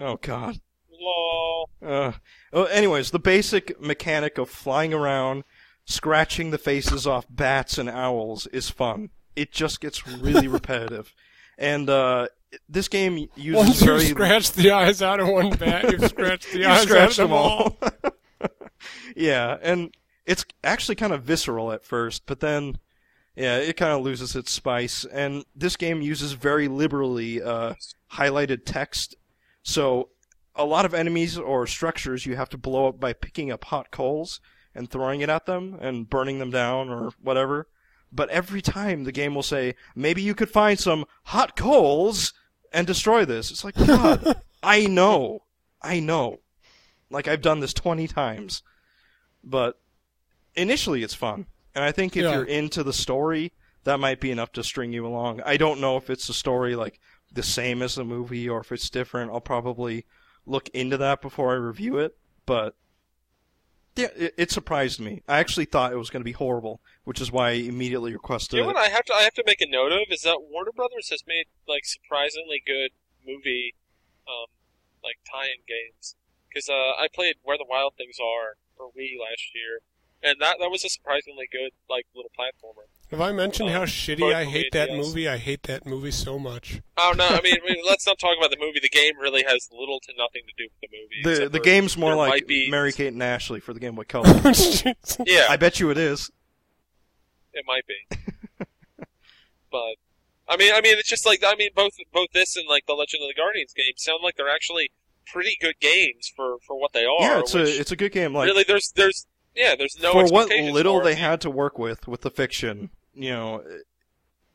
Oh 0.00 0.16
God. 0.16 0.60
Lol. 0.90 1.70
Uh. 1.84 2.12
Well, 2.52 2.68
anyways, 2.68 3.10
the 3.10 3.18
basic 3.18 3.80
mechanic 3.80 4.38
of 4.38 4.50
flying 4.50 4.92
around, 4.94 5.44
scratching 5.84 6.50
the 6.50 6.58
faces 6.58 7.06
off 7.06 7.26
bats 7.28 7.78
and 7.78 7.88
owls 7.88 8.46
is 8.48 8.70
fun. 8.70 9.10
It 9.34 9.52
just 9.52 9.80
gets 9.80 10.06
really 10.06 10.48
repetitive, 10.48 11.14
and 11.58 11.88
uh, 11.90 12.28
this 12.68 12.88
game 12.88 13.28
uses 13.36 13.54
Once 13.66 13.80
you 13.80 13.86
very 13.86 14.04
scratch 14.06 14.52
the 14.52 14.70
eyes 14.70 15.02
out 15.02 15.20
of 15.20 15.28
one 15.28 15.50
bat, 15.50 15.90
you've 15.90 16.08
scratched 16.08 16.50
the 16.52 16.60
you 16.60 16.66
eyes 16.66 16.90
out 16.90 17.10
of 17.10 17.16
them 17.16 17.28
them 17.28 17.32
all. 17.32 17.78
all. 17.82 18.50
yeah, 19.16 19.56
and 19.62 19.94
it's 20.24 20.44
actually 20.64 20.94
kind 20.94 21.12
of 21.12 21.22
visceral 21.22 21.72
at 21.72 21.84
first, 21.84 22.24
but 22.26 22.40
then 22.40 22.78
yeah, 23.36 23.58
it 23.58 23.76
kind 23.76 23.92
of 23.92 24.02
loses 24.02 24.34
its 24.34 24.50
spice. 24.50 25.04
And 25.04 25.44
this 25.54 25.76
game 25.76 26.00
uses 26.00 26.32
very 26.32 26.68
liberally 26.68 27.42
uh, 27.42 27.74
highlighted 28.12 28.62
text, 28.64 29.14
so 29.68 30.10
a 30.54 30.64
lot 30.64 30.84
of 30.84 30.94
enemies 30.94 31.36
or 31.36 31.66
structures 31.66 32.24
you 32.24 32.36
have 32.36 32.48
to 32.50 32.56
blow 32.56 32.86
up 32.86 33.00
by 33.00 33.12
picking 33.12 33.50
up 33.50 33.64
hot 33.64 33.90
coals 33.90 34.40
and 34.76 34.88
throwing 34.88 35.22
it 35.22 35.28
at 35.28 35.44
them 35.46 35.76
and 35.80 36.08
burning 36.08 36.38
them 36.38 36.50
down 36.52 36.88
or 36.88 37.10
whatever. 37.20 37.66
But 38.12 38.28
every 38.30 38.62
time 38.62 39.02
the 39.02 39.10
game 39.12 39.34
will 39.34 39.42
say, 39.42 39.74
maybe 39.96 40.22
you 40.22 40.36
could 40.36 40.48
find 40.48 40.78
some 40.78 41.04
hot 41.24 41.56
coals 41.56 42.32
and 42.72 42.86
destroy 42.86 43.24
this. 43.24 43.50
It's 43.50 43.64
like, 43.64 43.74
God, 43.74 44.40
I 44.62 44.86
know. 44.86 45.42
I 45.82 45.98
know. 45.98 46.38
Like 47.10 47.26
I've 47.26 47.42
done 47.42 47.58
this 47.58 47.74
20 47.74 48.06
times. 48.06 48.62
But 49.42 49.80
initially 50.54 51.02
it's 51.02 51.12
fun. 51.14 51.46
And 51.74 51.82
I 51.84 51.90
think 51.90 52.16
if 52.16 52.22
Yeah. 52.22 52.34
you're 52.34 52.44
into 52.44 52.84
the 52.84 52.92
story, 52.92 53.52
that 53.82 53.98
might 53.98 54.20
be 54.20 54.30
enough 54.30 54.52
to 54.52 54.62
string 54.62 54.92
you 54.92 55.06
along. 55.06 55.42
I 55.44 55.56
don't 55.56 55.80
know 55.80 55.96
if 55.96 56.08
it's 56.08 56.28
a 56.28 56.34
story 56.34 56.76
like 56.76 57.00
the 57.32 57.42
same 57.42 57.82
as 57.82 57.94
the 57.94 58.04
movie 58.04 58.48
or 58.48 58.60
if 58.60 58.72
it's 58.72 58.90
different. 58.90 59.30
I'll 59.30 59.40
probably 59.40 60.06
look 60.46 60.68
into 60.70 60.96
that 60.98 61.20
before 61.20 61.52
I 61.52 61.56
review 61.56 61.98
it, 61.98 62.16
but 62.46 62.76
yeah, 63.96 64.08
it, 64.14 64.34
it 64.36 64.50
surprised 64.50 65.00
me. 65.00 65.22
I 65.26 65.38
actually 65.38 65.64
thought 65.64 65.92
it 65.92 65.96
was 65.96 66.10
going 66.10 66.20
to 66.20 66.24
be 66.24 66.32
horrible, 66.32 66.80
which 67.04 67.20
is 67.20 67.32
why 67.32 67.48
I 67.48 67.52
immediately 67.52 68.12
requested 68.12 68.58
You 68.58 68.62
know 68.62 68.68
what 68.68 68.76
I 68.76 68.88
have 68.88 69.04
to 69.06 69.14
I 69.14 69.22
have 69.22 69.34
to 69.34 69.44
make 69.46 69.60
a 69.60 69.66
note 69.66 69.92
of 69.92 70.08
is 70.10 70.22
that 70.22 70.42
Warner 70.42 70.72
Brothers 70.72 71.08
has 71.08 71.24
made 71.26 71.46
like 71.66 71.84
surprisingly 71.84 72.62
good 72.64 72.90
movie, 73.26 73.74
um, 74.28 74.52
like 75.02 75.16
tie-in 75.24 75.64
games. 75.66 76.14
Because 76.48 76.68
uh, 76.68 77.00
I 77.00 77.08
played 77.12 77.36
Where 77.42 77.58
the 77.58 77.66
Wild 77.68 77.94
Things 77.96 78.16
Are 78.20 78.56
for 78.76 78.88
Wii 78.92 79.16
last 79.16 79.52
year, 79.56 79.80
and 80.22 80.40
that 80.40 80.56
that 80.60 80.70
was 80.70 80.84
a 80.84 80.88
surprisingly 80.88 81.48
good 81.50 81.72
like 81.88 82.06
little 82.14 82.30
platformer. 82.38 82.88
Have 83.12 83.20
I 83.20 83.30
mentioned 83.32 83.70
how 83.70 83.82
Uh, 83.82 83.86
shitty 83.86 84.34
I 84.34 84.44
hate 84.44 84.72
that 84.72 84.90
ideas. 84.90 85.06
movie? 85.08 85.28
I 85.28 85.36
hate 85.36 85.62
that 85.64 85.86
movie 85.86 86.10
so 86.10 86.38
much. 86.40 86.80
Oh 86.96 87.14
no, 87.16 87.24
I 87.26 87.40
mean, 87.40 87.56
I 87.62 87.66
mean, 87.72 87.82
let's 87.86 88.04
not 88.06 88.18
talk 88.18 88.36
about 88.36 88.50
the 88.50 88.56
movie. 88.58 88.80
The 88.82 88.88
game 88.88 89.16
really 89.18 89.44
has 89.46 89.68
little 89.72 90.00
to 90.00 90.12
nothing 90.18 90.42
to 90.46 90.52
do 90.64 90.68
with 90.80 90.90
the 90.90 91.28
movie. 91.32 91.40
The 91.44 91.48
the 91.48 91.60
game's 91.60 91.96
more 91.96 92.16
like 92.16 92.46
be- 92.48 92.68
Mary 92.70 92.92
Kate 92.92 93.12
and 93.12 93.22
Ashley 93.22 93.60
for 93.60 93.72
the 93.72 93.80
Game 93.80 93.94
Boy 93.94 94.04
Color. 94.04 94.26
Yeah, 95.26 95.46
I 95.48 95.56
bet 95.56 95.78
you 95.80 95.90
it 95.90 95.98
is. 95.98 96.30
it 97.52 97.64
might 97.66 97.84
be. 97.86 98.16
but 99.70 99.94
I 100.48 100.56
mean, 100.56 100.72
I 100.74 100.80
mean, 100.80 100.98
it's 100.98 101.08
just 101.08 101.26
like 101.26 101.42
I 101.46 101.54
mean, 101.56 101.70
both 101.74 101.92
both 102.12 102.28
this 102.32 102.56
and 102.56 102.66
like 102.68 102.86
the 102.86 102.94
Legend 102.94 103.22
of 103.22 103.28
the 103.28 103.34
Guardians 103.40 103.72
game 103.72 103.94
sound 103.96 104.20
like 104.22 104.36
they're 104.36 104.48
actually 104.48 104.90
pretty 105.26 105.56
good 105.60 105.74
games 105.80 106.30
for 106.34 106.56
for 106.66 106.78
what 106.78 106.92
they 106.92 107.04
are. 107.04 107.20
yeah, 107.20 107.38
it's 107.40 107.54
a 107.54 107.62
it's 107.62 107.92
a 107.92 107.96
good 107.96 108.12
game. 108.12 108.34
Like 108.34 108.46
really, 108.46 108.64
there's 108.66 108.92
there's 108.96 109.26
yeah, 109.56 109.74
there's 109.76 109.98
no 110.00 110.12
for 110.12 110.24
what 110.26 110.48
little 110.50 110.98
for 111.00 111.04
they 111.04 111.14
had 111.14 111.40
to 111.42 111.50
work 111.50 111.78
with 111.78 112.06
with 112.06 112.20
the 112.22 112.30
fiction, 112.30 112.90
you 113.14 113.30
know, 113.30 113.62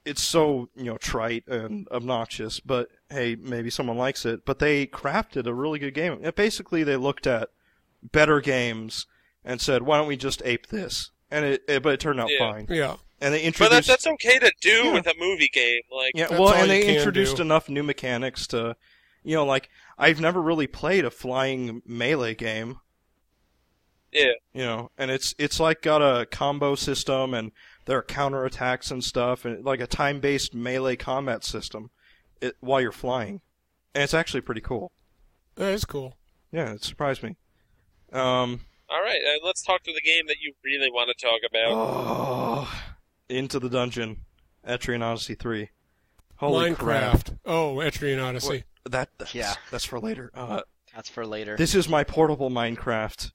it's 0.06 0.22
so 0.24 0.70
you 0.76 0.86
know 0.86 0.98
trite 0.98 1.48
and 1.48 1.88
obnoxious. 1.90 2.60
But 2.60 2.90
hey, 3.10 3.36
maybe 3.40 3.70
someone 3.70 3.98
likes 3.98 4.26
it. 4.26 4.46
But 4.46 4.60
they 4.60 4.88
crafted 4.88 5.46
a 5.46 5.54
really 5.54 5.80
good 5.80 5.94
game. 5.94 6.20
And 6.24 6.36
basically, 6.36 6.84
they 6.84 6.96
looked 6.98 7.28
at 7.28 7.50
better 8.02 8.42
games 8.42 9.06
and 9.44 9.62
said, 9.62 9.84
"Why 9.84 9.98
don't 9.98 10.08
we 10.08 10.18
just 10.18 10.42
ape 10.46 10.68
this?" 10.68 11.12
And 11.30 11.46
it, 11.46 11.64
it 11.68 11.84
but 11.84 11.94
it 11.94 12.00
turned 12.00 12.20
out 12.20 12.30
Yeah. 12.32 12.52
fine. 12.52 12.68
Yeah. 12.70 12.96
And 13.24 13.34
they 13.34 13.40
But 13.42 13.46
introduced 13.46 13.88
that, 13.88 13.94
that's 13.94 14.08
okay 14.08 14.40
to 14.40 14.52
do 14.62 14.86
Yeah. 14.86 14.94
with 14.94 15.06
a 15.08 15.14
movie 15.20 15.50
game. 15.54 15.82
Like, 15.96 16.12
yeah, 16.16 16.28
well, 16.32 16.54
and 16.54 16.70
they 16.70 16.96
introduced 16.98 17.38
do. 17.38 17.44
enough 17.44 17.70
new 17.70 17.84
mechanics 17.84 18.48
to, 18.48 18.76
you 19.24 19.36
know, 19.36 19.46
like 19.46 19.70
I've 19.98 20.20
never 20.20 20.42
really 20.42 20.66
played 20.68 21.06
a 21.06 21.12
flying 21.12 21.84
melee 21.86 22.34
game. 22.34 22.80
Yeah, 24.12 24.32
you 24.54 24.64
know, 24.64 24.92
and 24.98 25.10
it's 25.12 25.34
it's 25.38 25.60
like 25.60 25.82
got 25.82 26.02
a 26.02 26.26
combo 26.26 26.76
system 26.76 27.34
and 27.34 27.52
there 27.86 27.98
are 27.98 28.04
counter 28.04 28.46
attacks 28.46 28.92
and 28.92 29.04
stuff 29.04 29.46
and 29.46 29.64
like 29.66 29.80
a 29.80 29.88
time 29.88 30.20
based 30.20 30.54
melee 30.54 30.96
combat 30.96 31.44
system 31.44 31.90
it, 32.42 32.56
while 32.60 32.80
you're 32.82 32.92
flying, 32.92 33.42
and 33.96 34.04
it's 34.04 34.14
actually 34.14 34.42
pretty 34.42 34.62
cool. 34.62 34.92
That 35.56 35.72
is 35.74 35.86
cool. 35.86 36.16
Yeah, 36.52 36.74
it 36.74 36.84
surprised 36.84 37.24
me. 37.24 37.36
Um, 38.12 38.62
all 38.90 39.02
right. 39.02 39.20
Uh, 39.26 39.46
let's 39.46 39.62
talk 39.62 39.84
to 39.84 39.94
the 39.94 40.02
game 40.02 40.28
that 40.28 40.38
you 40.42 40.54
really 40.64 40.92
want 40.92 41.10
to 41.16 41.26
talk 41.26 41.40
about. 41.50 41.72
oh, 41.74 42.84
into 43.30 43.60
the 43.60 43.70
dungeon, 43.70 44.18
Etrian 44.68 45.02
Odyssey 45.02 45.36
three. 45.36 45.70
Holy 46.38 46.72
Minecraft. 46.72 46.78
crap! 46.78 47.30
Oh, 47.46 47.76
Etrian 47.76 48.22
Odyssey. 48.24 48.50
Wait, 48.50 48.64
that 48.90 49.10
that's, 49.18 49.36
Yeah. 49.36 49.54
that's 49.70 49.86
for 49.86 50.00
later. 50.00 50.32
Uh, 50.34 50.62
That's 50.96 51.08
for 51.08 51.26
later. 51.26 51.56
this 51.56 51.74
is 51.76 51.88
my 51.88 52.04
portable 52.04 52.50
Minecraft. 52.50 53.32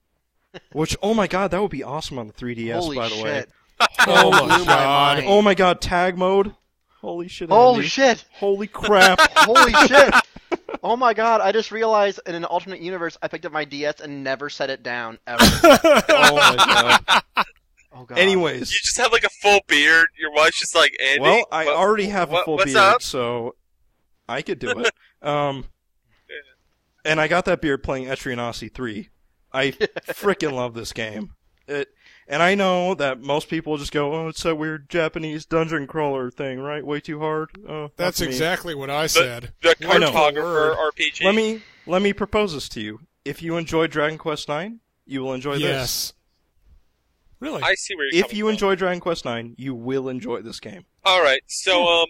Which, 0.72 0.96
oh 1.02 1.14
my 1.14 1.26
god, 1.26 1.50
that 1.50 1.60
would 1.60 1.70
be 1.70 1.82
awesome 1.82 2.18
on 2.18 2.26
the 2.26 2.32
3DS, 2.32 2.74
Holy 2.74 2.96
by 2.96 3.08
the 3.08 3.22
way. 3.22 3.44
Oh 4.06 4.30
my 4.30 4.46
my 4.58 4.64
god. 4.64 5.24
Oh 5.26 5.42
my 5.42 5.54
god, 5.54 5.80
tag 5.80 6.16
mode. 6.16 6.54
Holy 7.00 7.28
shit. 7.28 7.48
Holy 7.50 7.76
Andy. 7.76 7.88
shit! 7.88 8.24
Holy 8.32 8.66
crap. 8.66 9.20
Holy 9.36 9.72
shit! 9.86 10.12
Oh 10.82 10.96
my 10.96 11.14
god! 11.14 11.40
I 11.40 11.52
just 11.52 11.70
realized 11.70 12.20
in 12.26 12.34
an 12.34 12.44
alternate 12.44 12.80
universe, 12.80 13.16
I 13.22 13.28
picked 13.28 13.44
up 13.46 13.52
my 13.52 13.64
DS 13.64 14.00
and 14.00 14.24
never 14.24 14.48
set 14.50 14.70
it 14.70 14.82
down 14.82 15.18
ever. 15.26 15.38
oh 15.44 16.36
my 16.36 17.02
god. 17.06 17.22
Oh 17.94 18.04
god. 18.04 18.18
Anyways, 18.18 18.72
You 18.72 18.78
just 18.82 18.96
have 18.98 19.12
like 19.12 19.24
a 19.24 19.28
full 19.42 19.60
beard. 19.68 20.06
Your 20.18 20.32
wife's 20.32 20.58
just 20.58 20.74
like 20.74 20.94
Andy. 21.02 21.20
well, 21.20 21.44
I 21.52 21.66
what- 21.66 21.76
already 21.76 22.06
have 22.06 22.30
a 22.30 22.32
what- 22.32 22.44
full 22.44 22.54
what's 22.56 22.66
beard, 22.72 22.76
up? 22.76 23.02
so 23.02 23.54
I 24.28 24.42
could 24.42 24.58
do 24.58 24.70
it. 24.80 24.90
um, 25.26 25.66
and 27.04 27.20
I 27.20 27.28
got 27.28 27.44
that 27.44 27.60
beard 27.60 27.82
playing 27.82 28.06
Etrian 28.06 28.38
Odyssey 28.38 28.68
3. 28.68 29.08
I 29.52 29.70
freaking 30.08 30.52
love 30.52 30.74
this 30.74 30.92
game. 30.92 31.32
It, 31.68 31.88
and 32.28 32.42
I 32.42 32.54
know 32.54 32.94
that 32.94 33.20
most 33.20 33.48
people 33.48 33.76
just 33.76 33.92
go, 33.92 34.12
"Oh, 34.14 34.28
it's 34.28 34.42
that 34.44 34.56
weird 34.56 34.88
Japanese 34.88 35.44
dungeon 35.46 35.86
crawler 35.86 36.30
thing, 36.30 36.60
right? 36.60 36.84
Way 36.84 37.00
too 37.00 37.18
hard." 37.20 37.50
Oh, 37.68 37.90
That's 37.96 38.20
me. 38.20 38.26
exactly 38.28 38.74
what 38.74 38.90
I 38.90 39.06
said. 39.06 39.52
The 39.62 39.74
I 39.88 39.98
know. 39.98 40.10
cartographer 40.10 40.76
RPG. 40.76 41.24
Let 41.24 41.34
me 41.34 41.62
let 41.86 42.02
me 42.02 42.12
propose 42.12 42.54
this 42.54 42.68
to 42.70 42.80
you. 42.80 43.00
If 43.24 43.42
you 43.42 43.56
enjoy 43.56 43.86
Dragon 43.88 44.18
Quest 44.18 44.48
IX, 44.48 44.74
you 45.06 45.22
will 45.22 45.34
enjoy 45.34 45.54
this. 45.54 45.62
yes. 45.62 46.12
Really? 47.40 47.62
I 47.62 47.74
see 47.74 47.94
where 47.96 48.06
you're 48.12 48.24
If 48.24 48.32
you 48.32 48.44
from. 48.44 48.52
enjoy 48.52 48.74
Dragon 48.76 49.00
Quest 49.00 49.26
IX, 49.26 49.50
you 49.58 49.74
will 49.74 50.08
enjoy 50.08 50.40
this 50.42 50.58
game. 50.60 50.84
All 51.04 51.22
right, 51.22 51.42
so 51.46 51.84
um, 51.86 52.06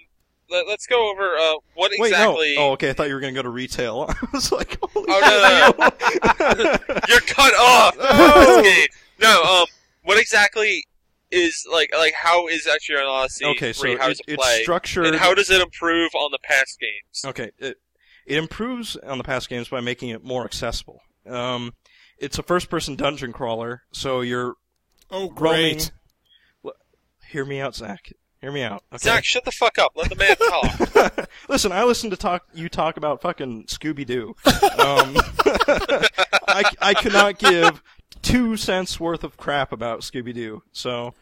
let, 0.51 0.67
us 0.69 0.87
go 0.87 1.11
over 1.11 1.37
uh 1.37 1.55
what 1.75 1.91
Wait, 1.99 2.09
exactly. 2.11 2.55
no. 2.57 2.63
Oh, 2.63 2.73
okay. 2.73 2.91
I 2.91 2.93
thought 2.93 3.09
you 3.09 3.15
were 3.15 3.21
gonna 3.21 3.33
go 3.33 3.43
to 3.43 3.49
retail. 3.51 4.07
I 4.23 4.27
was 4.33 4.53
like, 4.53 4.79
holy 4.83 5.07
Oh, 5.09 5.73
no, 5.79 5.97
shit. 6.09 7.09
You're 7.09 7.21
cut 7.21 7.55
off. 7.55 7.97
Oh. 8.01 8.87
No, 9.21 9.43
um, 9.43 9.67
what 10.03 10.19
exactly 10.21 10.85
is 11.31 11.67
like 11.71 11.91
like 11.97 12.13
how 12.13 12.47
is 12.49 12.67
actually 12.67 12.97
on 12.99 13.07
Odyssey 13.07 13.45
okay, 13.47 13.73
so 13.73 13.83
3? 13.83 13.97
How 13.97 14.09
does 14.09 14.21
it- 14.21 14.33
it 14.33 14.39
it's 14.41 14.63
structured. 14.63 15.07
and 15.07 15.17
how 15.17 15.35
does 15.35 15.51
it 15.51 15.61
improve 15.61 16.15
on 16.15 16.31
the 16.33 16.39
past 16.45 16.79
games? 16.79 17.25
Okay, 17.25 17.51
it 17.59 17.79
it 18.27 18.37
improves 18.39 18.97
on 18.97 19.19
the 19.19 19.25
past 19.25 19.49
games 19.49 19.69
by 19.69 19.81
making 19.81 20.11
it 20.11 20.23
more 20.25 20.45
accessible. 20.45 21.01
Um, 21.27 21.73
it's 22.19 22.39
a 22.39 22.43
first-person 22.43 22.97
dungeon 22.97 23.33
crawler, 23.33 23.83
so 23.93 24.21
you're 24.21 24.55
oh, 25.11 25.29
great. 25.29 25.91
L- 26.65 26.73
Hear 27.31 27.45
me 27.45 27.61
out, 27.61 27.75
Zach. 27.75 28.13
Hear 28.47 28.53
me 28.53 28.63
out. 28.63 28.85
Okay. 28.93 28.99
Zach, 29.03 29.25
shut 29.25 29.45
the 29.45 29.51
fuck 29.51 29.77
up. 29.77 29.91
Let 29.97 30.09
the 30.09 30.15
man 30.15 30.37
talk. 30.37 31.29
Listen, 31.49 31.73
I 31.73 31.83
listen 31.83 32.11
to 32.11 32.17
talk 32.17 32.47
you 32.55 32.69
talk 32.69 32.97
about 32.97 33.21
fucking 33.21 33.65
Scooby 33.65 34.07
Doo. 34.07 34.37
Um, 34.79 35.17
I 36.47 36.63
I 36.81 36.95
could 36.95 37.13
not 37.13 37.39
give 37.41 37.83
two 38.23 38.57
cents 38.57 39.01
worth 39.01 39.25
of 39.25 39.37
crap 39.37 39.73
about 39.73 40.03
Scooby 40.03 40.33
Doo. 40.33 40.63
So 40.71 41.13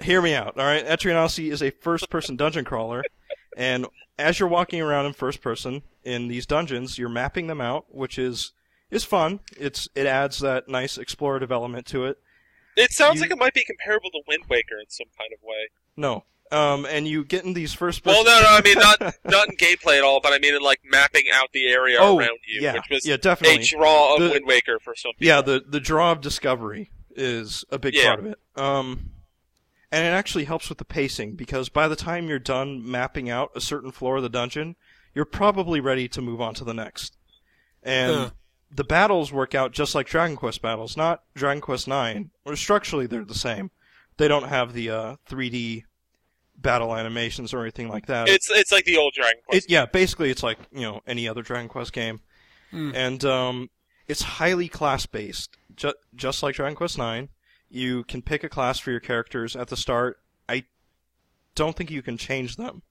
hear 0.00 0.20
me 0.20 0.34
out. 0.34 0.58
All 0.58 0.66
right, 0.66 0.84
Etrian 0.86 1.16
Odyssey 1.16 1.48
is 1.50 1.62
a 1.62 1.70
first-person 1.70 2.36
dungeon 2.36 2.66
crawler, 2.66 3.02
and 3.56 3.86
as 4.18 4.38
you're 4.38 4.50
walking 4.50 4.82
around 4.82 5.06
in 5.06 5.14
first 5.14 5.40
person 5.40 5.80
in 6.04 6.28
these 6.28 6.44
dungeons, 6.44 6.98
you're 6.98 7.08
mapping 7.08 7.46
them 7.46 7.62
out, 7.62 7.86
which 7.88 8.18
is 8.18 8.52
is 8.90 9.02
fun. 9.02 9.40
It's 9.56 9.88
it 9.94 10.04
adds 10.06 10.40
that 10.40 10.68
nice 10.68 10.98
explorative 10.98 11.50
element 11.50 11.86
to 11.86 12.04
it. 12.04 12.18
It 12.76 12.92
sounds 12.92 13.14
You- 13.16 13.22
like 13.22 13.30
it 13.30 13.38
might 13.38 13.54
be 13.54 13.64
comparable 13.64 14.10
to 14.10 14.20
Wind 14.28 14.44
Waker 14.50 14.78
in 14.78 14.90
some 14.90 15.06
kind 15.18 15.32
of 15.32 15.38
way. 15.42 15.68
No. 15.96 16.24
Um, 16.52 16.86
and 16.86 17.08
you 17.08 17.24
get 17.24 17.44
in 17.44 17.54
these 17.54 17.72
first 17.74 18.04
Well, 18.04 18.22
no, 18.24 18.40
no, 18.40 18.46
I 18.48 18.60
mean 18.62 18.78
not 18.78 19.00
not 19.24 19.48
in 19.48 19.56
gameplay 19.56 19.98
at 19.98 20.04
all, 20.04 20.20
but 20.20 20.32
I 20.32 20.38
mean 20.38 20.54
in 20.54 20.62
like 20.62 20.80
mapping 20.84 21.24
out 21.34 21.48
the 21.52 21.66
area 21.66 21.96
oh, 22.00 22.18
around 22.18 22.38
you, 22.46 22.60
yeah, 22.62 22.74
which 22.74 22.84
was 22.88 23.04
yeah, 23.06 23.14
a 23.14 23.18
definitely. 23.18 23.64
draw 23.64 24.14
of 24.14 24.22
The- 24.22 24.30
Wind 24.30 24.46
Waker 24.46 24.78
for 24.78 24.94
some 24.94 25.10
people. 25.18 25.26
Yeah, 25.26 25.40
the 25.42 25.64
the 25.66 25.80
draw 25.80 26.12
of 26.12 26.20
discovery 26.20 26.90
is 27.16 27.64
a 27.70 27.78
big 27.80 27.94
Yeah. 27.94 28.06
part 28.14 28.18
of 28.20 28.26
it. 28.26 28.38
Um, 28.54 29.10
and 29.90 30.04
it 30.04 30.10
actually 30.10 30.44
helps 30.44 30.68
with 30.68 30.78
the 30.78 30.84
pacing 30.84 31.34
because 31.34 31.68
by 31.68 31.88
the 31.88 31.96
time 31.96 32.28
you're 32.28 32.38
done 32.38 32.88
mapping 32.88 33.28
out 33.28 33.50
a 33.56 33.60
certain 33.60 33.90
floor 33.90 34.18
of 34.18 34.22
the 34.22 34.28
dungeon, 34.28 34.76
you're 35.14 35.24
probably 35.24 35.80
ready 35.80 36.06
to 36.08 36.20
move 36.22 36.40
on 36.40 36.54
to 36.54 36.64
the 36.64 36.74
next. 36.74 37.16
And 37.82 38.14
Huh. 38.14 38.30
the 38.70 38.84
battles 38.84 39.32
work 39.32 39.54
out 39.54 39.72
just 39.72 39.94
like 39.96 40.06
Dragon 40.06 40.36
Quest 40.36 40.60
battles, 40.62 40.96
not 40.96 41.22
Dragon 41.34 41.60
Quest 41.60 41.88
Nine. 41.88 42.30
Or 42.44 42.54
structurally, 42.54 43.06
they're 43.06 43.24
the 43.24 43.34
same. 43.34 43.70
They 44.18 44.28
don't 44.28 44.48
have 44.48 44.74
the 44.74 44.90
uh, 44.90 45.16
3D 45.28 45.84
battle 46.58 46.94
animations 46.96 47.52
or 47.54 47.62
anything 47.62 47.88
like 47.88 48.06
that. 48.06 48.28
It's 48.28 48.50
it's 48.50 48.72
like 48.72 48.84
the 48.84 48.96
old 48.96 49.14
Dragon 49.14 49.40
Quest. 49.46 49.66
It, 49.66 49.70
yeah, 49.70 49.86
basically 49.86 50.30
it's 50.30 50.42
like 50.42 50.58
you 50.72 50.82
know 50.82 51.00
any 51.06 51.28
other 51.28 51.42
Dragon 51.42 51.68
Quest 51.68 51.92
game, 51.92 52.20
Hmm. 52.70 52.92
and 52.94 53.24
um, 53.24 53.70
it's 54.08 54.22
highly 54.22 54.68
class 54.68 55.06
based, 55.06 55.56
ju- 55.76 55.94
just 56.14 56.42
like 56.42 56.54
Dragon 56.56 56.74
Quest 56.76 56.98
Nine. 56.98 57.28
You 57.68 58.04
can 58.04 58.22
pick 58.22 58.44
a 58.44 58.48
class 58.48 58.78
for 58.78 58.90
your 58.90 59.00
characters 59.00 59.56
at 59.56 59.68
the 59.68 59.76
start. 59.76 60.18
I 60.48 60.64
don't 61.54 61.76
think 61.76 61.90
you 61.90 62.02
can 62.02 62.16
change 62.16 62.56
them, 62.56 62.82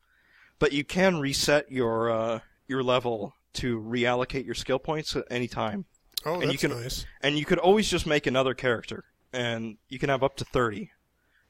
but 0.59 0.73
you 0.73 0.83
can 0.83 1.19
reset 1.19 1.71
your 1.71 2.09
uh, 2.09 2.39
your 2.67 2.83
level 2.83 3.33
to 3.53 3.79
reallocate 3.79 4.45
your 4.45 4.55
skill 4.55 4.79
points 4.79 5.15
at 5.15 5.23
any 5.31 5.47
time, 5.47 5.85
Oh, 6.25 6.33
And 6.33 6.43
you 6.43 6.47
that's 6.49 6.61
can- 6.61 6.71
nice. 6.71 7.05
and 7.21 7.37
you 7.39 7.45
could 7.45 7.57
always 7.59 7.89
just 7.89 8.05
make 8.05 8.27
another 8.27 8.53
character, 8.53 9.05
and 9.31 9.77
you 9.87 9.97
can 9.99 10.09
have 10.09 10.23
up 10.23 10.35
to 10.37 10.45
thirty, 10.45 10.91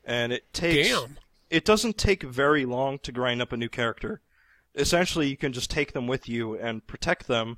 and 0.03 0.31
it 0.31 0.53
takes 0.53 0.89
Damn. 0.89 1.17
It 1.49 1.65
doesn't 1.65 1.97
take 1.97 2.23
very 2.23 2.65
long 2.65 2.99
to 2.99 3.11
grind 3.11 3.41
up 3.41 3.51
a 3.51 3.57
new 3.57 3.69
character. 3.69 4.21
Essentially, 4.73 5.27
you 5.27 5.37
can 5.37 5.53
just 5.53 5.71
take 5.71 5.93
them 5.93 6.07
with 6.07 6.27
you 6.27 6.57
and 6.57 6.85
protect 6.85 7.27
them, 7.27 7.57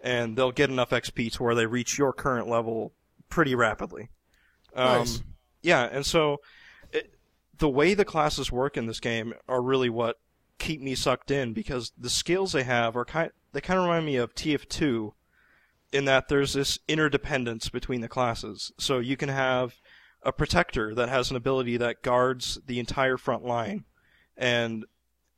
and 0.00 0.36
they'll 0.36 0.52
get 0.52 0.70
enough 0.70 0.90
XP 0.90 1.32
to 1.32 1.42
where 1.42 1.54
they 1.54 1.66
reach 1.66 1.98
your 1.98 2.12
current 2.12 2.48
level 2.48 2.92
pretty 3.28 3.54
rapidly. 3.54 4.10
Um, 4.74 4.98
Nice. 5.00 5.22
Yeah, 5.62 5.88
and 5.90 6.04
so 6.04 6.40
it, 6.92 7.14
the 7.56 7.68
way 7.68 7.94
the 7.94 8.04
classes 8.04 8.50
work 8.50 8.76
in 8.76 8.86
this 8.86 9.00
game 9.00 9.34
are 9.48 9.62
really 9.62 9.88
what 9.88 10.18
keep 10.58 10.80
me 10.80 10.94
sucked 10.94 11.30
in 11.30 11.52
because 11.52 11.92
the 11.98 12.10
skills 12.10 12.52
they 12.52 12.62
have 12.62 12.96
are 12.96 13.04
kind 13.04 13.30
they 13.52 13.60
kind 13.60 13.78
of 13.78 13.84
remind 13.84 14.06
me 14.06 14.16
of 14.16 14.34
TF2 14.34 15.12
in 15.92 16.04
that 16.06 16.28
there's 16.28 16.54
this 16.54 16.78
interdependence 16.88 17.68
between 17.68 18.00
the 18.00 18.08
classes. 18.08 18.72
So 18.78 18.98
you 18.98 19.16
can 19.16 19.28
have 19.28 19.74
a 20.24 20.32
protector 20.32 20.94
that 20.94 21.08
has 21.08 21.30
an 21.30 21.36
ability 21.36 21.76
that 21.78 22.02
guards 22.02 22.58
the 22.66 22.78
entire 22.78 23.16
front 23.16 23.44
line, 23.44 23.84
and 24.36 24.84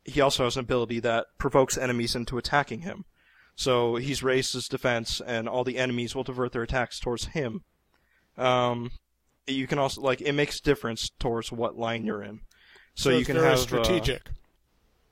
he 0.05 0.21
also 0.21 0.45
has 0.45 0.57
an 0.57 0.61
ability 0.61 1.01
that 1.01 1.27
provokes 1.39 1.79
enemies 1.79 2.15
into 2.15 2.39
attacking 2.39 2.83
him. 2.83 3.05
So 3.57 3.97
he's 3.97 4.23
raised 4.23 4.53
his 4.53 4.69
defense, 4.69 5.21
and 5.25 5.49
all 5.49 5.65
the 5.65 5.79
enemies 5.79 6.15
will 6.15 6.25
divert 6.25 6.53
their 6.53 6.63
attacks 6.63 6.99
towards 6.99 7.27
him. 7.27 7.63
Um, 8.37 8.91
you 9.47 9.67
can 9.67 9.79
also 9.79 10.01
like 10.01 10.21
it 10.21 10.33
makes 10.33 10.59
a 10.59 10.63
difference 10.63 11.11
towards 11.19 11.53
what 11.53 11.79
line 11.79 12.05
you're 12.05 12.23
in. 12.23 12.41
So, 12.97 13.11
you 13.11 13.25
can 13.25 13.37
have 13.37 13.55
uh, 13.55 13.57
strategic. 13.57 14.29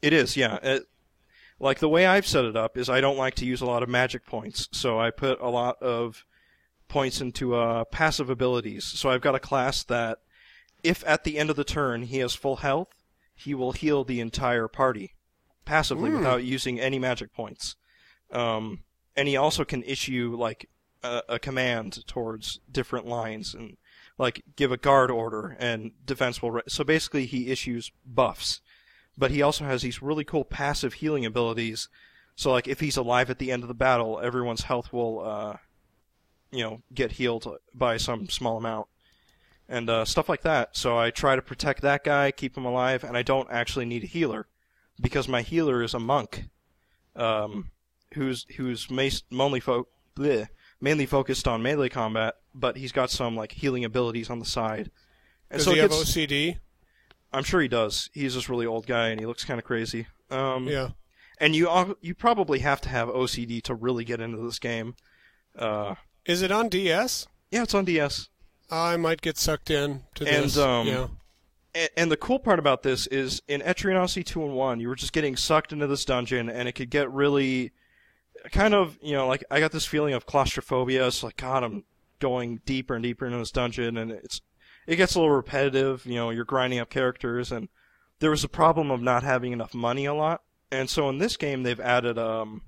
it 0.03 0.13
is, 0.13 0.37
yeah. 0.37 0.59
It, 0.63 0.85
like 1.59 1.81
the 1.81 1.89
way 1.89 2.07
I've 2.07 2.27
set 2.27 2.45
it 2.45 2.57
up 2.57 2.77
is 2.77 2.89
I 2.89 3.01
don't 3.01 3.17
like 3.17 3.35
to 3.37 3.45
use 3.45 3.61
a 3.61 3.67
lot 3.67 3.83
of 3.83 3.89
magic 3.89 4.25
points, 4.25 4.69
so 4.73 5.01
I 5.01 5.11
put 5.11 5.41
a 5.41 5.49
lot 5.49 5.83
of 5.83 6.25
points 6.93 7.21
into 7.21 7.55
uh, 7.55 7.85
passive 7.85 8.29
abilities. 8.29 8.85
So 8.85 9.11
I've 9.11 9.23
got 9.23 9.35
a 9.35 9.41
class 9.41 9.83
that, 9.85 10.19
if 10.83 11.03
at 11.07 11.25
the 11.25 11.39
end 11.39 11.49
of 11.49 11.57
the 11.57 11.65
turn 11.65 12.03
he 12.03 12.19
has 12.19 12.35
full 12.35 12.57
health, 12.57 12.89
he 13.35 13.55
will 13.55 13.73
heal 13.73 14.05
the 14.05 14.21
entire 14.21 14.69
party 14.69 15.15
passively 15.65 16.11
Hmm. 16.11 16.19
without 16.19 16.45
using 16.45 16.79
any 16.79 16.99
magic 16.99 17.33
points. 17.33 17.77
Um, 18.31 18.85
and 19.17 19.27
he 19.29 19.37
also 19.37 19.65
can 19.65 19.83
issue 19.85 20.37
like 20.39 20.69
a, 21.03 21.23
a 21.29 21.39
command 21.39 22.07
towards 22.07 22.61
different 22.71 23.07
lines 23.07 23.55
and 23.55 23.77
like 24.19 24.43
give 24.57 24.73
a 24.73 24.77
guard 24.77 25.11
order 25.11 25.57
and 25.59 25.93
defense 26.05 26.43
will. 26.43 26.51
Re- 26.51 26.63
so 26.69 26.85
basically, 26.85 27.27
he 27.27 27.51
issues 27.51 27.91
buffs, 28.05 28.61
but 29.17 29.31
he 29.31 29.41
also 29.41 29.65
has 29.65 29.83
these 29.83 30.03
really 30.03 30.25
cool 30.25 30.45
passive 30.45 30.95
healing 30.95 31.25
abilities. 31.25 31.89
So 32.37 32.51
like 32.51 32.69
if 32.69 32.81
he's 32.81 32.97
alive 32.97 33.31
at 33.31 33.39
the 33.39 33.51
end 33.53 33.63
of 33.63 33.69
the 33.69 33.75
battle, 33.75 34.21
everyone's 34.23 34.63
health 34.63 34.93
will, 34.93 35.21
uh, 35.21 35.57
you 36.53 36.63
know, 36.63 36.83
get 36.95 37.13
healed 37.13 37.47
by 37.75 37.97
some 37.97 38.29
small 38.29 38.59
amount 38.59 38.87
and 39.69 39.89
uh, 39.89 40.05
stuff 40.05 40.29
like 40.29 40.43
that. 40.43 40.77
So 40.77 40.99
I 40.99 41.11
try 41.11 41.35
to 41.35 41.43
protect 41.43 41.81
that 41.83 42.05
guy, 42.05 42.31
keep 42.31 42.57
him 42.57 42.65
alive, 42.65 43.03
and 43.05 43.17
I 43.17 43.23
don't 43.23 43.51
actually 43.51 43.87
need 43.87 44.05
a 44.05 44.07
healer 44.07 44.47
because 45.01 45.27
my 45.29 45.43
healer 45.43 45.83
is 45.83 45.95
a 45.95 45.99
monk, 45.99 46.45
um, 47.17 47.71
who's 48.15 48.47
who's 48.57 48.91
mainly 48.91 49.61
fo- 49.61 49.89
bleh, 50.17 50.49
mainly 50.81 51.07
focused 51.07 51.49
on 51.49 51.63
melee 51.63 51.89
combat, 51.89 52.35
but 52.55 52.77
he's 52.77 52.93
got 52.93 53.11
some 53.11 53.35
like 53.37 53.53
healing 53.53 53.85
abilities 53.85 54.31
on 54.31 54.39
the 54.39 54.45
side. 54.45 54.91
And 55.51 55.59
Does 55.59 55.65
so 55.65 55.73
he 55.73 55.79
have 55.79 55.91
gets- 55.91 56.03
OCD? 56.15 56.59
I'm 57.33 57.45
sure 57.45 57.63
he 57.63 57.69
does. 57.69 58.11
He's 58.13 58.35
this 58.35 58.51
really 58.51 58.67
old 58.67 58.87
guy, 58.87 59.09
and 59.09 59.19
he 59.19 59.25
looks 59.27 59.45
kind 59.45 59.59
of 59.59 59.65
crazy. 59.65 60.07
Um, 60.31 60.67
Yeah. 60.69 60.91
And 61.39 61.57
you 61.57 61.97
you 62.03 62.15
probably 62.15 62.59
have 62.61 62.81
to 62.83 62.89
have 62.89 63.09
OCD 63.09 63.63
to 63.63 63.75
really 63.75 64.05
get 64.05 64.21
into 64.21 64.37
this 64.39 64.59
game. 64.59 64.95
Uh, 65.59 65.95
Is 66.27 66.43
it 66.43 66.51
on 66.53 66.69
DS? 66.69 67.27
yeah, 67.51 67.63
it's 67.65 67.75
on 67.75 67.85
DS. 67.85 68.29
I 68.71 68.97
might 68.97 69.21
get 69.21 69.37
sucked 69.37 69.71
in 69.71 70.05
to 70.15 70.27
And, 70.27 70.45
this. 70.47 70.57
um, 70.57 70.87
yeah. 70.87 71.09
And, 71.75 71.91
and 71.97 72.11
the 72.13 72.17
cool 72.17 72.39
part 72.39 72.59
about 72.59 72.83
this 72.83 73.07
is 73.09 73.43
in 73.49 73.61
Etrian 73.61 73.99
Odyssey 73.99 74.23
2 74.25 74.43
and 74.45 74.55
1, 74.55 74.81
you 74.81 74.89
were 74.89 74.95
just 74.95 75.13
getting 75.13 75.37
sucked 75.37 75.73
into 75.73 75.87
this 75.87 76.05
dungeon, 76.07 76.49
and 76.49 76.69
it 76.69 76.73
could 76.73 76.89
get 76.91 77.11
really 77.11 77.73
kind 78.53 78.73
of, 78.75 78.99
you 79.03 79.13
know, 79.13 79.27
like 79.27 79.45
I 79.51 79.61
got 79.61 79.73
this 79.73 79.85
feeling 79.85 80.15
of 80.15 80.25
claustrophobia. 80.25 81.07
It's 81.07 81.23
like, 81.23 81.37
God, 81.37 81.63
I'm 81.65 81.85
going 82.21 82.61
deeper 82.65 82.95
and 82.95 83.03
deeper 83.03 83.27
into 83.27 83.39
this 83.39 83.51
dungeon, 83.51 83.97
and 83.99 84.11
it's 84.11 84.41
it 84.87 84.97
gets 84.97 85.15
a 85.15 85.21
little 85.21 85.35
repetitive. 85.35 86.07
You 86.07 86.15
know, 86.15 86.31
you're 86.31 86.45
grinding 86.47 86.79
up 86.79 86.89
characters, 86.89 87.53
and 87.53 87.69
there 88.21 88.31
was 88.31 88.45
a 88.45 88.49
problem 88.49 88.91
of 88.91 89.03
not 89.03 89.23
having 89.23 89.53
enough 89.53 89.75
money 89.75 90.07
a 90.07 90.15
lot. 90.15 90.43
And 90.71 90.89
so 90.89 91.09
in 91.11 91.19
this 91.19 91.37
game, 91.37 91.63
they've 91.65 91.79
added 91.81 92.19
um, 92.19 92.63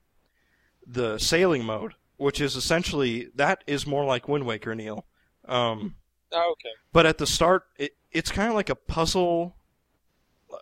the 0.87 1.17
sailing 1.19 1.65
mode, 1.65 1.95
which 2.25 2.41
is 2.41 2.57
essentially 2.57 3.29
that 3.35 3.63
is 3.67 3.87
more 3.87 4.05
like 4.05 4.27
Wind 4.29 4.47
Waker, 4.47 4.75
Neal. 4.75 5.05
Um, 5.47 5.95
Oh, 6.33 6.51
okay. 6.53 6.71
but 6.93 7.07
at 7.07 7.19
the 7.19 7.27
start 7.29 7.65
it, 7.77 7.93
it's 8.11 8.33
kind 8.33 8.49
of 8.49 8.55
like 8.55 8.69
a 8.69 8.75
puzzle 8.75 9.55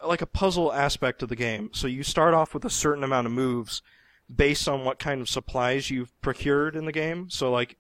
like 0.07 0.21
a 0.21 0.27
puzzle 0.27 0.71
aspect 0.71 1.23
of 1.23 1.31
the 1.31 1.37
game 1.37 1.71
so 1.73 1.87
you 1.87 2.03
start 2.03 2.35
off 2.35 2.53
with 2.53 2.65
a 2.67 2.71
certain 2.71 3.03
amount 3.03 3.27
of 3.27 3.33
moves 3.33 3.81
based 4.35 4.69
on 4.69 4.85
what 4.85 4.99
kind 4.99 5.23
of 5.23 5.31
supplies 5.31 5.89
you've 5.89 6.13
procured 6.21 6.77
in 6.77 6.85
the 6.85 6.93
game 6.93 7.31
so 7.31 7.51
like 7.51 7.77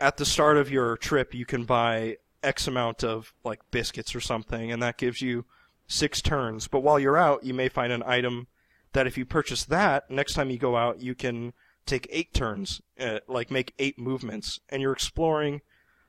at 0.00 0.16
the 0.16 0.24
start 0.24 0.56
of 0.56 0.70
your 0.70 0.96
trip 0.96 1.34
you 1.34 1.44
can 1.44 1.64
buy 1.64 2.16
x 2.44 2.68
amount 2.68 3.02
of 3.02 3.34
like 3.42 3.68
biscuits 3.72 4.14
or 4.14 4.20
something 4.20 4.70
and 4.70 4.80
that 4.80 4.96
gives 4.96 5.20
you 5.20 5.44
six 5.88 6.22
turns 6.22 6.68
but 6.68 6.80
while 6.84 7.00
you're 7.00 7.16
out 7.16 7.42
you 7.42 7.54
may 7.54 7.68
find 7.68 7.92
an 7.92 8.02
item 8.06 8.46
that 8.92 9.08
if 9.08 9.18
you 9.18 9.24
purchase 9.24 9.64
that 9.64 10.08
next 10.08 10.34
time 10.34 10.50
you 10.50 10.58
go 10.58 10.76
out 10.76 11.00
you 11.00 11.16
can 11.16 11.52
take 11.88 12.06
eight 12.10 12.32
turns 12.32 12.80
uh, 13.00 13.18
like 13.28 13.50
make 13.50 13.74
eight 13.78 13.98
movements 13.98 14.60
and 14.68 14.82
you're 14.82 14.92
exploring 14.92 15.60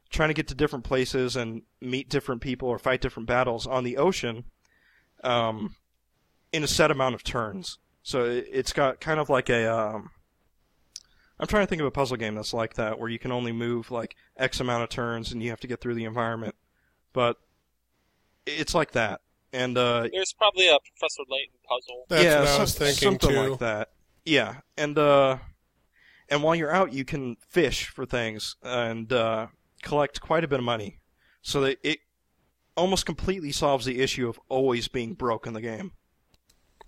trying 0.09 0.29
to 0.29 0.33
get 0.33 0.47
to 0.47 0.55
different 0.55 0.85
places 0.85 1.35
and 1.35 1.61
meet 1.81 2.09
different 2.09 2.41
people 2.41 2.67
or 2.67 2.79
fight 2.79 3.01
different 3.01 3.27
battles 3.27 3.67
on 3.67 3.83
the 3.83 3.97
ocean 3.97 4.45
um, 5.23 5.75
in 6.51 6.63
a 6.63 6.67
set 6.67 6.91
amount 6.91 7.15
of 7.15 7.23
turns. 7.23 7.77
So 8.01 8.25
it, 8.25 8.47
it's 8.51 8.73
got 8.73 8.99
kind 8.99 9.19
of 9.19 9.29
like 9.29 9.49
a. 9.49 9.65
Um, 9.67 10.11
I'm 11.39 11.47
trying 11.47 11.63
to 11.63 11.67
think 11.67 11.79
of 11.79 11.87
a 11.87 11.91
puzzle 11.91 12.17
game 12.17 12.35
that's 12.35 12.53
like 12.53 12.73
that, 12.73 12.99
where 12.99 13.07
you 13.07 13.19
can 13.19 13.31
only 13.31 13.51
move 13.51 13.91
like 13.91 14.15
X 14.35 14.59
amount 14.59 14.83
of 14.83 14.89
turns 14.89 15.31
and 15.31 15.41
you 15.41 15.51
have 15.51 15.59
to 15.61 15.67
get 15.67 15.79
through 15.79 15.95
the 15.95 16.05
environment. 16.05 16.55
But 17.13 17.37
it's 18.45 18.75
like 18.75 18.91
that. 18.91 19.21
And 19.53 19.77
uh, 19.77 20.07
There's 20.11 20.33
probably 20.33 20.67
a 20.67 20.77
Professor 20.79 21.23
Layton 21.29 21.55
puzzle. 21.67 22.05
That's 22.09 22.23
yeah, 22.23 22.39
what 22.41 22.49
I 22.49 22.59
was 22.59 22.75
thinking 22.75 23.19
something 23.19 23.29
too. 23.29 23.49
like 23.51 23.59
that. 23.59 23.89
Yeah, 24.25 24.55
and 24.77 24.97
uh, 24.97 25.37
and 26.29 26.43
while 26.43 26.55
you're 26.55 26.73
out, 26.73 26.93
you 26.93 27.05
can 27.05 27.37
fish 27.47 27.87
for 27.87 28.05
things 28.05 28.55
and 28.63 29.11
uh, 29.11 29.47
collect 29.81 30.21
quite 30.21 30.43
a 30.43 30.47
bit 30.47 30.59
of 30.59 30.65
money, 30.65 30.99
so 31.41 31.61
that 31.61 31.77
it 31.83 31.99
almost 32.75 33.05
completely 33.05 33.51
solves 33.51 33.85
the 33.85 33.99
issue 33.99 34.29
of 34.29 34.39
always 34.49 34.87
being 34.87 35.13
broke 35.13 35.45
in 35.45 35.53
the 35.53 35.61
game. 35.61 35.91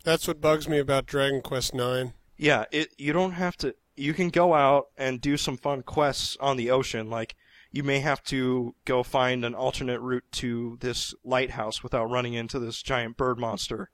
That's 0.03 0.27
what 0.27 0.41
bugs 0.41 0.67
me 0.67 0.79
about 0.79 1.05
Dragon 1.05 1.41
Quest 1.41 1.73
Nine. 1.73 2.13
Yeah, 2.37 2.65
it 2.71 2.89
you 2.97 3.13
don't 3.13 3.33
have 3.33 3.55
to. 3.57 3.75
You 3.95 4.13
can 4.13 4.29
go 4.29 4.53
out 4.53 4.87
and 4.97 5.21
do 5.21 5.37
some 5.37 5.57
fun 5.57 5.83
quests 5.83 6.37
on 6.39 6.57
the 6.57 6.71
ocean. 6.71 7.09
Like 7.09 7.35
you 7.71 7.83
may 7.83 7.99
have 7.99 8.23
to 8.23 8.75
go 8.85 9.03
find 9.03 9.45
an 9.45 9.53
alternate 9.53 9.99
route 9.99 10.25
to 10.31 10.77
this 10.81 11.13
lighthouse 11.23 11.83
without 11.83 12.09
running 12.09 12.33
into 12.33 12.59
this 12.59 12.81
giant 12.81 13.17
bird 13.17 13.39
monster. 13.39 13.89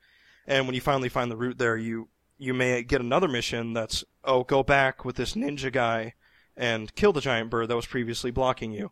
And 0.47 0.65
when 0.65 0.75
you 0.75 0.81
finally 0.81 1.09
find 1.09 1.29
the 1.29 1.37
route 1.37 1.57
there, 1.57 1.77
you 1.77 2.09
you 2.37 2.53
may 2.53 2.83
get 2.83 3.01
another 3.01 3.27
mission 3.27 3.73
that's 3.73 4.03
oh 4.23 4.43
go 4.43 4.63
back 4.63 5.03
with 5.05 5.15
this 5.15 5.33
ninja 5.33 5.71
guy 5.71 6.13
and 6.55 6.93
kill 6.95 7.13
the 7.13 7.21
giant 7.21 7.49
bird 7.49 7.67
that 7.67 7.75
was 7.75 7.85
previously 7.85 8.31
blocking 8.31 8.71
you. 8.71 8.91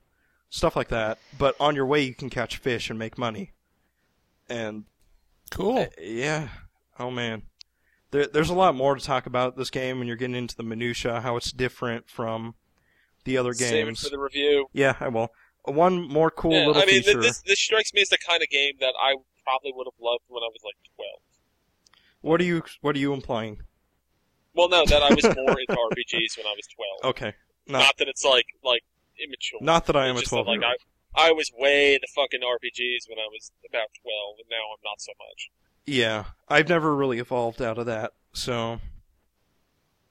Stuff 0.49 0.75
like 0.75 0.87
that. 0.89 1.17
But 1.37 1.55
on 1.59 1.75
your 1.75 1.85
way, 1.85 2.01
you 2.01 2.13
can 2.13 2.29
catch 2.29 2.57
fish 2.57 2.89
and 2.89 2.97
make 2.99 3.17
money. 3.17 3.51
And 4.49 4.85
Cool. 5.51 5.79
uh, 5.79 5.85
yeah. 6.01 6.49
Oh 6.99 7.11
man. 7.11 7.43
There, 8.11 8.27
there's 8.27 8.49
a 8.49 8.53
lot 8.55 8.75
more 8.75 8.95
to 8.95 9.03
talk 9.03 9.25
about 9.25 9.57
this 9.57 9.69
game 9.69 9.97
when 9.99 10.07
you're 10.07 10.15
getting 10.15 10.35
into 10.35 10.55
the 10.55 10.63
minutia, 10.63 11.21
how 11.21 11.35
it's 11.37 11.51
different 11.51 12.09
from 12.09 12.55
the 13.25 13.37
other 13.37 13.53
Save 13.53 13.73
it 13.73 13.85
games. 13.85 14.01
for 14.03 14.09
the 14.09 14.19
review. 14.19 14.67
Yeah, 14.71 14.95
I 14.99 15.07
will. 15.09 15.29
One 15.65 16.07
more 16.07 16.29
cool 16.29 16.51
yeah, 16.53 16.67
little 16.67 16.81
I 16.81 16.85
mean, 16.85 16.95
th- 17.01 17.05
feature. 17.07 17.21
this 17.21 17.41
this 17.41 17.59
strikes 17.59 17.91
me 17.93 18.01
as 18.01 18.09
the 18.09 18.19
kind 18.19 18.41
of 18.43 18.49
game 18.49 18.73
that 18.79 18.93
I 19.01 19.15
probably 19.43 19.73
would 19.75 19.87
have 19.87 19.99
loved 19.99 20.21
when 20.27 20.43
I 20.43 20.47
was 20.47 20.61
like 20.63 20.75
12. 20.95 21.09
What 22.25 22.41
are 22.41 22.43
you 22.43 22.63
What 22.81 22.95
are 22.95 22.99
you 22.99 23.13
implying? 23.13 23.59
Well, 24.55 24.67
no, 24.67 24.83
that 24.85 25.03
I 25.03 25.13
was 25.13 25.23
more 25.23 25.59
into 25.59 25.73
RPGs 25.73 26.37
when 26.37 26.47
I 26.47 26.55
was 26.55 26.65
12. 27.03 27.11
Okay, 27.15 27.33
not 27.67 27.79
Not 27.79 27.97
that 27.99 28.07
it's 28.07 28.25
like 28.25 28.47
like 28.63 28.81
immature. 29.23 29.59
not 29.61 29.85
that 29.85 29.95
I 29.95 30.07
am 30.07 30.17
a 30.17 30.21
twelve 30.23 30.47
like 30.47 30.59
year 30.59 30.67
old. 30.69 30.79
I, 31.15 31.27
I 31.27 31.31
was 31.33 31.51
way 31.55 31.93
into 31.93 32.07
fucking 32.15 32.39
RPGs 32.41 33.07
when 33.07 33.19
I 33.19 33.27
was 33.31 33.51
about 33.69 33.89
12, 34.01 34.37
and 34.39 34.49
now 34.49 34.57
I'm 34.73 34.81
not 34.83 34.99
so 34.99 35.11
much. 35.19 35.51
Yeah, 35.85 36.23
I've 36.49 36.67
never 36.67 36.95
really 36.95 37.19
evolved 37.19 37.61
out 37.61 37.77
of 37.77 37.85
that. 37.85 38.13
So, 38.33 38.79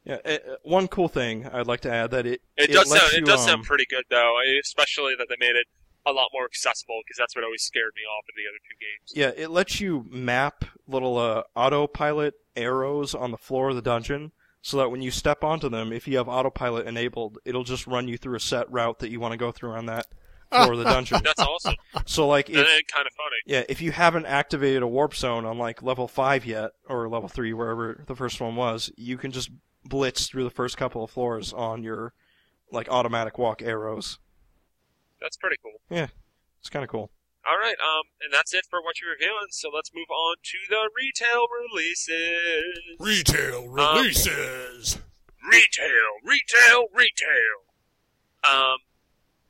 yeah, 0.05 0.19
uh, 0.25 0.29
uh, 0.29 0.57
one 0.63 0.87
cool 0.87 1.09
thing 1.09 1.47
I'd 1.49 1.67
like 1.67 1.81
to 1.81 1.93
add 1.93 2.13
that 2.13 2.27
it 2.27 2.41
It, 2.57 2.71
does 2.71 2.91
lets 2.91 3.03
sound 3.11 3.15
it 3.15 3.27
does 3.27 3.41
um, 3.41 3.47
sound 3.49 3.65
pretty 3.65 3.87
good 3.91 4.05
though, 4.09 4.37
especially 4.63 5.15
that 5.19 5.27
they 5.29 5.37
made 5.41 5.57
it 5.57 5.67
a 6.07 6.13
lot 6.13 6.29
more 6.33 6.45
accessible 6.45 7.01
because 7.05 7.17
that's 7.17 7.35
what 7.35 7.45
always 7.45 7.63
scared 7.63 7.93
me 7.97 8.03
off 8.03 8.25
in 8.29 8.35
the 8.37 8.49
other 8.49 8.59
two 8.69 8.77
games. 8.79 9.37
Yeah, 9.37 9.43
it 9.43 9.51
lets 9.51 9.81
you 9.81 10.07
map 10.11 10.65
little 10.87 11.19
uh, 11.19 11.43
autopilot 11.57 12.35
arrows 12.57 13.15
on 13.15 13.31
the 13.31 13.39
floor 13.39 13.71
of 13.71 13.77
the 13.77 13.83
dungeon 13.83 14.33
so 14.63 14.77
that 14.79 14.91
when 14.91 15.03
you 15.03 15.11
step 15.11 15.45
onto 15.45 15.69
them, 15.69 15.93
if 15.93 16.09
you 16.09 16.17
have 16.17 16.29
autopilot 16.29 16.87
enabled, 16.87 17.39
it'll 17.45 17.65
just 17.65 17.87
run 17.87 18.09
you 18.09 18.17
through 18.17 18.37
a 18.37 18.41
set 18.41 18.71
route 18.73 18.99
that 19.01 19.11
you 19.11 19.21
want 19.21 19.33
to 19.33 19.39
go 19.39 19.53
through 19.53 19.73
on 19.73 19.87
that 19.87 20.07
floor 20.51 20.73
of 20.73 20.79
the 20.79 20.85
dungeon. 20.85 21.21
That's 21.25 21.41
awesome. 21.41 21.75
So 22.07 22.27
like 22.27 22.49
if 22.49 22.57
it's 22.57 22.93
kind 22.93 23.07
of 23.07 23.13
funny. 23.13 23.37
yeah, 23.47 23.63
if 23.69 23.83
you 23.83 23.93
haven't 23.93 24.27
activated 24.27 24.83
a 24.83 24.87
warp 24.87 25.15
zone 25.15 25.45
on 25.45 25.59
like 25.59 25.83
level 25.83 26.09
5 26.09 26.47
yet 26.47 26.71
or 26.89 27.09
level 27.09 27.29
3 27.29 27.53
wherever 27.53 28.03
the 28.07 28.17
first 28.17 28.41
one 28.41 28.57
was, 28.57 28.91
you 28.97 29.17
can 29.17 29.33
just 29.33 29.51
blitz 29.85 30.29
through 30.29 30.45
the 30.45 30.51
first 30.51 30.77
couple 30.77 31.05
of 31.05 31.11
floors 31.11 31.53
on 31.53 31.83
your 31.83 32.15
like 32.71 32.89
automatic 32.89 33.39
walk 33.39 33.63
arrows. 33.63 34.19
That's 35.21 35.37
pretty 35.37 35.57
cool. 35.63 35.81
Yeah, 35.91 36.09
it's 36.61 36.69
kind 36.71 36.85
of 36.85 36.91
cool. 36.91 37.11
All 37.47 37.59
right, 37.59 37.77
um, 37.77 38.05
and 38.23 38.33
that's 38.33 38.55
it 38.55 38.65
for 38.71 38.81
what 38.81 39.01
you're 39.01 39.11
reviewing. 39.13 39.51
So 39.51 39.69
let's 39.75 39.91
move 39.95 40.09
on 40.09 40.37
to 40.43 40.59
the 40.71 40.89
retail 40.97 41.45
releases. 41.53 42.97
Retail 42.99 43.59
Um, 43.79 43.97
releases. 43.97 44.99
Retail, 45.45 46.09
retail, 46.25 46.87
retail. 46.95 47.57
Um, 48.45 48.79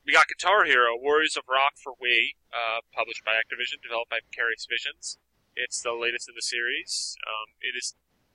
we 0.05 0.13
got 0.13 0.27
Guitar 0.29 0.65
Hero: 0.65 0.97
Warriors 0.99 1.37
of 1.37 1.45
Rock 1.49 1.75
for 1.83 1.93
Wii, 2.03 2.35
uh, 2.53 2.81
published 2.93 3.25
by 3.25 3.33
Activision, 3.39 3.81
developed 3.81 4.11
by 4.11 4.19
Vicarious 4.29 4.67
Visions. 4.69 5.19
It's 5.55 5.81
the 5.81 5.93
latest 5.95 6.29
in 6.29 6.35
the 6.35 6.43
series. 6.43 7.15
Um, 7.27 7.55
it 7.63 7.79
is 7.79 7.95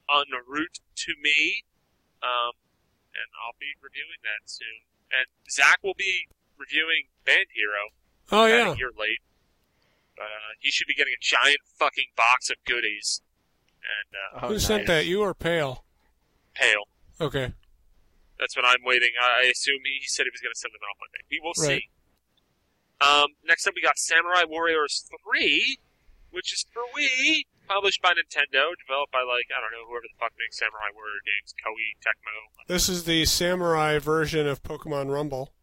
en 0.09 0.32
route 0.47 0.80
to 0.95 1.11
me, 1.21 1.65
um, 2.23 2.55
and 3.11 3.27
I'll 3.43 3.59
be 3.59 3.75
reviewing 3.84 4.23
that 4.23 4.47
soon. 4.49 4.88
And 5.11 5.27
Zach 5.51 5.80
will 5.84 5.97
be 5.97 6.27
reviewing 6.60 7.07
Band 7.26 7.47
Hero. 7.55 7.89
Oh 8.32 8.45
about 8.45 8.49
yeah. 8.49 8.74
a 8.74 8.78
year 8.78 8.91
late. 8.97 9.20
But 10.16 10.24
uh, 10.28 10.51
he 10.60 10.70
should 10.70 10.88
be 10.88 10.93
getting 10.93 11.14
a 11.14 11.22
giant 11.24 11.60
fucking 11.78 12.12
box 12.16 12.49
of 12.49 12.57
goodies. 12.66 13.22
And 13.82 14.10
uh, 14.14 14.45
Oh, 14.45 14.47
Who 14.49 14.53
nice. 14.55 14.66
sent 14.68 14.88
that? 14.88 15.05
You 15.05 15.22
or 15.22 15.34
Pale? 15.34 15.84
pale. 16.53 16.84
Okay. 17.22 17.53
That's 18.38 18.55
what 18.55 18.66
I'm 18.66 18.84
waiting. 18.84 19.10
I 19.22 19.45
I 19.45 19.49
assume 19.49 19.80
he, 19.86 19.99
he 20.01 20.07
said 20.07 20.24
he 20.28 20.32
was 20.32 20.41
going 20.41 20.51
to 20.53 20.60
send 20.60 20.74
them 20.76 20.84
out 20.84 20.97
Monday. 20.99 21.24
We 21.32 21.39
will 21.39 21.55
Right. 21.55 21.82
see. 21.82 21.89
Um, 23.01 23.28
next 23.47 23.66
up, 23.68 23.74
we 23.76 23.82
got 23.82 23.97
Samurai 23.97 24.43
Warriors 24.47 25.07
3, 25.24 25.78
which 26.32 26.51
is 26.51 26.66
for 26.74 26.84
Wii. 26.97 27.43
published 27.68 28.01
by 28.01 28.10
Nintendo, 28.12 28.76
developed 28.76 29.12
by 29.14 29.24
like 29.24 29.47
I 29.55 29.62
don't 29.62 29.72
know 29.72 29.88
whoever 29.88 30.03
the 30.03 30.20
fuck 30.20 30.34
makes 30.38 30.57
Samurai 30.60 30.91
Warrior 30.93 31.22
games, 31.24 31.53
Koei, 31.64 31.95
Tecmo, 32.03 32.68
This 32.68 32.89
is 32.89 33.05
the 33.05 33.24
samurai 33.26 33.99
version 33.99 34.47
of 34.47 34.62
Pokemon 34.64 35.12
Rumble. 35.14 35.53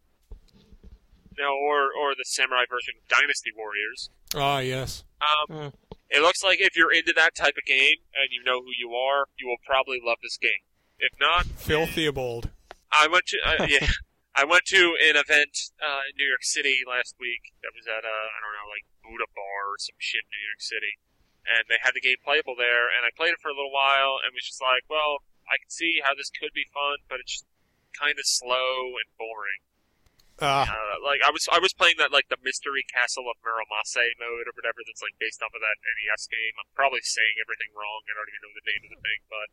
No, 1.37 1.53
or 1.55 1.89
or 1.93 2.15
the 2.17 2.25
Samurai 2.25 2.65
version 2.69 2.95
of 3.01 3.07
Dynasty 3.07 3.51
Warriors. 3.55 4.09
Ah, 4.35 4.59
yes. 4.59 5.03
Um, 5.21 5.47
Hmm. 5.55 5.69
It 6.09 6.21
looks 6.23 6.41
like 6.43 6.61
if 6.61 6.75
you're 6.77 6.91
into 6.91 7.11
that 7.19 7.35
type 7.35 7.59
of 7.59 7.65
game 7.67 7.99
and 8.15 8.31
you 8.31 8.39
know 8.43 8.63
who 8.63 8.71
you 8.79 8.95
are, 8.95 9.27
you 9.35 9.43
will 9.47 9.59
probably 9.67 9.99
love 9.99 10.23
this 10.23 10.37
game. 10.39 10.63
If 10.99 11.11
not, 11.19 11.45
Filthy 11.59 12.07
bold. 12.11 12.49
I 12.91 13.07
went 13.11 13.27
to 13.27 13.37
uh, 13.43 13.67
yeah, 13.69 13.91
I 14.33 14.45
went 14.47 14.63
to 14.71 14.95
an 15.03 15.19
event 15.19 15.51
uh, 15.83 16.07
in 16.07 16.15
New 16.15 16.25
York 16.31 16.47
City 16.47 16.79
last 16.87 17.19
week. 17.19 17.51
That 17.61 17.75
was 17.75 17.85
at 17.91 18.07
a 18.07 18.17
I 18.31 18.37
don't 18.39 18.55
know 18.55 18.71
like 18.71 18.87
Buddha 19.03 19.27
Bar 19.35 19.75
or 19.75 19.77
some 19.83 19.99
shit 19.99 20.23
in 20.23 20.31
New 20.31 20.45
York 20.47 20.63
City, 20.63 20.93
and 21.43 21.67
they 21.67 21.77
had 21.83 21.91
the 21.91 22.01
game 22.01 22.23
playable 22.23 22.55
there. 22.55 22.87
And 22.87 23.03
I 23.03 23.11
played 23.11 23.35
it 23.35 23.43
for 23.43 23.51
a 23.51 23.57
little 23.57 23.75
while 23.75 24.23
and 24.23 24.31
was 24.31 24.47
just 24.47 24.63
like, 24.63 24.87
well, 24.87 25.27
I 25.51 25.59
can 25.59 25.67
see 25.69 25.99
how 25.99 26.15
this 26.15 26.31
could 26.31 26.55
be 26.55 26.65
fun, 26.71 27.03
but 27.11 27.19
it's 27.19 27.43
just 27.43 27.47
kind 27.99 28.15
of 28.15 28.23
slow 28.23 28.95
and 28.95 29.11
boring. 29.19 29.59
Ah, 30.39 30.69
Uh, 30.69 31.01
like 31.01 31.21
I 31.25 31.31
was 31.33 31.49
I 31.49 31.57
was 31.57 31.73
playing 31.73 31.97
that 31.97 32.13
like 32.13 32.29
the 32.29 32.37
Mystery 32.45 32.85
Castle 32.85 33.25
of 33.25 33.37
Muramasa 33.41 34.05
mode 34.21 34.45
or 34.45 34.53
whatever 34.53 34.85
that's 34.85 35.01
like 35.01 35.17
based 35.17 35.41
off 35.41 35.49
of 35.55 35.61
that 35.65 35.77
NES 35.81 36.29
game. 36.29 36.53
I'm 36.61 36.69
probably 36.77 37.01
saying 37.01 37.41
everything 37.41 37.73
wrong. 37.73 38.05
I 38.05 38.13
don't 38.13 38.29
even 38.29 38.41
know 38.45 38.53
the 38.53 38.67
name 38.69 38.83
of 38.85 38.91
the 38.93 39.01
thing, 39.01 39.21
but 39.33 39.47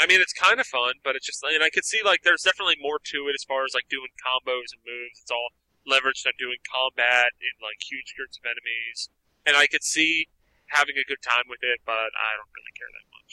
I 0.00 0.08
mean 0.08 0.20
it's 0.24 0.32
kind 0.32 0.56
of 0.60 0.66
fun. 0.66 1.04
But 1.04 1.12
it's 1.16 1.28
just 1.28 1.44
and 1.44 1.60
I 1.60 1.68
could 1.68 1.84
see 1.84 2.00
like 2.00 2.24
there's 2.24 2.40
definitely 2.46 2.80
more 2.80 2.96
to 3.12 3.28
it 3.28 3.36
as 3.36 3.44
far 3.44 3.68
as 3.68 3.76
like 3.76 3.88
doing 3.92 4.08
combos 4.16 4.72
and 4.72 4.80
moves. 4.86 5.20
It's 5.20 5.30
all 5.34 5.52
leveraged 5.84 6.24
on 6.24 6.36
doing 6.40 6.56
combat 6.64 7.36
in 7.40 7.52
like 7.60 7.80
huge 7.84 8.16
groups 8.16 8.40
of 8.40 8.48
enemies, 8.48 9.12
and 9.44 9.56
I 9.60 9.68
could 9.68 9.84
see 9.84 10.28
having 10.72 10.96
a 10.96 11.04
good 11.04 11.20
time 11.20 11.44
with 11.52 11.60
it. 11.60 11.84
But 11.84 12.16
I 12.16 12.32
don't 12.36 12.52
really 12.56 12.72
care 12.76 12.92
that 12.96 13.06
much. 13.12 13.32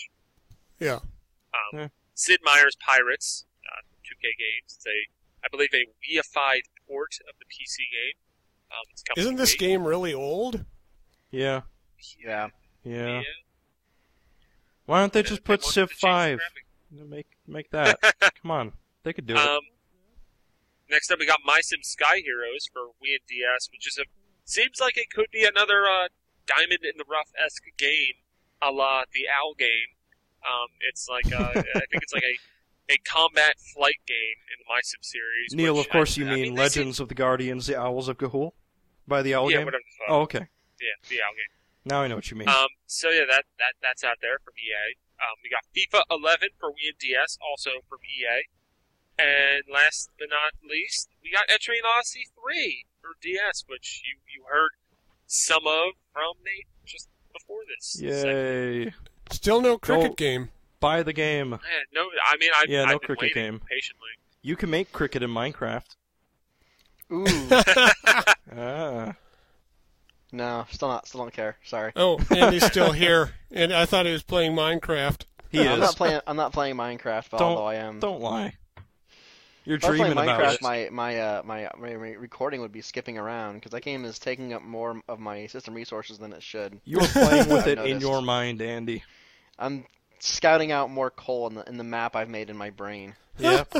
yeah. 0.83 0.99
Um, 1.55 1.71
Yeah. 1.87 1.89
Sid 2.15 2.39
Meier's 2.43 2.75
Pirates, 2.79 3.43
uh, 3.67 3.83
2K 4.07 4.35
Games. 4.39 4.75
It's 4.75 4.87
a, 4.87 4.99
I 5.45 5.47
believe, 5.51 5.69
a 5.73 5.85
reified 6.03 6.63
port 6.87 7.15
of 7.29 7.35
the 7.39 7.45
PC 7.45 7.77
game. 7.77 8.17
Um, 8.71 8.83
it's 8.91 9.03
Isn't 9.15 9.35
to 9.35 9.41
this 9.41 9.55
game 9.55 9.85
really 9.85 10.13
old? 10.13 10.65
Yeah, 11.31 11.61
Yeah. 12.23 12.49
yeah. 12.83 13.19
Yeah. 13.19 13.21
Why 14.85 14.99
don't 14.99 15.13
they 15.13 15.21
They 15.21 15.29
just 15.29 15.43
put 15.43 15.61
wanted 15.61 15.73
Civ 15.73 15.89
to 15.89 15.95
change 15.95 16.01
the 16.01 16.07
Five? 16.07 16.39
Make 17.09 17.27
make 17.47 17.69
that. 17.71 17.99
Come 18.41 18.51
on, 18.51 18.73
they 19.03 19.13
could 19.13 19.25
do 19.25 19.33
it. 19.33 19.39
Um, 19.39 19.61
next 20.89 21.11
up, 21.11 21.19
we 21.19 21.25
got 21.25 21.39
My 21.45 21.61
Sim 21.61 21.79
Sky 21.83 22.21
Heroes 22.23 22.67
for 22.71 22.81
Wii 23.01 23.17
and 23.17 23.25
DS, 23.27 23.69
which 23.71 23.87
is 23.87 23.97
a 23.97 24.05
seems 24.45 24.79
like 24.79 24.97
it 24.97 25.09
could 25.09 25.27
be 25.31 25.43
another 25.45 25.85
uh, 25.85 26.07
Diamond 26.45 26.79
in 26.83 26.97
the 26.97 27.05
Rough 27.09 27.31
esque 27.43 27.63
game, 27.77 28.21
a 28.61 28.71
la 28.71 29.03
the 29.13 29.25
Owl 29.27 29.55
game. 29.57 29.89
Um, 30.45 30.67
it's 30.89 31.07
like 31.09 31.25
uh, 31.33 31.49
I 31.55 31.85
think 31.89 32.03
it's 32.03 32.13
like 32.13 32.23
a 32.23 32.37
a 32.89 32.97
combat 33.07 33.55
flight 33.73 33.99
game 34.07 34.37
in 34.51 34.57
the 34.59 34.65
My 34.67 34.79
Sim 34.83 34.99
series. 35.01 35.53
Neal, 35.53 35.75
which 35.75 35.85
of 35.87 35.91
course 35.91 36.17
I, 36.17 36.21
you 36.21 36.27
I 36.27 36.29
mean, 36.35 36.41
mean 36.43 36.55
they 36.55 36.69
seem- 36.69 36.81
Legends 36.83 36.99
of 36.99 37.09
the 37.09 37.15
Guardians, 37.15 37.67
the 37.67 37.79
Owls 37.79 38.07
of 38.07 38.17
Ga'Hoole, 38.17 38.51
by 39.07 39.21
the 39.21 39.33
Owl 39.35 39.49
yeah, 39.51 39.57
game. 39.57 39.65
whatever. 39.65 39.83
Oh, 40.09 40.21
okay. 40.21 40.47
Yeah, 40.81 40.95
the 41.09 41.21
Owl 41.21 41.31
game. 41.33 41.51
Now 41.85 42.01
I 42.01 42.07
know 42.07 42.15
what 42.15 42.29
you 42.31 42.37
mean. 42.37 42.49
Um, 42.49 42.67
so 42.87 43.09
yeah, 43.09 43.25
that, 43.29 43.45
that 43.59 43.73
that's 43.81 44.03
out 44.03 44.17
there 44.21 44.39
from 44.43 44.53
EA. 44.57 44.97
Um, 45.21 45.37
we 45.43 45.49
got 45.49 45.63
FIFA 45.75 46.03
11 46.11 46.49
for 46.59 46.69
Wii 46.71 46.89
and 46.89 46.97
DS, 46.99 47.37
also 47.47 47.69
from 47.87 47.99
EA. 48.03 48.47
And 49.17 49.63
last 49.71 50.09
but 50.19 50.27
not 50.29 50.53
least, 50.69 51.09
we 51.23 51.31
got 51.31 51.47
Etrian 51.47 51.85
Odyssey 51.97 52.27
3 52.43 52.85
for 53.01 53.11
DS, 53.21 53.63
which 53.67 54.01
you, 54.03 54.17
you 54.35 54.43
heard 54.51 54.71
some 55.25 55.65
of 55.65 55.93
from 56.11 56.33
Nate 56.43 56.67
just 56.85 57.07
before 57.31 57.61
this. 57.67 57.93
segment. 57.93 58.25
Yay! 58.85 58.93
Still 59.31 59.61
no 59.61 59.77
cricket 59.77 60.11
Go- 60.11 60.15
game. 60.15 60.49
Buy 60.79 61.03
the 61.03 61.13
game. 61.13 61.51
Man, 61.51 61.59
no, 61.93 62.01
I 62.25 62.37
mean, 62.37 62.49
I've, 62.55 62.69
Yeah, 62.69 62.85
no 62.85 62.93
I've 62.95 63.01
been 63.01 63.15
cricket 63.15 63.33
game. 63.33 63.61
patiently. 63.69 64.09
You 64.41 64.55
can 64.55 64.69
make 64.69 64.91
cricket 64.91 65.23
in 65.23 65.29
Minecraft. 65.31 65.95
Ooh. 67.11 67.25
Ah. 68.57 69.13
no, 70.31 70.65
still 70.71 70.87
not. 70.87 71.07
Still 71.07 71.21
don't 71.21 71.33
care. 71.33 71.57
Sorry. 71.65 71.91
Oh, 71.95 72.19
Andy's 72.33 72.63
still 72.65 72.91
here, 72.93 73.31
and 73.51 73.73
I 73.73 73.85
thought 73.85 74.05
he 74.05 74.11
was 74.13 74.23
playing 74.23 74.53
Minecraft. 74.53 75.23
He 75.49 75.59
is. 75.59 75.67
I'm 75.67 75.79
not 75.79 75.95
playing. 75.97 76.21
I'm 76.27 76.37
not 76.37 76.53
playing 76.53 76.75
Minecraft, 76.75 77.31
Don't- 77.31 77.41
although 77.41 77.65
I 77.65 77.75
am. 77.75 77.99
Don't 77.99 78.21
lie. 78.21 78.55
You're 79.65 79.77
If 79.77 79.83
I 79.85 79.89
was 79.89 79.97
dreaming 79.97 80.13
playing 80.13 80.29
about 80.29 80.41
Minecraft, 80.41 80.53
it. 80.53 80.61
my 80.61 80.89
my, 80.91 81.19
uh, 81.19 81.41
my 81.43 81.69
my 81.77 81.95
my 81.95 82.11
recording 82.13 82.61
would 82.61 82.71
be 82.71 82.81
skipping 82.81 83.17
around 83.17 83.55
because 83.55 83.71
that 83.71 83.81
game 83.81 84.05
is 84.05 84.19
taking 84.19 84.53
up 84.53 84.61
more 84.61 85.01
of 85.09 85.19
my 85.19 85.47
system 85.47 85.73
resources 85.73 86.17
than 86.19 86.31
it 86.33 86.43
should. 86.43 86.79
You 86.85 86.99
are 86.99 87.07
playing 87.07 87.49
with 87.49 87.63
I've 87.63 87.79
it 87.79 87.79
in 87.79 87.99
your 87.99 88.21
mind, 88.21 88.61
Andy. 88.61 89.03
I'm 89.57 89.85
scouting 90.25 90.71
out 90.71 90.89
more 90.89 91.09
coal 91.09 91.47
in 91.47 91.55
the 91.55 91.63
in 91.69 91.77
the 91.77 91.83
map 91.83 92.15
I've 92.15 92.29
made 92.29 92.49
in 92.49 92.57
my 92.57 92.69
brain. 92.69 93.15
Yeah. 93.37 93.63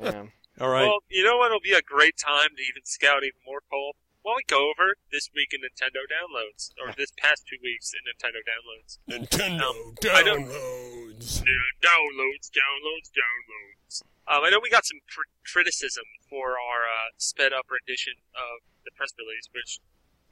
Yeah. 0.00 0.24
All 0.60 0.68
right. 0.70 0.86
Well, 0.86 1.00
you 1.10 1.24
know 1.24 1.36
what'll 1.36 1.60
be 1.60 1.72
a 1.72 1.82
great 1.82 2.16
time 2.16 2.48
to 2.56 2.62
even 2.62 2.84
scout 2.84 3.24
even 3.24 3.40
more 3.46 3.60
coal? 3.70 3.94
Why 4.22 4.32
don't 4.32 4.36
we 4.38 4.44
go 4.48 4.70
over 4.70 4.96
this 5.12 5.28
week 5.34 5.52
in 5.52 5.60
Nintendo 5.60 6.02
downloads, 6.08 6.72
or 6.80 6.92
this 6.96 7.12
past 7.18 7.44
two 7.46 7.56
weeks 7.62 7.92
in 7.94 8.00
Nintendo 8.08 8.40
downloads? 8.42 8.98
Nintendo 9.08 9.68
Um, 9.70 9.94
downloads. 10.00 11.42
Downloads, 11.82 12.46
downloads, 12.50 13.08
downloads. 13.12 14.02
Um, 14.28 14.42
I 14.44 14.50
know 14.50 14.58
we 14.62 14.70
got 14.70 14.84
some 14.84 14.98
cr- 15.08 15.30
criticism 15.52 16.04
for 16.28 16.50
our 16.58 16.82
uh, 16.88 17.10
sped 17.18 17.52
up 17.52 17.66
rendition 17.70 18.14
of 18.34 18.64
the 18.84 18.90
press 18.96 19.12
release, 19.18 19.48
which 19.52 19.78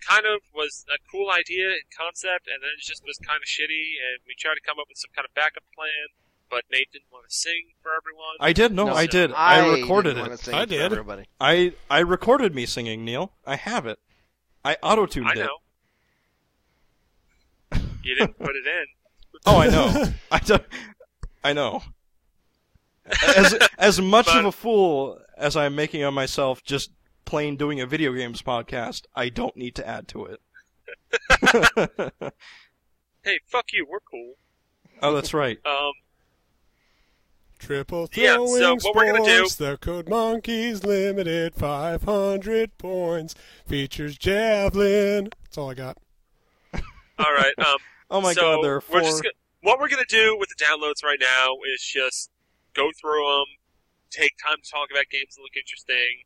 kind 0.08 0.26
of 0.26 0.40
was 0.54 0.84
a 0.92 0.98
cool 1.10 1.30
idea 1.30 1.68
and 1.70 1.82
concept, 1.96 2.46
and 2.46 2.62
then 2.62 2.70
it 2.76 2.82
just 2.84 3.02
was 3.04 3.18
kind 3.18 3.38
of 3.42 3.48
shitty. 3.48 3.96
And 3.98 4.20
we 4.26 4.34
tried 4.38 4.54
to 4.54 4.64
come 4.64 4.78
up 4.78 4.86
with 4.88 4.98
some 4.98 5.10
kind 5.16 5.24
of 5.26 5.34
backup 5.34 5.64
plan, 5.74 6.12
but 6.50 6.64
Nate 6.70 6.92
didn't 6.92 7.10
want 7.12 7.28
to 7.28 7.34
sing 7.34 7.72
for 7.82 7.92
everyone. 7.96 8.36
I 8.40 8.52
did. 8.52 8.72
No, 8.72 8.86
No, 8.86 8.94
I 8.94 9.06
did. 9.06 9.32
I, 9.32 9.80
recorded 9.80 10.10
didn't 10.14 10.22
wanna 10.22 10.34
it. 10.34 10.40
sing 10.40 10.54
I 10.54 10.62
for 10.64 10.70
did. 10.70 10.80
Everybody. 10.92 11.24
I 11.40 11.72
I 11.90 11.98
recorded 12.00 12.54
me 12.54 12.66
singing, 12.66 13.04
Neal. 13.04 13.32
I 13.46 13.56
have 13.56 13.86
it. 13.86 13.98
I 14.64 14.76
auto 14.82 15.06
tuned 15.06 15.28
I 15.28 15.32
it. 15.34 15.48
You 18.02 18.14
didn't 18.14 18.38
put 18.38 18.50
it 18.56 18.66
in. 18.66 18.84
Oh, 19.46 19.58
I 19.58 19.68
know. 19.68 20.06
I 20.30 20.38
do, 20.38 20.56
I 21.42 21.52
know. 21.52 21.82
As 23.36 23.58
as 23.76 24.00
much 24.00 24.24
But- 24.24 24.38
of 24.38 24.44
a 24.46 24.52
fool 24.52 25.18
as 25.36 25.54
I'm 25.54 25.74
making 25.74 26.02
of 26.02 26.14
myself 26.14 26.62
just 26.62 26.90
plain 27.24 27.56
doing 27.56 27.80
a 27.80 27.86
video 27.86 28.12
games 28.12 28.42
podcast, 28.42 29.02
I 29.14 29.28
don't 29.28 29.56
need 29.56 29.74
to 29.76 29.86
add 29.86 30.08
to 30.08 30.26
it. 30.26 30.40
Hey, 33.22 33.40
fuck 33.46 33.72
you. 33.72 33.86
We're 33.90 34.00
cool. 34.00 34.34
oh, 35.00 35.14
that's 35.14 35.32
right. 35.32 35.58
Um, 35.64 35.92
Triple 37.58 38.10
Yeah, 38.14 38.34
throwing 38.34 38.60
so 38.60 38.74
what 38.82 38.94
we're 38.94 39.06
gonna 39.12 39.24
do- 39.24 39.36
sports, 39.48 39.54
the 39.54 39.78
Code 39.78 40.10
Monkeys 40.10 40.84
limited 40.84 41.54
500 41.54 42.76
points. 42.76 43.34
Features 43.66 44.18
javelin. 44.18 45.30
That's 45.44 45.56
all 45.56 45.70
I 45.70 45.74
got. 45.74 45.96
all 46.74 47.32
right. 47.32 47.54
Um, 47.58 47.76
Oh 48.10 48.20
my 48.20 48.34
so 48.34 48.42
god, 48.56 48.62
there 48.64 48.74
are 48.76 48.80
four. 48.82 48.96
We're 49.00 49.04
just 49.04 49.22
gonna, 49.22 49.32
what 49.62 49.80
we're 49.80 49.88
gonna 49.88 50.04
do 50.06 50.36
with 50.38 50.50
the 50.50 50.62
downloads 50.62 51.02
right 51.02 51.18
now 51.18 51.54
is 51.74 51.82
just 51.82 52.28
go 52.74 52.90
through 53.00 53.24
them, 53.24 53.46
take 54.10 54.32
time 54.46 54.58
to 54.62 54.70
talk 54.70 54.90
about 54.90 55.06
games 55.10 55.34
that 55.34 55.40
look 55.40 55.56
interesting, 55.56 56.24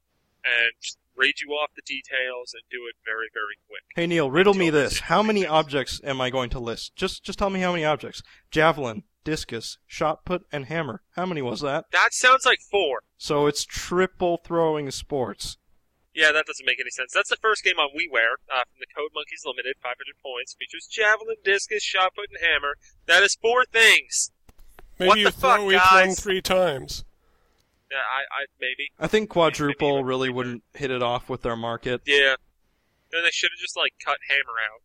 and 0.49 0.73
just 0.81 0.99
read 1.17 1.35
you 1.41 1.51
off 1.53 1.71
the 1.77 1.83
details 1.85 2.55
and 2.55 2.63
do 2.71 2.79
it 2.89 2.95
very, 3.05 3.29
very 3.35 3.59
quick. 3.69 3.83
Hey 3.95 4.07
Neal, 4.07 4.31
riddle 4.31 4.55
me 4.55 4.71
this: 4.71 5.01
How 5.01 5.23
many 5.23 5.41
fixed. 5.43 5.53
objects 5.53 6.01
am 6.05 6.21
I 6.21 6.31
going 6.31 6.51
to 6.51 6.59
list? 6.61 6.97
Just 6.97 7.25
just 7.25 7.39
tell 7.39 7.51
me 7.51 7.61
how 7.61 7.73
many 7.73 7.85
objects. 7.85 8.23
Javelin, 8.51 9.03
discus, 9.25 9.79
shot 9.87 10.25
put, 10.25 10.43
and 10.53 10.67
hammer. 10.67 11.03
How 11.17 11.27
many 11.27 11.43
was 11.43 11.61
that? 11.61 11.87
That 11.93 12.15
sounds 12.15 12.47
like 12.47 12.61
four. 12.61 13.01
So 13.17 13.47
it's 13.47 13.65
triple 13.65 14.39
throwing 14.45 14.91
sports. 14.91 15.59
Yeah, 16.15 16.33
that 16.33 16.47
doesn't 16.47 16.67
make 16.67 16.81
any 16.81 16.91
sense. 16.91 17.13
That's 17.13 17.29
the 17.31 17.37
first 17.37 17.63
game 17.63 17.79
on 17.79 17.91
WiiWare 17.91 18.43
uh, 18.53 18.65
from 18.67 18.81
the 18.81 18.87
Code 18.97 19.11
Monkeys 19.15 19.43
Limited, 19.47 19.77
500 19.81 19.95
points. 20.21 20.55
Features 20.59 20.89
javelin, 20.91 21.37
discus, 21.45 21.83
shot 21.83 22.13
put, 22.17 22.27
and 22.31 22.39
hammer. 22.43 22.75
That 23.07 23.23
is 23.23 23.37
four 23.41 23.65
things. 23.65 24.33
Maybe 24.99 25.09
What 25.09 25.19
you 25.19 25.25
the 25.27 25.31
throw 25.31 25.51
fuck, 25.51 25.61
each 25.61 25.93
one 25.93 26.07
guys? 26.09 26.21
three 26.21 26.41
times. 26.43 27.05
Yeah, 27.91 27.99
I, 27.99 28.43
I 28.43 28.47
maybe. 28.61 28.91
I 28.99 29.07
think 29.07 29.31
quadruple 29.31 29.97
like 29.97 30.05
really 30.05 30.29
wouldn't 30.31 30.63
hit 30.75 30.91
it 30.91 31.03
off 31.03 31.29
with 31.29 31.43
their 31.43 31.57
market. 31.57 32.03
Yeah. 32.07 32.35
Then 33.11 33.23
they 33.25 33.31
should 33.31 33.51
have 33.51 33.59
just 33.61 33.77
like 33.77 33.95
cut 34.05 34.19
hammer 34.29 34.59
out. 34.73 34.83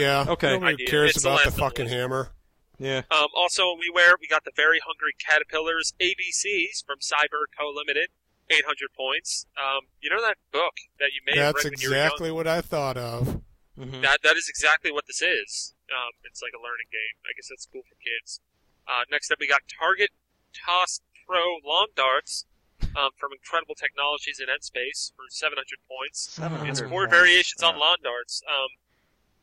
Yeah. 0.00 0.32
Okay. 0.32 0.52
Nobody 0.54 0.74
Idea. 0.74 0.86
cares 0.86 1.10
It's 1.16 1.24
about 1.24 1.30
the 1.30 1.36
last 1.36 1.46
of 1.48 1.54
the 1.54 1.60
fucking 1.60 1.88
hammer. 1.88 2.30
Yeah. 2.78 3.02
Um, 3.10 3.28
also 3.34 3.74
we 3.78 3.90
wear 3.94 4.14
we 4.20 4.26
got 4.26 4.44
the 4.44 4.52
Very 4.54 4.80
Hungry 4.84 5.12
Caterpillars 5.18 5.94
ABCs 6.00 6.84
from 6.84 6.98
Cyber 7.00 7.44
Co. 7.58 7.72
Limited, 7.74 8.08
800 8.50 8.88
points. 8.96 9.46
Um, 9.56 9.88
you 10.00 10.10
know 10.10 10.20
that 10.20 10.36
book 10.52 10.74
that 10.98 11.10
you 11.12 11.20
may 11.26 11.38
have 11.38 11.54
That's 11.54 11.64
read 11.64 11.72
when 11.72 11.80
you 11.80 11.90
were 11.90 11.96
young? 11.96 12.04
exactly 12.06 12.30
what 12.30 12.46
I 12.46 12.60
thought 12.60 12.96
of. 12.96 13.40
hmm 13.78 14.00
That 14.00 14.20
that 14.22 14.36
is 14.36 14.48
exactly 14.48 14.90
what 14.92 15.06
this 15.06 15.20
is. 15.22 15.74
Um, 15.92 16.12
it's 16.24 16.40
like 16.42 16.52
a 16.52 16.60
learning 16.60 16.88
game. 16.90 17.16
I 17.24 17.32
guess 17.36 17.48
that's 17.48 17.68
cool 17.70 17.82
for 17.88 17.96
kids. 18.00 18.40
Uh, 18.88 19.02
next 19.10 19.30
up, 19.30 19.38
we 19.40 19.46
got 19.48 19.60
Target 19.68 20.10
Toss 20.52 21.00
Pro 21.26 21.58
Lawn 21.64 21.88
Darts 21.96 22.46
um, 22.96 23.10
from 23.18 23.32
Incredible 23.32 23.74
Technologies 23.74 24.40
in 24.40 24.46
Space 24.62 25.12
for 25.16 25.24
700 25.28 25.58
points. 25.90 26.30
700 26.32 26.70
It's 26.70 26.80
four 26.80 27.04
points. 27.06 27.10
variations 27.16 27.62
on 27.62 27.74
Yeah. 27.74 27.80
lawn 27.80 27.98
darts. 28.02 28.42
Um, 28.48 28.68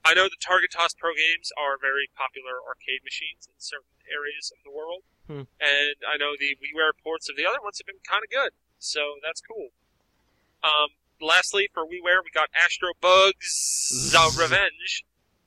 I 0.06 0.14
know 0.14 0.26
the 0.28 0.40
Target 0.42 0.72
Toss 0.72 0.94
Pro 0.94 1.14
games 1.14 1.52
are 1.58 1.78
very 1.78 2.10
popular 2.16 2.60
arcade 2.68 3.04
machines 3.04 3.48
in 3.48 3.54
certain 3.58 3.88
areas 4.12 4.52
of 4.52 4.60
the 4.64 4.72
world, 4.72 5.04
Hmm. 5.28 5.44
and 5.60 5.96
I 6.08 6.18
know 6.18 6.36
the 6.38 6.58
WiiWare 6.60 6.92
ports 7.02 7.30
of 7.30 7.36
the 7.38 7.46
other 7.46 7.62
ones 7.62 7.78
have 7.80 7.86
been 7.88 8.04
kind 8.04 8.24
of 8.24 8.30
good, 8.30 8.52
so 8.80 9.20
that's 9.24 9.40
cool. 9.40 9.72
Um, 10.64 10.90
lastly, 11.22 11.70
for 11.74 11.86
WiiWare, 11.86 12.24
we 12.24 12.32
got 12.32 12.50
Astro 12.54 12.92
Bugz 13.02 14.12
Revenge 14.38 15.06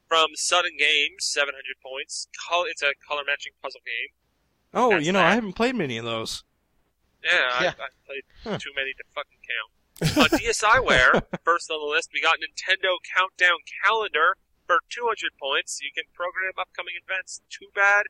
from 0.09 0.29
Sudden 0.35 0.77
Games, 0.79 1.25
700 1.27 1.77
points. 1.83 2.29
Col- 2.49 2.65
it's 2.65 2.83
a 2.83 2.95
color 3.07 3.25
matching 3.27 3.53
puzzle 3.61 3.81
game. 3.85 4.09
Oh, 4.77 4.91
That's 4.91 5.07
you 5.07 5.13
know, 5.13 5.19
that. 5.19 5.33
I 5.33 5.35
haven't 5.35 5.55
played 5.55 5.75
many 5.75 5.97
of 5.97 6.05
those. 6.05 6.45
Yeah, 7.25 7.33
Yeah. 7.63 7.73
I, 7.79 7.83
I 7.85 7.89
played 8.07 8.23
Huh. 8.45 8.59
too 8.59 8.71
many 8.77 8.93
to 8.93 9.05
fucking 9.15 9.41
count. 9.43 9.71
On 10.33 10.39
DSiWare, 10.39 11.23
first 11.43 11.71
on 11.71 11.81
the 11.81 11.87
list, 11.87 12.11
we 12.13 12.21
got 12.21 12.37
Nintendo 12.37 12.97
Countdown 13.17 13.57
Calendar 13.83 14.37
for 14.67 14.81
200 14.91 15.17
points. 15.41 15.81
You 15.83 15.89
can 15.95 16.05
program 16.13 16.53
upcoming 16.61 16.95
events. 17.03 17.41
Too 17.51 17.67
bad 17.75 18.05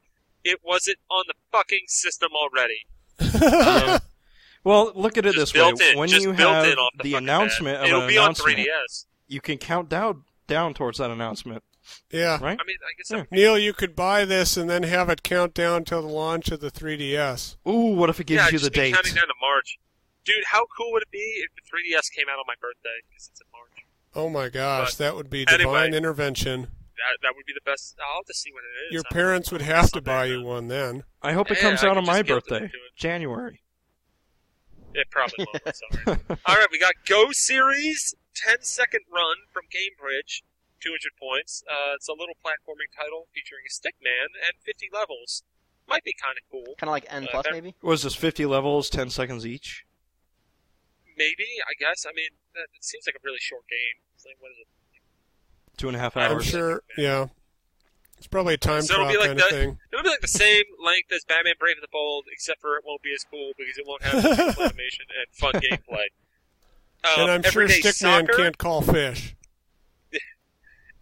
it 0.44 0.60
wasn't 0.64 0.98
on 1.10 1.24
the 1.28 1.34
fucking 1.52 1.84
system 1.86 2.30
already. 2.34 2.86
Um, 3.20 4.01
well, 4.64 4.93
look 4.94 5.16
at 5.16 5.26
it 5.26 5.34
Just 5.34 5.55
this 5.55 5.62
way: 5.80 5.90
in. 5.93 5.98
when 5.98 6.09
just 6.09 6.24
you 6.26 6.32
built 6.32 6.55
have 6.55 6.64
in 6.66 6.78
off 6.78 6.93
the, 6.98 7.02
the 7.05 7.14
announcement 7.14 7.76
bat. 7.78 7.82
of 7.84 7.88
It'll 7.88 8.02
an 8.02 8.09
be 8.09 8.18
on 8.18 8.24
announcement, 8.26 8.59
3DS. 8.59 9.06
you 9.28 9.40
can 9.40 9.59
count 9.59 9.88
down 9.88 10.24
down 10.47 10.74
towards 10.74 10.98
that 10.98 11.10
announcement, 11.10 11.62
yeah. 12.10 12.38
right? 12.42 12.58
I 12.60 12.64
mean, 12.64 12.76
I 12.82 12.92
guess 12.98 13.10
Yeah. 13.10 13.24
Neal, 13.30 13.58
you 13.58 13.72
could 13.72 13.94
buy 13.96 14.24
this 14.24 14.56
and 14.56 14.68
then 14.68 14.82
have 14.84 15.08
it 15.08 15.22
count 15.22 15.54
down 15.54 15.84
till 15.84 16.02
the 16.02 16.08
launch 16.08 16.50
of 16.50 16.60
the 16.60 16.70
3DS. 16.70 17.56
Ooh, 17.68 17.94
what 17.94 18.10
if 18.10 18.20
it 18.20 18.26
gives 18.26 18.38
yeah, 18.42 18.46
you 18.46 18.52
just 18.52 18.64
the 18.64 18.70
be 18.70 18.76
date? 18.80 18.94
counting 18.94 19.14
down 19.14 19.26
to 19.28 19.34
March. 19.40 19.78
Dude, 20.24 20.44
how 20.50 20.66
cool 20.76 20.90
would 20.92 21.02
it 21.02 21.10
be 21.10 21.18
if 21.18 21.50
the 21.54 21.62
3DS 21.62 22.10
came 22.14 22.26
out 22.30 22.38
on 22.38 22.44
my 22.46 22.54
birthday? 22.60 22.98
Because 23.08 23.30
it's 23.32 23.40
in 23.40 23.46
March. 23.52 23.86
Oh 24.14 24.28
my 24.30 24.48
gosh, 24.48 24.92
But 24.94 24.98
that 24.98 25.14
would 25.16 25.30
be 25.30 25.44
anyway. 25.48 25.58
divine 25.64 25.94
intervention. 25.94 26.62
That, 26.62 27.18
that 27.22 27.32
would 27.36 27.44
be 27.46 27.52
the 27.52 27.60
best. 27.70 27.94
I'll 28.00 28.20
have 28.20 28.24
to 28.26 28.34
see 28.34 28.50
what 28.52 28.62
it 28.64 28.86
is. 28.88 28.92
Your 28.94 29.02
I'm- 29.10 29.12
parents 29.14 29.52
would 29.52 29.60
have 29.62 29.90
to 29.92 30.00
buy 30.00 30.24
you 30.24 30.42
one 30.42 30.68
then. 30.68 31.04
I 31.22 31.32
hope 31.32 31.50
it 31.50 31.58
Yeah, 31.58 31.62
comes 31.68 31.84
I 31.84 31.88
out 31.88 31.98
on 31.98 32.06
my 32.06 32.22
just 32.22 32.26
guilt 32.26 32.44
it 32.46 32.50
birthday. 32.62 32.70
January. 32.96 33.60
It 34.94 35.08
probably 35.10 35.46
won't. 35.46 35.76
Sorry. 35.76 36.18
All 36.46 36.54
right, 36.56 36.68
we 36.72 36.78
got 36.78 36.94
Go 37.06 37.26
Series 37.30 38.14
10 38.34 38.56
second 38.62 39.00
run 39.12 39.36
from 39.52 39.64
GameBridge, 39.64 40.40
200 40.81 41.12
points. 41.19 41.62
Uh, 41.69 41.94
it's 41.97 42.09
a 42.09 42.12
little 42.12 42.35
platforming 42.44 42.90
title 42.94 43.28
featuring 43.35 43.62
a 43.66 43.70
stick 43.73 43.94
man 44.03 44.35
and 44.47 44.55
50 44.65 44.89
levels. 44.93 45.43
Might 45.89 46.05
be 46.05 46.15
kind 46.20 46.36
of 46.36 46.44
cool. 46.51 46.74
Kind 46.78 46.89
of 46.89 46.93
like 46.97 47.07
N 47.09 47.24
Uh, 47.24 47.28
plus, 47.31 47.44
that- 47.44 47.53
maybe. 47.53 47.74
Was 47.82 48.03
this 48.03 48.15
50 48.15 48.44
levels, 48.47 48.90
10 48.90 49.11
seconds 49.11 49.47
each? 49.47 49.85
Maybe, 51.16 51.47
I 51.66 51.73
guess. 51.78 52.05
I 52.07 52.12
mean, 52.15 52.31
that, 52.55 52.66
it 52.74 52.85
seems 52.85 53.07
like 53.07 53.15
a 53.15 53.23
really 53.24 53.39
short 53.40 53.66
game. 53.69 54.03
It's 54.15 54.24
like, 54.27 54.36
what 54.40 54.51
is 54.53 54.59
it? 54.61 54.66
Two 55.77 55.89
and 55.89 55.97
a 55.97 56.01
half 56.01 56.16
I'm 56.16 56.32
I'm 56.32 56.40
sure, 56.43 56.82
yeah. 56.97 57.27
It's 58.16 58.27
probably 58.27 58.55
a 58.55 58.59
time 58.59 58.81
So 58.81 58.94
trial 58.94 59.09
like 59.19 59.27
kind 59.28 59.40
of 59.40 59.48
thing. 59.48 59.78
It'll 59.93 60.03
be 60.03 60.09
like 60.09 60.23
the 60.23 60.28
same 60.28 60.65
length 60.82 61.12
as 61.12 61.23
Batman 61.24 61.53
Brave 61.59 61.77
and 61.77 61.82
the 61.82 61.89
Bold, 61.93 62.24
except 62.32 62.62
for 62.62 62.77
it 62.78 62.85
won't 62.86 63.03
be 63.03 63.12
as 63.15 63.24
cool 63.31 63.53
because 63.59 63.77
it 63.77 63.85
won't 63.86 64.03
have 64.03 64.23
beautiful 64.23 64.65
animation 64.65 65.05
and 65.11 65.27
fun 65.36 65.53
gameplay. 65.61 66.07
Um, 67.05 67.20
and 67.20 67.31
I'm 67.31 67.43
sure 67.43 67.62
Everyday 67.65 67.81
Stickman 67.82 67.93
Soccer, 68.27 68.32
can't 68.39 68.57
call 68.59 68.81
fish. 68.81 69.35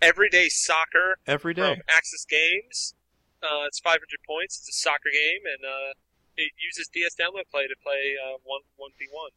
Everyday 0.05 0.49
Soccer 0.53 1.17
Every 1.27 1.55
day. 1.55 1.73
from 1.75 1.83
Aksys 1.89 2.29
Games. 2.29 2.95
Uh, 3.43 3.65
it's 3.69 3.81
500 3.81 4.01
points. 4.29 4.61
It's 4.61 4.69
a 4.69 4.77
soccer 4.77 5.09
game, 5.13 5.45
and 5.49 5.65
uh, 5.65 5.93
it 6.37 6.53
uses 6.61 6.89
DS 6.93 7.17
Download 7.17 7.49
Play 7.51 7.65
to 7.65 7.77
play 7.81 8.17
uh, 8.21 8.37
one 8.45 8.61
one 8.77 8.93
v 8.99 9.09
one. 9.11 9.33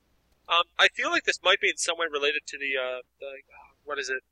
Um, 0.47 0.63
I 0.79 0.87
feel 0.95 1.11
like 1.11 1.23
this 1.23 1.39
might 1.43 1.59
be 1.59 1.67
in 1.67 1.75
some 1.75 1.97
way 1.99 2.07
related 2.11 2.47
to 2.47 2.57
the, 2.57 2.71
uh, 2.79 2.99
the 3.19 3.31
what 3.83 3.99
is 3.99 4.07
it, 4.07 4.23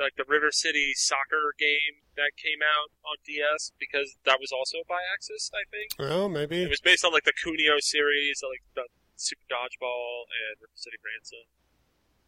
like 0.00 0.16
the 0.16 0.24
River 0.24 0.48
City 0.52 0.92
soccer 0.96 1.52
game 1.60 2.00
that 2.16 2.32
came 2.40 2.64
out 2.64 2.88
on 3.04 3.20
DS 3.28 3.72
because 3.76 4.16
that 4.24 4.40
was 4.40 4.52
also 4.52 4.80
by 4.88 5.04
Aksys, 5.12 5.52
I 5.52 5.64
think. 5.68 5.92
Well, 6.00 6.28
maybe. 6.28 6.64
It 6.64 6.72
was 6.72 6.80
based 6.80 7.04
on 7.04 7.12
like 7.12 7.24
the 7.24 7.36
Kunio 7.36 7.76
series, 7.80 8.40
like 8.40 8.64
the 8.74 8.88
Super 9.16 9.44
Dodgeball 9.52 10.24
and 10.32 10.56
River 10.64 10.76
City 10.76 10.96
Ransom. 11.04 11.44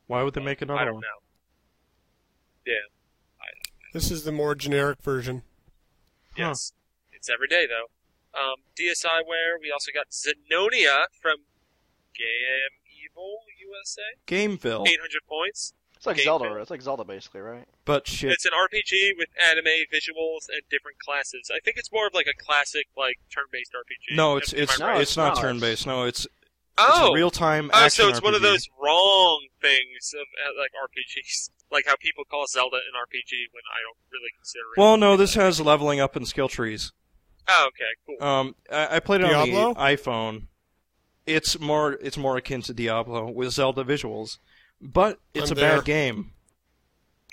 Why 0.09 0.23
would 0.23 0.35
they 0.35 0.45
make 0.45 0.61
another 0.61 0.77
one? 0.77 0.83
I 0.83 0.85
don't 0.85 0.95
one? 0.97 1.09
know. 1.09 1.21
Yeah. 2.67 2.85
This 3.93 4.11
is 4.11 4.25
the 4.25 4.33
more 4.33 4.55
generic 4.55 5.03
version. 5.03 5.43
Huh. 6.37 6.49
Yes. 6.49 6.73
It's 7.13 7.29
every 7.29 7.49
day 7.49 7.67
though. 7.67 7.89
Um, 8.39 8.57
DSiWare. 8.79 9.61
We 9.61 9.71
also 9.71 9.93
got 9.93 10.11
Zenonia 10.11 11.05
from 11.21 11.37
Game 12.17 12.73
Evil 12.89 13.41
USA. 13.61 14.03
Gamevil. 14.27 14.89
800 14.89 14.99
points. 15.29 15.75
It's 15.97 16.07
like 16.07 16.17
Game 16.17 16.25
Zelda. 16.25 16.49
Boy. 16.49 16.61
It's 16.61 16.71
like 16.71 16.83
Zelda, 16.83 17.05
basically, 17.05 17.43
right? 17.43 17.65
But 17.85 18.09
shit. 18.09 18.33
It's 18.33 18.45
an 18.45 18.53
RPG 18.53 19.13
with 19.19 19.29
anime 19.41 19.87
visuals 19.93 20.49
and 20.49 20.63
different 20.71 20.99
classes. 20.99 21.51
I 21.55 21.61
think 21.65 21.77
it's 21.77 21.93
more 21.93 22.07
of 22.07 22.15
like 22.15 22.27
a 22.27 22.35
classic, 22.43 22.87
like 22.97 23.19
turn-based 23.33 23.73
RPG. 23.73 24.17
No, 24.17 24.37
it's 24.37 24.53
Am- 24.53 24.59
am 24.59 24.63
it's 24.65 24.81
I 24.81 24.85
No, 24.85 24.93
right? 24.93 25.01
it's 25.01 25.17
not 25.17 25.37
no, 25.37 25.43
turn 25.43 25.61
based. 25.61 25.87
No, 25.87 26.05
it's 26.05 26.27
oh, 26.79 27.07
it's 27.07 27.15
real 27.15 27.31
time 27.31 27.71
oh, 27.73 27.77
action 27.77 28.05
so 28.05 28.09
it's 28.09 28.23
one 28.23 28.35
of 28.35 28.43
those 28.43 28.69
wrong 28.83 29.47
things 29.61 30.15
of 30.15 30.27
uh, 30.45 30.61
like 30.61 30.73
RPGs, 30.73 31.51
like 31.73 31.85
how 31.87 31.97
people 31.97 32.25
call 32.25 32.47
Zelda 32.47 32.77
an 32.77 32.95
RPG 32.95 33.33
when 33.53 33.63
I 33.71 33.81
don't 33.83 33.99
really 34.13 34.31
consider 34.37 34.65
it. 34.77 34.81
Well, 34.81 34.97
no, 34.97 35.17
this 35.17 35.35
has 35.35 35.61
leveling 35.61 36.01
up 36.01 36.15
and 36.17 36.29
skill 36.29 36.49
trees. 36.49 36.93
Oh, 37.49 37.69
okay, 37.69 38.19
cool. 38.21 38.27
Um, 38.27 38.55
I, 38.71 38.97
I 38.97 39.01
played 39.01 39.23
it 39.23 39.29
Diablo? 39.29 39.69
on 39.69 39.75
the 39.75 39.81
iPhone. 39.81 40.43
It's 41.27 41.59
more 41.59 41.93
it's 41.95 42.17
more 42.17 42.37
akin 42.37 42.63
to 42.63 42.75
Diablo 42.75 43.31
with 43.31 43.53
Zelda 43.53 43.85
visuals, 43.85 44.39
but 44.81 45.19
it's 45.35 45.51
I'm 45.51 45.57
a 45.57 45.61
there. 45.61 45.77
bad 45.77 45.85
game. 45.85 46.33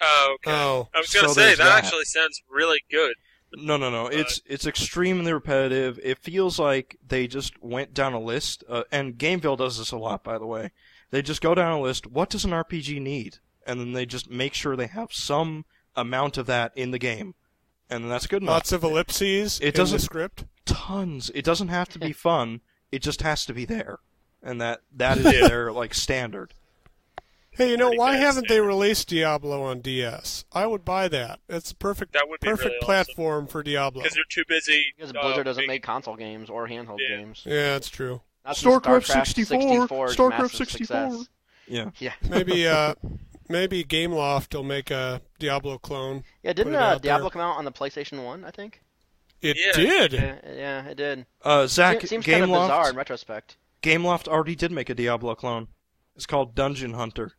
oh, 0.01 0.35
okay. 0.35 0.51
Oh, 0.51 0.87
I 0.93 0.99
was 0.99 1.11
gonna 1.13 1.27
so 1.29 1.33
say 1.33 1.49
that, 1.49 1.57
that. 1.57 1.83
actually 1.83 2.05
sounds 2.05 2.41
really 2.49 2.79
good. 2.89 3.13
No, 3.55 3.77
no, 3.77 3.89
no. 3.89 4.07
It's 4.07 4.41
it's 4.45 4.67
extremely 4.67 5.33
repetitive. 5.33 5.99
It 6.03 6.19
feels 6.19 6.59
like 6.59 6.97
they 7.07 7.25
just 7.25 7.61
went 7.63 7.95
down 7.95 8.13
a 8.13 8.19
list, 8.19 8.63
uh, 8.69 8.83
and 8.91 9.17
Gamevil 9.17 9.57
does 9.57 9.79
this 9.79 9.91
a 9.91 9.97
lot, 9.97 10.23
by 10.23 10.37
the 10.37 10.45
way. 10.45 10.71
They 11.11 11.23
just 11.23 11.41
go 11.41 11.55
down 11.55 11.71
a 11.71 11.81
list. 11.81 12.05
What 12.05 12.29
does 12.29 12.45
an 12.45 12.51
RPG 12.51 13.01
need? 13.01 13.39
And 13.69 13.79
then 13.79 13.91
they 13.93 14.05
just 14.07 14.29
make 14.29 14.53
sure 14.55 14.75
they 14.75 14.87
have 14.87 15.13
some 15.13 15.65
amount 15.95 16.37
of 16.37 16.45
that 16.47 16.71
in 16.75 16.91
the 16.91 16.97
game, 16.97 17.35
and 17.89 18.03
then 18.03 18.09
that's 18.09 18.25
good 18.27 18.41
enough. 18.41 18.53
lots 18.53 18.71
of 18.71 18.83
ellipses 18.83 19.59
It 19.59 19.67
in 19.67 19.73
doesn't- 19.73 19.97
the 19.97 20.03
script. 20.03 20.45
Tons. 20.65 21.29
It 21.35 21.43
doesn't 21.45 21.67
have 21.67 21.89
to 21.89 21.99
be 21.99 22.11
fun. 22.27 22.61
It 22.91 23.01
just 23.03 23.21
has 23.21 23.45
to 23.45 23.53
be 23.53 23.65
there, 23.65 23.99
and 24.41 24.59
that 24.59 24.81
that 24.95 25.17
is 25.19 25.25
Yeah. 25.33 25.47
their 25.47 25.71
like 25.71 25.93
standard. 25.93 26.53
Hey, 27.51 27.69
you 27.71 27.77
know 27.77 27.91
why 27.91 28.15
haven't 28.15 28.47
they 28.47 28.61
released 28.61 29.09
Diablo 29.09 29.61
on 29.63 29.81
DS? 29.81 30.45
I 30.53 30.65
would 30.65 30.85
buy 30.85 31.07
that. 31.09 31.39
It's 31.49 31.71
a 31.71 31.75
perfect, 31.75 32.13
That 32.13 32.29
would 32.29 32.39
be 32.39 32.47
perfect 32.47 32.65
really 32.65 32.77
awesome. 32.77 32.85
platform 32.85 33.47
for 33.47 33.61
Diablo. 33.63 34.01
Because 34.01 34.15
they're 34.15 34.23
too 34.29 34.45
busy. 34.47 34.93
Because 34.95 35.09
uh, 35.13 35.21
Blizzard 35.21 35.43
doesn't 35.45 35.67
make 35.67 35.83
console 35.83 36.15
games 36.15 36.49
or 36.49 36.67
handheld 36.69 36.99
Yeah. 37.01 37.17
games. 37.17 37.43
Yeah, 37.45 37.73
that's 37.73 37.89
true. 37.89 38.21
That's 38.45 38.63
StarCraft 38.63 39.05
StarCraft 39.07 39.27
64, 39.27 39.59
64 39.61 40.07
's 40.07 40.15
StarCraft 40.15 40.51
64. 40.55 40.65
success. 41.09 41.29
Yeah. 41.67 41.89
Yeah. 41.99 42.13
Maybe, 42.29 42.65
uh, 42.67 42.95
maybe 43.49 43.83
GameLoft 43.83 44.53
will 44.55 44.63
make 44.63 44.89
a 44.91 45.21
Diablo 45.39 45.77
clone. 45.77 46.23
Yeah, 46.43 46.53
didn't 46.53 46.75
uh, 46.75 46.79
out 46.79 46.89
there. 47.01 47.11
Diablo 47.11 47.29
come 47.29 47.41
out 47.41 47.57
on 47.57 47.65
the 47.65 47.71
PlayStation 47.71 48.23
1, 48.23 48.45
I 48.45 48.51
think? 48.51 48.81
It 49.41 49.57
Yeah. 49.57 49.71
did. 49.73 50.13
Yeah, 50.13 50.35
yeah 50.53 50.85
it 50.87 50.95
did. 50.95 51.25
Uh, 51.43 51.65
Zach, 51.67 52.01
Se- 52.01 52.07
seems 52.07 52.25
kind 52.25 52.43
of 52.43 52.49
bizarre 52.49 52.89
in 52.89 52.95
Gameloft, 52.95 52.97
retrospect. 52.97 53.57
Gameloft 53.81 54.27
already 54.27 54.55
did 54.55 54.71
make 54.71 54.89
a 54.89 54.93
Diablo 54.95 55.35
clone. 55.35 55.67
It's 56.15 56.25
called 56.25 56.55
Dungeon 56.55 56.93
Hunter. 56.93 57.33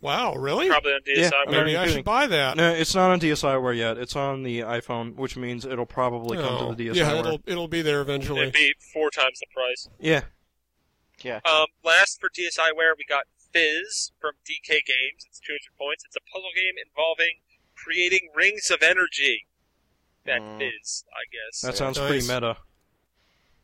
Wow, 0.00 0.34
really? 0.34 0.68
Probably 0.68 0.92
on 0.92 1.00
DSiWare. 1.00 1.30
Yeah, 1.46 1.50
Maybe 1.50 1.76
I 1.76 1.86
should 1.88 2.04
buy 2.04 2.26
that. 2.26 2.56
No, 2.56 2.70
it's 2.72 2.94
not 2.94 3.10
on 3.10 3.18
DSiWare 3.18 3.76
yet. 3.76 3.96
It's 3.98 4.14
on 4.14 4.42
the 4.42 4.60
iPhone, 4.60 5.16
which 5.16 5.36
means 5.36 5.64
it'll 5.64 5.86
probably 5.86 6.36
come 6.36 6.46
Oh, 6.54 6.70
to 6.70 6.76
the 6.76 6.88
DSiWare. 6.90 6.94
yeah, 6.96 7.18
it'll 7.18 7.40
it'll 7.46 7.66
be 7.66 7.82
there 7.82 8.00
eventually. 8.02 8.42
It'd 8.42 8.52
be 8.52 8.74
four 8.92 9.10
times 9.10 9.40
the 9.40 9.46
price. 9.52 9.88
Yeah. 9.98 10.20
Yeah. 11.22 11.40
Um, 11.50 11.66
last 11.82 12.20
for 12.20 12.28
DSiWare, 12.28 12.92
we 12.98 13.04
got 13.08 13.24
Fizz 13.56 14.12
from 14.20 14.32
DK 14.44 14.84
Games. 14.84 15.24
It's 15.26 15.40
200 15.40 15.60
points. 15.78 16.04
It's 16.04 16.16
a 16.16 16.20
puzzle 16.32 16.52
game 16.54 16.74
involving 16.76 17.40
creating 17.74 18.28
rings 18.34 18.70
of 18.70 18.82
energy. 18.82 19.46
That 20.24 20.40
Mm. 20.42 20.58
Fizz, 20.58 21.04
I 21.12 21.24
guess. 21.32 21.60
That 21.62 21.76
sounds 21.76 21.96
Nice. 21.98 22.08
pretty 22.08 22.26
meta. 22.28 22.58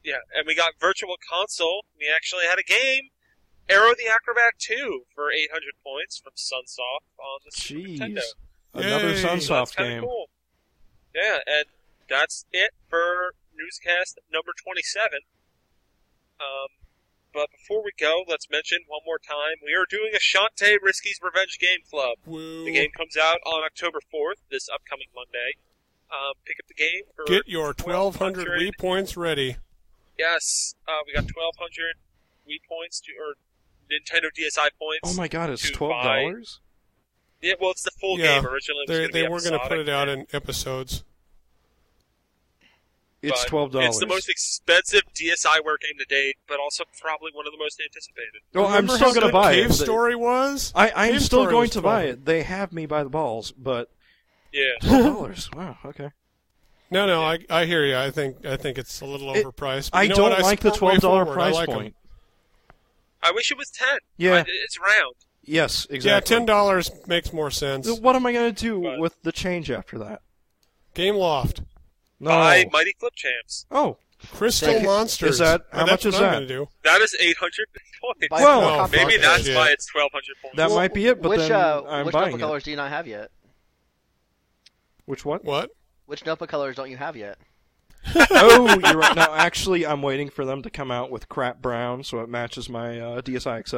Yeah, 0.03 0.21
and 0.35 0.47
we 0.47 0.55
got 0.55 0.75
Virtual 0.81 1.17
Console. 1.29 1.85
We 1.99 2.09
actually 2.09 2.47
had 2.47 2.59
a 2.59 2.63
game, 2.63 3.11
Aero 3.69 3.95
the 3.95 4.07
Acro-Bat 4.09 4.55
2, 4.59 5.07
for 5.15 5.31
800 5.31 5.75
points 5.83 6.19
from 6.19 6.33
Sunsoft 6.35 7.07
on 7.19 7.41
the 7.45 7.53
Super 7.53 7.81
Jeez. 7.89 7.99
Nintendo. 7.99 8.23
Another 8.75 9.09
Yay. 9.11 9.17
So 9.21 9.29
Sunsoft 9.29 9.49
that's 9.49 9.75
kind 9.75 9.89
game. 9.91 9.99
of 9.99 10.05
cool. 10.09 10.31
Yeah, 11.15 11.41
and 11.47 11.67
that's 12.09 12.47
it 12.51 12.73
for 12.89 13.35
newscast 13.55 14.19
number 14.33 14.53
27. 14.57 15.21
Um, 16.41 16.69
but 17.33 17.51
before 17.51 17.83
we 17.85 17.91
go, 17.99 18.25
let's 18.29 18.49
mention 18.51 18.79
one 18.89 19.01
more 19.07 19.19
time 19.19 19.57
we 19.65 19.75
are 19.75 19.87
doing 19.89 20.13
a 20.15 20.19
Shantae 20.19 20.77
Risky's 20.83 21.19
Revenge 21.23 21.59
Game 21.59 21.81
Club. 21.89 22.19
Woo. 22.27 22.65
The 22.65 22.73
game 22.73 22.91
comes 22.97 23.17
out 23.17 23.39
on 23.47 23.65
October 23.65 23.99
4th, 24.13 24.41
this 24.51 24.69
upcoming 24.73 25.07
Monday. 25.15 25.57
Um, 26.11 26.35
pick 26.45 26.57
up 26.61 26.69
the 26.69 26.75
game 26.75 27.03
for 27.17 27.25
Get 27.25 27.49
your 27.49 27.69
1200 27.73 28.47
1200 28.47 28.61
Wii 28.61 28.79
points 28.79 29.17
ready. 29.17 29.57
Yes, 30.19 30.75
uh, 30.87 31.01
we 31.07 31.15
got 31.15 31.25
1200 31.25 31.97
Wii 32.47 32.61
points 32.69 33.01
to 33.01 33.13
or 33.19 33.35
Nintendo 33.91 34.29
DSi 34.29 34.69
points. 34.79 35.01
Oh 35.05 35.15
my 35.15 35.29
god, 35.29 35.51
it's 35.51 35.71
twelve 35.71 36.05
dollars. 36.05 36.61
Yeah, 37.41 37.55
well, 37.61 37.71
it's 37.73 37.83
the 37.83 37.91
full 38.01 38.19
Yeah, 38.19 38.41
game. 38.41 38.47
Originally, 38.47 38.85
it 38.87 38.89
was 38.91 38.99
They 38.99 39.03
gonna 39.05 39.13
they 39.13 39.23
be 39.23 39.29
were 39.29 39.41
going 39.41 39.61
to 39.61 39.69
put 39.69 39.79
it 39.79 39.89
out 39.89 40.09
in 40.09 40.27
episodes. 40.33 41.03
It's 43.23 43.43
but 43.45 43.49
twelve 43.49 43.71
dollars. 43.73 43.89
It's 43.91 43.99
the 44.01 44.07
most 44.07 44.29
expensive 44.29 45.03
DSiWare 45.15 45.79
game 45.81 45.97
to 45.99 46.05
date, 46.09 46.37
but 46.49 46.59
also 46.59 46.85
probably 47.01 47.31
one 47.35 47.47
of 47.47 47.53
the 47.53 47.59
most 47.59 47.81
anticipated. 47.81 48.41
Well, 48.53 48.67
I'm 48.67 48.73
Remember 48.87 48.95
still 48.97 49.15
going 49.15 49.27
to 49.29 49.33
buy 49.33 49.55
Cave 49.55 49.65
it. 49.67 49.69
The- 49.69 49.75
Story 49.75 50.17
was. 50.17 50.73
I, 50.75 50.91
I'm 50.95 51.13
Cave 51.13 51.23
still 51.23 51.45
going 51.45 51.61
was 51.61 51.71
to 51.71 51.83
buy 51.83 52.03
it. 52.05 52.25
They 52.25 52.43
have 52.43 52.73
me 52.73 52.87
by 52.87 53.05
the 53.05 53.11
balls, 53.11 53.53
but 53.53 53.91
Yeah. 54.53 54.73
twelve 54.83 55.05
dollars. 55.05 55.51
wow. 55.55 55.79
Okay. 55.85 56.11
No, 56.91 57.07
no, 57.07 57.23
I 57.23 57.39
I 57.49 57.65
hear 57.65 57.87
you. 57.87 57.97
I 57.97 58.11
think 58.11 58.45
I 58.45 58.57
think 58.57 58.77
it's 58.77 59.01
a 59.01 59.07
little 59.07 59.33
It- 59.35 59.47
overpriced. 59.47 59.93
But 59.93 59.99
I 59.99 60.03
you 60.03 60.09
know 60.11 60.17
don't 60.17 60.31
what? 60.31 60.43
like 60.43 60.61
the 60.61 60.73
twelve 60.73 60.99
dollar 61.01 61.25
WayForward. 61.25 61.31
I 61.31 61.35
price 61.35 61.55
like 61.55 61.69
'em. 61.69 61.75
point. 61.77 61.97
I 63.23 63.31
wish 63.31 63.53
it 63.53 63.57
was 63.57 63.71
ten. 63.71 63.99
Yeah. 64.17 64.35
I- 64.39 64.45
it's 64.65 64.79
round. 64.81 65.15
Yes, 65.45 65.87
exactly. 65.91 66.11
Yeah, 66.35 66.39
ten 66.39 66.45
dollars 66.47 66.91
makes 67.07 67.33
more 67.33 67.51
sense. 67.53 67.89
What 68.01 68.15
am 68.17 68.27
I 68.27 68.33
going 68.33 68.53
to 68.55 68.61
do 68.61 68.83
But- 68.83 68.99
with 68.99 69.23
the 69.23 69.33
change 69.33 69.71
after 69.71 69.97
that? 70.01 70.23
Gameloft, 70.95 71.65
No. 72.23 72.31
Buy 72.31 72.67
Mighty 72.73 72.95
Flip 72.99 73.15
Champs. 73.15 73.67
Oh, 73.71 73.99
Crystal 74.33 74.69
Thank 74.69 74.83
you. 74.83 74.89
Monsters. 74.89 75.31
Is 75.33 75.39
that- 75.41 75.63
how 75.73 75.79
that's 75.85 75.91
much 75.91 76.07
is 76.07 76.15
what 76.15 76.23
I'm 76.23 76.31
that? 76.31 76.35
gonna 76.37 76.47
do. 76.47 76.69
That 76.85 77.01
is 77.01 77.17
eight 77.21 77.37
hundred 77.37 77.67
points. 78.01 78.29
Buy 78.31 78.41
Well, 78.43 78.61
more 78.61 78.71
no. 78.77 78.89
Maybe 78.93 79.13
fuck 79.15 79.23
that's 79.23 79.45
shit. 79.47 79.57
why 79.57 79.71
it's 79.71 79.87
twelve 79.87 80.13
hundred 80.13 80.37
points. 80.41 80.57
that 80.57 80.69
Well, 80.69 80.77
might 80.79 80.95
be 80.95 81.07
it. 81.09 81.21
But 81.21 81.31
which 81.31 81.41
then 81.41 81.53
uh, 81.53 81.83
I'm 81.89 82.07
which 82.07 82.13
buying 82.13 82.27
notebook 82.27 82.41
it. 82.41 82.43
colors 82.45 82.63
do 82.63 82.71
you 82.71 82.77
not 82.77 82.91
have 82.91 83.07
yet? 83.09 83.31
Which 85.07 85.25
what? 85.25 85.45
What? 85.45 85.71
Which 86.07 86.25
notebook 86.25 86.49
colors 86.49 86.77
don't 86.77 86.91
you 86.91 86.97
have 86.97 87.17
yet? 87.17 87.39
oh, 88.15 88.79
you're 88.85 88.97
right. 88.99 89.17
No, 89.17 89.33
actually, 89.35 89.87
I'm 89.87 90.03
waiting 90.03 90.29
for 90.31 90.45
them 90.45 90.63
to 90.63 90.71
come 90.71 90.91
out 90.91 91.11
with 91.11 91.29
crap 91.29 91.61
brown 91.63 92.03
so 92.05 92.21
it 92.21 92.29
matches 92.29 92.69
my 92.69 92.99
uh, 93.01 93.21
DSi 93.23 93.67
XL. 93.69 93.77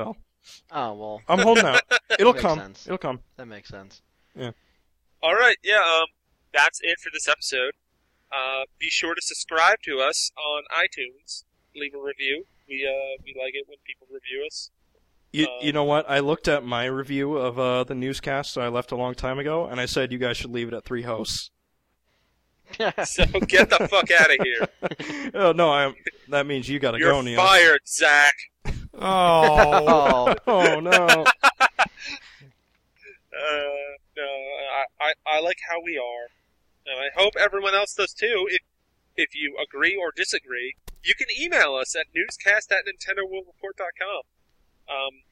Oh 0.71 0.93
well, 0.95 1.23
I'm 1.29 1.39
holding 1.39 1.65
out. 1.65 1.81
It'll 2.19 2.33
Makes 2.33 2.43
come. 2.43 2.59
sense. 2.59 2.87
It'll 2.87 2.99
come. 2.99 3.21
that 3.37 3.47
makes 3.47 3.69
sense. 3.71 4.03
Yeah. 4.37 4.51
All 5.23 5.35
right, 5.35 5.57
yeah. 5.63 5.77
Um, 5.77 6.07
that's 6.53 6.81
it 6.83 6.99
for 7.01 7.11
this 7.13 7.29
episode. 7.29 7.73
Uh, 8.35 8.65
be 8.79 8.89
sure 8.91 9.15
to 9.15 9.21
subscribe 9.23 9.77
to 9.85 10.01
us 10.01 10.31
on 10.37 10.63
iTunes. 10.73 11.45
Leave 11.77 11.95
a 11.95 11.99
review. 12.03 12.45
We 12.69 12.87
uh, 12.89 13.23
we 13.25 13.35
like 13.41 13.55
it 13.55 13.67
when 13.69 13.79
people 13.87 14.07
review 14.13 14.45
us. 14.47 14.71
You, 15.33 15.47
Um, 15.47 15.53
you 15.63 15.73
know 15.73 15.85
what? 15.85 16.09
I 16.09 16.21
looked 16.21 16.49
at 16.49 16.65
my 16.65 16.85
review 16.87 17.37
of 17.37 17.59
uh, 17.59 17.85
the 17.85 17.95
newscast 17.95 18.57
I 18.57 18.69
left 18.69 18.93
a 18.93 18.97
long 18.97 19.15
time 19.15 19.39
ago, 19.39 19.67
and 19.67 19.81
I 19.81 19.87
said 19.87 20.13
you 20.13 20.19
guys 20.19 20.37
should 20.37 20.51
leave 20.53 20.69
it 20.69 20.75
at 20.75 20.85
three 20.85 21.03
hosts. 21.03 21.51
So 23.05 23.25
get 23.27 23.69
the 23.71 23.87
fuck 23.91 24.11
out 24.11 24.31
of 24.31 24.39
here. 24.43 25.31
oh 25.35 25.53
no, 25.53 25.71
I'm, 25.73 25.95
That 26.29 26.47
means 26.47 26.69
you 26.69 26.79
got 26.79 26.93
to 26.93 26.99
You're 26.99 27.11
go, 27.13 27.21
Neal. 27.21 27.37
fired, 27.37 27.81
Zach. 27.87 28.35
Oh, 28.95 29.01
oh, 29.01 30.35
Oh 30.47 30.81
no. 30.81 31.25
Uh, 33.37 33.95
no, 34.17 34.23
I, 34.23 34.85
I, 35.01 35.13
I 35.27 35.41
like 35.41 35.59
how 35.69 35.81
we 35.85 35.99
are, 35.99 36.29
and 36.87 36.99
I 37.01 37.09
hope 37.17 37.35
everyone 37.39 37.75
else 37.75 37.95
does 37.95 38.13
too. 38.13 38.47
If 38.51 38.63
if 39.17 39.35
you 39.35 39.57
agree 39.63 39.97
or 39.97 40.11
disagree, 40.15 40.75
you 41.03 41.15
can 41.15 41.29
email 41.39 41.75
us 41.75 41.95
at 41.95 42.07
newscast 42.15 42.73
at 42.73 42.85
nintendoworldreport.com. 42.87 44.23
Um, 44.89 45.23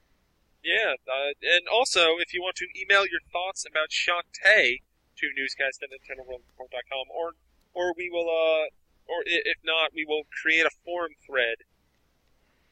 yeah, 0.62 0.94
uh, 1.08 1.34
and 1.42 1.66
also 1.66 2.16
if 2.18 2.32
you 2.32 2.40
want 2.40 2.56
to 2.56 2.66
email 2.78 3.02
your 3.06 3.20
thoughts 3.32 3.66
about 3.68 3.90
Shantae 3.90 4.82
to 5.18 5.26
newscast 5.36 5.82
at 5.82 5.90
nintendoworldreport.com, 5.90 7.06
or 7.10 7.32
or 7.74 7.92
we 7.96 8.08
will, 8.10 8.28
uh, 8.30 8.68
or 9.10 9.24
if 9.26 9.58
not, 9.64 9.92
we 9.94 10.04
will 10.04 10.22
create 10.42 10.64
a 10.66 10.70
forum 10.84 11.12
thread. 11.26 11.56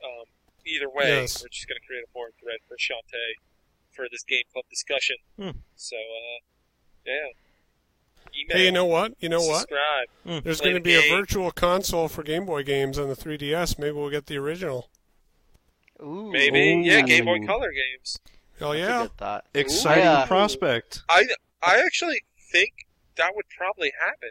Um, 0.04 0.24
either 0.64 0.88
way, 0.88 1.08
Yes. 1.24 1.42
we're 1.42 1.48
just 1.48 1.66
going 1.68 1.80
to 1.80 1.86
create 1.86 2.04
a 2.04 2.10
forum 2.12 2.32
thread 2.40 2.60
for 2.68 2.76
Shantae 2.76 3.34
for 3.92 4.06
this 4.10 4.22
game 4.22 4.44
club 4.52 4.64
discussion. 4.70 5.16
Hmm. 5.36 5.50
So, 5.76 5.96
uh, 5.96 6.38
yeah. 7.04 7.28
Email, 8.38 8.56
hey, 8.56 8.64
you 8.66 8.72
know 8.72 8.86
what? 8.86 9.14
You 9.20 9.28
know 9.28 9.40
what? 9.42 9.60
subscribe. 9.68 10.08
Hmm. 10.24 10.38
There's 10.44 10.60
going 10.60 10.74
to 10.74 10.80
the 10.80 10.84
be 10.84 10.94
a 10.94 11.10
virtual 11.16 11.50
console 11.50 12.08
for 12.08 12.22
Game 12.22 12.44
Boy 12.46 12.62
games 12.62 12.98
on 12.98 13.08
the 13.08 13.14
3DS. 13.16 13.78
Maybe 13.78 13.92
we'll 13.92 14.10
get 14.10 14.26
the 14.26 14.36
original. 14.38 14.88
ooh, 16.02 16.30
Maybe, 16.32 16.82
yeah, 16.84 17.02
Game 17.02 17.24
Boy 17.26 17.44
Color 17.46 17.70
games. 17.72 18.18
Hell 18.58 18.76
yeah! 18.76 19.02
good 19.02 19.16
thought. 19.16 19.44
Exciting 19.54 20.04
Yeah. 20.04 20.26
prospect. 20.26 21.02
I, 21.08 21.24
I 21.62 21.80
actually 21.84 22.22
think 22.52 22.72
that 23.16 23.32
would 23.34 23.46
probably 23.56 23.92
happen. 23.98 24.30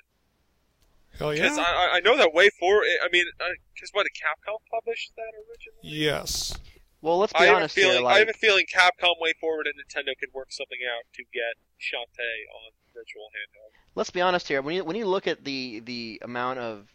Hell 1.17 1.31
Because 1.31 1.57
yeah! 1.57 1.63
I, 1.63 1.89
I- 1.93 1.95
I 1.97 1.99
know 2.01 2.15
that 2.17 2.33
way 2.33 2.49
forward. 2.59 2.85
I 3.03 3.09
mean, 3.11 3.25
uh, 3.39 3.45
because 3.73 3.89
what 3.93 4.03
did 4.03 4.13
Capcom 4.13 4.57
publish 4.71 5.09
that 5.17 5.33
originally? 5.35 5.81
Yes. 6.05 6.55
Well, 7.01 7.17
let's 7.17 7.31
be 7.33 7.39
I 7.39 7.45
have, 7.45 7.55
honest 7.55 7.75
feeling, 7.75 7.99
here. 7.99 8.07
I 8.07 8.19
have 8.19 8.29
a 8.29 8.33
feeling 8.33 8.65
Capcom, 8.67 9.15
WayForward, 9.23 9.65
and 9.65 9.75
Nintendo 9.79 10.11
could 10.19 10.29
work 10.33 10.51
something 10.51 10.79
out 10.83 11.05
to 11.13 11.23
get 11.33 11.55
Shantae 11.79 12.43
on 12.53 12.71
Virtual 12.99 13.23
Handheld. 13.27 13.71
let's 13.95 14.09
be 14.09 14.21
honest 14.21 14.47
here. 14.47 14.61
When 14.61 14.75
you 14.75 14.83
when 14.83 14.95
you 14.95 15.05
look 15.05 15.27
at 15.27 15.43
the 15.43 15.79
the 15.81 16.21
amount 16.23 16.59
of 16.59 16.87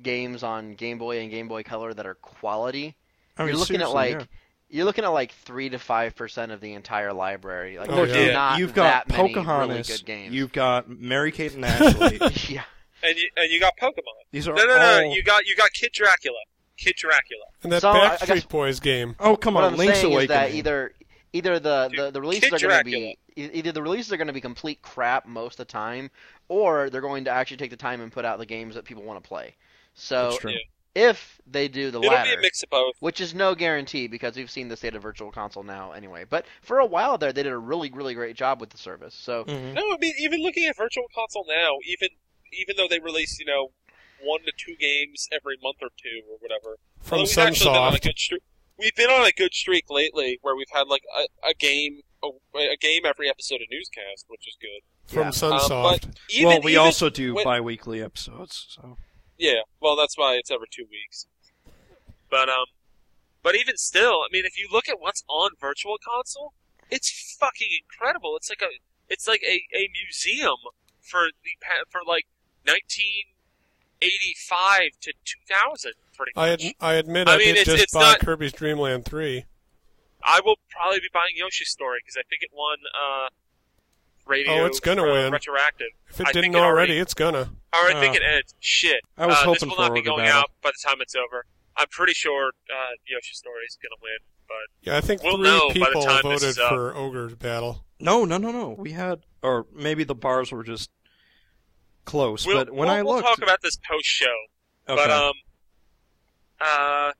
games 0.00 0.42
on 0.42 0.74
Game 0.74 0.98
Boy 0.98 1.20
and 1.20 1.30
Game 1.30 1.48
Boy 1.48 1.62
Color 1.62 1.94
that 1.94 2.06
are 2.06 2.14
quality, 2.14 2.94
I 3.36 3.42
mean, 3.42 3.50
you're 3.50 3.58
looking 3.58 3.82
at 3.82 3.90
like 3.92 4.12
yeah. 4.12 4.24
you're 4.70 4.84
looking 4.84 5.04
at 5.04 5.08
like 5.08 5.32
three 5.32 5.68
to 5.70 5.78
five 5.78 6.14
percent 6.16 6.52
of 6.52 6.60
the 6.60 6.72
entire 6.74 7.12
library. 7.12 7.78
Like, 7.78 7.90
Oh, 7.90 8.06
there's 8.06 8.28
yeah. 8.28 8.32
not 8.32 8.58
you've 8.58 8.74
got 8.74 9.08
that 9.08 9.16
many 9.16 9.34
Pocahontas. 9.34 9.88
really 9.88 9.98
good 9.98 10.06
games. 10.06 10.34
You've 10.34 10.52
got 10.52 10.88
Mary 10.88 11.32
Kate 11.32 11.54
and 11.54 11.64
Ashley. 11.66 12.18
yeah. 12.48 12.62
And 13.04 13.16
you, 13.18 13.28
and 13.36 13.50
you 13.50 13.58
got 13.58 13.76
Pokemon. 13.76 13.98
These 14.30 14.46
are 14.46 14.54
No, 14.54 14.64
no, 14.64 14.72
all. 14.72 14.78
no. 14.78 15.12
You 15.12 15.22
got 15.24 15.44
you 15.46 15.56
got 15.56 15.72
Kid 15.72 15.90
Dracula. 15.92 16.38
Kid 16.78 16.94
Dracula. 16.96 17.44
And 17.62 17.70
that 17.72 17.82
So, 17.82 17.90
I- 17.90 18.12
I 18.12 18.16
Backstreet 18.16 18.26
guess- 18.26 18.44
Boys 18.46 18.80
game. 18.80 19.16
Oh 19.20 19.36
come 19.36 19.54
what 19.54 19.64
on, 19.64 19.72
I'm 19.72 19.78
Link's 19.78 20.02
Awakening. 20.02 20.22
is 20.22 20.28
that 20.28 20.54
either 20.54 20.92
either 21.32 21.58
the, 21.58 21.88
Dude, 21.88 21.98
the, 21.98 22.10
the 22.12 22.20
releases 22.20 22.52
are 22.52 22.58
going 22.68 22.78
to 22.78 22.84
be 22.84 23.16
either 23.36 23.72
the 23.72 23.82
releases 23.82 24.12
are 24.12 24.16
going 24.16 24.26
to 24.26 24.32
be 24.32 24.40
complete 24.40 24.82
crap 24.82 25.26
most 25.26 25.54
of 25.58 25.66
the 25.66 25.72
time, 25.72 26.10
or 26.48 26.90
they're 26.90 27.00
going 27.00 27.24
to 27.24 27.30
actually 27.30 27.56
take 27.56 27.70
the 27.70 27.76
time 27.76 28.00
and 28.00 28.12
put 28.12 28.24
out 28.24 28.38
the 28.38 28.46
games 28.46 28.74
that 28.74 28.84
people 28.84 29.02
want 29.02 29.22
to 29.22 29.26
play. 29.26 29.54
So 29.94 30.30
That's 30.30 30.38
true. 30.38 30.50
Yeah. 30.52 31.10
if 31.10 31.40
they 31.46 31.68
do 31.68 31.90
the 31.90 31.98
It'll 31.98 32.02
be 32.02 32.08
latter, 32.08 32.38
a 32.38 32.42
mix 32.42 32.62
of 32.62 32.70
both. 32.70 32.94
which 33.00 33.20
is 33.20 33.34
no 33.34 33.54
guarantee 33.54 34.06
because 34.06 34.36
we've 34.36 34.50
seen 34.50 34.68
the 34.68 34.76
state 34.76 34.94
of 34.94 35.02
Virtual 35.02 35.30
Console 35.32 35.62
now 35.62 35.92
anyway. 35.92 36.24
But 36.28 36.44
for 36.60 36.78
a 36.78 36.86
while 36.86 37.16
there, 37.18 37.32
they 37.32 37.42
did 37.42 37.52
a 37.52 37.58
really 37.58 37.90
really 37.90 38.14
great 38.14 38.36
job 38.36 38.60
with 38.60 38.70
the 38.70 38.78
service. 38.78 39.14
So 39.14 39.44
Mhm. 39.44 39.72
No, 39.74 39.82
I 39.92 39.96
mean 39.98 40.14
even 40.18 40.42
looking 40.42 40.66
at 40.66 40.76
Virtual 40.76 41.04
Console 41.14 41.44
now, 41.48 41.78
even 41.86 42.08
even 42.52 42.76
though 42.76 42.88
they 42.88 42.98
release 43.00 43.38
you 43.38 43.46
know 43.46 43.72
one 44.22 44.40
to 44.42 44.52
two 44.56 44.76
games 44.76 45.28
every 45.32 45.56
month 45.62 45.78
or 45.82 45.88
two 46.02 46.20
or 46.30 46.36
whatever, 46.40 46.76
From 47.00 47.20
although 47.20 47.30
we've 47.30 47.38
actually 47.38 47.70
been 47.70 47.76
on 47.82 47.94
a 47.94 47.98
good 47.98 48.18
streak. 48.18 48.42
We've 48.82 48.94
been 48.96 49.10
on 49.10 49.24
a 49.24 49.30
good 49.32 49.54
streak 49.54 49.84
lately 49.88 50.38
where 50.42 50.56
we've 50.56 50.66
had 50.72 50.88
like 50.88 51.04
a, 51.16 51.48
a 51.50 51.54
game 51.54 52.00
a, 52.22 52.28
a 52.58 52.76
game 52.76 53.02
every 53.06 53.28
episode 53.30 53.56
of 53.62 53.68
Newscast, 53.70 54.24
which 54.28 54.46
is 54.46 54.56
good. 54.60 54.82
From 55.14 55.26
Yeah. 55.26 55.28
Sunsoft. 55.30 55.70
Um, 55.70 56.00
but 56.02 56.06
even, 56.28 56.48
well, 56.48 56.60
we 56.62 56.76
also 56.76 57.08
do 57.08 57.34
when- 57.34 57.44
bi-weekly 57.44 58.02
episodes. 58.02 58.66
So 58.70 58.98
Yeah, 59.38 59.60
well, 59.80 59.96
that's 59.96 60.18
why 60.18 60.34
it's 60.34 60.50
every 60.50 60.66
two 60.70 60.86
weeks. 60.90 61.26
But 62.30 62.48
um, 62.48 62.66
but 63.42 63.54
even 63.54 63.76
still, 63.76 64.22
I 64.22 64.28
mean, 64.32 64.44
if 64.44 64.58
you 64.58 64.68
look 64.72 64.88
at 64.88 65.00
what's 65.00 65.22
on 65.28 65.50
Virtual 65.60 65.96
Console, 66.04 66.52
it's 66.90 67.36
fucking 67.38 67.68
incredible. 67.82 68.34
It's 68.36 68.48
like 68.50 68.62
a 68.62 68.70
it's 69.08 69.28
like 69.28 69.42
a, 69.42 69.62
a 69.76 69.88
museum 69.92 70.56
for 71.00 71.26
the 71.44 71.50
pa- 71.60 71.84
for 71.90 72.00
like 72.06 72.26
1985 74.02 74.90
to 75.00 75.12
2000, 75.24 75.92
pretty 76.16 76.32
I, 76.36 76.50
much. 76.50 76.64
ad- 76.64 76.74
I 76.80 76.94
admit 76.94 77.28
I 77.28 77.34
I, 77.34 77.38
mean, 77.38 77.46
did 77.48 77.56
it's- 77.58 77.66
just 77.66 77.82
it's 77.84 77.94
buy 77.94 78.00
not- 78.12 78.20
Kirby's 78.20 78.52
Dream 78.52 78.78
Land 78.78 79.04
3. 79.04 79.44
I 80.24 80.40
will 80.44 80.56
probably 80.70 81.00
be 81.00 81.08
buying 81.12 81.34
Yoshi's 81.36 81.70
Story 81.70 81.98
because 82.02 82.16
I 82.16 82.22
think 82.28 82.42
it 82.42 82.50
won 82.52 82.76
uh 82.94 83.28
radio. 84.26 84.52
Oh, 84.62 84.66
it's 84.66 84.78
gonna 84.80 85.02
for 85.02 85.12
win. 85.12 85.32
retroactive. 85.32 85.88
If 86.10 86.20
it 86.20 86.28
I 86.28 86.32
didn't 86.32 86.54
it 86.54 86.58
already, 86.58 86.92
already- 86.92 86.98
it's 86.98 87.14
gonna. 87.14 87.50
Or 87.74 87.88
I 87.90 87.94
think 88.00 88.14
Uh, 88.14 88.20
it 88.20 88.22
ends. 88.22 88.54
Shit. 88.60 89.00
I 89.18 89.26
was 89.26 89.34
uh, 89.36 89.38
hoping 89.40 89.52
this 89.54 89.62
will 89.62 89.76
for 89.76 89.82
not 89.82 89.94
be 89.94 90.02
going 90.02 90.24
Battle. 90.26 90.40
out 90.42 90.50
by 90.62 90.70
the 90.70 90.88
time 90.88 91.00
it's 91.00 91.14
over. 91.16 91.44
I'm 91.76 91.88
pretty 91.88 92.12
sure 92.12 92.52
uh, 92.70 92.90
Yoshi's 93.06 93.38
Story 93.38 93.64
is 93.66 93.76
gonna 93.82 93.96
win, 94.02 94.18
but 94.46 94.56
Yeah, 94.88 94.96
I 94.96 95.00
think 95.00 95.22
We'll 95.24 95.36
three 95.38 95.44
know 95.44 95.68
by 95.68 95.72
the 95.72 95.80
people 95.86 96.02
time 96.02 96.22
voted 96.22 96.54
for 96.54 96.94
Ogre's 96.94 97.34
Battle. 97.34 97.84
no, 97.98 98.24
no, 98.24 98.36
no, 98.38 98.52
no. 98.52 98.68
We 98.78 98.92
had, 98.92 99.22
or 99.42 99.66
maybe 99.72 100.04
the 100.04 100.14
bars 100.14 100.52
were 100.52 100.62
just 100.62 100.90
close. 102.04 102.46
we'll, 102.46 102.64
but 102.64 102.70
when 102.72 102.88
we'll, 102.88 102.96
I 102.96 103.02
we'll 103.02 103.22
talk 103.22 103.42
about 103.42 103.60
this 103.62 103.76
post 103.76 104.06
show. 104.06 104.36
okay. 104.88 104.96
But 105.02 105.10
um, 105.10 105.34
uh, 106.60 107.12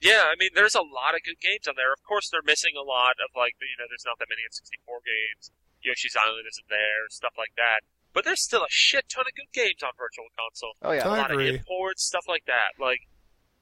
yeah, 0.00 0.24
I 0.32 0.34
mean, 0.38 0.50
there's 0.54 0.74
a 0.74 0.82
lot 0.82 1.14
of 1.14 1.22
good 1.22 1.38
games 1.40 1.68
on 1.68 1.74
there. 1.76 1.92
Of 1.92 2.02
course, 2.02 2.28
they're 2.30 2.44
missing 2.44 2.72
a 2.74 2.82
lot 2.84 3.20
of 3.20 3.30
like, 3.36 3.54
you 3.60 3.76
know, 3.78 3.86
there's 3.88 4.04
not 4.06 4.18
that 4.18 4.26
many 4.32 4.42
N64 4.48 5.04
games. 5.04 5.52
Yoshi's 5.82 6.16
Island 6.16 6.44
isn't 6.48 6.68
there, 6.68 7.08
stuff 7.08 7.34
like 7.38 7.52
that. 7.56 7.84
But 8.12 8.24
there's 8.26 8.42
still 8.42 8.62
a 8.66 8.72
shit 8.72 9.06
ton 9.08 9.24
of 9.28 9.32
good 9.38 9.48
games 9.54 9.80
on 9.86 9.94
Virtual 9.96 10.26
Console. 10.34 10.74
oh 10.82 10.90
yeah, 10.92 11.06
a 11.06 11.10
I 11.14 11.18
lot 11.24 11.30
agree. 11.30 11.48
of 11.48 11.54
imports, 11.62 12.02
stuff 12.02 12.26
like 12.26 12.44
that. 12.50 12.74
Like 12.80 13.06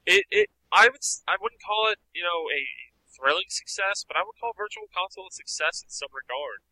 it, 0.09 0.25
it 0.31 0.49
I 0.73 0.89
would 0.89 1.05
s- 1.05 1.21
I 1.29 1.37
wouldn't 1.39 1.61
call 1.61 1.87
it 1.93 1.99
you 2.17 2.23
know 2.25 2.49
a 2.49 2.65
thrilling 3.13 3.47
success, 3.53 4.03
but 4.07 4.17
I 4.17 4.25
would 4.25 4.33
call 4.41 4.57
Virtual 4.57 4.89
Console 4.89 5.29
a 5.29 5.35
success 5.35 5.83
in 5.85 5.89
some 5.93 6.09
regard. 6.09 6.65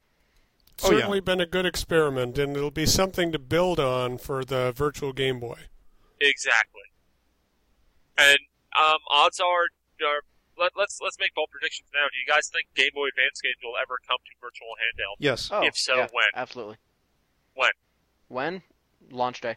Oh, 0.84 0.92
yeah. 0.92 0.98
Certainly 1.00 1.20
been 1.22 1.42
a 1.42 1.46
good 1.46 1.66
experiment, 1.66 2.38
and 2.38 2.56
it'll 2.56 2.70
be 2.72 2.86
something 2.86 3.32
to 3.32 3.40
build 3.40 3.80
on 3.80 4.18
for 4.18 4.46
the 4.46 4.72
Virtual 4.76 5.12
Game 5.14 5.40
Boy. 5.40 5.62
Exactly. 6.22 6.82
And 8.18 8.38
um, 8.78 8.98
odds 9.10 9.40
are, 9.40 9.46
are 10.06 10.22
let, 10.58 10.72
let's 10.78 11.00
let's 11.02 11.18
make 11.20 11.34
bold 11.36 11.50
predictions 11.52 11.90
now. 11.94 12.06
Do 12.12 12.18
you 12.18 12.26
guys 12.28 12.50
think 12.50 12.66
Game 12.76 12.92
Boy 12.94 13.08
Advance 13.08 13.42
games 13.42 13.58
will 13.64 13.74
ever 13.82 13.98
come 14.08 14.18
to 14.26 14.32
virtual 14.42 14.70
handheld? 14.82 15.16
Yes. 15.20 15.50
Oh, 15.52 15.64
If 15.66 15.78
so, 15.78 15.96
yeah, 15.96 16.08
when? 16.12 16.26
Absolutely. 16.36 16.78
When? 17.56 17.72
When? 18.28 18.62
Launch 19.12 19.42
day. 19.42 19.56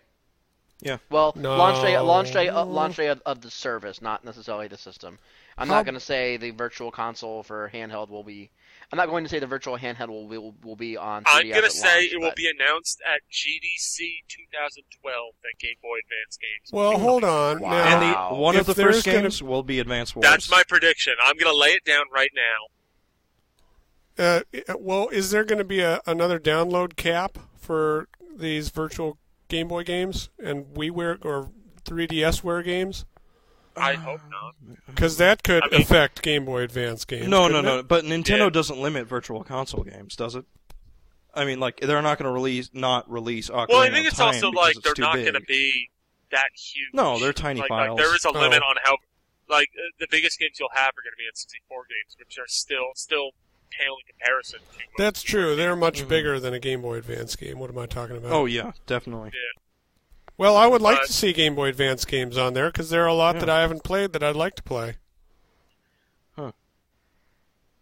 Yeah. 0.81 0.99
Well, 1.11 1.33
No. 1.37 1.57
launch 1.57 1.83
day, 1.83 1.99
launch 1.99 2.33
day, 2.33 2.49
uh, 2.49 2.65
launch 2.65 2.97
day 2.97 3.09
of, 3.09 3.21
of 3.27 3.43
the 3.43 3.51
service, 3.51 4.01
not 4.01 4.25
necessarily 4.25 4.69
the 4.69 4.79
system. 4.79 5.19
I'm 5.59 5.69
How- 5.69 5.75
not 5.77 5.85
going 5.85 5.95
to 5.95 6.01
say 6.01 6.37
the 6.39 6.51
virtual 6.51 6.91
console 6.91 7.43
for 7.43 7.71
handheld 7.73 8.09
will 8.09 8.25
be. 8.25 8.51
I'm 8.93 8.97
not 8.97 9.09
going 9.09 9.23
to 9.25 9.31
say 9.31 9.39
the 9.39 9.47
virtual 9.47 9.79
handheld 9.79 10.09
will 10.09 10.27
will, 10.27 10.55
will 10.65 10.77
be 10.77 10.97
on. 10.97 11.23
3DS 11.25 11.41
I'm 11.45 11.51
gonna 11.51 11.71
say 11.71 12.01
launch, 12.03 12.13
it 12.13 12.21
will 12.21 12.33
be 12.37 12.49
announced 12.51 13.01
at 13.07 13.21
GDC 13.31 13.99
2012 14.29 15.35
that 15.43 15.59
Game 15.61 15.77
Boy 15.81 15.99
Advance 16.05 16.37
games. 16.39 16.73
Well, 16.73 16.99
hold 16.99 17.23
on. 17.23 17.61
Wow. 17.61 17.71
Now, 17.71 17.85
And 17.87 18.35
the 18.35 18.41
one 18.41 18.55
If 18.57 18.63
of 18.63 18.67
the 18.67 18.75
there's 18.75 18.97
first 18.97 19.07
gonna- 19.07 19.21
games 19.23 19.43
will 19.43 19.63
be 19.63 19.79
Advance 19.79 20.15
Wars. 20.17 20.25
That's 20.25 20.51
my 20.51 20.63
prediction. 20.67 21.15
I'm 21.23 21.37
gonna 21.37 21.57
lay 21.57 21.71
it 21.71 21.85
down 21.85 22.05
right 22.13 22.31
now. 22.35 22.67
Uh, 24.19 24.41
well, 24.79 25.09
is 25.09 25.31
there 25.31 25.45
going 25.45 25.59
to 25.59 25.65
be 25.65 25.81
a, 25.81 26.01
another 26.07 26.39
download 26.39 26.95
cap 26.97 27.39
for 27.57 28.07
these 28.37 28.69
virtual 28.69 29.17
Game 29.49 29.69
Boy 29.69 29.83
games 29.83 30.29
and 30.43 30.67
WiiWare 30.75 31.25
or 31.25 31.51
3DSware 31.85 32.63
games? 32.65 33.07
I 33.77 33.95
hope 33.95 34.21
not. 34.31 34.55
Because 34.87 35.17
that 35.19 35.43
could 35.43 35.63
I 35.65 35.69
mean- 35.71 35.83
affect 35.83 36.23
Game 36.23 36.45
Boy 36.45 36.63
Advance 36.63 37.05
games. 37.05 37.29
No, 37.29 37.43
no, 37.43 37.49
couldn't 37.49 37.65
no. 37.65 37.79
it? 37.81 37.89
But 37.89 38.05
Nintendo 38.05 38.39
Yeah. 38.45 38.51
doesn't 38.51 38.79
limit 38.81 39.07
virtual 39.07 39.45
console 39.45 39.85
games, 39.85 40.17
does 40.17 40.35
it? 40.35 40.45
I 41.35 41.45
mean, 41.45 41.61
like 41.61 41.79
they're 41.81 42.03
not 42.03 42.19
going 42.19 42.27
to 42.29 42.33
release, 42.33 42.71
not 42.73 43.09
release. 43.11 43.49
Ocarina 43.51 43.69
Well, 43.69 43.79
I 43.81 43.91
think 43.91 44.07
it's 44.09 44.19
also 44.19 44.51
like 44.51 44.77
it's 44.77 44.85
they're 44.85 44.95
not 44.99 45.15
going 45.15 45.35
to 45.35 45.41
be 45.41 45.91
that 46.33 46.49
huge. 46.57 46.89
No, 46.93 47.19
they're 47.19 47.33
tiny 47.33 47.61
like, 47.61 47.69
files. 47.69 47.97
Like, 47.97 48.05
there 48.05 48.15
is 48.17 48.25
a 48.25 48.31
limit 48.31 48.61
Oh. 48.65 48.69
on 48.71 48.77
how, 48.83 48.97
like, 49.49 49.69
uh, 49.77 49.83
the 50.01 50.09
biggest 50.11 50.39
games 50.41 50.59
you'll 50.59 50.69
have 50.75 50.89
are 50.91 51.03
going 51.03 51.13
to 51.13 51.17
be 51.17 51.27
N64 51.33 51.83
games, 51.89 52.17
which 52.19 52.37
are 52.39 52.49
still 52.49 52.91
still 52.97 53.31
pale 53.71 53.95
in 54.05 54.13
comparison 54.13 54.59
to. 54.59 54.85
That's 54.99 55.23
true. 55.23 55.55
They're 55.55 55.77
much 55.77 56.03
Mhm. 56.03 56.09
bigger 56.09 56.41
than 56.41 56.53
a 56.53 56.59
Game 56.59 56.83
Boy 56.83 56.97
Advance 56.97 57.37
game. 57.37 57.61
What 57.61 57.71
am 57.71 57.79
I 57.79 57.87
talking 57.87 58.17
about? 58.17 58.33
Oh 58.33 58.47
yeah, 58.47 58.73
definitely. 58.87 59.31
Well, 60.41 60.57
I 60.57 60.67
would 60.67 60.81
like 60.81 61.01
But- 61.01 61.09
to 61.09 61.13
see 61.13 61.35
Game 61.35 61.55
Boy 61.55 61.69
Advance 61.69 62.07
games 62.07 62.39
on 62.39 62.55
there 62.55 62.69
because 62.73 62.89
there 62.89 63.05
are 63.05 63.09
a 63.09 63.13
lot 63.13 63.35
Yeah. 63.35 63.41
that 63.41 63.51
I 63.51 63.61
haven't 63.61 63.85
played 63.85 64.15
that 64.15 64.23
I'd 64.23 64.37
like 64.37 64.55
to 64.55 64.63
play. 64.63 64.95
Huh. 66.35 66.53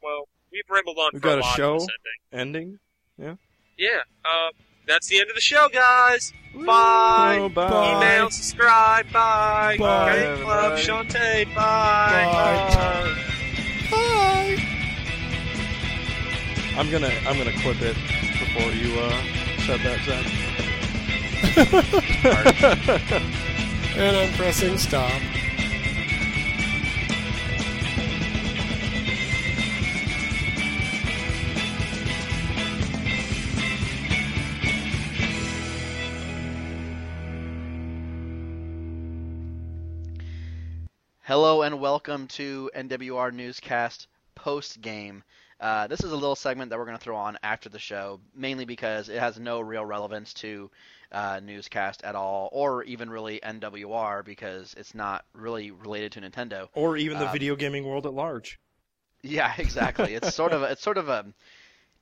Well, 0.03 0.27
we've 0.51 0.65
rambled 0.69 0.99
on 0.99 1.11
We've 1.13 1.23
for 1.23 1.29
got 1.29 1.39
a 1.39 1.43
a 1.43 1.47
lot 1.47 1.57
show. 1.57 1.87
ending. 2.33 2.81
Yeah. 3.17 3.35
Yeah, 3.77 4.01
uh, 4.25 4.51
that's 4.89 5.07
the 5.07 5.21
end 5.21 5.29
of 5.31 5.37
the 5.37 5.41
show, 5.41 5.69
guys. 5.69 6.33
Bye. 6.53 7.39
Oh, 7.41 7.49
bye. 7.49 7.71
Bye. 7.71 7.97
Email, 7.97 8.31
subscribe, 8.31 9.07
bye. 9.13 9.77
Bye, 9.79 10.17
Game 10.17 10.43
Club, 10.43 10.73
everybody. 10.73 10.83
Shantae, 10.83 11.55
bye. 11.55 12.25
Bye. 12.75 13.15
Bye. 13.89 14.65
I'm 16.77 16.91
gonna 16.91 17.13
I'm 17.25 17.39
gonna 17.39 17.53
clip 17.63 17.81
it 17.83 17.95
before 17.95 18.73
you 18.73 18.99
uh, 18.99 19.23
said 19.65 19.79
that, 19.83 20.01
Zach. 20.05 20.68
And 21.59 21.67
I'm 24.17 24.33
pressing 24.35 24.79
stop. 24.79 25.11
Hello 41.23 41.63
and 41.63 41.81
welcome 41.81 42.29
to 42.29 42.71
NWR 42.77 43.33
Newscast 43.33 44.07
post 44.37 44.81
game. 44.81 45.25
Uh, 45.59 45.89
this 45.89 46.05
is 46.05 46.13
a 46.13 46.15
little 46.15 46.37
segment 46.37 46.71
that 46.71 46.79
we're 46.79 46.85
going 46.85 46.97
to 46.97 47.03
throw 47.03 47.17
on 47.17 47.37
after 47.43 47.69
the 47.69 47.81
show, 47.81 48.21
mainly 48.33 48.65
because 48.65 49.09
it 49.09 49.19
has 49.19 49.41
no 49.41 49.61
real 49.61 49.85
relevance 49.85 50.33
to 50.35 50.71
uh, 51.13 51.41
newscast 51.43 52.03
at 52.05 52.15
all, 52.15 52.49
or 52.53 52.83
even 52.85 53.11
really 53.11 53.41
NWR 53.43 54.25
because 54.25 54.75
it's 54.77 54.95
not 54.95 55.25
really 55.33 55.71
related 55.71 56.13
to 56.13 56.21
Nintendo. 56.21 56.69
or 56.75 56.97
even 56.97 57.19
the 57.19 57.27
Um, 57.27 57.33
video 57.33 57.57
gaming 57.57 57.85
world 57.87 58.07
at 58.07 58.13
large. 58.15 58.59
Yeah, 59.23 59.53
exactly. 59.59 60.15
It's 60.15 60.35
sort 60.35 60.53
of 60.53 60.63
a, 60.63 60.67
it's 60.73 60.83
sort 60.83 60.99
of 60.99 61.09
a 61.09 61.27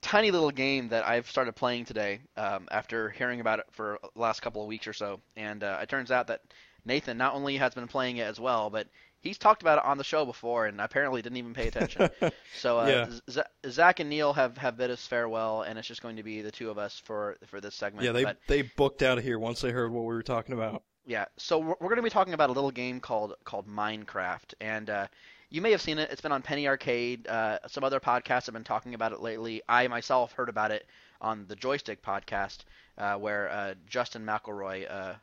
tiny 0.02 0.30
little 0.30 0.50
game 0.50 0.88
that 0.88 1.06
I've 1.06 1.28
started 1.28 1.54
playing 1.56 1.84
today 1.86 2.20
um, 2.36 2.68
after 2.70 3.10
hearing 3.10 3.40
about 3.40 3.60
it 3.60 3.66
for 3.72 3.98
the 4.14 4.20
last 4.20 4.40
couple 4.40 4.62
of 4.62 4.68
weeks 4.68 4.86
or 4.86 4.92
so, 4.92 5.20
and 5.36 5.62
uh, 5.64 5.78
it 5.82 5.88
turns 5.88 6.10
out 6.10 6.26
that 6.28 6.42
Nathan 6.84 7.16
not 7.16 7.34
only 7.34 7.56
has 7.56 7.74
been 7.74 7.88
playing 7.88 8.18
it 8.18 8.24
as 8.26 8.38
well, 8.38 8.70
but 8.70 8.86
he's 9.26 9.38
talked 9.38 9.62
about 9.62 9.78
it 9.78 9.84
on 9.84 9.98
the 9.98 10.04
show 10.04 10.24
before, 10.24 10.66
and 10.66 10.80
apparently 10.80 11.22
didn't 11.22 11.38
even 11.38 11.54
pay 11.54 11.68
attention. 11.68 12.08
So 12.58 12.78
uh, 12.80 12.86
Yeah. 12.86 13.10
Z- 13.30 13.70
Zach 13.70 14.00
and 14.00 14.08
Neal 14.08 14.32
have, 14.32 14.56
have 14.58 14.76
bid 14.78 14.90
us 14.90 15.06
farewell, 15.06 15.62
and 15.62 15.78
it's 15.78 15.86
just 15.88 16.00
going 16.02 16.16
to 16.16 16.22
be 16.22 16.40
the 16.42 16.50
two 16.50 16.70
of 16.70 16.78
us 16.78 16.98
for 17.04 17.36
for 17.46 17.60
this 17.60 17.74
segment. 17.74 18.04
yeah, 18.06 18.12
they 18.12 18.24
But, 18.24 18.38
they 18.48 18.62
booked 18.62 19.02
out 19.02 19.18
of 19.18 19.24
here 19.24 19.38
once 19.38 19.60
they 19.60 19.70
heard 19.70 19.92
what 19.92 20.00
we 20.02 20.14
were 20.14 20.22
talking 20.22 20.54
about. 20.54 20.82
yeah, 21.06 21.26
so 21.36 21.58
we're, 21.58 21.74
we're 21.80 21.88
going 21.88 21.96
to 21.96 22.02
be 22.02 22.10
talking 22.10 22.34
about 22.34 22.48
a 22.50 22.52
little 22.54 22.70
game 22.70 23.00
called 23.00 23.34
called 23.44 23.68
Minecraft, 23.68 24.54
and 24.60 24.88
uh, 24.90 25.06
you 25.50 25.60
may 25.60 25.70
have 25.70 25.80
seen 25.82 25.98
it. 25.98 26.10
It's 26.10 26.20
been 26.22 26.32
on 26.32 26.42
Penny 26.42 26.66
Arcade. 26.66 27.28
Uh, 27.28 27.58
some 27.68 27.84
other 27.84 28.00
podcasts 28.00 28.46
have 28.46 28.54
been 28.54 28.64
talking 28.64 28.94
about 28.94 29.12
it 29.12 29.20
lately. 29.20 29.62
I 29.68 29.86
myself 29.88 30.32
heard 30.32 30.48
about 30.48 30.70
it 30.70 30.86
on 31.20 31.44
the 31.46 31.56
Joystiq 31.56 31.98
podcast, 32.00 32.58
uh, 32.98 33.14
where 33.16 33.50
uh, 33.50 33.74
Justin 33.86 34.24
McElroy, 34.24 34.90
uh, 34.90 35.14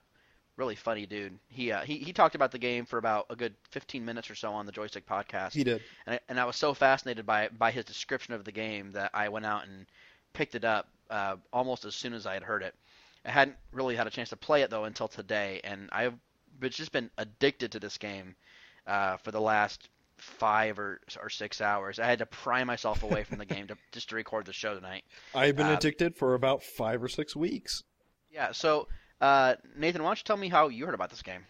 really 0.57 0.75
funny 0.75 1.05
dude, 1.05 1.37
he, 1.49 1.71
uh, 1.71 1.81
he 1.81 1.97
he 1.97 2.13
talked 2.13 2.35
about 2.35 2.51
the 2.51 2.59
game 2.59 2.85
for 2.85 2.97
about 2.97 3.25
a 3.29 3.35
good 3.35 3.55
15 3.71 4.05
minutes 4.05 4.29
or 4.29 4.35
so 4.35 4.51
on 4.51 4.65
the 4.65 4.71
Joystiq 4.71 5.03
podcast 5.03 5.53
He 5.53 5.63
did. 5.63 5.81
and 6.05 6.15
I, 6.15 6.19
and 6.29 6.39
I 6.39 6.45
was 6.45 6.55
so 6.55 6.73
fascinated 6.73 7.25
by 7.25 7.49
by 7.57 7.71
his 7.71 7.85
description 7.85 8.33
of 8.33 8.43
the 8.45 8.51
game 8.51 8.91
that 8.91 9.11
I 9.13 9.29
went 9.29 9.45
out 9.45 9.65
and 9.65 9.85
picked 10.33 10.55
it 10.55 10.63
up 10.65 10.87
uh, 11.09 11.35
almost 11.51 11.85
as 11.85 11.95
soon 11.95 12.13
as 12.13 12.25
I 12.25 12.33
had 12.35 12.43
heard 12.43 12.63
it. 12.63 12.75
I 13.25 13.31
hadn't 13.31 13.57
really 13.71 13.95
had 13.95 14.07
a 14.07 14.09
chance 14.09 14.29
to 14.29 14.35
play 14.37 14.61
it 14.63 14.69
though 14.69 14.83
until 14.85 15.07
today, 15.07 15.61
and 15.63 15.89
I've 15.91 16.13
just 16.61 16.91
been 16.91 17.09
addicted 17.17 17.71
to 17.71 17.79
this 17.79 17.97
game 17.97 18.35
uh, 18.85 19.17
for 19.17 19.31
the 19.31 19.41
last 19.41 19.89
five 20.17 20.77
or 20.77 20.99
or 21.21 21.29
six 21.29 21.61
hours. 21.61 21.99
I 21.99 22.05
had 22.05 22.19
to 22.19 22.25
pry 22.25 22.63
myself 22.63 23.01
away 23.03 23.23
from 23.23 23.37
the 23.39 23.45
game 23.45 23.67
to 23.67 23.77
just 23.91 24.09
to 24.09 24.15
record 24.15 24.45
the 24.45 24.53
show 24.53 24.75
tonight. 24.75 25.03
I've 25.35 25.55
been 25.55 25.67
Um, 25.67 25.73
addicted 25.73 26.15
for 26.15 26.33
about 26.35 26.63
five 26.63 27.01
or 27.01 27.07
six 27.07 27.35
weeks. 27.35 27.83
Yeah, 28.31 28.51
so 28.51 28.87
uh, 29.23 29.55
Nathan, 29.77 30.03
why 30.03 30.09
don't 30.09 30.19
you 30.19 30.23
tell 30.25 30.37
me 30.37 30.49
how 30.49 30.67
you 30.67 30.85
heard 30.85 30.93
about 30.93 31.09
this 31.09 31.21
game? 31.21 31.45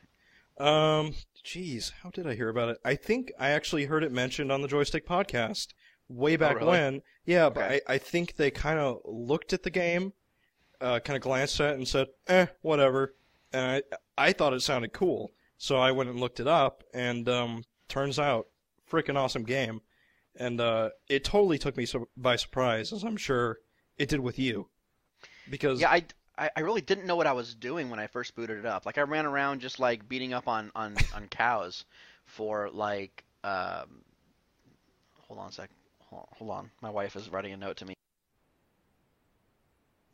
Um, 0.59 1.15
jeez, 1.43 1.91
how 2.03 2.11
did 2.11 2.27
I 2.27 2.35
hear 2.35 2.49
about 2.49 2.69
it? 2.69 2.77
I 2.85 2.93
think 2.93 3.31
I 3.39 3.49
actually 3.49 3.85
heard 3.85 4.03
it 4.03 4.11
mentioned 4.11 4.51
on 4.51 4.61
the 4.61 4.67
Joystiq 4.67 5.05
podcast 5.05 5.69
way 6.07 6.35
back 6.35 6.57
really? 6.57 6.67
when. 6.67 7.01
Yeah, 7.25 7.49
but 7.49 7.63
I, 7.63 7.81
I 7.87 7.97
think 7.97 8.35
they 8.35 8.51
kind 8.51 8.77
of 8.77 8.99
looked 9.05 9.53
at 9.53 9.63
the 9.63 9.71
game, 9.71 10.13
uh, 10.79 10.99
kind 10.99 11.17
of 11.17 11.23
glanced 11.23 11.59
at 11.59 11.71
it 11.71 11.77
and 11.77 11.87
said, 11.87 12.07
"Eh, 12.27 12.45
whatever." 12.61 13.15
And 13.51 13.83
I 14.17 14.27
I 14.27 14.31
thought 14.33 14.53
it 14.53 14.61
sounded 14.61 14.93
cool, 14.93 15.31
so 15.57 15.77
I 15.77 15.91
went 15.91 16.11
and 16.11 16.19
looked 16.19 16.39
it 16.39 16.47
up, 16.47 16.83
and 16.93 17.27
um, 17.27 17.63
turns 17.87 18.19
out, 18.19 18.47
freaking 18.89 19.15
awesome 19.15 19.43
game, 19.43 19.81
and 20.35 20.61
uh, 20.61 20.89
it 21.09 21.23
totally 21.23 21.57
took 21.57 21.75
me 21.75 21.87
su- 21.87 22.07
by 22.15 22.35
surprise, 22.35 22.93
as 22.93 23.03
I'm 23.03 23.17
sure 23.17 23.57
it 23.97 24.09
did 24.09 24.19
with 24.19 24.37
you, 24.37 24.69
because 25.49 25.81
Yeah, 25.81 25.89
I, 25.89 26.05
I, 26.37 26.49
I 26.55 26.61
really 26.61 26.81
didn't 26.81 27.05
know 27.05 27.15
what 27.15 27.27
I 27.27 27.33
was 27.33 27.53
doing 27.53 27.89
when 27.89 27.99
I 27.99 28.07
first 28.07 28.35
booted 28.35 28.57
it 28.57 28.65
up. 28.65 28.85
Like 28.85 28.97
I 28.97 29.01
ran 29.01 29.25
around 29.25 29.61
just 29.61 29.79
like 29.79 30.07
beating 30.09 30.33
up 30.33 30.47
on 30.47 30.71
on, 30.75 30.95
on 31.15 31.27
cows 31.27 31.85
for 32.25 32.69
like 32.71 33.23
um 33.43 34.03
hold 35.21 35.39
on 35.39 35.49
a 35.49 35.51
sec. 35.51 35.69
Hold 36.09 36.27
hold 36.37 36.51
on. 36.51 36.71
My 36.81 36.89
wife 36.89 37.15
is 37.15 37.29
writing 37.29 37.53
a 37.53 37.57
note 37.57 37.77
to 37.77 37.85
me. 37.85 37.93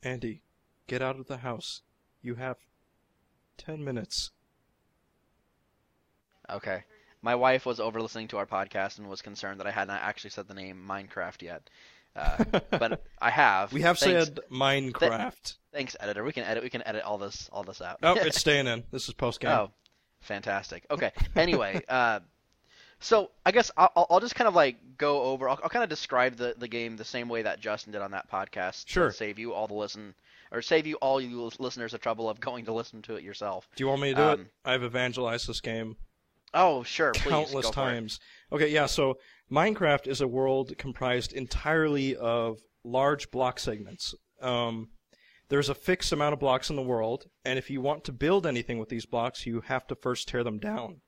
Andy, 0.04 0.42
get 0.88 1.02
out 1.02 1.20
of 1.20 1.28
the 1.28 1.38
house. 1.38 1.82
You 2.22 2.36
have 2.36 2.58
ten 3.58 3.84
minutes. 3.84 4.32
Okay. 6.50 6.84
My 7.22 7.36
wife 7.36 7.66
was 7.66 7.82
over 7.82 8.02
listening 8.02 8.30
to 8.30 8.38
our 8.38 8.46
podcast 8.46 8.98
and 8.98 9.10
was 9.10 9.22
concerned 9.22 9.60
that 9.60 9.68
I 9.68 9.72
hadn't 9.72 9.96
actually 9.96 10.30
said 10.30 10.48
the 10.48 10.54
name 10.54 10.86
Minecraft 10.88 11.42
yet. 11.42 11.70
Uh, 12.16 12.44
but 12.72 13.04
I 13.22 13.30
have. 13.30 13.72
We 13.74 13.82
have 13.82 13.98
Thanks- 13.98 14.26
said 14.26 14.40
Minecraft. 14.52 15.56
Thanks, 15.72 15.96
editor. 16.00 16.24
We 16.24 16.32
can 16.34 16.44
edit. 16.44 16.64
We 16.64 16.70
can 16.70 16.86
edit 16.86 17.04
all 17.04 17.18
this 17.18 17.50
all 17.54 17.64
this 17.64 17.82
out. 17.82 18.00
Oh, 18.04 18.14
it's 18.18 18.40
staying 18.40 18.68
in. 18.68 18.84
This 18.92 19.08
is 19.08 19.14
post 19.14 19.40
game. 19.40 19.52
Oh, 19.52 19.72
fantastic. 20.22 20.86
Okay. 20.90 21.12
Anyway, 21.36 21.82
uh, 21.90 22.20
so 23.00 23.30
I 23.46 23.52
guess 23.52 23.72
I'll, 23.78 24.08
I'll- 24.10 24.20
just 24.20 24.36
kind 24.36 24.48
of 24.48 24.56
like 24.56 24.98
go 24.98 25.22
over. 25.24 25.48
I'll, 25.48 25.60
I'll 25.64 25.70
kind 25.70 25.84
of 25.84 25.90
describe 25.90 26.36
the, 26.36 26.56
the 26.58 26.68
game 26.68 26.98
the 26.98 27.06
same 27.06 27.30
way 27.30 27.44
that 27.44 27.60
Justin 27.60 27.94
did 27.94 28.02
on 28.02 28.12
that 28.12 28.30
podcast. 28.32 28.86
to 28.86 28.92
Sure. 28.92 29.12
save 29.12 29.38
you 29.40 29.54
all 29.54 29.68
the 29.68 29.76
listen, 29.76 30.16
or 30.52 30.62
save 30.62 30.88
you 30.88 30.96
all 30.96 31.22
you 31.22 31.50
listeners 31.60 31.92
the 31.92 31.98
trouble 32.00 32.30
of 32.30 32.40
going 32.40 32.66
to 32.66 32.74
listen 32.74 33.02
to 33.04 33.16
it 33.16 33.24
yourself. 33.24 33.70
Do 33.76 33.84
you 33.84 33.88
want 33.88 34.02
me 34.02 34.10
to 34.10 34.16
do 34.16 34.22
it? 34.22 34.40
Um, 34.40 34.50
I've 34.66 34.84
evangelized 34.84 35.48
this 35.48 35.62
game 35.62 35.96
Oh, 36.54 36.84
sure. 36.84 37.12
Please. 37.14 37.30
countless 37.30 37.66
go 37.66 37.72
for 37.72 37.82
it. 37.82 37.84
times. 37.84 38.20
Okay, 38.52 38.70
yeah, 38.70 38.86
so 38.88 39.18
Minecraft 39.52 40.08
is 40.08 40.22
a 40.22 40.28
world 40.28 40.78
comprised 40.78 41.34
entirely 41.34 42.16
of 42.16 42.60
large 42.84 43.30
block 43.32 43.60
segments. 43.60 44.16
Um, 44.42 44.90
there's 45.50 45.70
a 45.70 45.76
fixed 45.76 46.12
amount 46.12 46.34
of 46.34 46.40
blocks 46.40 46.70
in 46.70 46.76
the 46.76 46.82
world, 46.82 47.26
and 47.44 47.58
if 47.58 47.70
you 47.70 47.82
want 47.82 48.04
to 48.06 48.12
build 48.12 48.46
anything 48.46 48.78
with 48.80 48.90
these 48.90 49.06
blocks, 49.06 49.46
you 49.46 49.62
have 49.62 49.88
to 49.88 49.96
first 49.96 50.28
tear 50.28 50.44
them 50.44 50.60
down. 50.60 51.02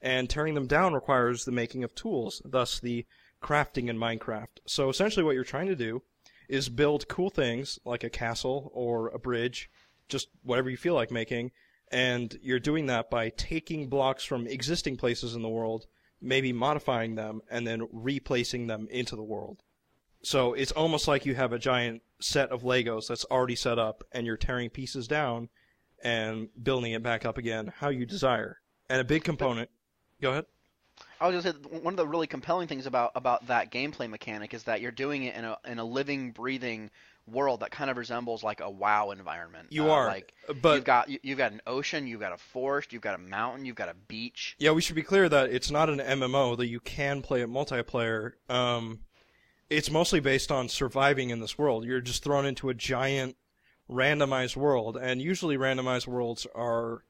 and 0.00 0.30
tearing 0.30 0.54
them 0.54 0.68
down 0.68 0.94
requires 0.94 1.44
the 1.44 1.50
making 1.50 1.82
of 1.82 1.92
tools, 1.94 2.40
thus 2.44 2.78
the 2.78 3.04
crafting 3.42 3.88
in 3.88 3.98
Minecraft. 3.98 4.60
So 4.64 4.88
essentially, 4.88 5.24
what 5.24 5.34
you're 5.34 5.42
trying 5.42 5.66
to 5.66 5.74
do 5.74 6.02
is 6.48 6.68
build 6.68 7.08
cool 7.08 7.30
things 7.30 7.78
like 7.84 8.04
a 8.04 8.10
castle 8.10 8.70
or 8.72 9.08
a 9.08 9.18
bridge, 9.18 9.68
just 10.08 10.28
whatever 10.44 10.70
you 10.70 10.76
feel 10.76 10.94
like 10.94 11.10
making, 11.10 11.50
and 11.90 12.38
you're 12.42 12.60
doing 12.60 12.86
that 12.86 13.10
by 13.10 13.30
taking 13.30 13.88
blocks 13.88 14.24
from 14.24 14.46
existing 14.46 14.96
places 14.96 15.34
in 15.34 15.42
the 15.42 15.48
world, 15.48 15.86
maybe 16.20 16.52
modifying 16.52 17.14
them, 17.14 17.42
and 17.50 17.66
then 17.66 17.88
replacing 17.92 18.66
them 18.66 18.88
into 18.90 19.16
the 19.16 19.22
world. 19.22 19.62
So 20.22 20.52
it's 20.54 20.72
almost 20.72 21.06
like 21.06 21.26
you 21.26 21.34
have 21.34 21.52
a 21.52 21.58
giant 21.58 22.02
set 22.20 22.50
of 22.50 22.62
Legos 22.62 23.06
that's 23.06 23.24
already 23.26 23.56
set 23.56 23.78
up, 23.78 24.04
and 24.12 24.26
you're 24.26 24.36
tearing 24.36 24.70
pieces 24.70 25.06
down 25.06 25.48
and 26.02 26.48
building 26.60 26.92
it 26.92 27.02
back 27.02 27.24
up 27.24 27.38
again 27.38 27.72
how 27.78 27.88
you 27.88 28.06
desire. 28.06 28.60
And 28.88 29.00
a 29.00 29.04
big 29.04 29.24
component. 29.24 29.70
Go 30.20 30.30
ahead. 30.30 30.46
I 31.20 31.28
was 31.28 31.44
gonna 31.44 31.54
say 31.54 31.78
one 31.78 31.94
of 31.94 31.96
the 31.96 32.06
really 32.06 32.26
compelling 32.26 32.68
things 32.68 32.86
about 32.86 33.12
about 33.14 33.46
that 33.48 33.70
gameplay 33.70 34.08
mechanic 34.08 34.54
is 34.54 34.64
that 34.64 34.80
you're 34.80 34.90
doing 34.90 35.24
it 35.24 35.34
in 35.34 35.44
a 35.44 35.56
in 35.64 35.78
a 35.78 35.84
living, 35.84 36.32
breathing 36.32 36.90
world 37.30 37.60
that 37.60 37.70
kind 37.70 37.90
of 37.90 37.96
resembles 37.96 38.42
like 38.42 38.60
a 38.60 38.70
WoW 38.70 39.10
environment. 39.10 39.68
You 39.70 39.88
Uh, 39.90 39.94
are, 39.94 40.06
like 40.06 40.32
but 40.60 40.74
you've 40.76 40.84
got 40.84 41.08
you- 41.08 41.20
you've 41.22 41.38
got 41.38 41.52
an 41.52 41.60
ocean, 41.66 42.06
you've 42.06 42.20
got 42.20 42.32
a 42.32 42.38
forest, 42.38 42.92
you've 42.92 43.02
got 43.02 43.14
a 43.14 43.18
mountain, 43.18 43.64
you've 43.64 43.76
got 43.76 43.88
a 43.88 43.94
beach. 43.94 44.56
Yeah, 44.58 44.72
we 44.72 44.80
should 44.82 44.96
be 44.96 45.02
clear 45.02 45.28
that 45.28 45.50
it's 45.50 45.70
not 45.70 45.88
an 45.90 46.00
MMO 46.00 46.56
that 46.56 46.66
you 46.66 46.80
can 46.80 47.22
play 47.22 47.40
it 47.42 47.48
multiplayer. 47.48 48.32
Um, 48.48 49.00
it's 49.70 49.90
mostly 49.90 50.20
based 50.20 50.50
on 50.50 50.68
surviving 50.68 51.30
in 51.30 51.40
this 51.40 51.58
world. 51.58 51.84
You're 51.84 52.00
just 52.00 52.24
thrown 52.24 52.46
into 52.46 52.68
a 52.70 52.74
giant 52.74 53.36
randomized 53.90 54.56
world, 54.56 54.96
and 54.96 55.20
usually 55.20 55.56
randomized 55.56 56.06
worlds 56.06 56.46
are 56.54 57.04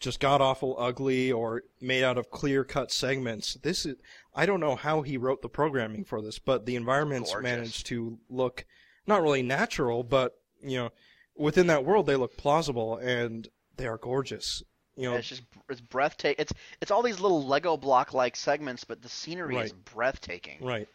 just 0.00 0.20
god 0.20 0.40
awful 0.40 0.76
ugly 0.78 1.30
or 1.32 1.62
made 1.80 2.02
out 2.02 2.18
of 2.18 2.30
clear 2.30 2.64
cut 2.64 2.90
segments. 2.90 3.54
This 3.62 3.86
is 3.86 3.96
I 4.34 4.44
don't 4.46 4.60
know 4.60 4.74
how 4.76 5.02
he 5.02 5.16
wrote 5.16 5.40
the 5.42 5.48
programming 5.48 6.04
for 6.04 6.20
this, 6.20 6.38
but 6.38 6.66
the 6.66 6.76
environments 6.76 7.30
Gorgeous. 7.32 7.42
managed 7.50 7.86
to 7.86 8.18
look 8.28 8.66
not 9.06 9.22
really 9.22 9.42
natural, 9.42 10.02
but 10.02 10.34
you 10.62 10.78
know, 10.78 10.90
within 11.36 11.66
that 11.68 11.84
world 11.84 12.06
they 12.06 12.16
look 12.16 12.36
plausible 12.36 12.96
and 12.96 13.48
they 13.76 13.86
are 13.86 13.98
gorgeous. 13.98 14.62
You 14.96 15.10
know, 15.10 15.16
it's 15.16 15.28
just 15.28 15.42
it's 15.68 15.80
breathtaking. 15.80 16.40
It's 16.40 16.52
it's 16.80 16.90
all 16.90 17.02
these 17.02 17.20
little 17.20 17.44
Lego 17.44 17.76
block 17.76 18.14
like 18.14 18.36
segments, 18.36 18.84
but 18.84 19.02
the 19.02 19.08
scenery 19.08 19.56
is 19.56 19.72
breathtaking. 19.72 20.64
Right. 20.64 20.88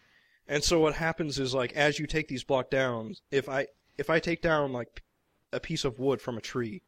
And 0.48 0.64
so 0.64 0.80
what 0.80 0.96
happens 0.96 1.38
is 1.38 1.54
like 1.54 1.74
as 1.74 2.00
you 2.00 2.08
take 2.08 2.28
these 2.28 2.44
block 2.44 2.70
down, 2.70 3.16
if 3.32 3.50
I 3.50 3.68
if 3.98 4.10
I 4.10 4.20
take 4.20 4.42
down 4.42 4.72
like 4.72 5.04
a 5.52 5.60
piece 5.60 5.84
of 5.84 6.00
wood 6.00 6.22
from 6.22 6.38
a 6.38 6.42
tree, 6.42 6.82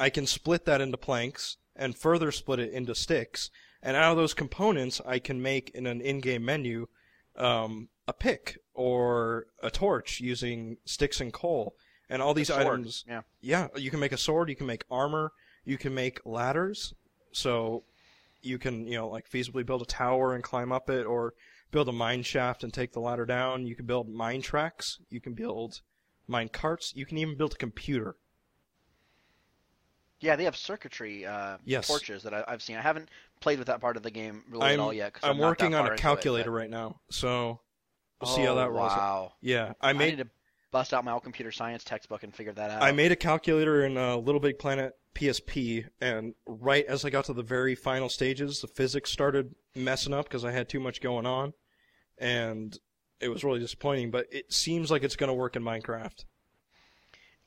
I 0.00 0.10
can 0.10 0.26
split 0.26 0.64
that 0.64 0.80
into 0.80 0.96
planks 0.96 1.56
and 1.76 1.96
further 1.96 2.32
split 2.32 2.58
it 2.58 2.72
into 2.72 2.94
sticks, 2.94 3.50
and 3.80 3.96
out 3.96 4.10
of 4.10 4.16
those 4.16 4.34
components 4.34 5.00
I 5.06 5.20
can 5.20 5.40
make 5.40 5.70
in 5.70 5.86
an 5.86 6.00
in-game 6.00 6.44
menu 6.44 6.88
um, 7.36 7.88
a 8.08 8.12
pick 8.12 8.58
or 8.74 9.46
a 9.62 9.70
torch 9.70 10.18
using 10.18 10.78
sticks 10.84 11.20
and 11.20 11.32
coal. 11.32 11.76
And 12.10 12.20
all 12.22 12.32
these 12.34 12.50
items 12.50 13.04
Yeah. 13.06 13.20
yeah, 13.42 13.68
you 13.76 13.90
can 13.90 14.00
make 14.00 14.12
a 14.12 14.16
sword, 14.16 14.48
you 14.48 14.56
can 14.56 14.66
make 14.66 14.84
armor, 14.90 15.30
you 15.64 15.76
can 15.78 15.94
make 15.94 16.20
ladders, 16.24 16.94
so 17.32 17.84
you 18.40 18.58
can, 18.58 18.86
you 18.86 18.94
know, 18.96 19.08
like 19.08 19.28
feasibly 19.30 19.64
build 19.66 19.82
a 19.82 19.84
tower 19.84 20.34
and 20.34 20.42
climb 20.42 20.72
up 20.72 20.88
it, 20.88 21.04
or 21.04 21.34
build 21.70 21.86
a 21.88 21.92
mine 21.92 22.22
shaft 22.22 22.64
and 22.64 22.72
take 22.72 22.92
the 22.92 23.00
ladder 23.00 23.26
down. 23.26 23.66
You 23.66 23.76
can 23.76 23.84
build 23.84 24.08
mine 24.08 24.40
tracks, 24.40 24.98
you 25.10 25.20
can 25.20 25.34
build 25.34 25.82
mine 26.26 26.48
carts, 26.48 26.94
you 26.96 27.04
can 27.04 27.18
even 27.18 27.36
build 27.36 27.52
a 27.52 27.56
computer. 27.56 28.16
Yeah, 30.20 30.34
they 30.36 30.44
have 30.44 30.56
circuitry 30.56 31.26
uh, 31.26 31.58
Yes. 31.64 31.86
torches 31.86 32.22
that 32.24 32.34
I, 32.34 32.42
I've 32.48 32.62
seen. 32.62 32.76
I 32.76 32.80
haven't 32.82 33.08
played 33.40 33.58
with 33.58 33.68
that 33.68 33.80
part 33.80 33.96
of 33.96 34.02
the 34.02 34.10
game 34.10 34.42
really 34.48 34.66
I'm, 34.66 34.80
at 34.80 34.82
all 34.82 34.92
yet. 34.92 35.16
I'm 35.22 35.32
I'm 35.32 35.38
working 35.38 35.74
on 35.74 35.80
a 35.82 35.90
into 35.90 35.92
it, 35.94 35.98
calculator 36.00 36.50
but- 36.50 36.56
right 36.56 36.70
now, 36.70 37.00
so 37.10 37.60
we'll 38.20 38.30
see 38.30 38.42
how 38.42 38.52
Oh, 38.52 38.56
that 38.56 38.70
rolls. 38.70 38.92
out. 38.92 39.32
Yeah, 39.40 39.72
I 39.80 39.90
I, 39.90 39.92
made 39.92 40.16
need 40.16 40.24
to 40.24 40.30
bust 40.70 40.92
out 40.94 41.04
my 41.04 41.12
old 41.12 41.22
computer 41.22 41.50
science 41.52 41.84
textbook 41.84 42.22
and 42.22 42.34
figure 42.34 42.52
that 42.52 42.70
out. 42.70 42.82
I 42.82 42.92
made 42.92 43.12
a 43.12 43.16
calculator 43.16 43.84
in 43.84 43.96
uh, 43.96 44.16
LittleBigPlanet 44.16 44.92
PSP, 45.14 45.86
and 46.00 46.34
right 46.46 46.84
as 46.86 47.04
I 47.04 47.10
got 47.10 47.24
to 47.26 47.32
the 47.32 47.42
very 47.42 47.74
final 47.74 48.08
stages, 48.08 48.60
the 48.60 48.68
physics 48.68 49.10
started 49.10 49.54
messing 49.74 50.12
up 50.14 50.26
because 50.26 50.44
I 50.44 50.52
had 50.52 50.68
too 50.68 50.80
much 50.80 51.00
going 51.00 51.26
on, 51.26 51.54
and 52.18 52.78
it 53.20 53.28
was 53.28 53.42
really 53.44 53.60
disappointing. 53.60 54.10
But 54.10 54.26
it 54.30 54.52
seems 54.52 54.90
like 54.90 55.02
it's 55.02 55.16
going 55.16 55.28
to 55.28 55.34
work 55.34 55.56
in 55.56 55.62
Minecraft. 55.62 56.24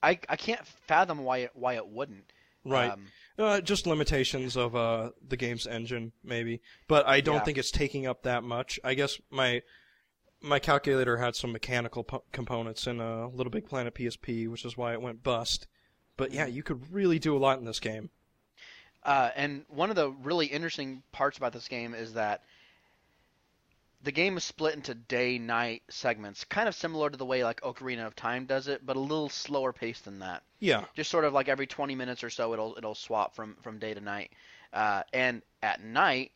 I, 0.04 0.20
I 0.28 0.36
can't 0.36 0.66
fathom 0.88 1.20
why 1.24 1.40
it 1.40 1.52
why 1.54 1.76
it 1.76 1.88
wouldn't. 1.88 2.32
Right. 2.66 2.92
Um, 2.92 3.08
Uh, 3.38 3.62
just 3.62 3.88
limitations 3.88 4.56
of 4.58 4.76
uh, 4.76 5.12
the 5.28 5.38
game's 5.38 5.66
engine, 5.66 6.12
maybe. 6.24 6.62
But 6.88 7.08
I 7.08 7.22
don't 7.22 7.36
Yeah. 7.36 7.44
think 7.44 7.58
it's 7.58 7.72
taking 7.72 8.06
up 8.06 8.24
that 8.24 8.44
much. 8.44 8.80
I 8.84 8.94
guess 8.94 9.20
my 9.32 9.62
my 10.42 10.60
calculator 10.60 11.18
had 11.18 11.36
some 11.36 11.52
mechanical 11.52 12.04
po- 12.04 12.24
components 12.32 12.88
in 12.88 13.00
a 13.00 13.30
LittleBigPlanet 13.30 13.92
PSP, 13.92 14.48
which 14.50 14.66
is 14.66 14.76
why 14.76 14.94
it 14.94 15.02
went 15.02 15.24
bust. 15.24 15.68
But 16.18 16.34
yeah, 16.34 16.46
you 16.46 16.64
could 16.64 16.92
really 16.92 17.20
do 17.20 17.36
a 17.36 17.40
lot 17.40 17.60
in 17.60 17.66
this 17.66 17.80
game. 17.80 18.10
Uh, 19.04 19.30
and 19.36 19.66
one 19.70 19.90
of 19.90 19.96
the 19.96 20.10
really 20.10 20.46
interesting 20.46 21.04
parts 21.12 21.38
about 21.38 21.54
this 21.54 21.68
game 21.68 21.94
is 21.94 22.14
that 22.14 22.44
the 24.04 24.12
game 24.12 24.38
is 24.38 24.44
split 24.44 24.76
into 24.76 24.94
day-night 24.94 25.84
segments, 25.90 26.44
kind 26.44 26.68
of 26.68 26.76
similar 26.76 27.10
to 27.10 27.18
the 27.18 27.26
way 27.26 27.44
like 27.44 27.62
Ocarina 27.62 28.06
of 28.06 28.16
Time 28.16 28.46
does 28.46 28.68
it, 28.68 28.86
but 28.86 28.96
a 28.96 29.00
little 29.00 29.30
slower 29.30 29.74
paced 29.74 30.06
than 30.06 30.20
that. 30.20 30.44
Yeah. 30.60 30.86
Just 30.96 31.12
sort 31.12 31.26
of 31.26 31.34
like 31.34 31.50
every 31.50 31.68
20 31.68 31.96
minutes 31.96 32.24
or 32.24 32.30
so, 32.30 32.54
it'll 32.54 32.76
it'll 32.78 32.96
swap 32.96 33.36
from 33.36 33.56
from 33.62 33.80
day 33.80 33.94
to 33.94 34.02
night. 34.02 34.32
Uh, 34.74 35.04
and 35.14 35.42
at 35.62 35.84
night, 35.84 36.32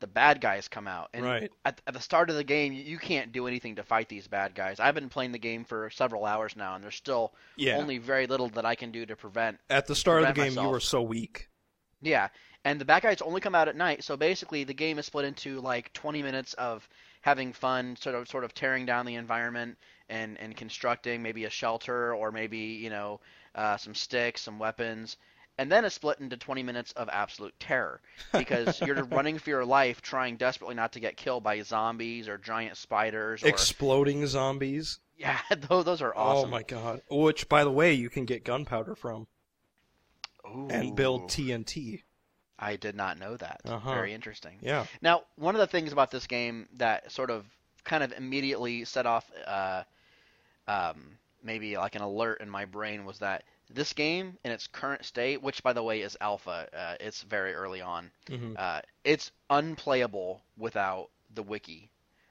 the 0.00 0.06
bad 0.06 0.40
guys 0.40 0.68
come 0.68 0.88
out. 0.88 1.10
And 1.14 1.24
Right. 1.24 1.50
at, 1.64 1.80
at 1.86 1.94
the 1.94 2.00
start 2.00 2.30
of 2.30 2.36
the 2.36 2.44
game, 2.44 2.72
you, 2.72 2.82
you 2.82 2.98
can't 2.98 3.32
do 3.32 3.46
anything 3.46 3.76
to 3.76 3.82
fight 3.82 4.08
these 4.08 4.26
bad 4.26 4.54
guys. 4.54 4.80
I've 4.80 4.94
been 4.94 5.08
playing 5.08 5.32
the 5.32 5.38
game 5.38 5.64
for 5.64 5.90
several 5.90 6.24
hours 6.24 6.56
now, 6.56 6.74
and 6.74 6.82
there's 6.84 6.96
still 6.96 7.34
Yeah. 7.56 7.76
only 7.78 7.98
very 7.98 8.26
little 8.26 8.48
that 8.50 8.66
I 8.66 8.74
can 8.74 8.90
do 8.90 9.06
to 9.06 9.16
prevent 9.16 9.58
At 9.70 9.86
the 9.86 9.94
start 9.94 10.22
of 10.22 10.28
the 10.28 10.32
game, 10.34 10.58
you 10.58 10.58
myself. 10.58 10.72
were 10.72 10.80
so 10.80 11.02
weak. 11.02 11.48
yeah, 12.02 12.28
and 12.64 12.80
the 12.80 12.84
bad 12.84 13.02
guys 13.02 13.20
only 13.22 13.40
come 13.40 13.54
out 13.54 13.68
at 13.68 13.76
night. 13.76 14.04
So 14.04 14.16
basically, 14.16 14.64
the 14.64 14.74
game 14.74 14.98
is 14.98 15.06
split 15.06 15.24
into 15.24 15.60
like 15.60 15.92
20 15.92 16.22
minutes 16.22 16.54
of 16.54 16.88
having 17.22 17.52
fun, 17.52 17.96
sort 17.96 18.14
of 18.14 18.28
sort 18.28 18.44
of 18.44 18.54
tearing 18.54 18.86
down 18.86 19.06
the 19.06 19.14
environment 19.16 19.76
and 20.08 20.38
and 20.38 20.56
constructing 20.56 21.22
maybe 21.22 21.44
a 21.44 21.50
shelter 21.50 22.14
or 22.14 22.32
maybe 22.32 22.58
you 22.58 22.90
know 22.90 23.20
uh, 23.54 23.76
some 23.76 23.94
sticks, 23.94 24.42
some 24.42 24.58
weapons. 24.58 25.16
And 25.58 25.70
then 25.70 25.84
it's 25.84 25.94
split 25.94 26.20
into 26.20 26.36
20 26.36 26.62
minutes 26.62 26.92
of 26.92 27.08
absolute 27.10 27.54
terror 27.60 28.00
because 28.32 28.80
you're 28.80 29.04
running 29.04 29.38
for 29.38 29.50
your 29.50 29.64
life, 29.64 30.00
trying 30.00 30.36
desperately 30.36 30.74
not 30.74 30.92
to 30.92 31.00
get 31.00 31.16
killed 31.16 31.42
by 31.42 31.60
zombies 31.60 32.28
or 32.28 32.38
giant 32.38 32.76
spiders. 32.76 33.42
Or, 33.42 33.48
Exploding 33.48 34.26
zombies. 34.26 34.98
yeah, 35.18 35.38
those, 35.68 35.84
those 35.84 36.02
are 36.02 36.16
awesome. 36.16 36.48
Oh 36.48 36.50
my 36.50 36.62
god. 36.62 37.02
Which, 37.10 37.48
by 37.48 37.64
the 37.64 37.70
way, 37.70 37.92
you 37.92 38.08
can 38.08 38.24
get 38.24 38.44
gunpowder 38.44 38.94
from 38.94 39.26
and 40.70 40.96
build 40.96 41.24
TNT. 41.24 42.02
I 42.58 42.76
did 42.76 42.94
not 42.94 43.18
know 43.18 43.36
that. 43.36 43.60
Uh-huh. 43.64 43.94
Very 43.94 44.12
interesting. 44.12 44.58
Yeah. 44.60 44.84
Now, 45.00 45.22
one 45.36 45.54
of 45.54 45.60
the 45.60 45.66
things 45.66 45.92
about 45.92 46.10
this 46.10 46.26
game 46.26 46.68
that 46.76 47.10
sort 47.10 47.30
of 47.30 47.46
kind 47.84 48.04
of 48.04 48.12
immediately 48.12 48.84
set 48.84 49.06
off 49.06 49.30
uh, 49.46 49.82
um, 50.68 51.18
maybe 51.42 51.76
like 51.76 51.94
an 51.94 52.02
alert 52.02 52.40
in 52.40 52.50
my 52.50 52.66
brain 52.66 53.04
was 53.06 53.18
that 53.20 53.44
this 53.72 53.92
game 53.92 54.36
in 54.44 54.50
its 54.52 54.66
current 54.66 55.04
state, 55.04 55.42
which 55.42 55.62
by 55.62 55.72
the 55.72 55.82
way 55.82 56.00
is 56.02 56.16
alpha, 56.20 56.68
uh, 56.76 56.96
it's 57.00 57.22
very 57.22 57.54
early 57.54 57.80
on, 57.80 58.10
hmm 58.28 58.54
uh, 58.58 58.80
it's 59.04 59.30
unplayable 59.48 60.42
without 60.58 61.08
the 61.34 61.42
wiki 61.42 61.90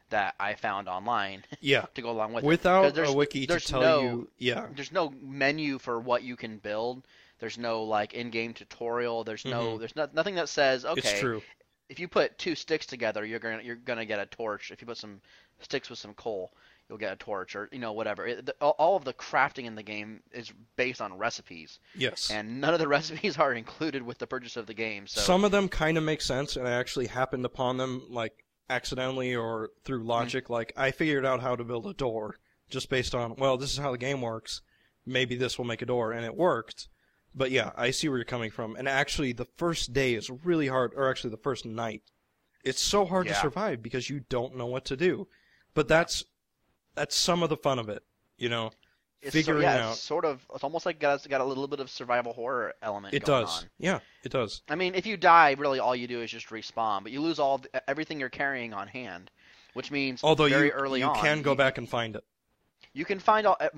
that 0.10 0.36
I 0.40 0.56
found 0.56 0.90
online 0.90 1.44
Yeah. 1.62 1.86
to 1.96 2.02
go 2.02 2.10
along 2.10 2.34
with 2.34 2.44
it. 2.44 2.48
Without 2.48 2.84
'Cause 2.84 2.94
there's- 2.94 3.10
a 3.10 3.16
wiki 3.16 3.46
to 3.48 3.60
tell 3.60 3.82
no- 3.82 4.02
you, 4.02 4.30
yeah, 4.38 4.68
There's 4.76 4.92
no 4.92 5.14
menu 5.22 5.80
for 5.80 6.00
what 6.00 6.24
you 6.24 6.36
can 6.36 6.58
build. 6.58 7.04
There's 7.40 7.58
no 7.58 7.84
like 7.84 8.14
in-game 8.14 8.54
tutorial. 8.54 9.24
There's 9.24 9.46
no. 9.46 9.76
Mhm. 9.76 9.80
There's 9.80 9.96
no, 9.96 10.10
nothing 10.12 10.36
that 10.36 10.50
says 10.50 10.84
okay 10.84 11.00
it's 11.00 11.20
true. 11.22 11.42
if 11.88 11.98
you 12.00 12.08
put 12.10 12.38
two 12.38 12.54
sticks 12.56 12.86
together, 12.86 13.24
you're 13.26 13.40
gonna 13.40 13.62
you're 13.64 13.78
gonna 13.78 14.06
get 14.06 14.20
a 14.20 14.26
torch. 14.26 14.72
If 14.72 14.82
you 14.82 14.88
put 14.88 14.98
some 14.98 15.22
sticks 15.62 15.90
with 15.90 16.00
some 16.00 16.14
coal, 16.16 16.52
you'll 16.90 16.98
get 16.98 17.14
a 17.14 17.16
torch, 17.16 17.56
or 17.56 17.70
you 17.72 17.80
know 17.80 17.94
whatever. 17.94 18.26
It, 18.26 18.48
the, 18.48 18.56
all- 18.60 18.76
all 18.78 18.96
of 18.96 19.06
the 19.06 19.14
crafting 19.14 19.66
in 19.66 19.76
the 19.76 19.84
game 19.84 20.22
is 20.32 20.52
based 20.76 21.02
on 21.02 21.18
recipes, 21.18 21.80
Yes. 21.96 22.32
and 22.32 22.60
none 22.60 22.74
of 22.74 22.80
the 22.80 22.88
recipes 22.98 23.38
are 23.38 23.54
included 23.54 24.02
with 24.02 24.18
the 24.18 24.28
purchase 24.28 24.58
of 24.58 24.66
the 24.66 24.74
game. 24.74 25.08
So 25.08 25.22
Some 25.22 25.44
of 25.44 25.52
them 25.52 25.70
kind 25.70 25.98
of 25.98 26.04
make 26.04 26.22
sense, 26.22 26.56
and 26.56 26.68
I 26.68 26.72
actually 26.72 27.08
happened 27.08 27.46
upon 27.46 27.78
them 27.78 28.04
like 28.10 28.44
accidentally 28.70 29.36
or 29.36 29.70
through 29.84 30.00
mm-hmm. 30.00 30.10
logic. 30.10 30.50
Like 30.50 30.74
I 30.76 30.92
figured 30.92 31.26
out 31.26 31.42
how 31.42 31.56
to 31.56 31.64
build 31.64 31.88
a 31.88 31.94
door 31.94 32.40
just 32.70 32.90
based 32.90 33.16
on 33.16 33.36
well, 33.38 33.58
this 33.58 33.72
is 33.72 33.78
how 33.78 33.92
the 33.92 33.98
game 33.98 34.22
works. 34.22 34.62
Maybe 35.06 35.36
this 35.36 35.58
will 35.58 35.66
make 35.66 35.82
a 35.82 35.88
door, 35.88 36.12
and 36.12 36.26
it 36.26 36.36
worked. 36.36 36.88
But 37.34 37.52
yeah, 37.52 37.72
I 37.76 37.92
see 37.92 38.10
where 38.10 38.18
you're 38.18 38.26
coming 38.26 38.52
from. 38.52 38.76
And 38.76 38.88
actually, 38.88 39.34
the 39.34 39.48
first 39.58 39.94
day 39.94 40.16
is 40.16 40.30
really 40.30 40.68
hard, 40.68 40.94
or 40.96 41.10
actually 41.10 41.30
the 41.30 41.38
first 41.38 41.66
night, 41.66 42.02
it's 42.64 42.82
so 42.82 43.06
hard 43.06 43.28
to 43.28 43.36
survive 43.36 43.82
because 43.82 44.10
you 44.10 44.22
don't 44.30 44.58
know 44.58 44.66
what 44.66 44.86
to 44.86 44.98
do. 44.98 45.28
But 45.74 45.88
that's 45.88 46.24
that's 47.00 47.16
some 47.16 47.42
of 47.44 47.50
the 47.50 47.58
fun 47.58 47.80
of 47.80 47.90
it, 47.90 48.04
you 48.38 48.50
know. 48.50 48.72
It's 49.22 49.34
figuring 49.34 49.62
so, 49.62 49.68
yeah, 49.68 49.88
out. 49.88 49.92
It's 49.94 50.02
sort 50.02 50.24
of. 50.24 50.46
It's 50.54 50.64
almost 50.64 50.86
like 50.86 51.00
got, 51.00 51.16
it's 51.16 51.28
got 51.28 51.42
a 51.42 51.44
little 51.44 51.68
bit 51.68 51.80
of 51.80 51.90
survival 51.90 52.32
horror 52.34 52.74
element. 52.82 53.14
It 53.14 53.26
does. 53.26 53.64
On. 53.64 53.70
Yeah, 53.78 54.00
it 54.24 54.32
does. 54.32 54.62
I 54.70 54.76
mean, 54.76 54.96
if 54.96 55.06
you 55.06 55.18
die, 55.18 55.56
really 55.58 55.80
all 55.80 55.96
you 55.96 56.08
do 56.08 56.22
is 56.22 56.32
just 56.32 56.48
respawn, 56.50 57.04
but 57.04 57.12
you 57.12 57.22
lose 57.22 57.40
all 57.40 57.58
the, 57.58 57.90
everything 57.90 58.20
you're 58.20 58.30
carrying 58.30 58.74
on 58.74 58.88
hand, 58.88 59.30
which 59.74 59.92
means 59.92 60.24
Although 60.24 60.48
very 60.48 60.68
you 60.68 60.72
early 60.72 61.00
you 61.00 61.08
on 61.08 61.16
can 61.16 61.42
go 61.42 61.52
you, 61.52 61.58
back 61.58 61.78
and 61.78 61.90
find 61.90 62.16
it. 62.16 62.24
You 62.94 63.06
can 63.06 63.20
find 63.20 63.46
all 63.46 63.58
uh, 63.60 63.70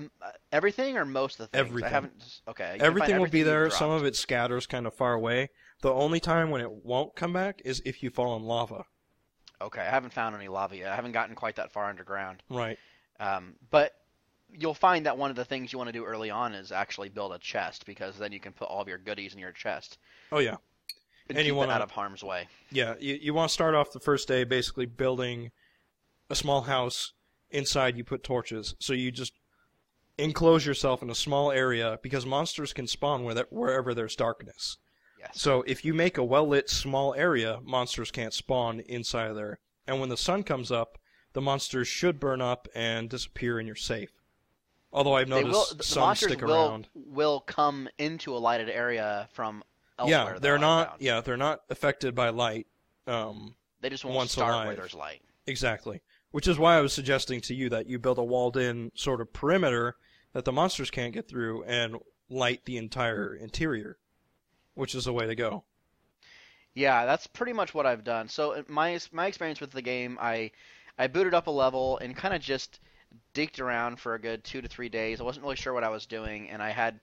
everything 0.52 0.96
or 0.96 1.04
most 1.04 1.40
of 1.40 1.50
the 1.50 1.56
things. 1.58 1.68
Everything. 1.68 1.90
I 1.90 1.92
haven't. 1.92 2.40
Okay. 2.48 2.68
find 2.70 2.82
Everything 2.82 3.20
will 3.20 3.28
be 3.28 3.42
there. 3.42 3.68
Some 3.70 3.90
of 3.90 4.04
it 4.04 4.14
scatters 4.14 4.66
kind 4.66 4.86
of 4.86 4.94
far 4.94 5.14
away. 5.14 5.50
The 5.80 5.92
only 5.92 6.20
time 6.20 6.50
when 6.50 6.60
it 6.60 6.70
won't 6.70 7.16
come 7.16 7.32
back 7.32 7.62
is 7.64 7.82
if 7.84 8.02
you 8.02 8.10
fall 8.10 8.36
in 8.36 8.42
lava. 8.42 8.84
Okay, 9.60 9.80
I 9.80 9.90
haven't 9.90 10.12
found 10.12 10.34
any 10.34 10.48
lava 10.48 10.76
yet. 10.76 10.90
I 10.90 10.96
haven't 10.96 11.12
gotten 11.12 11.34
quite 11.34 11.56
that 11.56 11.72
far 11.72 11.88
underground. 11.88 12.42
Right. 12.48 12.78
Um, 13.20 13.54
but 13.70 13.92
you'll 14.52 14.74
find 14.74 15.06
that 15.06 15.16
one 15.16 15.30
of 15.30 15.36
the 15.36 15.44
things 15.44 15.72
you 15.72 15.78
want 15.78 15.88
to 15.88 15.92
do 15.92 16.04
early 16.04 16.30
on 16.30 16.54
is 16.54 16.72
actually 16.72 17.08
build 17.08 17.32
a 17.32 17.38
chest 17.38 17.86
because 17.86 18.18
then 18.18 18.32
you 18.32 18.40
can 18.40 18.52
put 18.52 18.68
all 18.68 18.82
of 18.82 18.88
your 18.88 18.98
goodies 18.98 19.32
in 19.32 19.38
your 19.38 19.52
chest 19.52 19.98
Oh 20.30 20.40
yeah. 20.40 20.56
and, 21.28 21.38
And 21.38 21.46
you 21.46 21.52
keep 21.52 21.56
wanna- 21.58 21.72
out 21.72 21.80
of 21.82 21.90
harm's 21.90 22.22
way. 22.22 22.48
Yeah. 22.70 22.94
You 23.00 23.14
you 23.20 23.34
want 23.34 23.48
to 23.48 23.52
start 23.54 23.74
off 23.74 23.92
the 23.92 24.00
first 24.00 24.28
day 24.28 24.44
basically 24.44 24.86
building 24.86 25.50
a 26.28 26.34
small 26.34 26.62
house. 26.62 27.12
Inside 27.50 27.98
you 27.98 28.04
put 28.04 28.22
torches, 28.24 28.74
so 28.78 28.94
you 28.94 29.10
just 29.10 29.34
enclose 30.18 30.64
yourself 30.64 31.02
in 31.02 31.10
a 31.10 31.14
small 31.14 31.50
area 31.52 31.98
because 32.02 32.24
monsters 32.24 32.72
can 32.72 32.86
spawn 32.86 33.24
where 33.24 33.46
wherever 33.50 33.92
there's 33.94 34.16
darkness. 34.16 34.78
Yes. 35.18 35.30
So 35.34 35.62
if 35.66 35.84
you 35.84 35.92
make 35.94 36.16
a 36.18 36.24
well 36.24 36.46
lit 36.48 36.70
small 36.70 37.14
area, 37.14 37.60
monsters 37.62 38.10
can't 38.10 38.32
spawn 38.32 38.80
inside 38.80 39.28
of 39.30 39.36
there. 39.36 39.58
And 39.86 40.00
when 40.00 40.08
the 40.08 40.16
sun 40.16 40.42
comes 40.44 40.72
up, 40.72 40.96
the 41.32 41.40
monsters 41.40 41.88
should 41.88 42.20
burn 42.20 42.40
up 42.40 42.68
and 42.74 43.08
disappear 43.08 43.58
and 43.58 43.66
you're 43.66 43.76
safe. 43.76 44.10
Although 44.92 45.14
I've 45.16 45.28
noticed 45.28 45.52
will. 45.70 45.76
The, 45.78 45.84
some 45.84 46.02
monsters 46.02 46.32
stick 46.32 46.42
will 46.42 46.52
around. 46.70 46.88
will 46.94 47.40
come 47.40 47.88
into 47.98 48.36
a 48.36 48.38
lighted 48.38 48.68
area 48.68 49.28
from 49.32 49.64
elsewhere. 49.98 50.34
Yeah, 50.34 50.38
they're 50.38 50.58
not. 50.58 50.88
found. 50.90 51.02
Yeah, 51.02 51.20
they're 51.22 51.36
not 51.36 51.62
affected 51.70 52.14
by 52.14 52.28
light. 52.28 52.66
Um, 53.06 53.54
They 53.80 53.88
just 53.88 54.04
won't 54.04 54.16
once 54.16 54.32
start 54.32 54.66
where 54.66 54.76
there's 54.76 54.94
light. 54.94 55.22
exactly. 55.46 56.02
Which 56.30 56.46
is 56.48 56.58
why 56.58 56.76
I 56.76 56.80
was 56.80 56.92
suggesting 56.92 57.40
to 57.42 57.54
you 57.54 57.68
that 57.70 57.86
you 57.86 57.98
build 57.98 58.18
a 58.18 58.24
walled-in 58.24 58.92
sort 58.94 59.20
of 59.20 59.32
perimeter 59.32 59.96
that 60.32 60.44
the 60.46 60.52
monsters 60.52 60.90
can't 60.90 61.12
get 61.12 61.28
through 61.28 61.62
and 61.64 61.96
light 62.30 62.64
the 62.64 62.78
entire 62.78 63.34
interior, 63.34 63.98
which 64.74 64.94
is 64.94 65.04
the 65.04 65.12
way 65.12 65.26
to 65.26 65.34
go. 65.34 65.64
Yeah, 66.74 67.04
that's 67.04 67.26
pretty 67.26 67.52
much 67.52 67.74
what 67.74 67.84
I've 67.84 68.04
done. 68.04 68.28
So 68.28 68.52
uh, 68.52 68.62
my 68.68 68.98
my 69.10 69.26
experience 69.26 69.60
with 69.60 69.72
the 69.72 69.82
game, 69.82 70.16
I 70.20 70.52
I 70.98 71.06
booted 71.06 71.34
up 71.34 71.46
a 71.46 71.50
level 71.50 71.98
and 71.98 72.16
kind 72.16 72.34
of 72.34 72.40
just 72.40 72.80
dicked 73.34 73.60
around 73.60 73.98
for 74.00 74.14
a 74.14 74.20
good 74.20 74.44
two 74.44 74.62
to 74.62 74.68
three 74.68 74.88
days. 74.88 75.20
I 75.20 75.24
wasn't 75.24 75.44
really 75.44 75.56
sure 75.56 75.72
what 75.72 75.84
I 75.84 75.88
was 75.88 76.06
doing, 76.06 76.50
and 76.50 76.62
I 76.62 76.70
had 76.70 77.00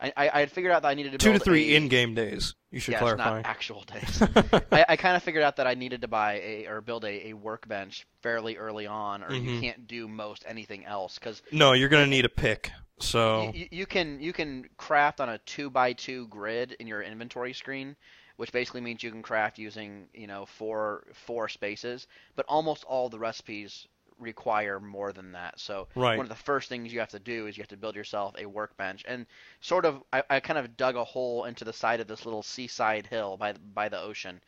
I, 0.00 0.12
I 0.16 0.40
had 0.40 0.52
figured 0.52 0.70
out 0.72 0.82
that 0.82 0.88
I 0.88 0.94
needed 0.94 1.12
to 1.12 1.18
Two 1.18 1.32
to 1.32 1.40
three 1.40 1.72
a, 1.74 1.76
in-game 1.76 2.14
days. 2.14 2.54
You 2.70 2.78
should 2.78 2.92
yes, 2.92 3.00
clarify. 3.00 3.36
not 3.40 3.46
actual 3.46 3.82
days. 3.92 4.22
I, 4.70 4.84
I 4.90 4.96
kind 4.96 5.16
of 5.16 5.24
figured 5.24 5.42
out 5.42 5.56
that 5.56 5.66
I 5.66 5.74
needed 5.74 6.02
to 6.02 6.08
buy 6.08 6.34
a 6.34 6.66
or 6.66 6.80
build 6.80 7.04
a, 7.04 7.28
a 7.28 7.32
workbench 7.32 8.06
fairly 8.22 8.56
early 8.56 8.86
on, 8.86 9.24
or 9.24 9.32
you 9.34 9.50
Mhm. 9.50 9.60
can't 9.60 9.86
do 9.88 10.06
most 10.06 10.44
anything 10.46 10.84
else 10.84 11.18
because 11.18 11.42
no, 11.50 11.72
you're 11.72 11.88
gonna 11.88 12.06
need 12.06 12.24
a 12.24 12.28
pick. 12.28 12.70
So 13.00 13.50
you, 13.54 13.66
you 13.72 13.86
can 13.86 14.20
you 14.20 14.32
can 14.32 14.68
craft 14.76 15.20
on 15.20 15.28
a 15.28 15.38
two 15.38 15.68
by 15.68 15.94
two 15.94 16.28
grid 16.28 16.76
in 16.78 16.86
your 16.86 17.02
inventory 17.02 17.52
screen, 17.52 17.96
which 18.38 18.52
basically 18.52 18.80
means 18.80 19.02
you 19.02 19.10
can 19.10 19.20
craft 19.22 19.58
using 19.58 20.08
you 20.14 20.26
know 20.26 20.46
four 20.46 21.04
four 21.12 21.48
spaces. 21.48 22.06
But 22.36 22.46
almost 22.48 22.84
all 22.84 23.08
the 23.10 23.18
recipes 23.18 23.86
require 24.18 24.80
more 24.80 25.12
than 25.12 25.32
that. 25.32 25.60
So 25.60 25.86
Right. 25.94 26.16
one 26.16 26.24
of 26.24 26.28
the 26.30 26.34
first 26.44 26.68
things 26.68 26.92
you 26.92 27.00
have 27.00 27.10
to 27.10 27.18
do 27.20 27.46
is 27.46 27.56
you 27.56 27.62
have 27.62 27.68
to 27.68 27.76
build 27.76 27.94
yourself 27.94 28.34
a 28.38 28.46
workbench. 28.46 29.04
And 29.06 29.26
sort 29.60 29.84
of 29.84 30.02
I, 30.12 30.22
I 30.30 30.40
kind 30.40 30.58
of 30.58 30.76
dug 30.76 30.96
a 30.96 31.04
hole 31.04 31.44
into 31.44 31.64
the 31.64 31.72
side 31.72 32.00
of 32.00 32.06
this 32.08 32.24
little 32.24 32.42
seaside 32.42 33.06
hill 33.06 33.36
by 33.36 33.52
the- 33.52 33.60
by 33.60 33.88
the 33.88 34.00
ocean. 34.00 34.40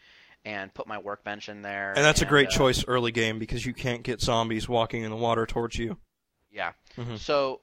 And 0.45 0.73
put 0.73 0.87
my 0.87 0.97
workbench 0.99 1.49
in 1.51 1.61
there. 1.61 1.93
And 1.95 2.03
that's 2.05 2.23
a 2.23 2.27
great 2.27 2.49
uh, 2.49 2.53
choice 2.53 2.83
early 2.89 3.13
game 3.13 3.39
because 3.39 3.67
you 3.67 3.75
can't 3.75 4.03
get 4.03 4.23
zombies 4.23 4.67
walking 4.69 5.03
in 5.03 5.11
the 5.11 5.17
water 5.17 5.45
towards 5.47 5.77
you. 5.77 5.99
Yeah. 6.51 6.73
Mhm. 6.97 7.19
So 7.19 7.61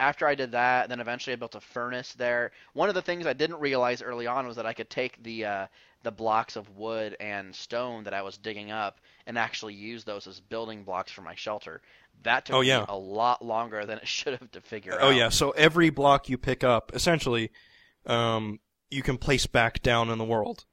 after 0.00 0.26
I 0.26 0.34
did 0.34 0.52
that, 0.52 0.88
then 0.88 1.00
eventually 1.00 1.32
I 1.32 1.36
built 1.36 1.54
a 1.54 1.60
furnace 1.60 2.12
there. 2.14 2.52
One 2.72 2.88
of 2.88 2.94
the 2.94 3.02
things 3.02 3.26
I 3.26 3.32
didn't 3.32 3.60
realize 3.60 4.02
early 4.02 4.26
on 4.26 4.46
was 4.46 4.56
that 4.56 4.66
I 4.66 4.72
could 4.72 4.90
take 4.90 5.22
the 5.22 5.44
uh, 5.44 5.66
the 6.02 6.12
blocks 6.12 6.56
of 6.56 6.76
wood 6.76 7.16
and 7.20 7.54
stone 7.54 8.04
that 8.04 8.14
I 8.14 8.22
was 8.22 8.38
digging 8.38 8.70
up 8.70 9.00
and 9.26 9.36
actually 9.36 9.74
use 9.74 10.04
those 10.04 10.26
as 10.26 10.40
building 10.40 10.84
blocks 10.84 11.10
for 11.12 11.22
my 11.22 11.34
shelter. 11.34 11.80
That 12.22 12.44
took 12.44 12.56
Oh, 12.56 12.60
me 12.60 12.68
yeah. 12.68 12.86
a 12.88 12.96
lot 12.96 13.44
longer 13.44 13.84
than 13.86 13.98
it 13.98 14.08
should 14.16 14.38
have 14.38 14.50
to 14.52 14.60
figure 14.60 15.00
out. 15.00 15.02
Oh 15.02 15.10
yeah, 15.10 15.28
so 15.28 15.50
every 15.50 15.90
block 15.90 16.28
you 16.28 16.38
pick 16.38 16.62
up, 16.64 16.94
essentially, 16.94 17.50
um, 18.06 18.60
you 18.90 19.02
can 19.02 19.18
place 19.18 19.46
back 19.46 19.82
down 19.82 20.10
in 20.10 20.18
the 20.18 20.24
world, 20.24 20.64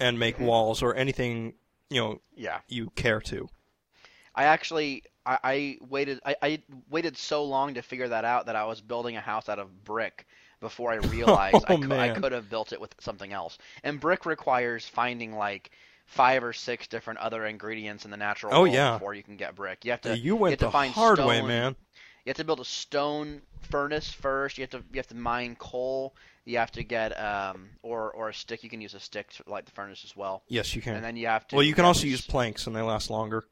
and 0.00 0.18
make 0.18 0.38
Mhm. 0.38 0.46
walls 0.46 0.82
or 0.82 0.94
anything 0.94 1.54
you 1.90 2.00
know 2.00 2.20
Yeah. 2.36 2.60
you 2.68 2.90
care 2.90 3.20
to. 3.20 3.48
I 4.34 4.44
actually 4.44 5.04
I, 5.26 5.38
I 5.44 5.78
waited 5.88 6.20
I, 6.24 6.36
I 6.42 6.62
waited 6.90 7.16
so 7.16 7.44
long 7.44 7.74
to 7.74 7.82
figure 7.82 8.08
that 8.08 8.24
out 8.24 8.46
that 8.46 8.56
I 8.56 8.64
was 8.64 8.80
building 8.80 9.16
a 9.16 9.20
house 9.20 9.48
out 9.48 9.58
of 9.58 9.84
brick 9.84 10.26
before 10.60 10.92
I 10.92 10.96
realized 11.16 11.64
I, 11.68 11.74
Oh, 11.74 11.92
I 11.98 12.08
could 12.10 12.32
have 12.32 12.50
built 12.50 12.72
it 12.72 12.80
with 12.80 12.94
something 13.00 13.32
else. 13.32 13.58
And 13.82 14.00
brick 14.00 14.26
requires 14.26 14.86
finding 14.86 15.34
like 15.36 15.70
five 16.06 16.44
or 16.44 16.52
six 16.52 16.86
different 16.86 17.18
other 17.20 17.46
ingredients 17.46 18.04
in 18.04 18.10
the 18.10 18.16
natural 18.16 18.54
Oh, 18.54 18.62
world 18.62 18.74
yeah. 18.74 18.92
before 18.94 19.14
you 19.14 19.22
can 19.22 19.36
get 19.36 19.54
brick. 19.54 19.84
You 19.84 19.92
have 19.92 20.02
to 20.02 20.16
you 20.18 20.36
went 20.36 20.52
have 20.52 20.58
to 20.60 20.64
the 20.66 20.70
find 20.70 20.92
hard 20.92 21.18
way, 21.18 21.40
man. 21.42 21.74
you 22.24 22.30
have 22.30 22.36
to 22.36 22.44
build 22.44 22.60
a 22.60 22.64
stone 22.64 23.40
furnace 23.62 24.10
first. 24.12 24.58
You 24.58 24.62
have 24.62 24.70
to 24.70 24.82
you 24.92 24.98
have 24.98 25.06
to 25.08 25.16
mine 25.16 25.56
coal. 25.58 26.14
You 26.44 26.58
have 26.58 26.72
to 26.72 26.84
get 26.84 27.18
um 27.18 27.70
or 27.82 28.10
or 28.12 28.28
a 28.28 28.34
stick. 28.34 28.62
You 28.62 28.68
can 28.68 28.82
use 28.82 28.92
a 28.92 29.00
stick 29.00 29.30
to 29.32 29.44
light 29.46 29.64
the 29.64 29.72
furnace 29.72 30.04
as 30.04 30.14
well. 30.14 30.42
Yes, 30.48 30.76
you 30.76 30.82
can. 30.82 30.96
And 30.96 31.04
then 31.04 31.16
you 31.16 31.26
have 31.28 31.46
to. 31.48 31.56
well, 31.56 31.62
you 31.62 31.72
can 31.74 31.86
also 31.86 32.06
use 32.06 32.20
planks, 32.20 32.66
and 32.66 32.76
they 32.76 32.82
last 32.82 33.08
longer. 33.08 33.44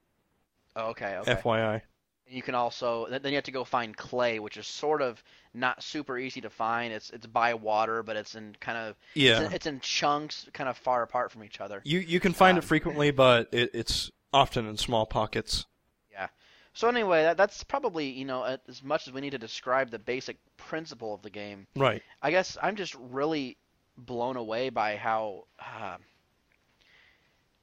Oh, 0.77 0.89
okay. 0.91 1.17
Okay. 1.17 1.35
FYI. 1.35 1.83
You 2.27 2.43
can 2.43 2.55
also 2.55 3.07
then 3.11 3.27
you 3.27 3.35
have 3.35 3.45
to 3.45 3.51
go 3.51 3.65
find 3.65 3.95
clay, 3.97 4.39
which 4.39 4.57
is 4.57 4.67
sort 4.67 5.03
of 5.03 5.23
not 5.53 5.83
super 5.83 6.17
easy 6.19 6.41
to 6.41 6.51
find. 6.51 6.93
It's 6.93 7.11
it's 7.11 7.27
by 7.27 7.55
water, 7.55 8.03
but 8.03 8.17
it's 8.17 8.35
in 8.35 8.57
kind 8.61 8.79
of 8.79 8.97
Yeah. 9.15 9.33
it's, 9.33 9.41
in, 9.41 9.53
it's 9.53 9.67
in 9.67 9.81
chunks, 9.81 10.47
kind 10.55 10.69
of 10.69 10.79
far 10.79 11.03
apart 11.03 11.31
from 11.31 11.45
each 11.45 11.61
other. 11.61 11.83
You 11.85 11.99
you 11.99 12.21
can 12.21 12.33
find 12.33 12.57
Um, 12.57 12.63
it 12.63 12.65
frequently, 12.65 13.11
but 13.25 13.49
it, 13.53 13.71
it's 13.75 14.11
often 14.33 14.67
in 14.67 14.79
small 14.79 15.05
pockets. 15.05 15.67
Yeah. 16.11 16.29
So 16.73 16.89
anyway, 16.89 17.23
that, 17.25 17.37
that's 17.37 17.65
probably 17.65 18.09
you 18.09 18.25
know 18.25 18.57
as 18.67 18.83
much 18.83 19.07
as 19.07 19.13
we 19.13 19.21
need 19.21 19.31
to 19.31 19.39
describe 19.39 19.91
the 19.91 19.99
basic 19.99 20.39
principle 20.57 21.13
of 21.13 21.21
the 21.21 21.31
game. 21.31 21.67
Right. 21.77 22.03
I 22.23 22.31
guess 22.31 22.57
I'm 22.63 22.77
just 22.77 22.95
really 22.95 23.59
blown 23.99 24.37
away 24.37 24.71
by 24.71 24.97
how 24.97 25.45
uh, 25.61 25.97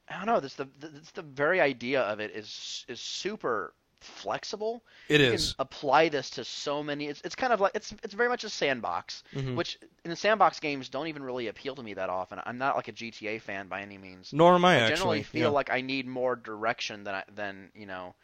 I 0.09 0.17
don't 0.17 0.25
know. 0.25 0.39
This 0.39 0.55
the, 0.55 0.67
the 0.79 0.87
this 0.87 1.11
the 1.11 1.21
very 1.21 1.61
idea 1.61 2.01
of 2.01 2.19
it 2.19 2.31
is 2.31 2.85
is 2.87 2.99
super 2.99 3.73
flexible. 4.01 4.83
It 5.09 5.21
you 5.21 5.27
is. 5.27 5.53
can 5.55 5.65
apply 5.65 6.09
this 6.09 6.29
to 6.31 6.43
so 6.43 6.81
many. 6.83 7.07
It's 7.07 7.21
it's 7.23 7.35
kind 7.35 7.53
of 7.53 7.59
like 7.61 7.73
it's 7.75 7.93
it's 8.03 8.13
very 8.13 8.29
much 8.29 8.43
a 8.43 8.49
sandbox, 8.49 9.23
Mhm. 9.35 9.55
which 9.55 9.77
in 10.03 10.09
the 10.09 10.15
sandbox 10.15 10.59
games 10.59 10.89
don't 10.89 11.07
even 11.07 11.23
really 11.23 11.47
appeal 11.47 11.75
to 11.75 11.83
me 11.83 11.93
that 11.93 12.09
often. 12.09 12.39
I'm 12.45 12.57
not 12.57 12.75
like 12.75 12.87
a 12.87 12.91
GTA 12.91 13.39
fan 13.39 13.67
by 13.67 13.81
any 13.81 13.97
means. 13.97 14.33
Nor 14.33 14.55
am 14.55 14.65
I, 14.65 14.75
I 14.75 14.75
actually. 14.75 14.89
generally 14.89 15.23
feel 15.23 15.41
yeah. 15.41 15.53
like 15.53 15.69
I 15.69 15.81
need 15.81 16.07
more 16.07 16.35
direction 16.35 17.03
than 17.03 17.15
I, 17.15 17.23
than 17.35 17.71
you 17.75 17.85
know 17.85 18.15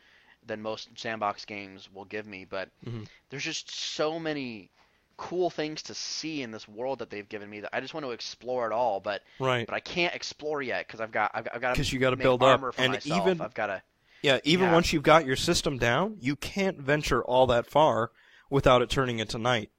than 0.45 0.61
most 0.61 0.89
sandbox 0.97 1.45
games 1.45 1.89
will 1.93 2.05
give 2.05 2.25
me. 2.25 2.45
But 2.45 2.69
Mhm. 2.85 3.05
there's 3.29 3.43
just 3.43 3.69
so 3.71 4.19
many 4.19 4.69
cool 5.17 5.49
things 5.49 5.81
to 5.83 5.93
see 5.93 6.41
in 6.41 6.51
this 6.51 6.67
world 6.67 6.99
that 6.99 7.09
they've 7.09 7.27
given 7.27 7.49
me 7.49 7.61
that 7.61 7.75
I 7.75 7.79
just 7.81 7.93
want 7.93 8.05
to 8.05 8.11
explore 8.11 8.67
it 8.67 8.73
all. 8.73 8.99
But 8.99 9.23
right. 9.39 9.65
but 9.65 9.75
I 9.75 9.79
can't 9.79 10.13
explore 10.15 10.61
yet 10.61 10.87
because 10.87 11.01
I've 11.01 11.11
got 11.11 11.31
I've, 11.33 11.47
I've 11.53 11.61
got 11.61 11.73
Because 11.73 11.91
you 11.93 11.99
got 11.99 12.11
to 12.11 12.15
build 12.17 12.43
up, 12.43 12.61
and 12.77 12.93
myself. 12.93 13.27
even 13.27 13.41
I've 13.41 13.53
got 13.53 13.67
to 13.67 13.81
yeah, 14.21 14.39
even 14.43 14.67
Yeah. 14.67 14.73
once 14.73 14.91
you've 14.91 15.03
got 15.03 15.25
your 15.25 15.35
system 15.35 15.77
down, 15.77 16.17
you 16.19 16.35
can't 16.35 16.79
venture 16.79 17.23
all 17.23 17.47
that 17.47 17.67
far 17.67 18.11
without 18.49 18.81
it 18.81 18.89
turning 18.89 19.19
into 19.19 19.37
night. 19.37 19.69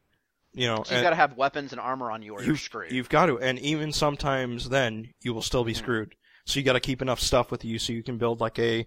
You 0.54 0.68
know, 0.68 0.84
so 0.84 0.94
you've 0.94 1.02
got 1.02 1.10
to 1.10 1.16
have 1.16 1.36
weapons 1.36 1.72
and 1.72 1.80
armor 1.80 2.10
on 2.10 2.22
you 2.22 2.32
or 2.32 2.42
you're 2.42 2.52
you've, 2.52 2.60
screwed. 2.60 2.92
you've 2.92 3.08
got 3.08 3.26
to, 3.26 3.38
and 3.38 3.58
even 3.58 3.92
sometimes 3.92 4.68
then 4.70 5.12
you 5.20 5.34
will 5.34 5.42
still 5.42 5.64
be 5.64 5.72
Mhm. 5.72 5.76
screwed. 5.76 6.14
So 6.44 6.58
you 6.58 6.64
got 6.64 6.74
to 6.74 6.80
keep 6.80 7.02
enough 7.02 7.20
stuff 7.20 7.50
with 7.50 7.64
you 7.64 7.78
so 7.78 7.92
you 7.92 8.02
can 8.02 8.18
build 8.18 8.40
like 8.40 8.58
a 8.58 8.86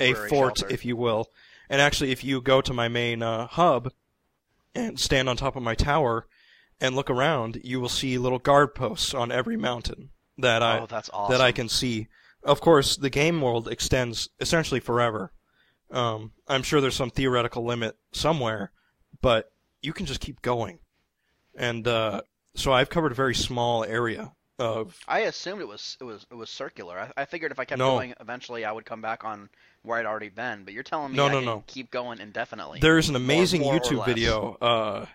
a 0.00 0.14
Temporary 0.14 0.28
fort, 0.28 0.58
shelter. 0.58 0.66
if 0.70 0.84
you 0.84 0.96
will. 0.96 1.26
And 1.68 1.80
actually, 1.80 2.12
if 2.12 2.22
you 2.22 2.40
go 2.40 2.60
to 2.60 2.72
my 2.72 2.88
main 2.88 3.22
uh, 3.22 3.46
hub 3.46 3.92
and 4.74 4.98
stand 4.98 5.28
on 5.28 5.36
top 5.36 5.56
of 5.56 5.62
my 5.62 5.74
tower 5.74 6.26
and 6.80 6.96
look 6.96 7.10
around, 7.10 7.60
you 7.62 7.80
will 7.80 7.88
see 7.88 8.18
little 8.18 8.38
guard 8.38 8.74
posts 8.74 9.14
on 9.14 9.30
every 9.30 9.56
mountain 9.56 10.10
that 10.38 10.62
I 10.62 10.78
oh, 10.78 10.86
awesome. 10.90 11.30
that 11.30 11.40
I 11.40 11.52
can 11.52 11.68
see. 11.68 12.08
Of 12.42 12.60
course, 12.60 12.96
the 12.96 13.10
game 13.10 13.40
world 13.40 13.68
extends 13.68 14.28
essentially 14.40 14.80
forever. 14.80 15.32
Um, 15.90 16.32
I'm 16.48 16.62
sure 16.62 16.80
there's 16.80 16.96
some 16.96 17.10
theoretical 17.10 17.64
limit 17.64 17.96
somewhere, 18.12 18.72
but 19.20 19.52
you 19.82 19.92
can 19.92 20.06
just 20.06 20.20
keep 20.20 20.42
going. 20.42 20.78
And 21.54 21.86
uh, 21.86 22.22
so 22.54 22.72
I've 22.72 22.88
covered 22.88 23.12
a 23.12 23.16
very 23.16 23.34
small 23.34 23.84
area 23.84 24.32
of 24.58 24.98
I 25.08 25.20
assumed 25.20 25.60
it 25.60 25.68
was 25.68 25.96
it 26.00 26.04
was 26.04 26.26
it 26.30 26.34
was 26.34 26.50
circular. 26.50 26.98
I, 26.98 27.22
I 27.22 27.24
figured 27.24 27.52
if 27.52 27.58
I 27.58 27.64
kept 27.64 27.78
No. 27.78 27.92
going, 27.92 28.14
eventually 28.20 28.64
I 28.64 28.72
would 28.72 28.84
come 28.84 29.00
back 29.02 29.24
on 29.24 29.48
where 29.82 29.98
I'd 29.98 30.06
already 30.06 30.28
been. 30.28 30.64
But 30.64 30.74
you're 30.74 30.82
telling 30.82 31.12
me 31.12 31.16
No, 31.16 31.26
I 31.26 31.32
no, 31.32 31.40
no. 31.40 31.64
keep 31.66 31.90
going 31.90 32.20
indefinitely. 32.20 32.80
There's 32.80 33.08
an 33.08 33.16
amazing 33.16 33.62
more 33.62 33.76
or 33.76 33.80
YouTube 33.80 34.04
video 34.06 34.56
uh, 34.60 35.06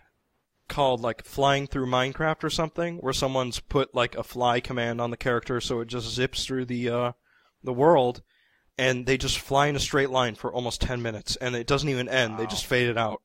called 0.68 1.02
like 1.02 1.24
"Flying 1.26 1.68
Through 1.68 1.88
Minecraft" 1.88 2.44
or 2.44 2.50
something, 2.50 2.98
where 2.98 3.14
someone's 3.14 3.60
put 3.60 3.96
like 3.96 4.16
a 4.16 4.24
fly 4.24 4.60
command 4.60 5.00
on 5.02 5.12
the 5.12 5.18
character, 5.18 5.60
so 5.62 5.80
it 5.80 5.88
just 5.88 6.14
zips 6.14 6.46
through 6.46 6.66
the 6.66 6.90
uh, 6.90 7.12
the 7.64 7.74
world, 7.74 8.22
and 8.78 9.06
they 9.06 9.18
just 9.18 9.40
fly 9.40 9.68
in 9.68 9.76
a 9.76 9.80
straight 9.80 10.10
line 10.10 10.36
for 10.36 10.52
almost 10.54 10.82
ten 10.82 11.02
minutes, 11.02 11.36
and 11.38 11.56
it 11.56 11.68
doesn't 11.68 11.90
even 11.90 12.10
end. 12.10 12.38
They 12.38 12.46
just 12.46 12.66
fade 12.66 12.90
it 12.90 12.98
out, 12.98 13.22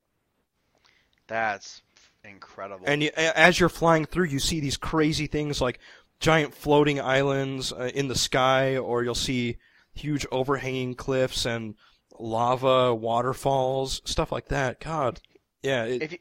That's 1.27 1.83
incredible. 2.25 2.85
and 2.87 3.03
you, 3.03 3.11
as 3.17 3.59
you're 3.59 3.69
flying 3.69 4.05
through, 4.05 4.27
you 4.27 4.39
see 4.39 4.61
these 4.61 4.77
crazy 4.77 5.27
things 5.27 5.61
like 5.61 5.79
giant 6.21 6.55
floating 6.55 7.01
islands 7.01 7.73
uh, 7.73 7.91
in 7.95 8.09
the 8.09 8.15
sky, 8.15 8.77
or 8.77 9.03
you'll 9.03 9.15
see 9.15 9.57
huge 9.95 10.27
overhanging 10.33 10.95
cliffs 10.95 11.45
and 11.47 11.75
lava 12.19 12.95
waterfalls, 12.95 14.01
stuff 14.05 14.33
like 14.33 14.49
that. 14.49 14.81
God, 14.81 15.21
yeah, 15.63 15.85
it, 15.85 16.01
if 16.01 16.13
you 16.13 16.19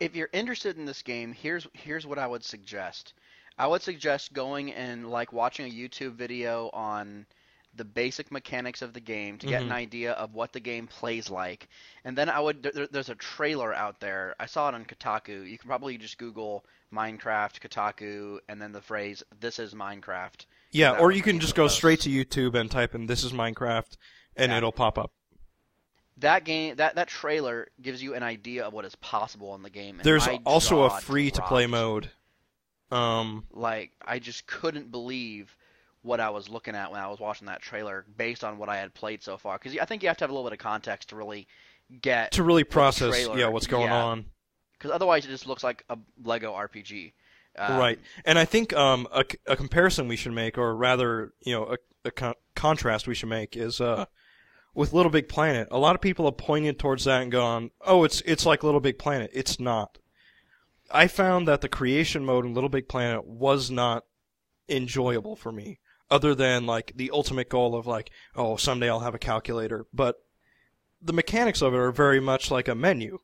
if 0.00 0.16
you're 0.16 0.30
interested 0.32 0.76
in 0.78 0.84
this 0.86 1.02
game, 1.02 1.32
here's 1.32 1.66
here's 1.74 2.06
what 2.06 2.18
I 2.18 2.26
would 2.26 2.44
suggest. 2.44 3.14
I 3.58 3.66
would 3.66 3.82
suggest 3.82 4.32
going 4.34 4.72
and 4.72 5.10
like 5.10 5.32
watching 5.32 5.66
a 5.66 5.74
YouTube 5.74 6.14
video 6.14 6.70
on 6.72 7.26
the 7.74 7.84
basic 7.84 8.30
mechanics 8.32 8.82
of 8.82 8.92
the 8.94 9.00
game 9.00 9.38
to 9.38 9.46
get 9.46 9.64
an 9.64 9.70
Mhm. 9.70 9.72
idea 9.72 10.12
of 10.12 10.34
what 10.34 10.52
the 10.52 10.60
game 10.60 10.86
plays 10.88 11.30
like, 11.30 11.68
and 12.04 12.16
then 12.18 12.28
I 12.30 12.40
would. 12.40 12.62
There, 12.62 12.86
there's 12.88 13.08
a 13.10 13.14
trailer 13.16 13.74
out 13.74 14.00
there. 14.00 14.34
I 14.40 14.46
saw 14.46 14.68
it 14.68 14.74
on 14.74 14.84
Kotaku. 14.86 15.48
You 15.50 15.58
can 15.58 15.68
probably 15.68 15.98
just 15.98 16.18
Google 16.18 16.64
Minecraft 16.92 17.60
Kotaku 17.60 18.38
and 18.48 18.60
then 18.62 18.72
the 18.72 18.82
phrase 18.82 19.22
"This 19.40 19.58
is 19.58 19.74
Minecraft." 19.74 20.46
Yeah, 20.70 20.98
or 20.98 21.10
you 21.12 21.22
can 21.22 21.40
just 21.40 21.54
go 21.54 21.66
straight 21.68 22.00
to 22.00 22.10
YouTube 22.10 22.54
and 22.54 22.70
type 22.70 22.94
in 22.94 23.06
"This 23.06 23.24
is 23.24 23.32
Minecraft," 23.32 23.96
and 24.36 24.52
Yeah. 24.52 24.58
it'll 24.58 24.72
pop 24.72 24.98
up. 24.98 25.12
That 26.18 26.44
game, 26.44 26.76
that 26.76 26.96
that 26.96 27.08
trailer 27.08 27.68
gives 27.80 28.02
you 28.02 28.14
an 28.14 28.22
idea 28.22 28.66
of 28.66 28.72
what 28.72 28.84
is 28.84 28.94
possible 28.96 29.54
in 29.54 29.62
the 29.62 29.70
game. 29.70 29.96
and 29.96 30.04
There's 30.04 30.26
my 30.26 30.40
also 30.44 30.84
a 30.84 30.88
jaw 30.88 30.98
free-to-play 30.98 31.66
dropped. 31.66 31.70
mode. 31.70 32.10
Um, 32.90 33.44
like 33.52 33.92
I 34.04 34.18
just 34.18 34.46
couldn't 34.46 34.90
believe 34.90 35.54
what 36.02 36.20
I 36.20 36.30
was 36.30 36.48
looking 36.48 36.74
at 36.74 36.90
when 36.90 37.00
I 37.00 37.06
was 37.08 37.20
watching 37.20 37.46
that 37.46 37.60
trailer 37.60 38.04
based 38.16 38.42
on 38.42 38.58
what 38.58 38.68
I 38.68 38.76
had 38.78 38.94
played 38.94 39.22
so 39.22 39.36
far. 39.36 39.58
Because 39.58 39.76
I 39.78 39.84
think 39.84 40.02
you 40.02 40.08
have 40.08 40.16
to 40.18 40.24
have 40.24 40.30
a 40.30 40.32
little 40.32 40.48
bit 40.48 40.54
of 40.54 40.58
context 40.62 41.10
to 41.10 41.16
really 41.16 41.46
get. 42.00 42.32
to 42.32 42.42
really 42.42 42.64
process, 42.64 43.10
trailer, 43.10 43.38
yeah, 43.38 43.46
what's 43.48 43.66
going 43.66 43.88
yeah. 43.88 44.02
on. 44.02 44.26
Because 44.72 44.90
otherwise, 44.90 45.24
it 45.24 45.28
just 45.28 45.46
looks 45.46 45.62
like 45.64 45.84
a 45.90 45.98
Lego 46.24 46.52
RPG. 46.52 47.12
Um, 47.58 47.78
right, 47.78 47.98
and 48.24 48.38
I 48.38 48.44
think 48.44 48.72
um, 48.74 49.08
a, 49.12 49.24
a 49.46 49.56
comparison 49.56 50.08
we 50.08 50.16
should 50.16 50.32
make, 50.32 50.56
or 50.56 50.76
rather, 50.76 51.32
you 51.40 51.52
know, 51.52 51.64
a, 51.64 51.76
a 52.04 52.10
con- 52.10 52.34
contrast 52.54 53.06
we 53.06 53.14
should 53.14 53.28
make 53.28 53.56
is 53.56 53.80
uh, 53.80 54.06
with 54.74 54.92
LittleBigPlanet. 54.92 55.68
A 55.70 55.78
lot 55.78 55.94
of 55.94 56.00
people 56.00 56.24
have 56.26 56.36
pointed 56.36 56.78
towards 56.78 57.04
that 57.04 57.22
and 57.22 57.32
gone, 57.32 57.70
"Oh, 57.80 58.04
it's 58.04 58.20
it's 58.22 58.46
like 58.46 58.60
LittleBigPlanet." 58.60 59.30
It's 59.32 59.58
not. 59.58 59.98
I 60.90 61.06
found 61.06 61.46
that 61.48 61.60
the 61.60 61.68
creation 61.68 62.24
mode 62.24 62.46
in 62.46 62.54
LittleBigPlanet 62.54 63.24
was 63.24 63.70
not 63.70 64.04
enjoyable 64.68 65.36
for 65.36 65.52
me, 65.52 65.80
other 66.10 66.34
than 66.34 66.66
like 66.66 66.92
the 66.94 67.10
ultimate 67.10 67.48
goal 67.48 67.74
of 67.74 67.86
like, 67.86 68.10
"Oh, 68.36 68.56
someday 68.56 68.88
I'll 68.88 69.00
have 69.00 69.14
a 69.14 69.18
calculator." 69.18 69.86
But 69.92 70.22
the 71.00 71.12
mechanics 71.12 71.62
of 71.62 71.74
it 71.74 71.78
are 71.78 71.92
very 71.92 72.20
much 72.20 72.50
like 72.50 72.68
a 72.68 72.74
menu. 72.74 73.18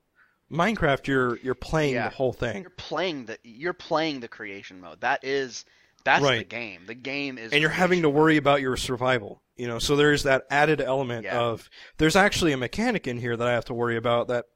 Minecraft, 0.54 1.06
you're 1.06 1.36
you're 1.38 1.54
playing 1.54 1.94
Yeah. 1.94 2.08
the 2.08 2.14
whole 2.14 2.32
thing. 2.32 2.62
You're 2.62 2.70
playing 2.70 3.26
the 3.26 3.38
you're 3.42 3.72
playing 3.72 4.20
the 4.20 4.28
creation 4.28 4.80
mode. 4.80 5.00
That 5.00 5.24
is 5.24 5.64
that's 6.04 6.24
the 6.24 6.44
game. 6.44 6.82
The 6.86 6.94
game 6.94 7.38
is. 7.38 7.52
and 7.52 7.60
you're 7.60 7.70
having 7.70 8.02
to 8.02 8.10
worry 8.10 8.36
about 8.36 8.60
your 8.60 8.76
survival. 8.76 9.42
You 9.56 9.68
know, 9.68 9.78
so 9.78 9.96
there's 9.96 10.24
that 10.24 10.46
added 10.50 10.80
element 10.80 11.24
Yeah. 11.24 11.38
of 11.40 11.68
there's 11.98 12.16
actually 12.16 12.52
a 12.52 12.56
mechanic 12.56 13.06
in 13.06 13.18
here 13.18 13.36
that 13.36 13.46
I 13.46 13.52
have 13.52 13.64
to 13.66 13.74
worry 13.74 13.96
about 13.96 14.28
that 14.28 14.46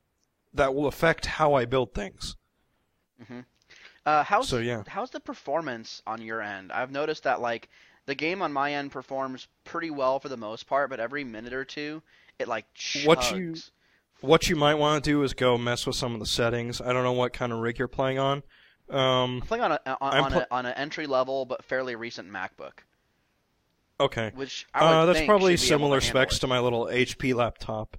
that 0.54 0.74
will 0.74 0.86
affect 0.86 1.26
how 1.26 1.54
I 1.54 1.64
build 1.64 1.94
things. 1.94 2.36
Uh, 4.06 4.22
how's 4.24 4.48
So, 4.48 4.58
yeah. 4.58 4.82
how's 4.86 5.10
the 5.10 5.20
performance 5.20 6.02
on 6.06 6.22
your 6.22 6.40
end? 6.40 6.72
I've 6.72 6.90
noticed 6.90 7.24
that 7.24 7.40
like 7.40 7.68
the 8.06 8.14
game 8.14 8.40
on 8.40 8.52
my 8.52 8.72
end 8.72 8.90
performs 8.90 9.48
pretty 9.64 9.90
well 9.90 10.18
for 10.18 10.28
the 10.30 10.36
most 10.36 10.66
part, 10.66 10.88
but 10.88 10.98
every 11.00 11.24
minute 11.24 11.52
or 11.52 11.64
two 11.64 12.02
it 12.38 12.48
like 12.48 12.72
chugs. 12.74 13.06
What 13.06 13.32
you- 13.32 13.54
What 14.20 14.48
you 14.48 14.56
might 14.56 14.74
want 14.74 15.04
to 15.04 15.10
do 15.10 15.22
is 15.22 15.32
go 15.32 15.56
mess 15.56 15.86
with 15.86 15.94
some 15.96 16.12
of 16.14 16.20
the 16.20 16.26
settings. 16.26 16.80
I 16.80 16.92
don't 16.92 17.04
know 17.04 17.12
what 17.12 17.32
kind 17.32 17.52
of 17.52 17.60
rig 17.60 17.78
you're 17.78 17.86
playing 17.88 18.18
on. 18.18 18.42
Um, 18.90 19.36
I'm 19.36 19.40
playing 19.42 19.62
on 19.64 19.72
a 19.72 19.80
on, 20.00 20.32
pl- 20.32 20.40
a, 20.40 20.46
on 20.50 20.66
an 20.66 20.72
entry 20.74 21.06
level 21.06 21.44
but 21.44 21.62
fairly 21.64 21.94
recent 21.94 22.30
MacBook, 22.32 22.80
okay. 24.00 24.32
which 24.34 24.66
I 24.72 24.84
Uh, 24.84 25.06
that's 25.06 25.24
probably 25.26 25.56
should 25.56 25.68
be 25.68 25.72
able 25.74 25.78
similar 25.80 26.00
specs 26.00 26.36
it. 26.38 26.40
to 26.40 26.46
my 26.46 26.58
little 26.58 26.86
HP 26.86 27.34
laptop, 27.34 27.96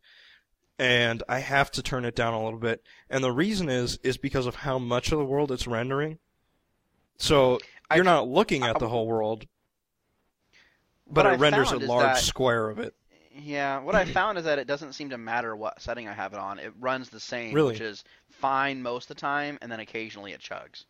and 0.80 1.22
I 1.30 1.40
have 1.40 1.70
to 1.72 1.84
turn 1.84 2.06
it 2.06 2.16
down 2.16 2.34
a 2.34 2.44
little 2.44 2.60
bit. 2.60 2.82
And 3.10 3.24
the 3.24 3.32
reason 3.32 3.70
is 3.70 4.00
is 4.04 4.18
because 4.18 4.48
of 4.48 4.56
how 4.56 4.80
much 4.80 5.12
of 5.12 5.20
the 5.20 5.26
world 5.26 5.52
it's 5.52 5.68
rendering. 5.68 6.18
So 7.18 7.60
you're 7.94 8.04
c- 8.04 8.10
not 8.10 8.28
looking 8.28 8.64
at 8.64 8.78
I- 8.78 8.80
the 8.80 8.90
whole 8.90 9.06
world, 9.08 9.46
but 11.08 11.26
it 11.28 11.30
I 11.30 11.36
renders 11.36 11.72
a 11.72 11.78
large 11.78 12.18
square 12.22 12.68
of 12.70 12.80
it. 12.80 12.96
Yeah, 13.42 13.80
what 13.80 13.96
I 13.96 14.06
found 14.06 14.38
is 14.38 14.44
that 14.46 14.60
it 14.60 14.68
doesn't 14.68 14.94
seem 14.94 15.10
to 15.12 15.18
matter 15.18 15.56
what 15.56 15.82
setting 15.82 16.08
I 16.08 16.14
have 16.14 16.34
it 16.34 16.40
on. 16.40 16.60
It 16.60 16.74
runs 16.80 17.10
the 17.10 17.20
same, 17.20 17.54
Really? 17.54 17.74
which 17.74 17.82
is 17.82 18.04
fine 18.30 18.82
most 18.82 19.10
of 19.10 19.16
the 19.16 19.22
time, 19.22 19.58
and 19.62 19.72
then 19.72 19.80
occasionally 19.80 20.34
it 20.34 20.42
chugs. 20.42 20.86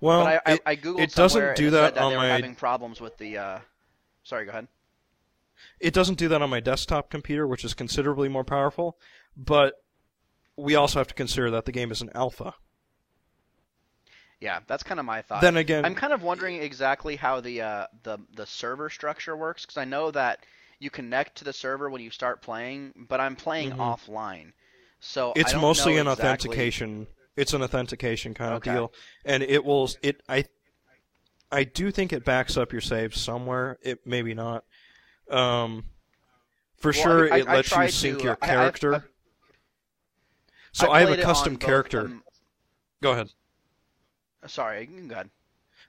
Well, 0.00 0.24
but 0.24 0.42
I, 0.46 0.52
it, 0.52 0.62
I, 0.66 0.70
I 0.72 0.76
googled 0.76 1.00
it 1.00 1.14
doesn't 1.14 1.56
do 1.56 1.70
that 1.70 1.94
that 1.94 2.02
on 2.02 2.10
they 2.12 2.16
were 2.16 2.22
my- 2.22 2.28
having 2.28 2.54
problems 2.54 3.00
with 3.00 3.16
the. 3.18 3.38
Uh... 3.38 3.58
Sorry, 4.22 4.44
go 4.44 4.50
ahead. 4.50 4.68
it 5.78 5.92
doesn't 5.94 6.18
do 6.18 6.28
that 6.28 6.40
on 6.42 6.50
my 6.50 6.60
desktop 6.60 7.10
computer, 7.10 7.46
which 7.46 7.64
is 7.64 7.74
considerably 7.74 8.28
more 8.28 8.44
powerful. 8.44 8.96
But 9.36 9.74
we 10.56 10.74
also 10.74 11.00
have 11.00 11.08
to 11.08 11.14
consider 11.14 11.50
that 11.50 11.64
the 11.64 11.72
game 11.72 11.90
is 11.90 12.00
an 12.02 12.10
alpha. 12.14 12.54
Yeah, 14.40 14.60
that's 14.66 14.82
kind 14.82 14.98
of 14.98 15.04
my 15.04 15.20
thought. 15.20 15.42
Then 15.42 15.58
again, 15.58 15.84
I'm 15.84 15.94
kind 15.94 16.14
of 16.14 16.22
wondering 16.22 16.56
exactly 16.62 17.16
how 17.16 17.40
the 17.40 17.60
uh, 17.60 17.86
the 18.04 18.18
the 18.34 18.46
server 18.46 18.88
structure 18.88 19.36
works 19.36 19.66
because 19.66 19.76
I 19.76 19.84
know 19.84 20.10
that 20.12 20.44
you 20.80 20.90
connect 20.90 21.36
to 21.36 21.44
the 21.44 21.52
server 21.52 21.88
when 21.90 22.00
you 22.02 22.10
start 22.10 22.42
playing, 22.42 22.92
but 23.08 23.20
I'm 23.20 23.36
playing 23.36 23.72
Mhm. 23.72 23.76
offline, 23.76 24.52
so 24.98 25.32
it's 25.36 25.50
I 25.50 25.52
don't 25.52 25.60
mostly 25.60 25.98
an 25.98 26.08
exactly- 26.08 26.24
authentication. 26.50 27.06
It's 27.36 27.52
an 27.52 27.62
authentication 27.62 28.34
kind 28.34 28.54
Okay. 28.54 28.70
of 28.70 28.74
deal, 28.76 28.92
and 29.24 29.42
it 29.42 29.64
will. 29.64 29.90
It 30.02 30.22
I 30.28 30.44
I 31.52 31.64
do 31.64 31.90
think 31.90 32.12
it 32.12 32.24
backs 32.24 32.56
up 32.56 32.72
your 32.72 32.80
saves 32.80 33.20
somewhere. 33.20 33.78
It 33.82 34.06
maybe 34.06 34.34
not. 34.34 34.64
Um, 35.28 35.84
for 36.76 36.92
Well, 36.92 37.02
sure, 37.02 37.32
I- 37.32 37.38
it 37.40 37.48
I 37.48 37.54
lets 37.56 37.70
you 37.76 37.88
sync 37.88 38.18
to- 38.18 38.24
your 38.24 38.32
I- 38.40 38.46
I've- 38.46 38.46
character. 38.46 38.94
I've- 38.94 39.04
so 40.72 40.90
I 40.90 41.00
have 41.00 41.10
a 41.10 41.12
it 41.14 41.22
custom 41.22 41.54
both, 41.54 41.60
character. 41.66 42.00
um, 42.02 42.24
Go 43.02 43.12
ahead. 43.12 43.30
sorry, 44.46 44.86
go 44.86 45.12
ahead. 45.14 45.30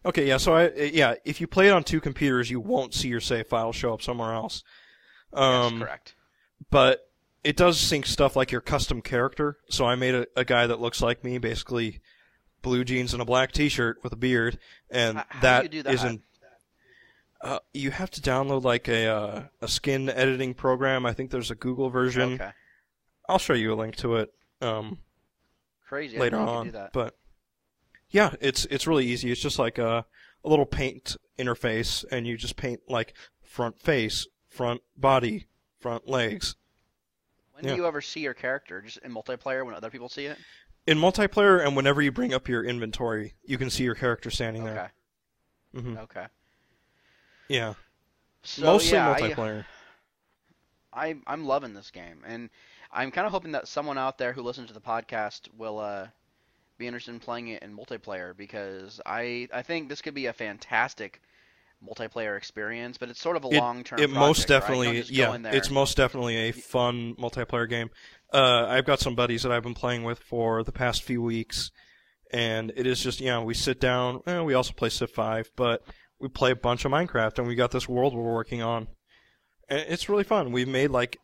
Okay, 0.04 0.28
yeah. 0.28 0.38
So 0.38 0.54
I 0.56 0.70
yeah, 0.74 1.16
if 1.26 1.40
you 1.40 1.46
play 1.48 1.68
it 1.68 1.72
on 1.72 1.84
two 1.84 2.02
computers, 2.02 2.50
you 2.50 2.60
won't 2.60 2.94
see 2.96 3.08
your 3.08 3.22
save 3.22 3.48
file 3.48 3.72
show 3.72 3.94
up 3.94 4.02
somewhere 4.02 4.34
else. 4.34 4.64
Um, 5.34 5.80
yes, 5.80 5.88
correct. 5.88 6.16
but 6.70 7.10
it 7.44 7.56
does 7.58 7.80
sync 7.80 8.06
stuff 8.06 8.36
like 8.36 8.52
your 8.52 8.62
custom 8.62 9.02
character. 9.02 9.58
So 9.70 9.86
I 9.86 9.96
made 9.96 10.16
a, 10.16 10.28
a 10.36 10.46
guy 10.46 10.68
that 10.68 10.80
looks 10.80 11.02
like 11.02 11.24
me, 11.24 11.38
basically 11.38 12.02
blue 12.62 12.84
jeans 12.84 13.14
and 13.14 13.22
a 13.22 13.26
black 13.26 13.52
T-shirt 13.52 14.04
with 14.04 14.14
a 14.14 14.18
beard, 14.18 14.60
and 14.90 15.18
how 15.18 15.24
do 15.24 15.40
that 15.42 15.64
you 15.64 15.70
do 15.70 15.84
that? 15.84 15.94
isn't. 15.94 16.22
Uh, 17.42 17.58
you 17.74 17.90
have 17.90 18.12
to 18.12 18.22
download 18.22 18.64
like 18.64 18.88
a 18.88 19.08
uh, 19.08 19.44
a 19.62 19.68
skin 19.68 20.10
editing 20.10 20.54
program. 20.54 21.06
I 21.08 21.14
think 21.14 21.32
there's 21.32 21.50
a 21.50 21.56
Google 21.56 21.90
version. 21.90 22.34
Okay, 22.34 22.52
I'll 23.28 23.40
show 23.40 23.54
you 23.54 23.74
a 23.74 23.76
link 23.76 23.96
to 23.98 24.18
it 24.18 24.32
um, 24.62 25.00
crazy. 25.88 26.18
Later 26.18 26.38
didn't 26.38 26.46
know 26.46 26.52
you 26.52 26.58
on. 26.60 26.66
do 26.66 26.72
that. 26.74 26.94
But 26.94 27.18
yeah, 28.10 28.36
it's 28.40 28.66
it's 28.66 28.86
really 28.86 29.08
easy. 29.08 29.32
It's 29.32 29.42
just 29.42 29.58
like 29.58 29.78
a 29.78 30.06
a 30.44 30.50
little 30.50 30.66
paint 30.66 31.18
interface, 31.40 32.06
and 32.12 32.28
you 32.28 32.38
just 32.38 32.56
paint 32.56 32.82
like 32.88 33.16
front 33.42 33.82
face, 33.82 34.28
front 34.52 34.82
body, 34.98 35.48
front 35.80 36.08
legs. 36.08 36.56
When 37.54 37.66
yeah. 37.66 37.72
do 37.72 37.78
you 37.78 37.88
ever 37.88 38.02
see 38.02 38.20
your 38.20 38.34
character? 38.36 38.82
Just 38.82 38.98
in 39.00 39.12
multiplayer 39.14 39.66
when 39.66 39.74
other 39.74 39.90
people 39.90 40.10
see 40.10 40.26
it? 40.26 40.38
In 40.86 40.98
multiplayer, 40.98 41.66
and 41.66 41.76
whenever 41.76 42.02
you 42.02 42.12
bring 42.12 42.34
up 42.34 42.48
your 42.48 42.64
inventory, 42.64 43.34
you 43.44 43.58
can 43.58 43.70
see 43.70 43.84
your 43.84 43.96
character 43.96 44.30
standing 44.30 44.64
Okay. 44.64 44.74
there. 44.74 45.82
hmm 45.82 45.98
Okay. 45.98 46.26
Yeah, 47.48 47.74
So, 48.44 48.64
mostly 48.64 48.94
yeah, 48.98 49.12
I- 49.12 49.22
multiplayer. 49.22 49.66
I 50.94 51.16
I'm 51.26 51.46
loving 51.46 51.74
this 51.74 51.90
game, 51.92 52.22
and 52.26 52.50
I'm 52.92 53.12
kind 53.12 53.26
of 53.26 53.32
hoping 53.32 53.54
that 53.54 53.68
someone 53.68 53.98
out 53.98 54.18
there 54.18 54.34
who 54.34 54.42
listens 54.42 54.68
to 54.68 54.74
the 54.74 54.82
podcast 54.82 55.48
will 55.58 55.80
uh, 55.80 56.08
be 56.78 56.88
interested 56.88 57.12
in 57.12 57.20
playing 57.20 57.48
it 57.50 57.64
in 57.64 57.76
multiplayer 57.76 58.36
because 58.36 59.00
I 59.06 59.48
I 59.54 59.62
think 59.62 59.88
this 59.88 60.02
could 60.02 60.14
be 60.14 60.26
a 60.26 60.34
fantastic 60.34 61.22
multiplayer 61.86 62.38
experience, 62.38 62.98
but 62.98 63.10
it's 63.10 63.22
sort 63.22 63.36
of 63.36 63.44
a 63.44 63.48
long 63.48 63.84
term. 63.84 64.00
it 64.00 64.10
most 64.10 64.48
project, 64.48 64.70
right? 64.70 64.84
Definitely, 64.86 65.02
go 65.16 65.34
yeah, 65.44 65.52
it's 65.54 65.70
most 65.70 65.98
definitely 65.98 66.36
a 66.38 66.52
fun 66.52 67.16
multiplayer 67.16 67.70
game. 67.70 67.90
Uh, 68.32 68.66
I've 68.68 68.86
got 68.86 69.00
some 69.00 69.16
buddies 69.16 69.44
that 69.44 69.52
I've 69.52 69.64
been 69.64 69.74
playing 69.74 70.04
with 70.04 70.20
for 70.20 70.64
the 70.64 70.72
past 70.72 71.04
few 71.04 71.22
weeks, 71.22 71.72
and 72.32 72.72
it 72.76 72.88
is 72.88 73.02
just 73.02 73.20
you 73.20 73.28
know 73.28 73.44
we 73.44 73.54
sit 73.54 73.80
down. 73.80 74.22
Eh, 74.28 74.42
we 74.42 74.54
also 74.54 74.74
play 74.74 74.90
Civ 74.90 75.12
Five, 75.12 75.50
but 75.56 75.84
we 76.20 76.30
play 76.30 76.52
a 76.52 76.56
bunch 76.56 76.86
of 76.86 76.92
Minecraft, 76.92 77.40
and 77.40 77.48
we 77.48 77.56
got 77.56 77.72
this 77.72 77.90
world 77.90 78.14
we're 78.16 78.34
working 78.34 78.62
on. 78.62 78.88
And 79.68 79.80
it's 79.80 80.10
really 80.10 80.24
fun. 80.24 80.52
We've 80.52 80.68
made 80.68 80.92
like 80.92 81.18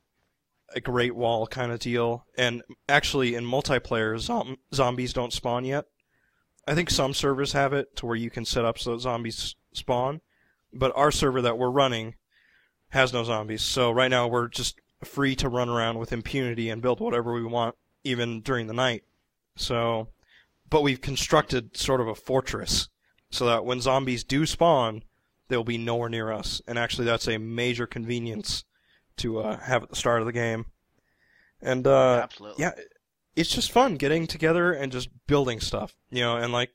a 0.76 0.82
Great 0.82 1.16
Wall 1.16 1.48
kind 1.48 1.72
of 1.72 1.80
deal, 1.80 2.26
and 2.38 2.62
actually 2.90 3.36
in 3.36 3.46
multiplayer, 3.46 4.18
zom- 4.20 4.58
zombies 4.74 5.14
don't 5.14 5.34
spawn 5.34 5.66
yet. 5.66 5.86
I 6.68 6.76
think 6.76 6.90
some 6.90 7.14
servers 7.14 7.54
have 7.54 7.72
it 7.72 7.96
to 7.98 8.06
where 8.06 8.16
you 8.16 8.30
can 8.30 8.44
set 8.44 8.66
up 8.66 8.78
so 8.78 8.98
zombies 8.98 9.56
spawn, 9.74 10.20
but 10.74 10.92
our 10.96 11.12
server 11.12 11.42
that 11.42 11.58
we're 11.58 11.70
running 11.70 12.16
has 12.90 13.14
no 13.14 13.24
zombies. 13.24 13.62
So 13.62 13.92
right 13.92 14.10
now 14.10 14.28
we're 14.28 14.48
just 14.48 14.80
free 15.04 15.36
to 15.36 15.50
run 15.50 15.70
around 15.70 16.00
with 16.00 16.14
impunity 16.14 16.70
and 16.70 16.82
build 16.82 17.00
whatever 17.00 17.34
we 17.34 17.44
want, 17.44 17.76
even 18.04 18.42
during 18.42 18.68
the 18.68 18.74
night. 18.74 19.04
So, 19.56 20.10
but 20.70 20.84
we've 20.84 21.02
constructed 21.02 21.78
sort 21.78 22.02
of 22.02 22.08
a 22.08 22.16
fortress 22.16 22.90
so 23.30 23.46
that 23.46 23.66
when 23.66 23.82
zombies 23.82 24.24
do 24.24 24.46
spawn, 24.46 25.04
they'll 25.48 25.64
be 25.64 25.78
nowhere 25.78 26.10
near 26.10 26.32
us. 26.32 26.62
And 26.68 26.78
actually, 26.78 27.06
that's 27.06 27.28
a 27.28 27.38
major 27.38 27.88
convenience 27.88 28.64
to 29.18 29.40
uh, 29.40 29.58
have 29.60 29.84
at 29.84 29.90
the 29.90 29.96
start 29.96 30.22
of 30.22 30.26
the 30.26 30.34
game. 30.34 30.66
And 31.62 31.88
uh, 31.88 32.28
yeah, 32.58 32.72
it's 33.36 33.50
just 33.50 33.72
fun 33.72 33.96
getting 33.96 34.28
together 34.28 34.74
and 34.74 34.92
just 34.92 35.10
building 35.28 35.60
stuff, 35.60 35.96
you 36.10 36.22
know, 36.22 36.38
and 36.38 36.54
like 36.54 36.72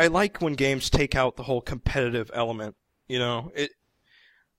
I 0.00 0.06
like 0.06 0.40
when 0.40 0.54
games 0.54 0.88
take 0.88 1.14
out 1.14 1.36
the 1.36 1.42
whole 1.42 1.60
competitive 1.60 2.30
element, 2.32 2.74
you 3.06 3.18
know. 3.18 3.52
It 3.54 3.72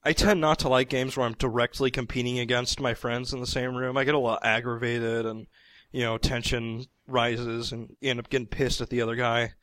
I 0.03 0.13
tend 0.13 0.39
not 0.39 0.59
to 0.59 0.69
like 0.69 0.87
games 0.87 1.17
where 1.17 1.25
I'm 1.25 1.33
directly 1.33 1.89
competing 1.89 2.37
against 2.37 2.79
my 2.79 2.93
friends 2.93 3.33
in 3.33 3.39
the 3.39 3.47
same 3.47 3.75
room. 3.75 3.97
I 3.97 4.03
get 4.03 4.13
a 4.13 4.19
little 4.19 4.37
aggravated 4.43 5.25
and 5.25 5.47
you 5.91 6.01
know, 6.01 6.19
tension 6.19 6.85
rises 7.07 7.71
and 7.71 7.95
you 8.01 8.11
end 8.11 8.19
up 8.19 8.29
getting 8.29 8.45
pissed 8.45 8.81
at 8.81 8.89
the 8.91 9.01
other 9.01 9.15
guy. 9.15 9.53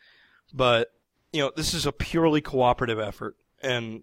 But 0.53 0.89
you 1.33 1.43
know, 1.43 1.53
this 1.55 1.75
is 1.75 1.87
a 1.87 1.93
purely 1.93 2.41
cooperative 2.41 2.99
effort 2.99 3.37
and 3.63 4.03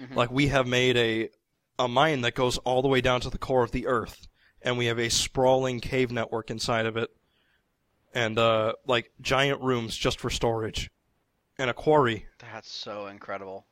Mhm. 0.00 0.16
like 0.16 0.30
we 0.32 0.48
have 0.48 0.66
made 0.66 0.96
a 0.96 1.30
a 1.78 1.86
mine 1.86 2.22
that 2.22 2.34
goes 2.34 2.58
all 2.58 2.82
the 2.82 2.88
way 2.88 3.00
down 3.00 3.20
to 3.20 3.30
the 3.30 3.38
core 3.38 3.62
of 3.62 3.70
the 3.70 3.86
earth 3.86 4.26
and 4.60 4.76
we 4.76 4.86
have 4.86 4.98
a 4.98 5.08
sprawling 5.08 5.78
cave 5.78 6.10
network 6.10 6.50
inside 6.50 6.84
of 6.84 6.96
it 6.96 7.10
and 8.12 8.38
uh 8.38 8.72
like 8.86 9.12
giant 9.20 9.60
rooms 9.60 9.96
just 9.96 10.18
for 10.18 10.30
storage 10.30 10.90
and 11.58 11.70
a 11.70 11.74
quarry 11.74 12.26
That's 12.38 12.70
so 12.70 13.06
incredible. 13.06 13.66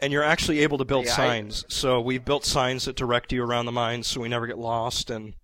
and 0.00 0.12
you're 0.12 0.22
actually 0.22 0.60
able 0.60 0.78
to 0.78 0.84
build 0.84 1.06
Yeah, 1.06 1.12
I- 1.12 1.14
signs 1.16 1.64
so 1.68 2.00
we've 2.00 2.24
built 2.24 2.44
signs 2.44 2.84
that 2.84 2.96
direct 2.96 3.32
you 3.32 3.42
around 3.42 3.66
the 3.66 3.72
mines 3.72 4.06
so 4.06 4.20
we 4.20 4.28
never 4.28 4.46
get 4.46 4.58
lost 4.58 5.10
and 5.10 5.34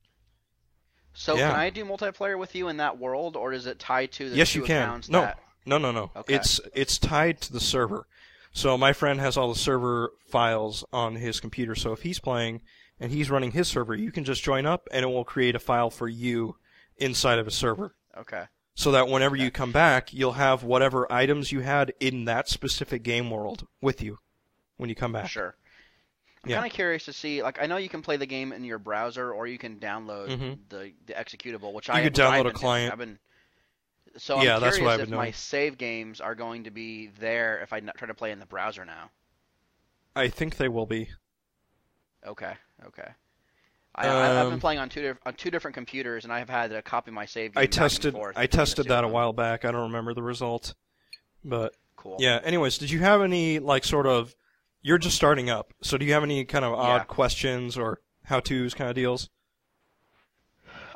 So 1.14 1.36
Yeah. 1.36 1.50
can 1.50 1.60
I 1.60 1.70
do 1.70 1.84
multiplayer 1.84 2.38
with 2.38 2.54
you 2.54 2.68
in 2.68 2.78
that 2.78 2.98
world, 2.98 3.36
or 3.36 3.52
is 3.52 3.66
it 3.66 3.78
tied 3.78 4.12
to 4.12 4.30
the 4.30 4.36
yes 4.36 4.54
you 4.54 4.62
can 4.62 5.02
no 5.08 5.20
that? 5.22 5.38
no 5.66 5.76
no 5.78 5.92
no 5.92 6.10
Okay. 6.16 6.34
it's 6.34 6.60
it's 6.74 6.96
tied 6.98 7.40
to 7.42 7.52
the 7.52 7.60
server 7.60 8.06
so 8.52 8.78
my 8.78 8.92
friend 8.92 9.20
has 9.20 9.36
all 9.36 9.48
the 9.52 9.58
server 9.58 10.12
files 10.26 10.84
on 10.92 11.16
his 11.16 11.38
computer 11.40 11.74
so 11.74 11.92
if 11.92 12.02
he's 12.02 12.18
playing 12.18 12.62
and 12.98 13.10
he's 13.12 13.30
running 13.30 13.50
his 13.52 13.68
server 13.68 13.94
you 13.94 14.10
can 14.12 14.24
just 14.24 14.42
join 14.42 14.64
up 14.66 14.88
and 14.92 15.04
it 15.04 15.08
will 15.08 15.24
create 15.24 15.54
a 15.54 15.58
file 15.58 15.90
for 15.90 16.08
you 16.08 16.56
inside 16.96 17.38
of 17.38 17.46
a 17.46 17.50
server 17.50 17.94
Okay. 18.16 18.44
So 18.74 18.90
that 18.92 19.08
whenever 19.08 19.36
you 19.36 19.50
come 19.50 19.72
back 19.72 20.12
you'll 20.12 20.32
have 20.32 20.64
whatever 20.64 21.10
items 21.12 21.52
you 21.52 21.60
had 21.60 21.92
in 22.00 22.24
that 22.24 22.48
specific 22.48 23.02
game 23.02 23.30
world 23.30 23.66
with 23.80 24.02
you 24.02 24.18
when 24.76 24.88
you 24.88 24.94
come 24.94 25.12
back 25.12 25.24
Sure. 25.24 25.56
I'm 26.44 26.50
Yeah. 26.50 26.56
kind 26.56 26.66
of 26.66 26.72
curious 26.72 27.04
to 27.06 27.12
see. 27.12 27.42
Like, 27.42 27.60
I 27.62 27.66
know 27.66 27.76
you 27.78 27.88
can 27.88 28.02
play 28.02 28.16
the 28.16 28.26
game 28.26 28.52
in 28.52 28.64
your 28.64 28.78
browser, 28.78 29.32
or 29.32 29.46
you 29.46 29.58
can 29.58 29.78
download 29.80 30.32
Mhm. 30.32 30.58
the 30.68 30.92
the 31.06 31.14
executable, 31.14 31.72
which 31.72 31.88
You 31.92 31.94
I 31.94 32.02
could 32.02 32.14
download 32.14 32.46
a 32.46 32.50
been 32.50 32.56
doing. 32.56 32.60
client. 32.60 32.92
I've 32.92 32.98
been. 32.98 33.18
So 34.16 34.38
I'm 34.38 34.44
Yeah, 34.46 34.58
that's 34.58 34.76
curious 34.76 34.80
what 34.80 35.00
I've 35.00 35.00
if 35.00 35.10
been 35.10 35.16
my 35.18 35.30
save 35.32 35.78
games 35.78 36.20
are 36.20 36.34
going 36.34 36.64
to 36.64 36.70
be 36.70 37.08
there 37.08 37.60
if 37.60 37.72
I 37.72 37.80
try 37.80 38.08
to 38.08 38.14
play 38.14 38.32
in 38.32 38.38
the 38.38 38.46
browser 38.46 38.84
now. 38.84 39.10
i 40.16 40.26
think 40.28 40.56
they 40.56 40.68
will 40.68 40.86
be 40.86 41.10
Okay. 42.24 42.56
Okay. 42.84 43.14
I, 43.94 44.06
I, 44.08 44.40
I've 44.40 44.48
been 44.48 44.54
Um, 44.54 44.60
playing 44.60 44.78
on 44.78 44.88
two 44.88 45.16
on 45.26 45.34
two 45.34 45.50
different 45.50 45.74
computers, 45.74 46.24
and 46.24 46.32
I've 46.32 46.48
had 46.48 46.70
to 46.70 46.82
copy 46.82 47.10
my 47.10 47.26
save. 47.26 47.56
I 47.56 47.66
tested 47.66 48.14
i 48.36 48.46
tested 48.46 48.88
that 48.88 49.04
a 49.04 49.08
while 49.08 49.32
back 49.32 49.64
i 49.64 49.70
don't 49.70 49.82
remember 49.82 50.14
the 50.14 50.22
result 50.22 50.74
but 51.44 51.74
Cool. 51.96 52.16
Yeah. 52.18 52.40
Anyways, 52.42 52.78
did 52.78 52.90
you 52.90 52.98
have 52.98 53.22
any 53.22 53.60
like 53.60 53.84
sort 53.84 54.06
of? 54.08 54.34
You're 54.82 54.98
just 54.98 55.14
starting 55.14 55.48
up, 55.50 55.72
so 55.82 55.96
do 55.96 56.04
you 56.04 56.12
have 56.14 56.24
any 56.24 56.44
kind 56.44 56.64
of 56.64 56.72
odd 56.72 57.02
Yeah. 57.02 57.04
questions 57.04 57.78
or 57.78 58.00
how 58.24 58.40
tos 58.40 58.74
kind 58.74 58.90
of 58.90 58.96
deals? 58.96 59.30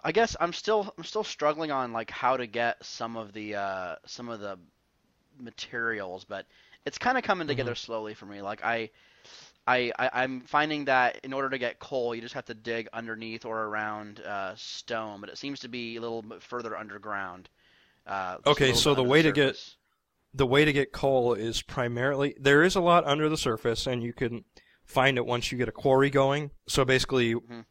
I 0.02 0.12
guess 0.12 0.36
I'm 0.40 0.52
still 0.52 0.92
I'm 0.98 1.04
still 1.04 1.24
struggling 1.24 1.70
on 1.70 1.92
like 1.92 2.10
how 2.10 2.36
to 2.36 2.46
get 2.46 2.84
some 2.84 3.16
of 3.16 3.32
the 3.32 3.54
uh, 3.56 3.96
some 4.06 4.28
of 4.28 4.40
the 4.40 4.58
materials, 5.38 6.24
but 6.24 6.46
it's 6.84 6.98
kind 6.98 7.18
of 7.18 7.24
coming 7.24 7.46
together 7.46 7.72
Mm-hmm. 7.72 7.76
slowly 7.86 8.14
for 8.14 8.26
me. 8.26 8.42
Like 8.42 8.64
I, 8.64 8.90
I, 9.66 9.90
I 9.98 10.10
I'm 10.22 10.42
finding 10.42 10.84
that 10.86 11.20
in 11.24 11.32
order 11.32 11.50
to 11.50 11.58
get 11.58 11.78
coal, 11.78 12.14
you 12.14 12.20
just 12.20 12.34
have 12.34 12.44
to 12.46 12.54
dig 12.54 12.88
underneath 12.92 13.44
or 13.44 13.64
around 13.64 14.20
uh, 14.20 14.54
stone, 14.56 15.20
but 15.20 15.28
it 15.30 15.38
seems 15.38 15.60
to 15.60 15.68
be 15.68 15.96
a 15.96 16.00
little 16.00 16.22
bit 16.22 16.42
further 16.42 16.76
underground. 16.76 17.48
Uh, 18.06 18.38
Okay, 18.46 18.72
so 18.72 18.94
the 18.94 19.02
way 19.02 19.22
to 19.22 19.32
get- 19.32 19.74
The 20.34 20.46
way 20.46 20.64
to 20.66 20.72
get 20.72 20.92
coal 20.92 21.32
is 21.32 21.62
primarily 21.62 22.36
there 22.38 22.62
is 22.62 22.76
a 22.76 22.80
lot 22.80 23.04
under 23.06 23.28
the 23.28 23.38
surface, 23.38 23.86
and 23.86 24.02
you 24.02 24.12
can 24.12 24.44
find 24.84 25.16
it 25.16 25.24
once 25.26 25.50
you 25.50 25.56
get 25.58 25.68
a 25.68 25.72
quarry 25.72 26.10
going. 26.10 26.50
So 26.68 26.84
basically, 26.84 27.34
Mhm. 27.34 27.64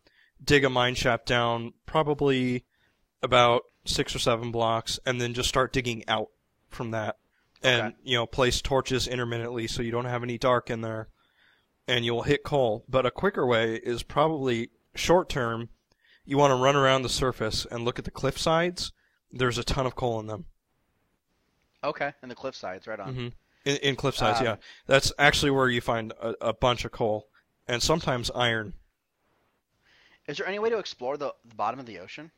dig 0.44 0.66
a 0.66 0.70
mine 0.70 0.96
shaft 0.96 1.28
down, 1.28 1.74
probably 1.86 2.66
about 3.22 3.64
six 3.86 4.16
or 4.16 4.20
seven 4.20 4.52
blocks, 4.52 5.00
and 5.06 5.22
then 5.22 5.34
just 5.34 5.48
start 5.48 5.72
digging 5.74 6.08
out 6.10 6.30
from 6.68 6.92
that. 6.92 7.18
And 7.62 7.88
Okay. 7.94 7.96
you 8.04 8.18
know, 8.18 8.26
place 8.26 8.62
torches 8.62 9.08
intermittently 9.08 9.68
so 9.68 9.82
you 9.82 9.92
don't 9.92 10.06
have 10.06 10.24
any 10.24 10.38
dark 10.38 10.70
in 10.70 10.82
there, 10.82 11.08
and 11.88 12.06
you'll 12.06 12.24
hit 12.24 12.44
coal. 12.44 12.84
But 12.90 13.06
a 13.06 13.12
quicker 13.12 13.46
way 13.46 13.76
is 13.76 14.04
probably 14.04 14.70
short 14.96 15.30
term. 15.30 15.70
You 16.26 16.38
want 16.38 16.52
to 16.52 16.56
run 16.56 16.76
around 16.76 17.04
the 17.04 17.10
surface 17.10 17.66
and 17.70 17.86
look 17.86 18.00
at 18.00 18.06
the 18.06 18.12
cliff 18.12 18.38
sides. 18.38 18.92
There's 19.32 19.58
a 19.58 19.64
ton 19.64 19.86
of 19.86 19.96
coal 19.96 20.20
in 20.20 20.28
them. 20.28 20.46
Okay, 21.84 22.14
and 22.22 22.32
the 22.32 22.36
cliff 22.36 22.56
sides, 22.56 22.88
right 22.88 23.00
on. 23.00 23.14
hmm 23.14 23.28
In, 23.66 23.78
in 23.78 23.96
cliff 23.96 24.16
sides, 24.16 24.40
Um, 24.40 24.46
yeah. 24.46 24.56
That's 24.88 25.14
actually 25.20 25.52
where 25.52 25.70
you 25.70 25.82
find 25.82 26.14
a, 26.20 26.34
a 26.42 26.54
bunch 26.54 26.84
of 26.86 26.92
coal 26.92 27.28
and 27.68 27.82
sometimes 27.84 28.32
iron. 28.34 28.74
Is 30.28 30.38
there 30.38 30.48
any 30.48 30.58
way 30.58 30.72
to 30.72 30.80
explore 30.80 31.18
the, 31.18 31.34
the 31.48 31.54
bottom 31.56 31.80
of 31.80 31.86
the 31.86 32.00
ocean? 32.00 32.32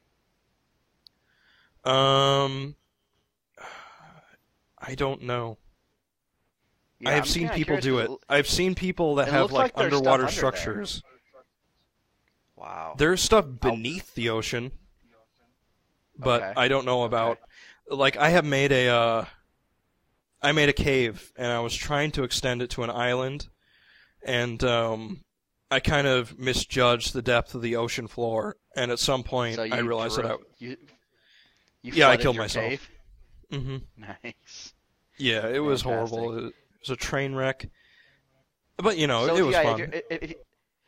Um, 1.86 2.76
I 4.80 4.96
don't 4.96 5.22
know. 5.24 5.58
Yeah, 7.00 7.10
I 7.10 7.14
have 7.14 7.24
I'm 7.24 7.30
seen 7.30 7.50
people 7.50 7.78
do 7.78 8.00
it. 8.00 8.10
I've 8.28 8.48
seen 8.48 8.76
people 8.76 9.16
that 9.16 9.28
have 9.28 9.52
like, 9.52 9.78
like 9.78 9.78
underwater 9.78 10.24
under 10.24 10.32
there. 10.32 10.38
structures. 10.38 11.04
Wow. 12.56 12.96
There's 12.98 13.22
stuff 13.22 13.46
beneath 13.62 14.16
the 14.16 14.30
ocean, 14.30 14.72
but 16.18 16.42
Okay. 16.42 16.54
I 16.56 16.68
don't 16.68 16.86
know 16.86 17.04
about. 17.04 17.40
Like 17.90 18.18
I 18.18 18.30
have 18.30 18.44
made 18.46 18.72
a, 18.72 18.88
uh, 18.90 19.26
I 20.42 20.52
made 20.52 20.70
a 20.70 20.74
cave 20.74 21.32
and 21.38 21.48
I 21.52 21.60
was 21.60 21.76
trying 21.76 22.12
to 22.12 22.24
extend 22.24 22.62
it 22.62 22.70
to 22.72 22.84
an 22.84 22.90
island, 22.90 23.48
and 24.26 24.64
um, 24.64 25.24
I 25.72 25.80
kind 25.80 26.08
of 26.08 26.38
misjudged 26.40 27.14
the 27.14 27.22
depth 27.22 27.56
of 27.56 27.62
the 27.62 27.76
ocean 27.76 28.08
floor, 28.08 28.58
and 28.76 28.92
at 28.92 29.00
some 29.00 29.24
point 29.24 29.58
So 29.58 29.64
I 29.64 29.80
realized 29.80 30.18
that 30.18 30.26
I. 30.26 30.38
you, 30.60 30.78
you 31.82 31.92
Yeah, 31.94 32.10
I 32.10 32.18
killed 32.18 32.38
myself. 32.38 32.66
cave? 32.66 32.90
hmm 33.52 33.78
Nice. 33.98 34.74
Yeah, 35.18 35.48
it 35.48 35.60
was 35.60 35.82
Fantastic. 35.82 36.24
horrible. 36.24 36.52
Was 36.88 36.94
a 36.94 36.96
train 36.96 37.36
wreck, 37.36 37.70
but 38.78 38.98
you 38.98 39.08
know 39.08 39.28
so 39.28 39.36
it 39.36 39.46
was 39.46 39.54
yeah, 39.54 39.64
fun. 39.64 39.82
If 39.82 40.04
if, 40.10 40.24
if, 40.24 40.34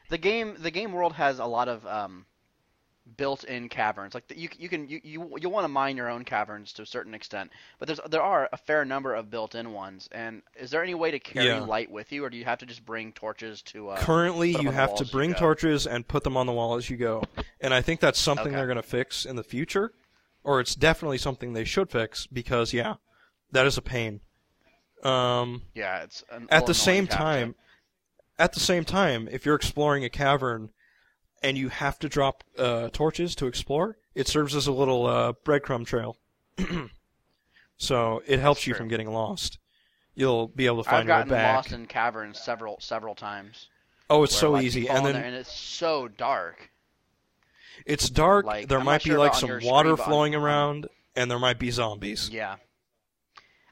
the 0.10 0.18
game 0.18 0.56
the 0.60 0.72
game 0.72 0.94
world 0.94 1.14
has 1.14 1.40
a 1.40 1.46
lot 1.46 1.68
of 1.68 1.86
um, 1.86 2.26
built-in 3.18 3.70
caverns. 3.70 4.14
Like 4.14 4.32
you 4.36 4.50
you 4.58 4.70
can 4.70 4.88
you 4.88 5.02
you, 5.04 5.38
you 5.40 5.50
want 5.50 5.64
to 5.64 5.68
mine 5.68 5.98
your 5.98 6.10
own 6.10 6.24
caverns 6.24 6.74
to 6.74 6.84
a 6.84 6.86
certain 6.86 7.14
extent, 7.14 7.52
but 7.78 7.88
there's 7.88 8.00
there 8.10 8.22
are 8.22 8.50
a 8.52 8.58
fair 8.58 8.86
number 8.86 9.14
of 9.14 9.30
built-in 9.30 9.74
ones. 9.74 10.08
And 10.12 10.42
is 10.56 10.72
there 10.72 10.84
any 10.84 10.96
way 10.96 11.12
to 11.12 11.20
carry 11.20 11.48
Yeah. 11.48 11.62
light 11.62 11.92
with 11.92 12.12
you, 12.12 12.24
or 12.24 12.30
do 12.30 12.38
you 12.38 12.46
have 12.46 12.60
to 12.60 12.66
just 12.66 12.86
bring 12.86 13.12
torches 13.14 13.62
to? 13.64 13.90
Uh, 13.90 13.98
Currently, 13.98 14.52
you 14.52 14.72
have 14.72 14.96
to 14.96 15.06
bring 15.06 15.34
torches 15.34 15.88
and 15.88 16.08
put 16.08 16.24
them 16.24 16.38
on 16.38 16.46
the 16.46 16.54
wall 16.54 16.76
as 16.76 16.90
you 16.90 16.98
go, 16.98 17.24
and 17.62 17.74
I 17.74 17.82
think 17.82 18.00
that's 18.00 18.20
something 18.20 18.48
Okay. 18.48 18.56
they're 18.56 18.68
going 18.68 18.78
to 18.78 18.84
fix 18.84 19.26
in 19.26 19.36
the 19.36 19.44
future, 19.44 19.94
or 20.44 20.60
it's 20.60 20.76
definitely 20.76 21.18
something 21.18 21.54
they 21.54 21.66
should 21.66 21.90
fix 21.90 22.28
because 22.28 22.74
yeah, 22.74 22.96
that 23.52 23.66
is 23.66 23.78
a 23.78 23.82
pain. 23.82 24.22
Um, 25.04 25.64
yeah, 25.74 26.04
it's 26.04 26.24
at 26.50 26.66
the 26.66 26.74
same 26.74 27.06
annoying 27.06 27.08
to 27.08 27.16
have 27.16 27.20
to- 27.20 27.24
time, 27.24 27.56
at 28.38 28.54
the 28.54 28.60
same 28.60 28.84
time, 28.86 29.28
if 29.32 29.46
you're 29.46 29.56
exploring 29.56 30.04
a 30.06 30.10
cavern 30.10 30.72
and 31.44 31.58
you 31.58 31.70
have 31.70 32.00
to 32.00 32.10
drop 32.10 32.44
uh, 32.58 32.90
torches 32.92 33.36
to 33.36 33.48
explore, 33.48 33.98
it 34.16 34.28
serves 34.28 34.56
as 34.56 34.68
a 34.68 34.72
little 34.72 35.06
uh, 35.06 35.34
breadcrumb 35.46 35.86
trail. 35.86 36.18
so 37.78 38.22
it 38.26 38.40
helps 38.40 38.68
you 38.68 38.74
from 38.74 38.88
getting 38.88 39.10
lost. 39.12 39.58
You'll 40.16 40.48
be 40.48 40.66
able 40.66 40.84
to 40.84 40.90
find 40.90 41.10
I've 41.10 41.28
your 41.28 41.36
way 41.36 41.42
gotten 41.42 41.56
lost 41.56 41.72
in 41.72 41.86
caverns 41.86 42.40
several 42.40 42.78
several 42.82 43.16
times. 43.16 43.70
oh, 44.10 44.24
it's 44.24 44.36
so 44.36 44.52
like, 44.52 44.64
easy, 44.64 44.90
and 44.90 45.06
then 45.06 45.16
and 45.16 45.36
it's 45.36 45.52
so 45.54 46.08
dark. 46.10 46.72
It's 47.86 48.10
dark. 48.10 48.46
Like, 48.46 48.68
there 48.68 48.80
I'm 48.80 48.86
might 48.86 49.04
be 49.04 49.12
sure 49.12 49.20
like 49.20 49.34
some 49.34 49.60
water 49.64 49.96
screen, 49.96 50.06
flowing 50.06 50.36
on- 50.36 50.42
around, 50.42 50.88
and 51.16 51.32
there 51.32 51.40
might 51.40 51.58
be 51.60 51.72
zombies. 51.72 52.30
Yeah. 52.30 52.58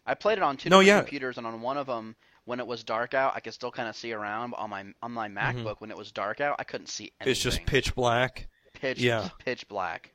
I 0.07 0.15
played 0.15 0.39
it 0.39 0.43
on 0.43 0.57
two 0.57 0.71
No, 0.71 0.79
yeah. 0.81 0.93
computers, 0.93 1.38
and 1.38 1.45
on 1.47 1.61
one 1.61 1.77
of 1.77 1.85
them, 1.88 2.15
when 2.45 2.59
it 2.59 2.65
was 2.67 2.84
dark 2.84 3.13
out, 3.13 3.35
I 3.35 3.41
could 3.41 3.53
still 3.53 3.71
kind 3.71 3.88
of 3.89 3.95
see 3.95 4.13
around. 4.13 4.51
But 4.51 4.59
on 4.59 4.71
my 4.71 4.85
on 5.03 5.11
my 5.11 5.29
MacBook, 5.29 5.81
when 5.81 5.91
it 5.91 5.97
was 5.97 6.11
dark 6.11 6.41
out, 6.41 6.55
I 6.59 6.63
couldn't 6.63 6.88
see 6.88 7.13
anything. 7.21 7.27
Mm-hmm. 7.27 7.31
It's 7.31 7.39
just 7.41 7.65
pitch 7.65 7.93
black. 7.95 8.47
pitch, 8.73 9.03
yeah. 9.03 9.29
pitch 9.39 9.67
black. 9.67 10.13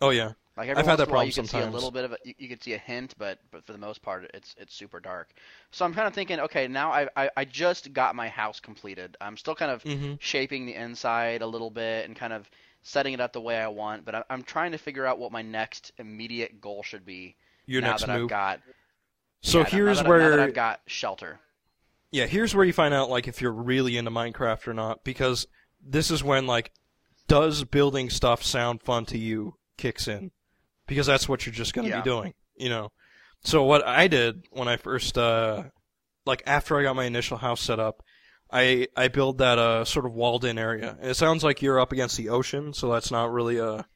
Oh 0.00 0.10
yeah. 0.10 0.32
Like 0.56 0.68
every 0.68 0.84
I've 0.84 0.86
had 0.86 0.96
that 0.98 1.06
in 1.06 1.10
a 1.10 1.12
while, 1.12 1.24
problem 1.24 1.24
you 1.24 1.32
can 1.32 1.46
see 1.46 1.60
a 1.60 1.66
little 1.66 1.90
bit 1.90 2.04
of 2.04 2.12
it. 2.12 2.20
You, 2.24 2.34
you 2.38 2.48
could 2.48 2.62
see 2.62 2.74
a 2.74 2.78
hint, 2.78 3.14
but 3.18 3.38
but 3.50 3.64
for 3.64 3.72
the 3.72 3.78
most 3.78 4.02
part, 4.02 4.30
it's 4.34 4.54
it's 4.58 4.74
super 4.74 5.00
dark. 5.00 5.32
So 5.70 5.84
I'm 5.84 5.94
kind 5.94 6.06
of 6.06 6.14
thinking, 6.14 6.40
okay, 6.40 6.68
now 6.68 6.92
I, 6.92 7.08
I 7.16 7.30
I 7.38 7.44
just 7.46 7.92
got 7.94 8.14
my 8.14 8.28
house 8.28 8.60
completed. 8.60 9.16
I'm 9.20 9.36
still 9.38 9.54
kind 9.54 9.70
of 9.70 9.84
hmm 9.84 10.14
shaping 10.18 10.66
the 10.66 10.74
inside 10.74 11.40
a 11.42 11.46
little 11.46 11.70
bit 11.70 12.04
and 12.06 12.14
kind 12.16 12.32
of 12.34 12.50
setting 12.82 13.14
it 13.14 13.20
up 13.20 13.32
the 13.32 13.40
way 13.40 13.58
I 13.58 13.68
want. 13.68 14.04
But 14.04 14.14
I, 14.14 14.24
I'm 14.30 14.42
trying 14.42 14.72
to 14.72 14.78
figure 14.78 15.06
out 15.06 15.18
what 15.18 15.32
my 15.32 15.42
next 15.42 15.92
immediate 15.98 16.60
goal 16.60 16.82
should 16.82 17.06
be 17.06 17.36
Your 17.66 17.80
now 17.80 17.82
next 17.82 17.98
that 17.98 18.10
I've 18.10 18.26
move. 18.26 18.28
got. 18.28 18.60
So 19.42 19.58
yeah, 19.60 19.64
here's 19.66 19.96
now 19.98 20.02
that, 20.04 20.08
where 20.08 20.18
now 20.20 20.30
that 20.30 20.40
I've 20.40 20.54
got 20.54 20.80
shelter. 20.86 21.40
Yeah, 22.10 22.26
here's 22.26 22.54
where 22.54 22.64
you 22.64 22.72
find 22.72 22.94
out 22.94 23.10
like 23.10 23.26
if 23.28 23.40
you're 23.40 23.52
really 23.52 23.96
into 23.96 24.10
Minecraft 24.10 24.68
or 24.68 24.74
not 24.74 25.02
because 25.04 25.46
this 25.84 26.10
is 26.10 26.22
when 26.22 26.46
like 26.46 26.72
does 27.28 27.64
building 27.64 28.10
stuff 28.10 28.42
sound 28.42 28.82
fun 28.82 29.04
to 29.06 29.18
you 29.18 29.54
kicks 29.78 30.06
in. 30.08 30.30
Because 30.86 31.06
that's 31.06 31.28
what 31.28 31.46
you're 31.46 31.54
just 31.54 31.74
going 31.74 31.84
to 31.86 31.90
Yeah. 31.90 32.00
be 32.00 32.04
doing, 32.10 32.34
you 32.56 32.68
know. 32.68 32.90
So 33.44 33.62
what 33.64 33.86
I 33.86 34.08
did 34.08 34.46
when 34.50 34.68
I 34.68 34.76
first 34.76 35.16
uh 35.18 35.64
like 36.26 36.42
after 36.46 36.78
I 36.78 36.82
got 36.84 36.94
my 36.96 37.04
initial 37.04 37.38
house 37.38 37.60
set 37.60 37.80
up, 37.80 38.02
I 38.50 38.86
I 38.96 39.08
build 39.08 39.38
that 39.38 39.58
uh 39.58 39.84
sort 39.84 40.06
of 40.06 40.12
walled 40.12 40.44
in 40.44 40.58
area. 40.58 40.96
And 41.00 41.10
it 41.10 41.14
sounds 41.14 41.42
like 41.42 41.62
you're 41.62 41.80
up 41.80 41.92
against 41.92 42.16
the 42.16 42.28
ocean, 42.28 42.74
so 42.74 42.92
that's 42.92 43.10
not 43.10 43.32
really 43.32 43.58
a 43.58 43.86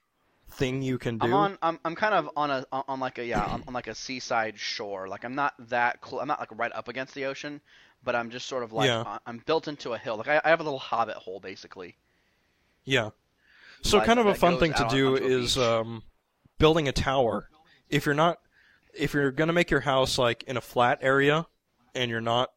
thing 0.50 0.82
you 0.82 0.98
can 0.98 1.18
do. 1.18 1.26
I'm 1.26 1.34
on. 1.34 1.58
I'm, 1.62 1.78
I'm 1.84 1.94
kind 1.94 2.14
of 2.14 2.30
on 2.36 2.50
a 2.50 2.66
on, 2.72 3.00
like 3.00 3.18
a 3.18 3.24
yeah 3.24 3.44
on, 3.44 3.64
on 3.66 3.74
like 3.74 3.86
a 3.88 3.94
seaside 3.94 4.58
shore. 4.58 5.08
Like 5.08 5.24
I'm 5.24 5.34
not 5.34 5.54
that 5.68 6.00
close. 6.00 6.22
I'm 6.22 6.28
not 6.28 6.40
like 6.40 6.56
right 6.56 6.72
up 6.72 6.88
against 6.88 7.14
the 7.14 7.26
ocean, 7.26 7.60
but 8.04 8.14
I'm 8.14 8.30
just 8.30 8.46
sort 8.46 8.62
of 8.62 8.72
like 8.72 8.88
Yeah. 8.88 9.18
I'm 9.26 9.42
built 9.46 9.68
into 9.68 9.92
a 9.92 9.98
hill. 9.98 10.16
Like 10.16 10.28
I, 10.28 10.40
I 10.44 10.50
have 10.50 10.60
a 10.60 10.64
little 10.64 10.78
hobbit 10.78 11.16
hole 11.16 11.40
basically. 11.40 11.96
Yeah. 12.84 13.10
So 13.82 13.98
Like, 13.98 14.06
kind 14.06 14.18
of 14.18 14.26
a 14.26 14.34
fun 14.34 14.58
thing 14.58 14.72
to 14.74 14.86
do 14.90 15.16
is 15.16 15.58
um, 15.58 16.02
building 16.58 16.88
a 16.88 16.92
tower. 16.92 17.48
If 17.88 18.06
you're 18.06 18.14
not, 18.14 18.38
if 18.94 19.12
you're 19.12 19.30
gonna 19.30 19.52
make 19.52 19.70
your 19.70 19.80
house 19.80 20.18
like 20.18 20.42
in 20.44 20.56
a 20.56 20.60
flat 20.60 20.98
area, 21.02 21.46
and 21.94 22.10
you're 22.10 22.20
not 22.20 22.52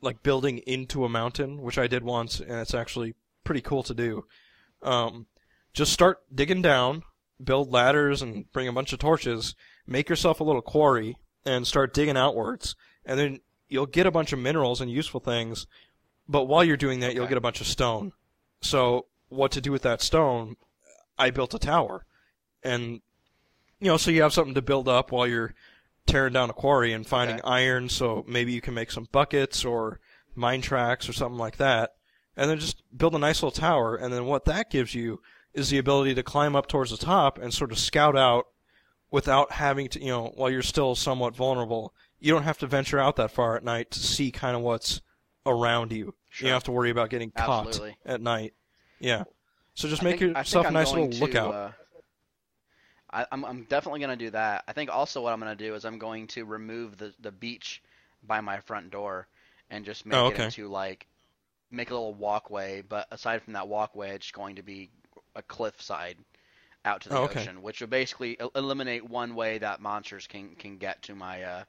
like 0.00 0.22
building 0.22 0.58
into 0.58 1.04
a 1.04 1.08
mountain, 1.08 1.60
which 1.62 1.78
I 1.78 1.86
did 1.86 2.04
once, 2.04 2.40
and 2.40 2.52
it's 2.52 2.74
actually 2.74 3.14
pretty 3.44 3.60
cool 3.60 3.82
to 3.84 3.94
do. 3.94 4.24
Um, 4.82 5.26
just 5.72 5.92
start 5.92 6.18
digging 6.32 6.62
down, 6.62 7.02
build 7.42 7.70
ladders, 7.72 8.22
and 8.22 8.50
bring 8.52 8.68
a 8.68 8.72
bunch 8.72 8.92
of 8.92 8.98
torches. 8.98 9.54
Make 9.86 10.08
yourself 10.08 10.40
a 10.40 10.44
little 10.44 10.62
quarry 10.62 11.16
and 11.44 11.66
start 11.66 11.94
digging 11.94 12.16
outwards, 12.16 12.74
and 13.04 13.18
then 13.18 13.40
you'll 13.68 13.86
get 13.86 14.06
a 14.06 14.10
bunch 14.10 14.32
of 14.32 14.38
minerals 14.38 14.80
and 14.80 14.90
useful 14.90 15.20
things. 15.20 15.66
But 16.28 16.44
while 16.44 16.64
you're 16.64 16.76
doing 16.76 17.00
that, 17.00 17.14
you'll 17.14 17.26
get 17.26 17.38
a 17.38 17.42
bunch 17.42 17.60
of 17.60 17.66
stone. 17.66 18.12
So 18.60 19.06
what 19.28 19.50
to 19.52 19.60
do 19.60 19.72
with 19.72 19.82
that 19.82 20.02
stone? 20.02 20.56
I 21.18 21.30
built 21.30 21.54
a 21.54 21.58
tower, 21.58 22.04
and 22.62 23.00
you 23.80 23.86
know, 23.88 23.96
so 23.96 24.10
you 24.10 24.22
have 24.22 24.32
something 24.32 24.54
to 24.54 24.62
build 24.62 24.88
up 24.88 25.12
while 25.12 25.26
you're 25.26 25.54
tearing 26.06 26.32
down 26.32 26.50
a 26.50 26.54
quarry 26.54 26.92
and 26.92 27.06
finding 27.06 27.36
Okay. 27.38 27.48
iron. 27.48 27.88
So 27.88 28.24
maybe 28.26 28.52
you 28.52 28.60
can 28.60 28.74
make 28.74 28.90
some 28.90 29.08
buckets 29.12 29.64
or 29.64 30.00
mine 30.34 30.62
tracks 30.62 31.08
or 31.08 31.12
something 31.12 31.38
like 31.38 31.56
that, 31.58 31.94
and 32.36 32.50
then 32.50 32.58
just 32.58 32.82
build 32.96 33.14
a 33.14 33.18
nice 33.18 33.42
little 33.42 33.50
tower. 33.50 33.96
And 33.96 34.12
then 34.12 34.26
what 34.26 34.44
that 34.46 34.70
gives 34.70 34.94
you 34.94 35.20
is 35.58 35.70
the 35.70 35.78
ability 35.78 36.14
to 36.14 36.22
climb 36.22 36.54
up 36.56 36.66
towards 36.68 36.90
the 36.90 36.96
top 36.96 37.38
and 37.38 37.52
sort 37.52 37.72
of 37.72 37.78
scout 37.78 38.16
out 38.16 38.46
without 39.10 39.52
having 39.52 39.88
to, 39.88 40.00
you 40.00 40.08
know, 40.08 40.32
while 40.36 40.50
you're 40.50 40.62
still 40.62 40.94
somewhat 40.94 41.34
vulnerable. 41.34 41.92
You 42.20 42.32
don't 42.32 42.42
have 42.44 42.58
to 42.58 42.66
venture 42.66 42.98
out 42.98 43.16
that 43.16 43.30
far 43.30 43.56
at 43.56 43.64
night 43.64 43.90
to 43.92 43.98
see 44.00 44.30
kind 44.30 44.56
of 44.56 44.62
what's 44.62 45.00
around 45.46 45.92
you. 45.92 46.14
You 46.38 46.44
don't 46.46 46.52
have 46.52 46.64
to 46.64 46.72
worry 46.72 46.90
about 46.90 47.10
getting 47.10 47.30
caught 47.30 47.80
at 48.04 48.20
night. 48.20 48.54
Yeah. 49.00 49.24
So 49.74 49.88
just 49.88 50.02
I 50.02 50.06
make 50.06 50.18
think- 50.18 50.36
yourself 50.36 50.66
a 50.66 50.70
nice 50.70 50.90
little 50.92 51.08
to, 51.10 51.18
lookout. 51.20 51.54
uh, 51.54 51.70
I, 53.10 53.26
I'm 53.32 53.44
I'm 53.44 53.62
definitely 53.64 54.00
gonna 54.00 54.16
do 54.16 54.30
that. 54.30 54.64
I 54.68 54.72
think 54.72 54.90
also 54.90 55.22
what 55.22 55.32
I'm 55.32 55.38
gonna 55.38 55.54
do 55.56 55.74
is 55.74 55.84
I'm 55.84 55.98
going 55.98 56.26
to 56.28 56.44
remove 56.44 56.98
the 56.98 57.14
the 57.20 57.32
beach 57.32 57.82
by 58.22 58.40
my 58.40 58.60
front 58.60 58.90
door 58.90 59.28
and 59.70 59.84
just 59.84 60.04
make 60.04 60.18
Oh, 60.18 60.26
it 60.28 60.34
okay. 60.34 60.44
into 60.46 60.68
like 60.68 61.06
make 61.70 61.90
a 61.90 61.94
little 61.94 62.12
walkway. 62.14 62.82
But 62.82 63.06
aside 63.10 63.42
from 63.42 63.54
that 63.54 63.68
walkway, 63.68 64.10
it's 64.14 64.30
going 64.30 64.56
to 64.56 64.62
be 64.62 64.90
a 65.38 65.42
cliffside 65.42 66.18
out 66.84 67.00
to 67.02 67.08
the 67.08 67.16
Oh, 67.16 67.24
okay. 67.24 67.40
ocean, 67.40 67.62
which 67.62 67.80
will 67.80 67.88
basically 67.88 68.38
el- 68.40 68.50
eliminate 68.54 69.08
one 69.08 69.34
way 69.34 69.58
that 69.58 69.80
monsters 69.80 70.26
can 70.26 70.54
can 70.56 70.76
get 70.78 71.02
to 71.04 71.14
my 71.14 71.42
uh 71.42 71.64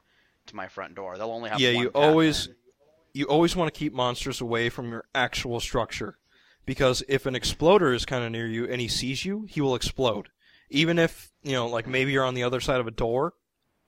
to 0.48 0.56
my 0.56 0.68
front 0.68 0.96
door. 0.96 1.18
They'll 1.18 1.32
only 1.32 1.50
have 1.50 1.60
Yeah, 1.60 1.70
you 1.72 1.90
always- 1.90 2.48
in. 2.48 2.56
you 3.14 3.26
always 3.26 3.56
want 3.56 3.74
to 3.74 3.78
keep 3.78 3.94
monsters 3.94 4.42
away 4.42 4.70
from 4.70 4.90
your 4.92 5.06
actual 5.14 5.60
structure 5.60 6.18
because 6.66 7.04
if 7.08 7.26
an 7.26 7.36
exploder 7.36 7.94
is 7.94 8.06
kind 8.06 8.24
of 8.24 8.32
near 8.32 8.48
you 8.48 8.66
and 8.66 8.82
he 8.82 8.88
sees 8.88 9.26
you, 9.26 9.46
he 9.50 9.62
will 9.62 9.76
explode. 9.76 10.30
Even 10.70 11.00
if, 11.00 11.32
you 11.44 11.54
know, 11.54 11.68
like 11.68 11.88
maybe 11.88 12.12
you're 12.12 12.24
on 12.26 12.36
the 12.36 12.44
other 12.44 12.60
side 12.60 12.80
of 12.80 12.88
a 12.88 12.92
door, 12.92 13.34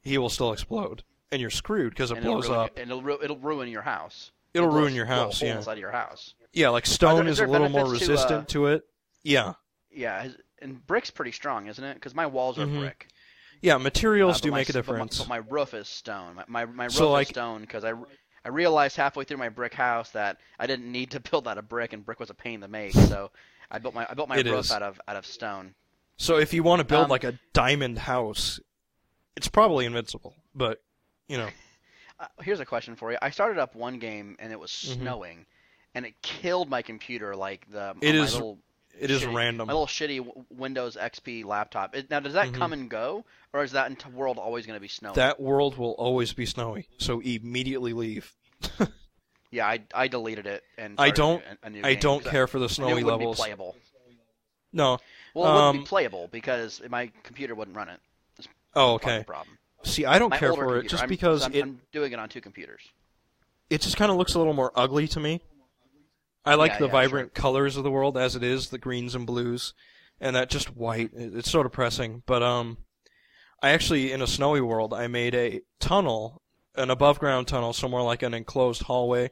he 0.01 0.17
will 0.17 0.29
still 0.29 0.51
explode 0.51 1.03
and 1.31 1.39
you're 1.41 1.49
screwed 1.51 1.91
because 1.91 2.11
it 2.11 2.17
and 2.17 2.25
it'll 2.25 2.41
blows 2.41 2.49
up. 2.49 2.77
and 2.77 2.89
it'll 2.91 3.03
ru- 3.03 3.21
it'll 3.23 3.37
ruin 3.37 3.69
your 3.69 3.83
house. 3.83 4.31
It'll 4.53 4.67
blow- 4.67 4.79
ruin 4.79 4.95
your 4.95 5.05
house, 5.05 5.41
yeah. 5.41 5.57
inside 5.57 5.77
your 5.77 5.91
house. 5.91 6.33
Yeah, 6.53 6.69
like 6.69 6.85
stone 6.85 7.27
is 7.27 7.39
is, 7.39 7.47
a 7.47 7.47
little 7.47 7.69
more 7.69 7.83
benefits 7.85 8.07
to, 8.07 8.11
uh, 8.11 8.15
resistant 8.15 8.49
to 8.49 8.65
it. 8.67 8.83
Yeah. 9.23 9.53
Yeah, 9.93 10.23
his- 10.23 10.37
and 10.59 10.85
brick's 10.87 11.11
pretty 11.11 11.31
strong, 11.31 11.67
isn't 11.67 11.83
it? 11.83 11.95
Because 11.95 12.13
my 12.15 12.25
walls 12.25 12.57
are 12.59 12.65
Mhm. 12.65 12.79
brick. 12.79 13.07
Yeah, 13.61 13.75
Uh, 13.75 13.79
materials 13.79 14.37
but 14.37 14.43
do 14.43 14.51
my 14.51 14.57
make 14.57 14.69
a 14.69 14.71
s- 14.71 14.73
but 14.75 14.87
my- 14.87 14.93
difference. 14.93 15.17
But 15.19 15.27
my, 15.27 15.37
roof 15.37 15.73
is 15.73 15.87
stone. 15.87 16.35
My 16.35 16.45
my, 16.47 16.65
my 16.65 16.83
roof 16.85 16.93
So, 16.93 17.11
like- 17.11 17.27
is 17.27 17.31
stone 17.31 17.61
because 17.61 17.83
I, 17.83 17.93
I 18.43 18.49
realized 18.49 18.95
halfway 18.97 19.23
through 19.23 19.37
my 19.37 19.49
brick 19.49 19.73
house 19.73 20.09
that 20.11 20.39
I 20.57 20.65
didn't 20.67 20.91
need 20.91 21.11
to 21.11 21.19
build 21.31 21.47
out 21.47 21.57
of 21.57 21.67
brick, 21.69 21.93
and 21.93 22.05
brick 22.05 22.19
was 22.19 22.29
a 22.29 22.33
pain 22.33 22.61
to 22.61 22.67
make. 22.67 22.93
So 22.93 23.31
I 23.69 23.79
built 23.79 23.93
my 23.93 24.07
I 24.09 24.13
built 24.13 24.29
my 24.29 24.37
roof 24.37 24.65
is. 24.65 24.71
out 24.71 24.81
of 24.83 24.99
out 25.07 25.15
of 25.15 25.25
stone. 25.25 25.75
So 26.17 26.37
if 26.37 26.53
you 26.53 26.63
want 26.63 26.79
to 26.79 26.83
build 26.85 27.05
Um, 27.05 27.09
like 27.09 27.23
a 27.23 27.37
diamond 27.53 27.99
house, 27.99 28.59
it's 29.35 29.47
probably 29.47 29.85
invincible, 29.85 30.35
but 30.55 30.81
you 31.27 31.37
know, 31.37 31.49
Uh, 32.19 32.27
here's 32.43 32.59
a 32.59 32.65
question 32.65 32.95
for 32.95 33.11
you. 33.11 33.17
I 33.19 33.31
started 33.31 33.57
up 33.57 33.73
one 33.73 33.97
game 33.97 34.35
and 34.37 34.51
it 34.51 34.59
was 34.59 34.69
Mhm. 34.71 34.93
snowing, 35.01 35.45
and 35.95 36.05
it 36.05 36.21
killed 36.21 36.69
my 36.69 36.83
computer. 36.83 37.35
Like 37.35 37.65
the 37.71 37.95
It 37.99 38.13
is 38.13 38.33
little 38.35 38.59
it 38.99 39.11
is 39.11 39.21
shitty- 39.21 39.33
random. 39.33 39.67
My 39.67 39.73
little 39.73 39.87
shitty 39.87 40.45
Windows 40.51 40.95
XP 40.95 41.43
laptop. 41.45 41.95
It, 41.95 42.09
now, 42.09 42.19
does 42.19 42.33
that 42.33 42.49
Mhm. 42.49 42.53
come 42.55 42.73
and 42.73 42.89
go, 42.89 43.25
or 43.53 43.63
is 43.63 43.71
that 43.73 44.11
world 44.13 44.37
always 44.37 44.65
going 44.65 44.75
to 44.77 44.81
be 44.81 44.87
snowy? 44.87 45.15
That 45.15 45.39
world 45.39 45.77
will 45.77 45.91
always 45.93 46.33
be 46.33 46.45
snowy, 46.45 46.87
so 46.97 47.19
immediately 47.21 47.93
leave. 47.93 48.33
yeah, 49.51 49.67
I, 49.67 49.81
I 49.93 50.07
deleted 50.07 50.45
it 50.47 50.63
and 50.77 50.95
I 50.97 51.09
don't- 51.11 51.43
A, 51.63 51.67
a 51.67 51.69
new 51.69 51.81
I 51.83 51.95
don't 51.95 52.23
care 52.23 52.47
for 52.47 52.59
the 52.59 52.69
snowy 52.69 53.03
levels. 53.03 53.37
Be 53.37 53.43
playable. 53.43 53.75
No. 54.73 54.99
Well, 55.33 55.45
it 55.45 55.53
wouldn't 55.53 55.75
Um, 55.75 55.77
be 55.79 55.85
playable 55.85 56.27
because 56.31 56.81
my 56.89 57.11
computer 57.23 57.55
wouldn't 57.55 57.75
run 57.75 57.89
it. 57.89 57.99
Oh, 58.75 58.93
okay. 58.93 59.23
problem. 59.25 59.57
See, 59.83 60.05
I 60.05 60.19
don't 60.19 60.29
My 60.29 60.37
care 60.37 60.53
for 60.53 60.77
it 60.77 60.87
just 60.87 61.03
I'm, 61.03 61.09
because 61.09 61.43
I'm, 61.43 61.53
it 61.53 61.61
I'm 61.63 61.81
doing 61.91 62.11
it 62.13 62.19
on 62.19 62.29
two 62.29 62.39
computers. 62.39 62.81
it 63.69 63.81
just 63.81 63.97
kind 63.97 64.11
of 64.11 64.17
looks 64.17 64.33
a 64.35 64.37
little 64.37 64.53
more 64.53 64.71
ugly 64.75 65.07
to 65.09 65.19
me. 65.19 65.41
I 66.45 66.55
like 66.55 66.73
Yeah, 66.73 66.79
the 66.79 66.85
yeah, 66.85 66.91
vibrant 66.91 67.33
colors 67.33 67.77
of 67.77 67.83
the 67.83 67.91
world 67.91 68.17
as 68.17 68.35
it 68.35 68.43
is, 68.43 68.69
the 68.69 68.77
greens 68.77 69.15
and 69.15 69.25
blues, 69.27 69.73
and 70.19 70.35
that 70.35 70.49
just 70.49 70.75
white. 70.75 71.11
It's 71.13 71.51
so 71.51 71.63
depressing. 71.63 72.23
But 72.25 72.41
um, 72.41 72.77
I 73.61 73.71
actually 73.71 74.11
in 74.11 74.21
a 74.21 74.27
snowy 74.27 74.61
world, 74.61 74.93
I 74.93 75.07
made 75.07 75.35
a 75.35 75.61
tunnel, 75.79 76.41
an 76.75 76.89
above 76.89 77.19
ground 77.19 77.47
tunnel, 77.47 77.73
somewhere 77.73 78.01
like 78.01 78.23
an 78.23 78.33
enclosed 78.33 78.83
hallway, 78.83 79.31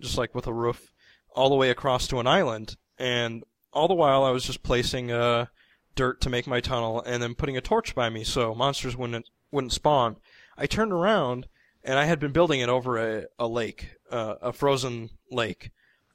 just 0.00 0.18
like 0.18 0.34
with 0.34 0.46
a 0.46 0.52
roof, 0.52 0.92
all 1.34 1.48
the 1.48 1.56
way 1.56 1.70
across 1.70 2.08
to 2.08 2.18
an 2.18 2.26
island. 2.26 2.76
And 2.98 3.44
all 3.72 3.88
the 3.88 3.94
while, 3.94 4.24
I 4.24 4.30
was 4.30 4.44
just 4.44 4.62
placing 4.62 5.12
uh 5.12 5.46
dirt 5.94 6.20
to 6.22 6.30
make 6.30 6.46
my 6.46 6.60
tunnel, 6.60 7.02
and 7.02 7.22
then 7.22 7.34
putting 7.34 7.56
a 7.56 7.60
torch 7.60 7.94
by 7.94 8.08
me 8.08 8.24
so 8.24 8.54
monsters 8.54 8.96
wouldn't 8.96 9.28
wouldn't 9.50 9.72
spawn. 9.72 10.16
I 10.56 10.66
turned 10.66 10.92
around 10.92 11.48
and 11.82 11.98
I 11.98 12.04
had 12.04 12.20
been 12.20 12.32
building 12.32 12.60
it 12.60 12.68
over 12.68 12.98
a, 12.98 13.24
a 13.38 13.46
lake, 13.46 13.96
uh, 14.10 14.34
a 14.42 14.52
frozen 14.52 15.10
lake, 15.30 15.70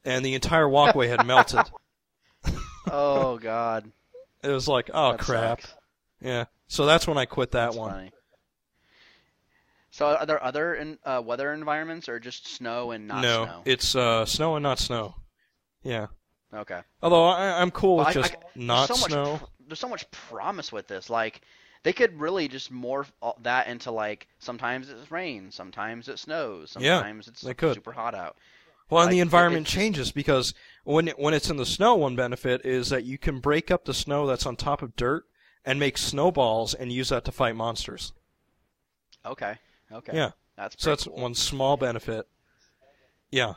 and 0.05 0.23
the 0.25 0.33
entire 0.35 0.69
walkway 0.69 1.07
had 1.07 1.25
melted. 1.25 1.59
Oh 2.87 3.39
God. 3.39 3.91
It 4.43 4.49
was 4.49 4.67
like, 4.67 4.91
oh 4.93 5.13
That 5.13 5.19
crap. 5.19 5.61
sucks. 5.61 5.73
Yeah. 6.21 6.45
So 6.67 6.85
that's 6.85 7.07
when 7.07 7.17
I 7.17 7.25
quit 7.25 7.51
that 7.51 7.65
That's 7.65 7.75
one. 7.77 7.91
funny. 7.91 8.11
So 9.91 10.05
are 10.07 10.25
there 10.25 10.43
other 10.43 10.75
in, 10.75 10.99
uh, 11.05 11.21
weather 11.25 11.51
environments 11.53 12.09
or 12.09 12.19
just 12.19 12.47
snow 12.47 12.91
and 12.91 13.07
not 13.07 13.21
no, 13.23 13.45
snow? 13.45 13.61
it's 13.65 13.95
uh, 13.95 14.25
snow 14.25 14.55
and 14.55 14.63
not 14.63 14.77
snow. 14.79 15.15
Yeah. 15.83 16.07
Okay. 16.53 16.81
Although 17.01 17.25
I, 17.25 17.61
I'm 17.61 17.71
cool 17.71 17.95
Well, 17.97 18.05
with 18.05 18.17
I- 18.17 18.21
just 18.21 18.33
I- 18.35 18.39
not 18.55 18.87
so 18.89 18.93
snow. 18.95 19.31
Much, 19.33 19.41
there's 19.67 19.79
so 19.79 19.89
much 19.89 20.09
promise 20.11 20.71
with 20.71 20.87
this. 20.87 21.09
Like, 21.09 21.41
they 21.83 21.93
could 21.93 22.19
really 22.19 22.47
just 22.47 22.71
morph 22.73 23.09
that 23.41 23.67
into 23.67 23.89
like 23.91 24.27
sometimes 24.39 24.89
it 24.89 24.97
rains, 25.09 25.55
sometimes 25.55 26.07
it 26.09 26.19
snows, 26.19 26.75
Yeah, 26.79 26.97
sometimes 26.97 27.27
it's 27.29 27.41
they 27.41 27.53
could. 27.53 27.73
super 27.75 27.91
hot 27.93 28.13
out. 28.15 28.37
Well, 28.89 29.01
and 29.01 29.07
Like, 29.07 29.11
the 29.13 29.19
it- 29.19 29.21
environment 29.23 29.67
it's- 29.67 29.73
changes 29.73 30.11
because 30.11 30.53
when 30.83 31.07
it, 31.07 31.17
when 31.19 31.33
it's 31.33 31.49
in 31.49 31.57
the 31.57 31.65
snow, 31.65 31.95
one 31.95 32.15
benefit 32.15 32.65
is 32.65 32.89
that 32.89 33.03
you 33.03 33.17
can 33.17 33.39
break 33.39 33.71
up 33.71 33.85
the 33.85 33.93
snow 33.93 34.27
that's 34.27 34.45
on 34.45 34.55
top 34.55 34.81
of 34.81 34.95
dirt 34.95 35.25
and 35.65 35.79
make 35.79 35.97
snowballs 35.97 36.73
and 36.75 36.91
use 36.91 37.09
that 37.09 37.25
to 37.25 37.31
fight 37.31 37.55
monsters. 37.55 38.13
Okay. 39.25 39.55
Okay. 39.91 40.15
Yeah. 40.15 40.31
That's 40.55 40.75
So 40.81 40.91
that's 40.91 41.05
cool. 41.05 41.15
one 41.17 41.33
small 41.35 41.77
benefit. 41.77 42.27
Yeah, 43.31 43.55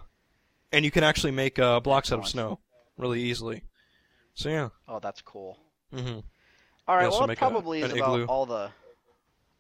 and 0.73 0.85
you 0.85 0.91
can 0.91 1.05
actually 1.05 1.31
make 1.33 1.59
uh, 1.59 1.79
blocks 1.81 2.11
out 2.11 2.19
of 2.21 2.27
snow 2.27 2.59
really 2.97 3.21
easily. 3.21 3.63
So 4.35 4.49
yeah. 4.49 4.71
Oh, 4.89 4.99
that's 4.99 5.21
cool. 5.21 5.59
hmm 5.93 6.21
All 6.89 6.97
right. 6.97 7.09
Well, 7.11 7.27
make 7.27 7.37
a- 7.37 7.41
probably 7.41 7.83
is 7.83 7.93
about 7.93 8.15
igloo. 8.15 8.25
all 8.27 8.47
the 8.47 8.71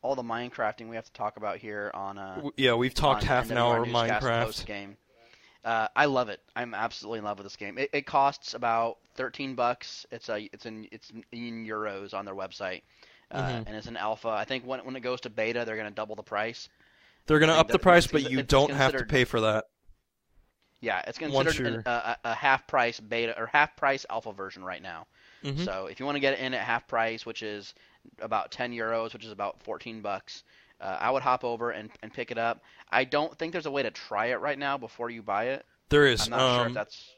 all 0.03 0.15
the 0.17 0.23
Minecrafting 0.23 0.89
we 0.89 0.97
have 0.97 1.05
to 1.05 1.13
talk 1.13 1.37
about 1.37 1.59
here 1.59 1.91
on. 1.95 2.17
Uh, 2.19 2.51
Yeah, 2.57 2.75
we've 2.75 2.95
talked 2.95 3.23
half 3.25 3.51
an 3.51 3.59
hour 3.59 3.85
Newscast 3.85 4.25
Minecraft. 4.25 4.67
Game. 4.67 4.97
Uh, 5.69 5.87
I 5.95 6.07
love 6.07 6.31
it. 6.31 6.41
I'm 6.57 6.73
absolutely 6.73 7.19
in 7.19 7.27
love 7.27 7.37
with 7.37 7.45
this 7.45 7.57
game. 7.57 7.77
It, 7.77 7.91
it 7.93 8.07
costs 8.07 8.55
about 8.55 8.97
13 9.17 9.55
bucks. 9.55 10.07
It's 10.11 10.31
a 10.31 10.49
it's 10.51 10.65
in 10.65 10.89
it's 10.91 11.13
in 11.31 11.67
euros 11.67 12.15
on 12.15 12.25
their 12.25 12.35
website, 12.35 12.81
uh, 13.31 13.43
Mhm. 13.43 13.67
and 13.67 13.77
it's 13.77 13.87
an 13.87 13.99
alpha. 13.99 14.29
I 14.31 14.47
think 14.47 14.65
when 14.65 14.83
when 14.87 14.97
it 14.97 15.01
goes 15.01 15.21
to 15.23 15.31
beta, 15.31 15.67
they're 15.67 15.77
going 15.77 15.87
to 15.91 15.95
double 15.95 16.17
the 16.17 16.23
price. 16.23 16.71
They're 17.27 17.39
gonna 17.39 17.53
up 17.53 17.69
the 17.69 17.79
price, 17.79 18.07
but 18.07 18.31
you 18.31 18.43
don't 18.43 18.73
have 18.73 18.97
to 18.97 19.05
pay 19.05 19.25
for 19.25 19.43
that. 19.43 19.67
Yeah, 20.81 21.03
it's 21.07 21.19
considered 21.19 21.83
a, 21.87 21.91
a 21.91 22.31
a 22.31 22.35
half 22.35 22.67
price 22.67 22.99
beta 22.99 23.39
or 23.39 23.45
half 23.47 23.77
price 23.77 24.07
alpha 24.09 24.33
version 24.33 24.65
right 24.65 24.81
now. 24.81 25.07
Mhm. 25.45 25.67
So 25.67 25.87
if 25.87 26.01
you 26.01 26.07
want 26.07 26.17
to 26.17 26.21
get 26.21 26.33
it 26.33 26.41
in 26.41 26.55
at 26.55 26.63
half 26.63 26.89
price, 26.89 27.27
which 27.27 27.43
is 27.43 27.75
about 28.21 28.51
10 28.53 28.73
euros, 28.73 29.13
which 29.13 29.25
is 29.27 29.33
about 29.33 29.63
14 29.63 30.01
bucks, 30.01 30.45
uh, 30.81 30.97
I 31.01 31.11
would 31.11 31.23
hop 31.23 31.45
over 31.45 31.71
and, 31.71 31.91
and 32.03 32.13
pick 32.13 32.31
it 32.31 32.39
up. 32.39 32.63
I 32.91 33.05
don't 33.05 33.37
think 33.39 33.53
there's 33.53 33.67
a 33.67 33.71
way 33.71 33.83
to 33.83 33.91
try 33.91 34.27
it 34.27 34.37
right 34.41 34.59
now 34.59 34.79
before 34.79 35.11
you 35.11 35.23
buy 35.23 35.47
it. 35.49 35.67
There 35.89 36.07
is. 36.07 36.25
I'm 36.27 36.31
not 36.31 36.55
sure 36.57 36.61
um, 36.63 36.67
if 36.69 36.75
that's. 36.75 37.11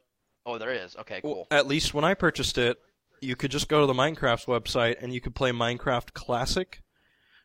Oh, 0.46 0.58
there 0.58 0.72
is. 0.72 0.96
Okay, 0.96 1.20
well, 1.22 1.34
cool. 1.34 1.46
at 1.50 1.66
least 1.66 1.92
when 1.92 2.04
I 2.04 2.14
purchased 2.14 2.56
it, 2.58 2.78
you 3.20 3.36
could 3.36 3.50
just 3.50 3.68
go 3.68 3.80
to 3.80 3.86
the 3.86 3.92
Minecraft 3.92 4.46
website 4.46 4.96
and 5.02 5.12
you 5.12 5.20
could 5.20 5.34
play 5.34 5.50
Minecraft 5.50 6.12
Classic, 6.14 6.80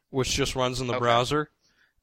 which 0.10 0.32
just 0.32 0.56
runs 0.56 0.80
in 0.80 0.88
the 0.88 0.94
Okay. 0.94 1.00
browser. 1.00 1.50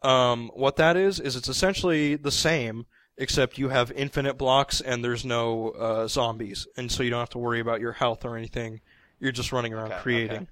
Um, 0.02 0.50
what 0.54 0.76
that 0.76 0.96
is 0.96 1.18
is 1.20 1.36
it's 1.36 1.48
essentially 1.48 2.16
the 2.16 2.30
same, 2.32 2.86
except 3.16 3.56
you 3.56 3.68
have 3.70 3.90
infinite 3.92 4.34
blocks 4.36 4.80
and 4.80 5.02
there's 5.04 5.24
no 5.24 5.70
uh, 5.70 6.08
zombies, 6.08 6.66
and 6.76 6.90
so 6.92 7.02
you 7.02 7.10
don't 7.10 7.20
have 7.20 7.30
to 7.30 7.38
worry 7.38 7.60
about 7.60 7.80
your 7.80 7.92
health 7.92 8.24
or 8.24 8.36
anything. 8.36 8.80
You're 9.20 9.32
just 9.32 9.52
running 9.52 9.72
around 9.72 9.92
Okay, 9.92 10.02
creating. 10.02 10.36
okay. 10.36 10.46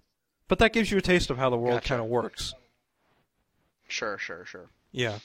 But 0.48 0.60
that 0.60 0.72
gives 0.72 0.90
you 0.90 0.98
a 0.98 1.02
taste 1.02 1.30
of 1.30 1.36
how 1.38 1.50
the 1.50 1.56
world 1.56 1.78
Gotcha. 1.78 1.88
kind 1.88 2.00
of 2.00 2.06
works. 2.06 2.54
Sure, 3.90 4.18
sure, 4.18 4.44
sure. 4.44 4.68
Yeah. 4.92 5.18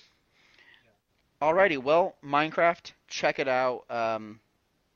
Alrighty, 1.42 1.78
well, 1.82 2.16
Minecraft, 2.24 2.92
check 3.08 3.40
it 3.40 3.48
out. 3.48 3.84
Um, 3.90 4.40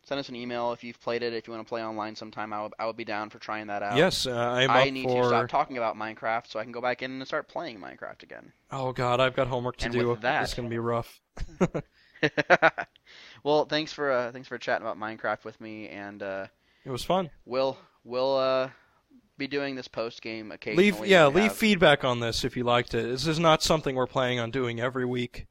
send 0.03 0.19
us 0.19 0.29
an 0.29 0.35
email 0.35 0.71
if 0.71 0.83
you've 0.83 0.99
played 1.01 1.21
it. 1.21 1.33
If 1.33 1.47
you 1.47 1.53
want 1.53 1.65
to 1.65 1.69
play 1.69 1.83
online 1.83 2.15
sometime, 2.15 2.53
I 2.53 2.63
would, 2.63 2.73
I 2.79 2.85
would 2.87 2.95
be 2.97 3.03
down 3.05 3.29
for 3.29 3.39
trying 3.39 3.67
that 3.67 3.83
out. 3.83 3.97
Yes, 3.97 4.25
uh, 4.25 4.31
I'm 4.33 4.69
I 4.71 4.89
need 4.89 5.03
for. 5.03 5.21
to 5.23 5.27
stop 5.27 5.49
talking 5.49 5.77
about 5.77 5.95
Minecraft 5.97 6.47
so 6.47 6.57
I 6.59 6.63
can 6.63 6.71
go 6.71 6.81
back 6.81 7.01
in 7.01 7.11
and 7.11 7.27
start 7.27 7.47
playing 7.49 7.79
Minecraft 7.79 8.23
again. 8.23 8.51
Oh 8.71 8.91
God, 8.93 9.19
I've 9.19 9.35
got 9.35 9.47
homework 9.47 9.77
to 9.77 9.85
And 9.85 9.93
do. 9.93 10.07
with 10.09 10.21
that- 10.21 10.43
It's 10.43 10.53
gonna 10.53 10.69
be 10.69 10.79
rough. 10.79 11.19
well, 13.43 13.65
thanks 13.65 13.93
for 13.93 14.11
uh, 14.11 14.31
thanks 14.31 14.47
for 14.47 14.57
chatting 14.57 14.85
about 14.87 14.97
Minecraft 14.97 15.43
with 15.43 15.59
me, 15.61 15.87
and 15.89 16.21
uh, 16.23 16.47
It 16.85 16.89
was 16.91 17.03
fun. 17.03 17.29
we'll 17.45 17.77
we'll 18.03 18.37
uh, 18.37 18.69
be 19.39 19.47
doing 19.47 19.75
this 19.75 19.87
post 19.87 20.21
game 20.21 20.51
occasionally. 20.51 20.91
Leave 20.91 21.07
yeah, 21.07 21.25
leave 21.27 21.45
have- 21.45 21.57
feedback 21.57 22.03
on 22.03 22.19
this 22.19 22.43
if 22.43 22.55
you 22.55 22.63
liked 22.63 22.93
it. 22.93 23.03
This 23.07 23.25
is 23.25 23.39
not 23.39 23.63
something 23.63 23.95
we're 23.95 24.05
planning 24.05 24.39
on 24.39 24.51
doing 24.51 24.79
every 24.79 25.05
week, 25.05 25.47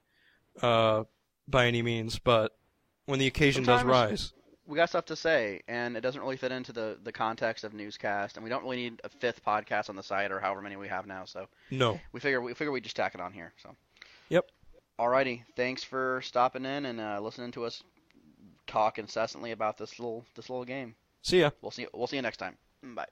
uh, 0.62 1.05
by 1.48 1.66
any 1.66 1.82
means. 1.82 2.20
But 2.20 2.56
when 3.06 3.19
the 3.19 3.27
occasion 3.27 3.65
does 3.65 3.82
rise, 3.82 4.32
we 4.66 4.77
got 4.77 4.90
stuff 4.90 5.06
to 5.06 5.16
say, 5.16 5.62
and 5.66 5.97
it 5.97 6.02
doesn't 6.02 6.20
really 6.20 6.36
fit 6.36 6.52
into 6.52 6.73
the, 6.73 6.98
the 7.02 7.10
context 7.10 7.65
of 7.65 7.74
newscast, 7.74 8.36
and 8.36 8.44
we 8.44 8.51
don't 8.51 8.62
really 8.62 8.77
need 8.77 9.01
a 9.02 9.09
fifth 9.09 9.44
podcast 9.44 9.89
on 9.89 9.97
the 9.97 10.02
site 10.02 10.31
or 10.31 10.39
however 10.39 10.60
many 10.60 10.77
we 10.77 10.89
have 10.89 11.06
now. 11.06 11.24
So 11.24 11.48
no. 11.70 11.98
we 12.12 12.20
figure 12.20 12.40
we 12.40 12.55
figure 12.55 12.70
we 12.70 12.81
just 12.81 12.97
tack 12.97 13.15
it 13.15 13.20
on 13.20 13.32
here. 13.32 13.52
So. 13.62 13.74
Yep. 14.28 14.51
Alrighty, 15.01 15.44
thanks 15.56 15.82
for 15.85 16.20
stopping 16.23 16.65
in 16.65 16.85
and 16.85 17.01
uh, 17.01 17.20
listening 17.20 17.52
to 17.52 17.65
us 17.65 17.82
talk 18.66 18.98
incessantly 18.98 19.52
about 19.52 19.78
this 19.78 19.98
little 19.98 20.24
this 20.35 20.51
little 20.51 20.65
game. 20.65 20.94
See 21.23 21.40
ya. 21.40 21.51
We'll 21.62 21.70
see 21.70 21.86
we'll 21.94 22.06
see 22.06 22.16
you 22.16 22.23
next 22.23 22.36
time. 22.36 22.56
Bye. 22.82 23.06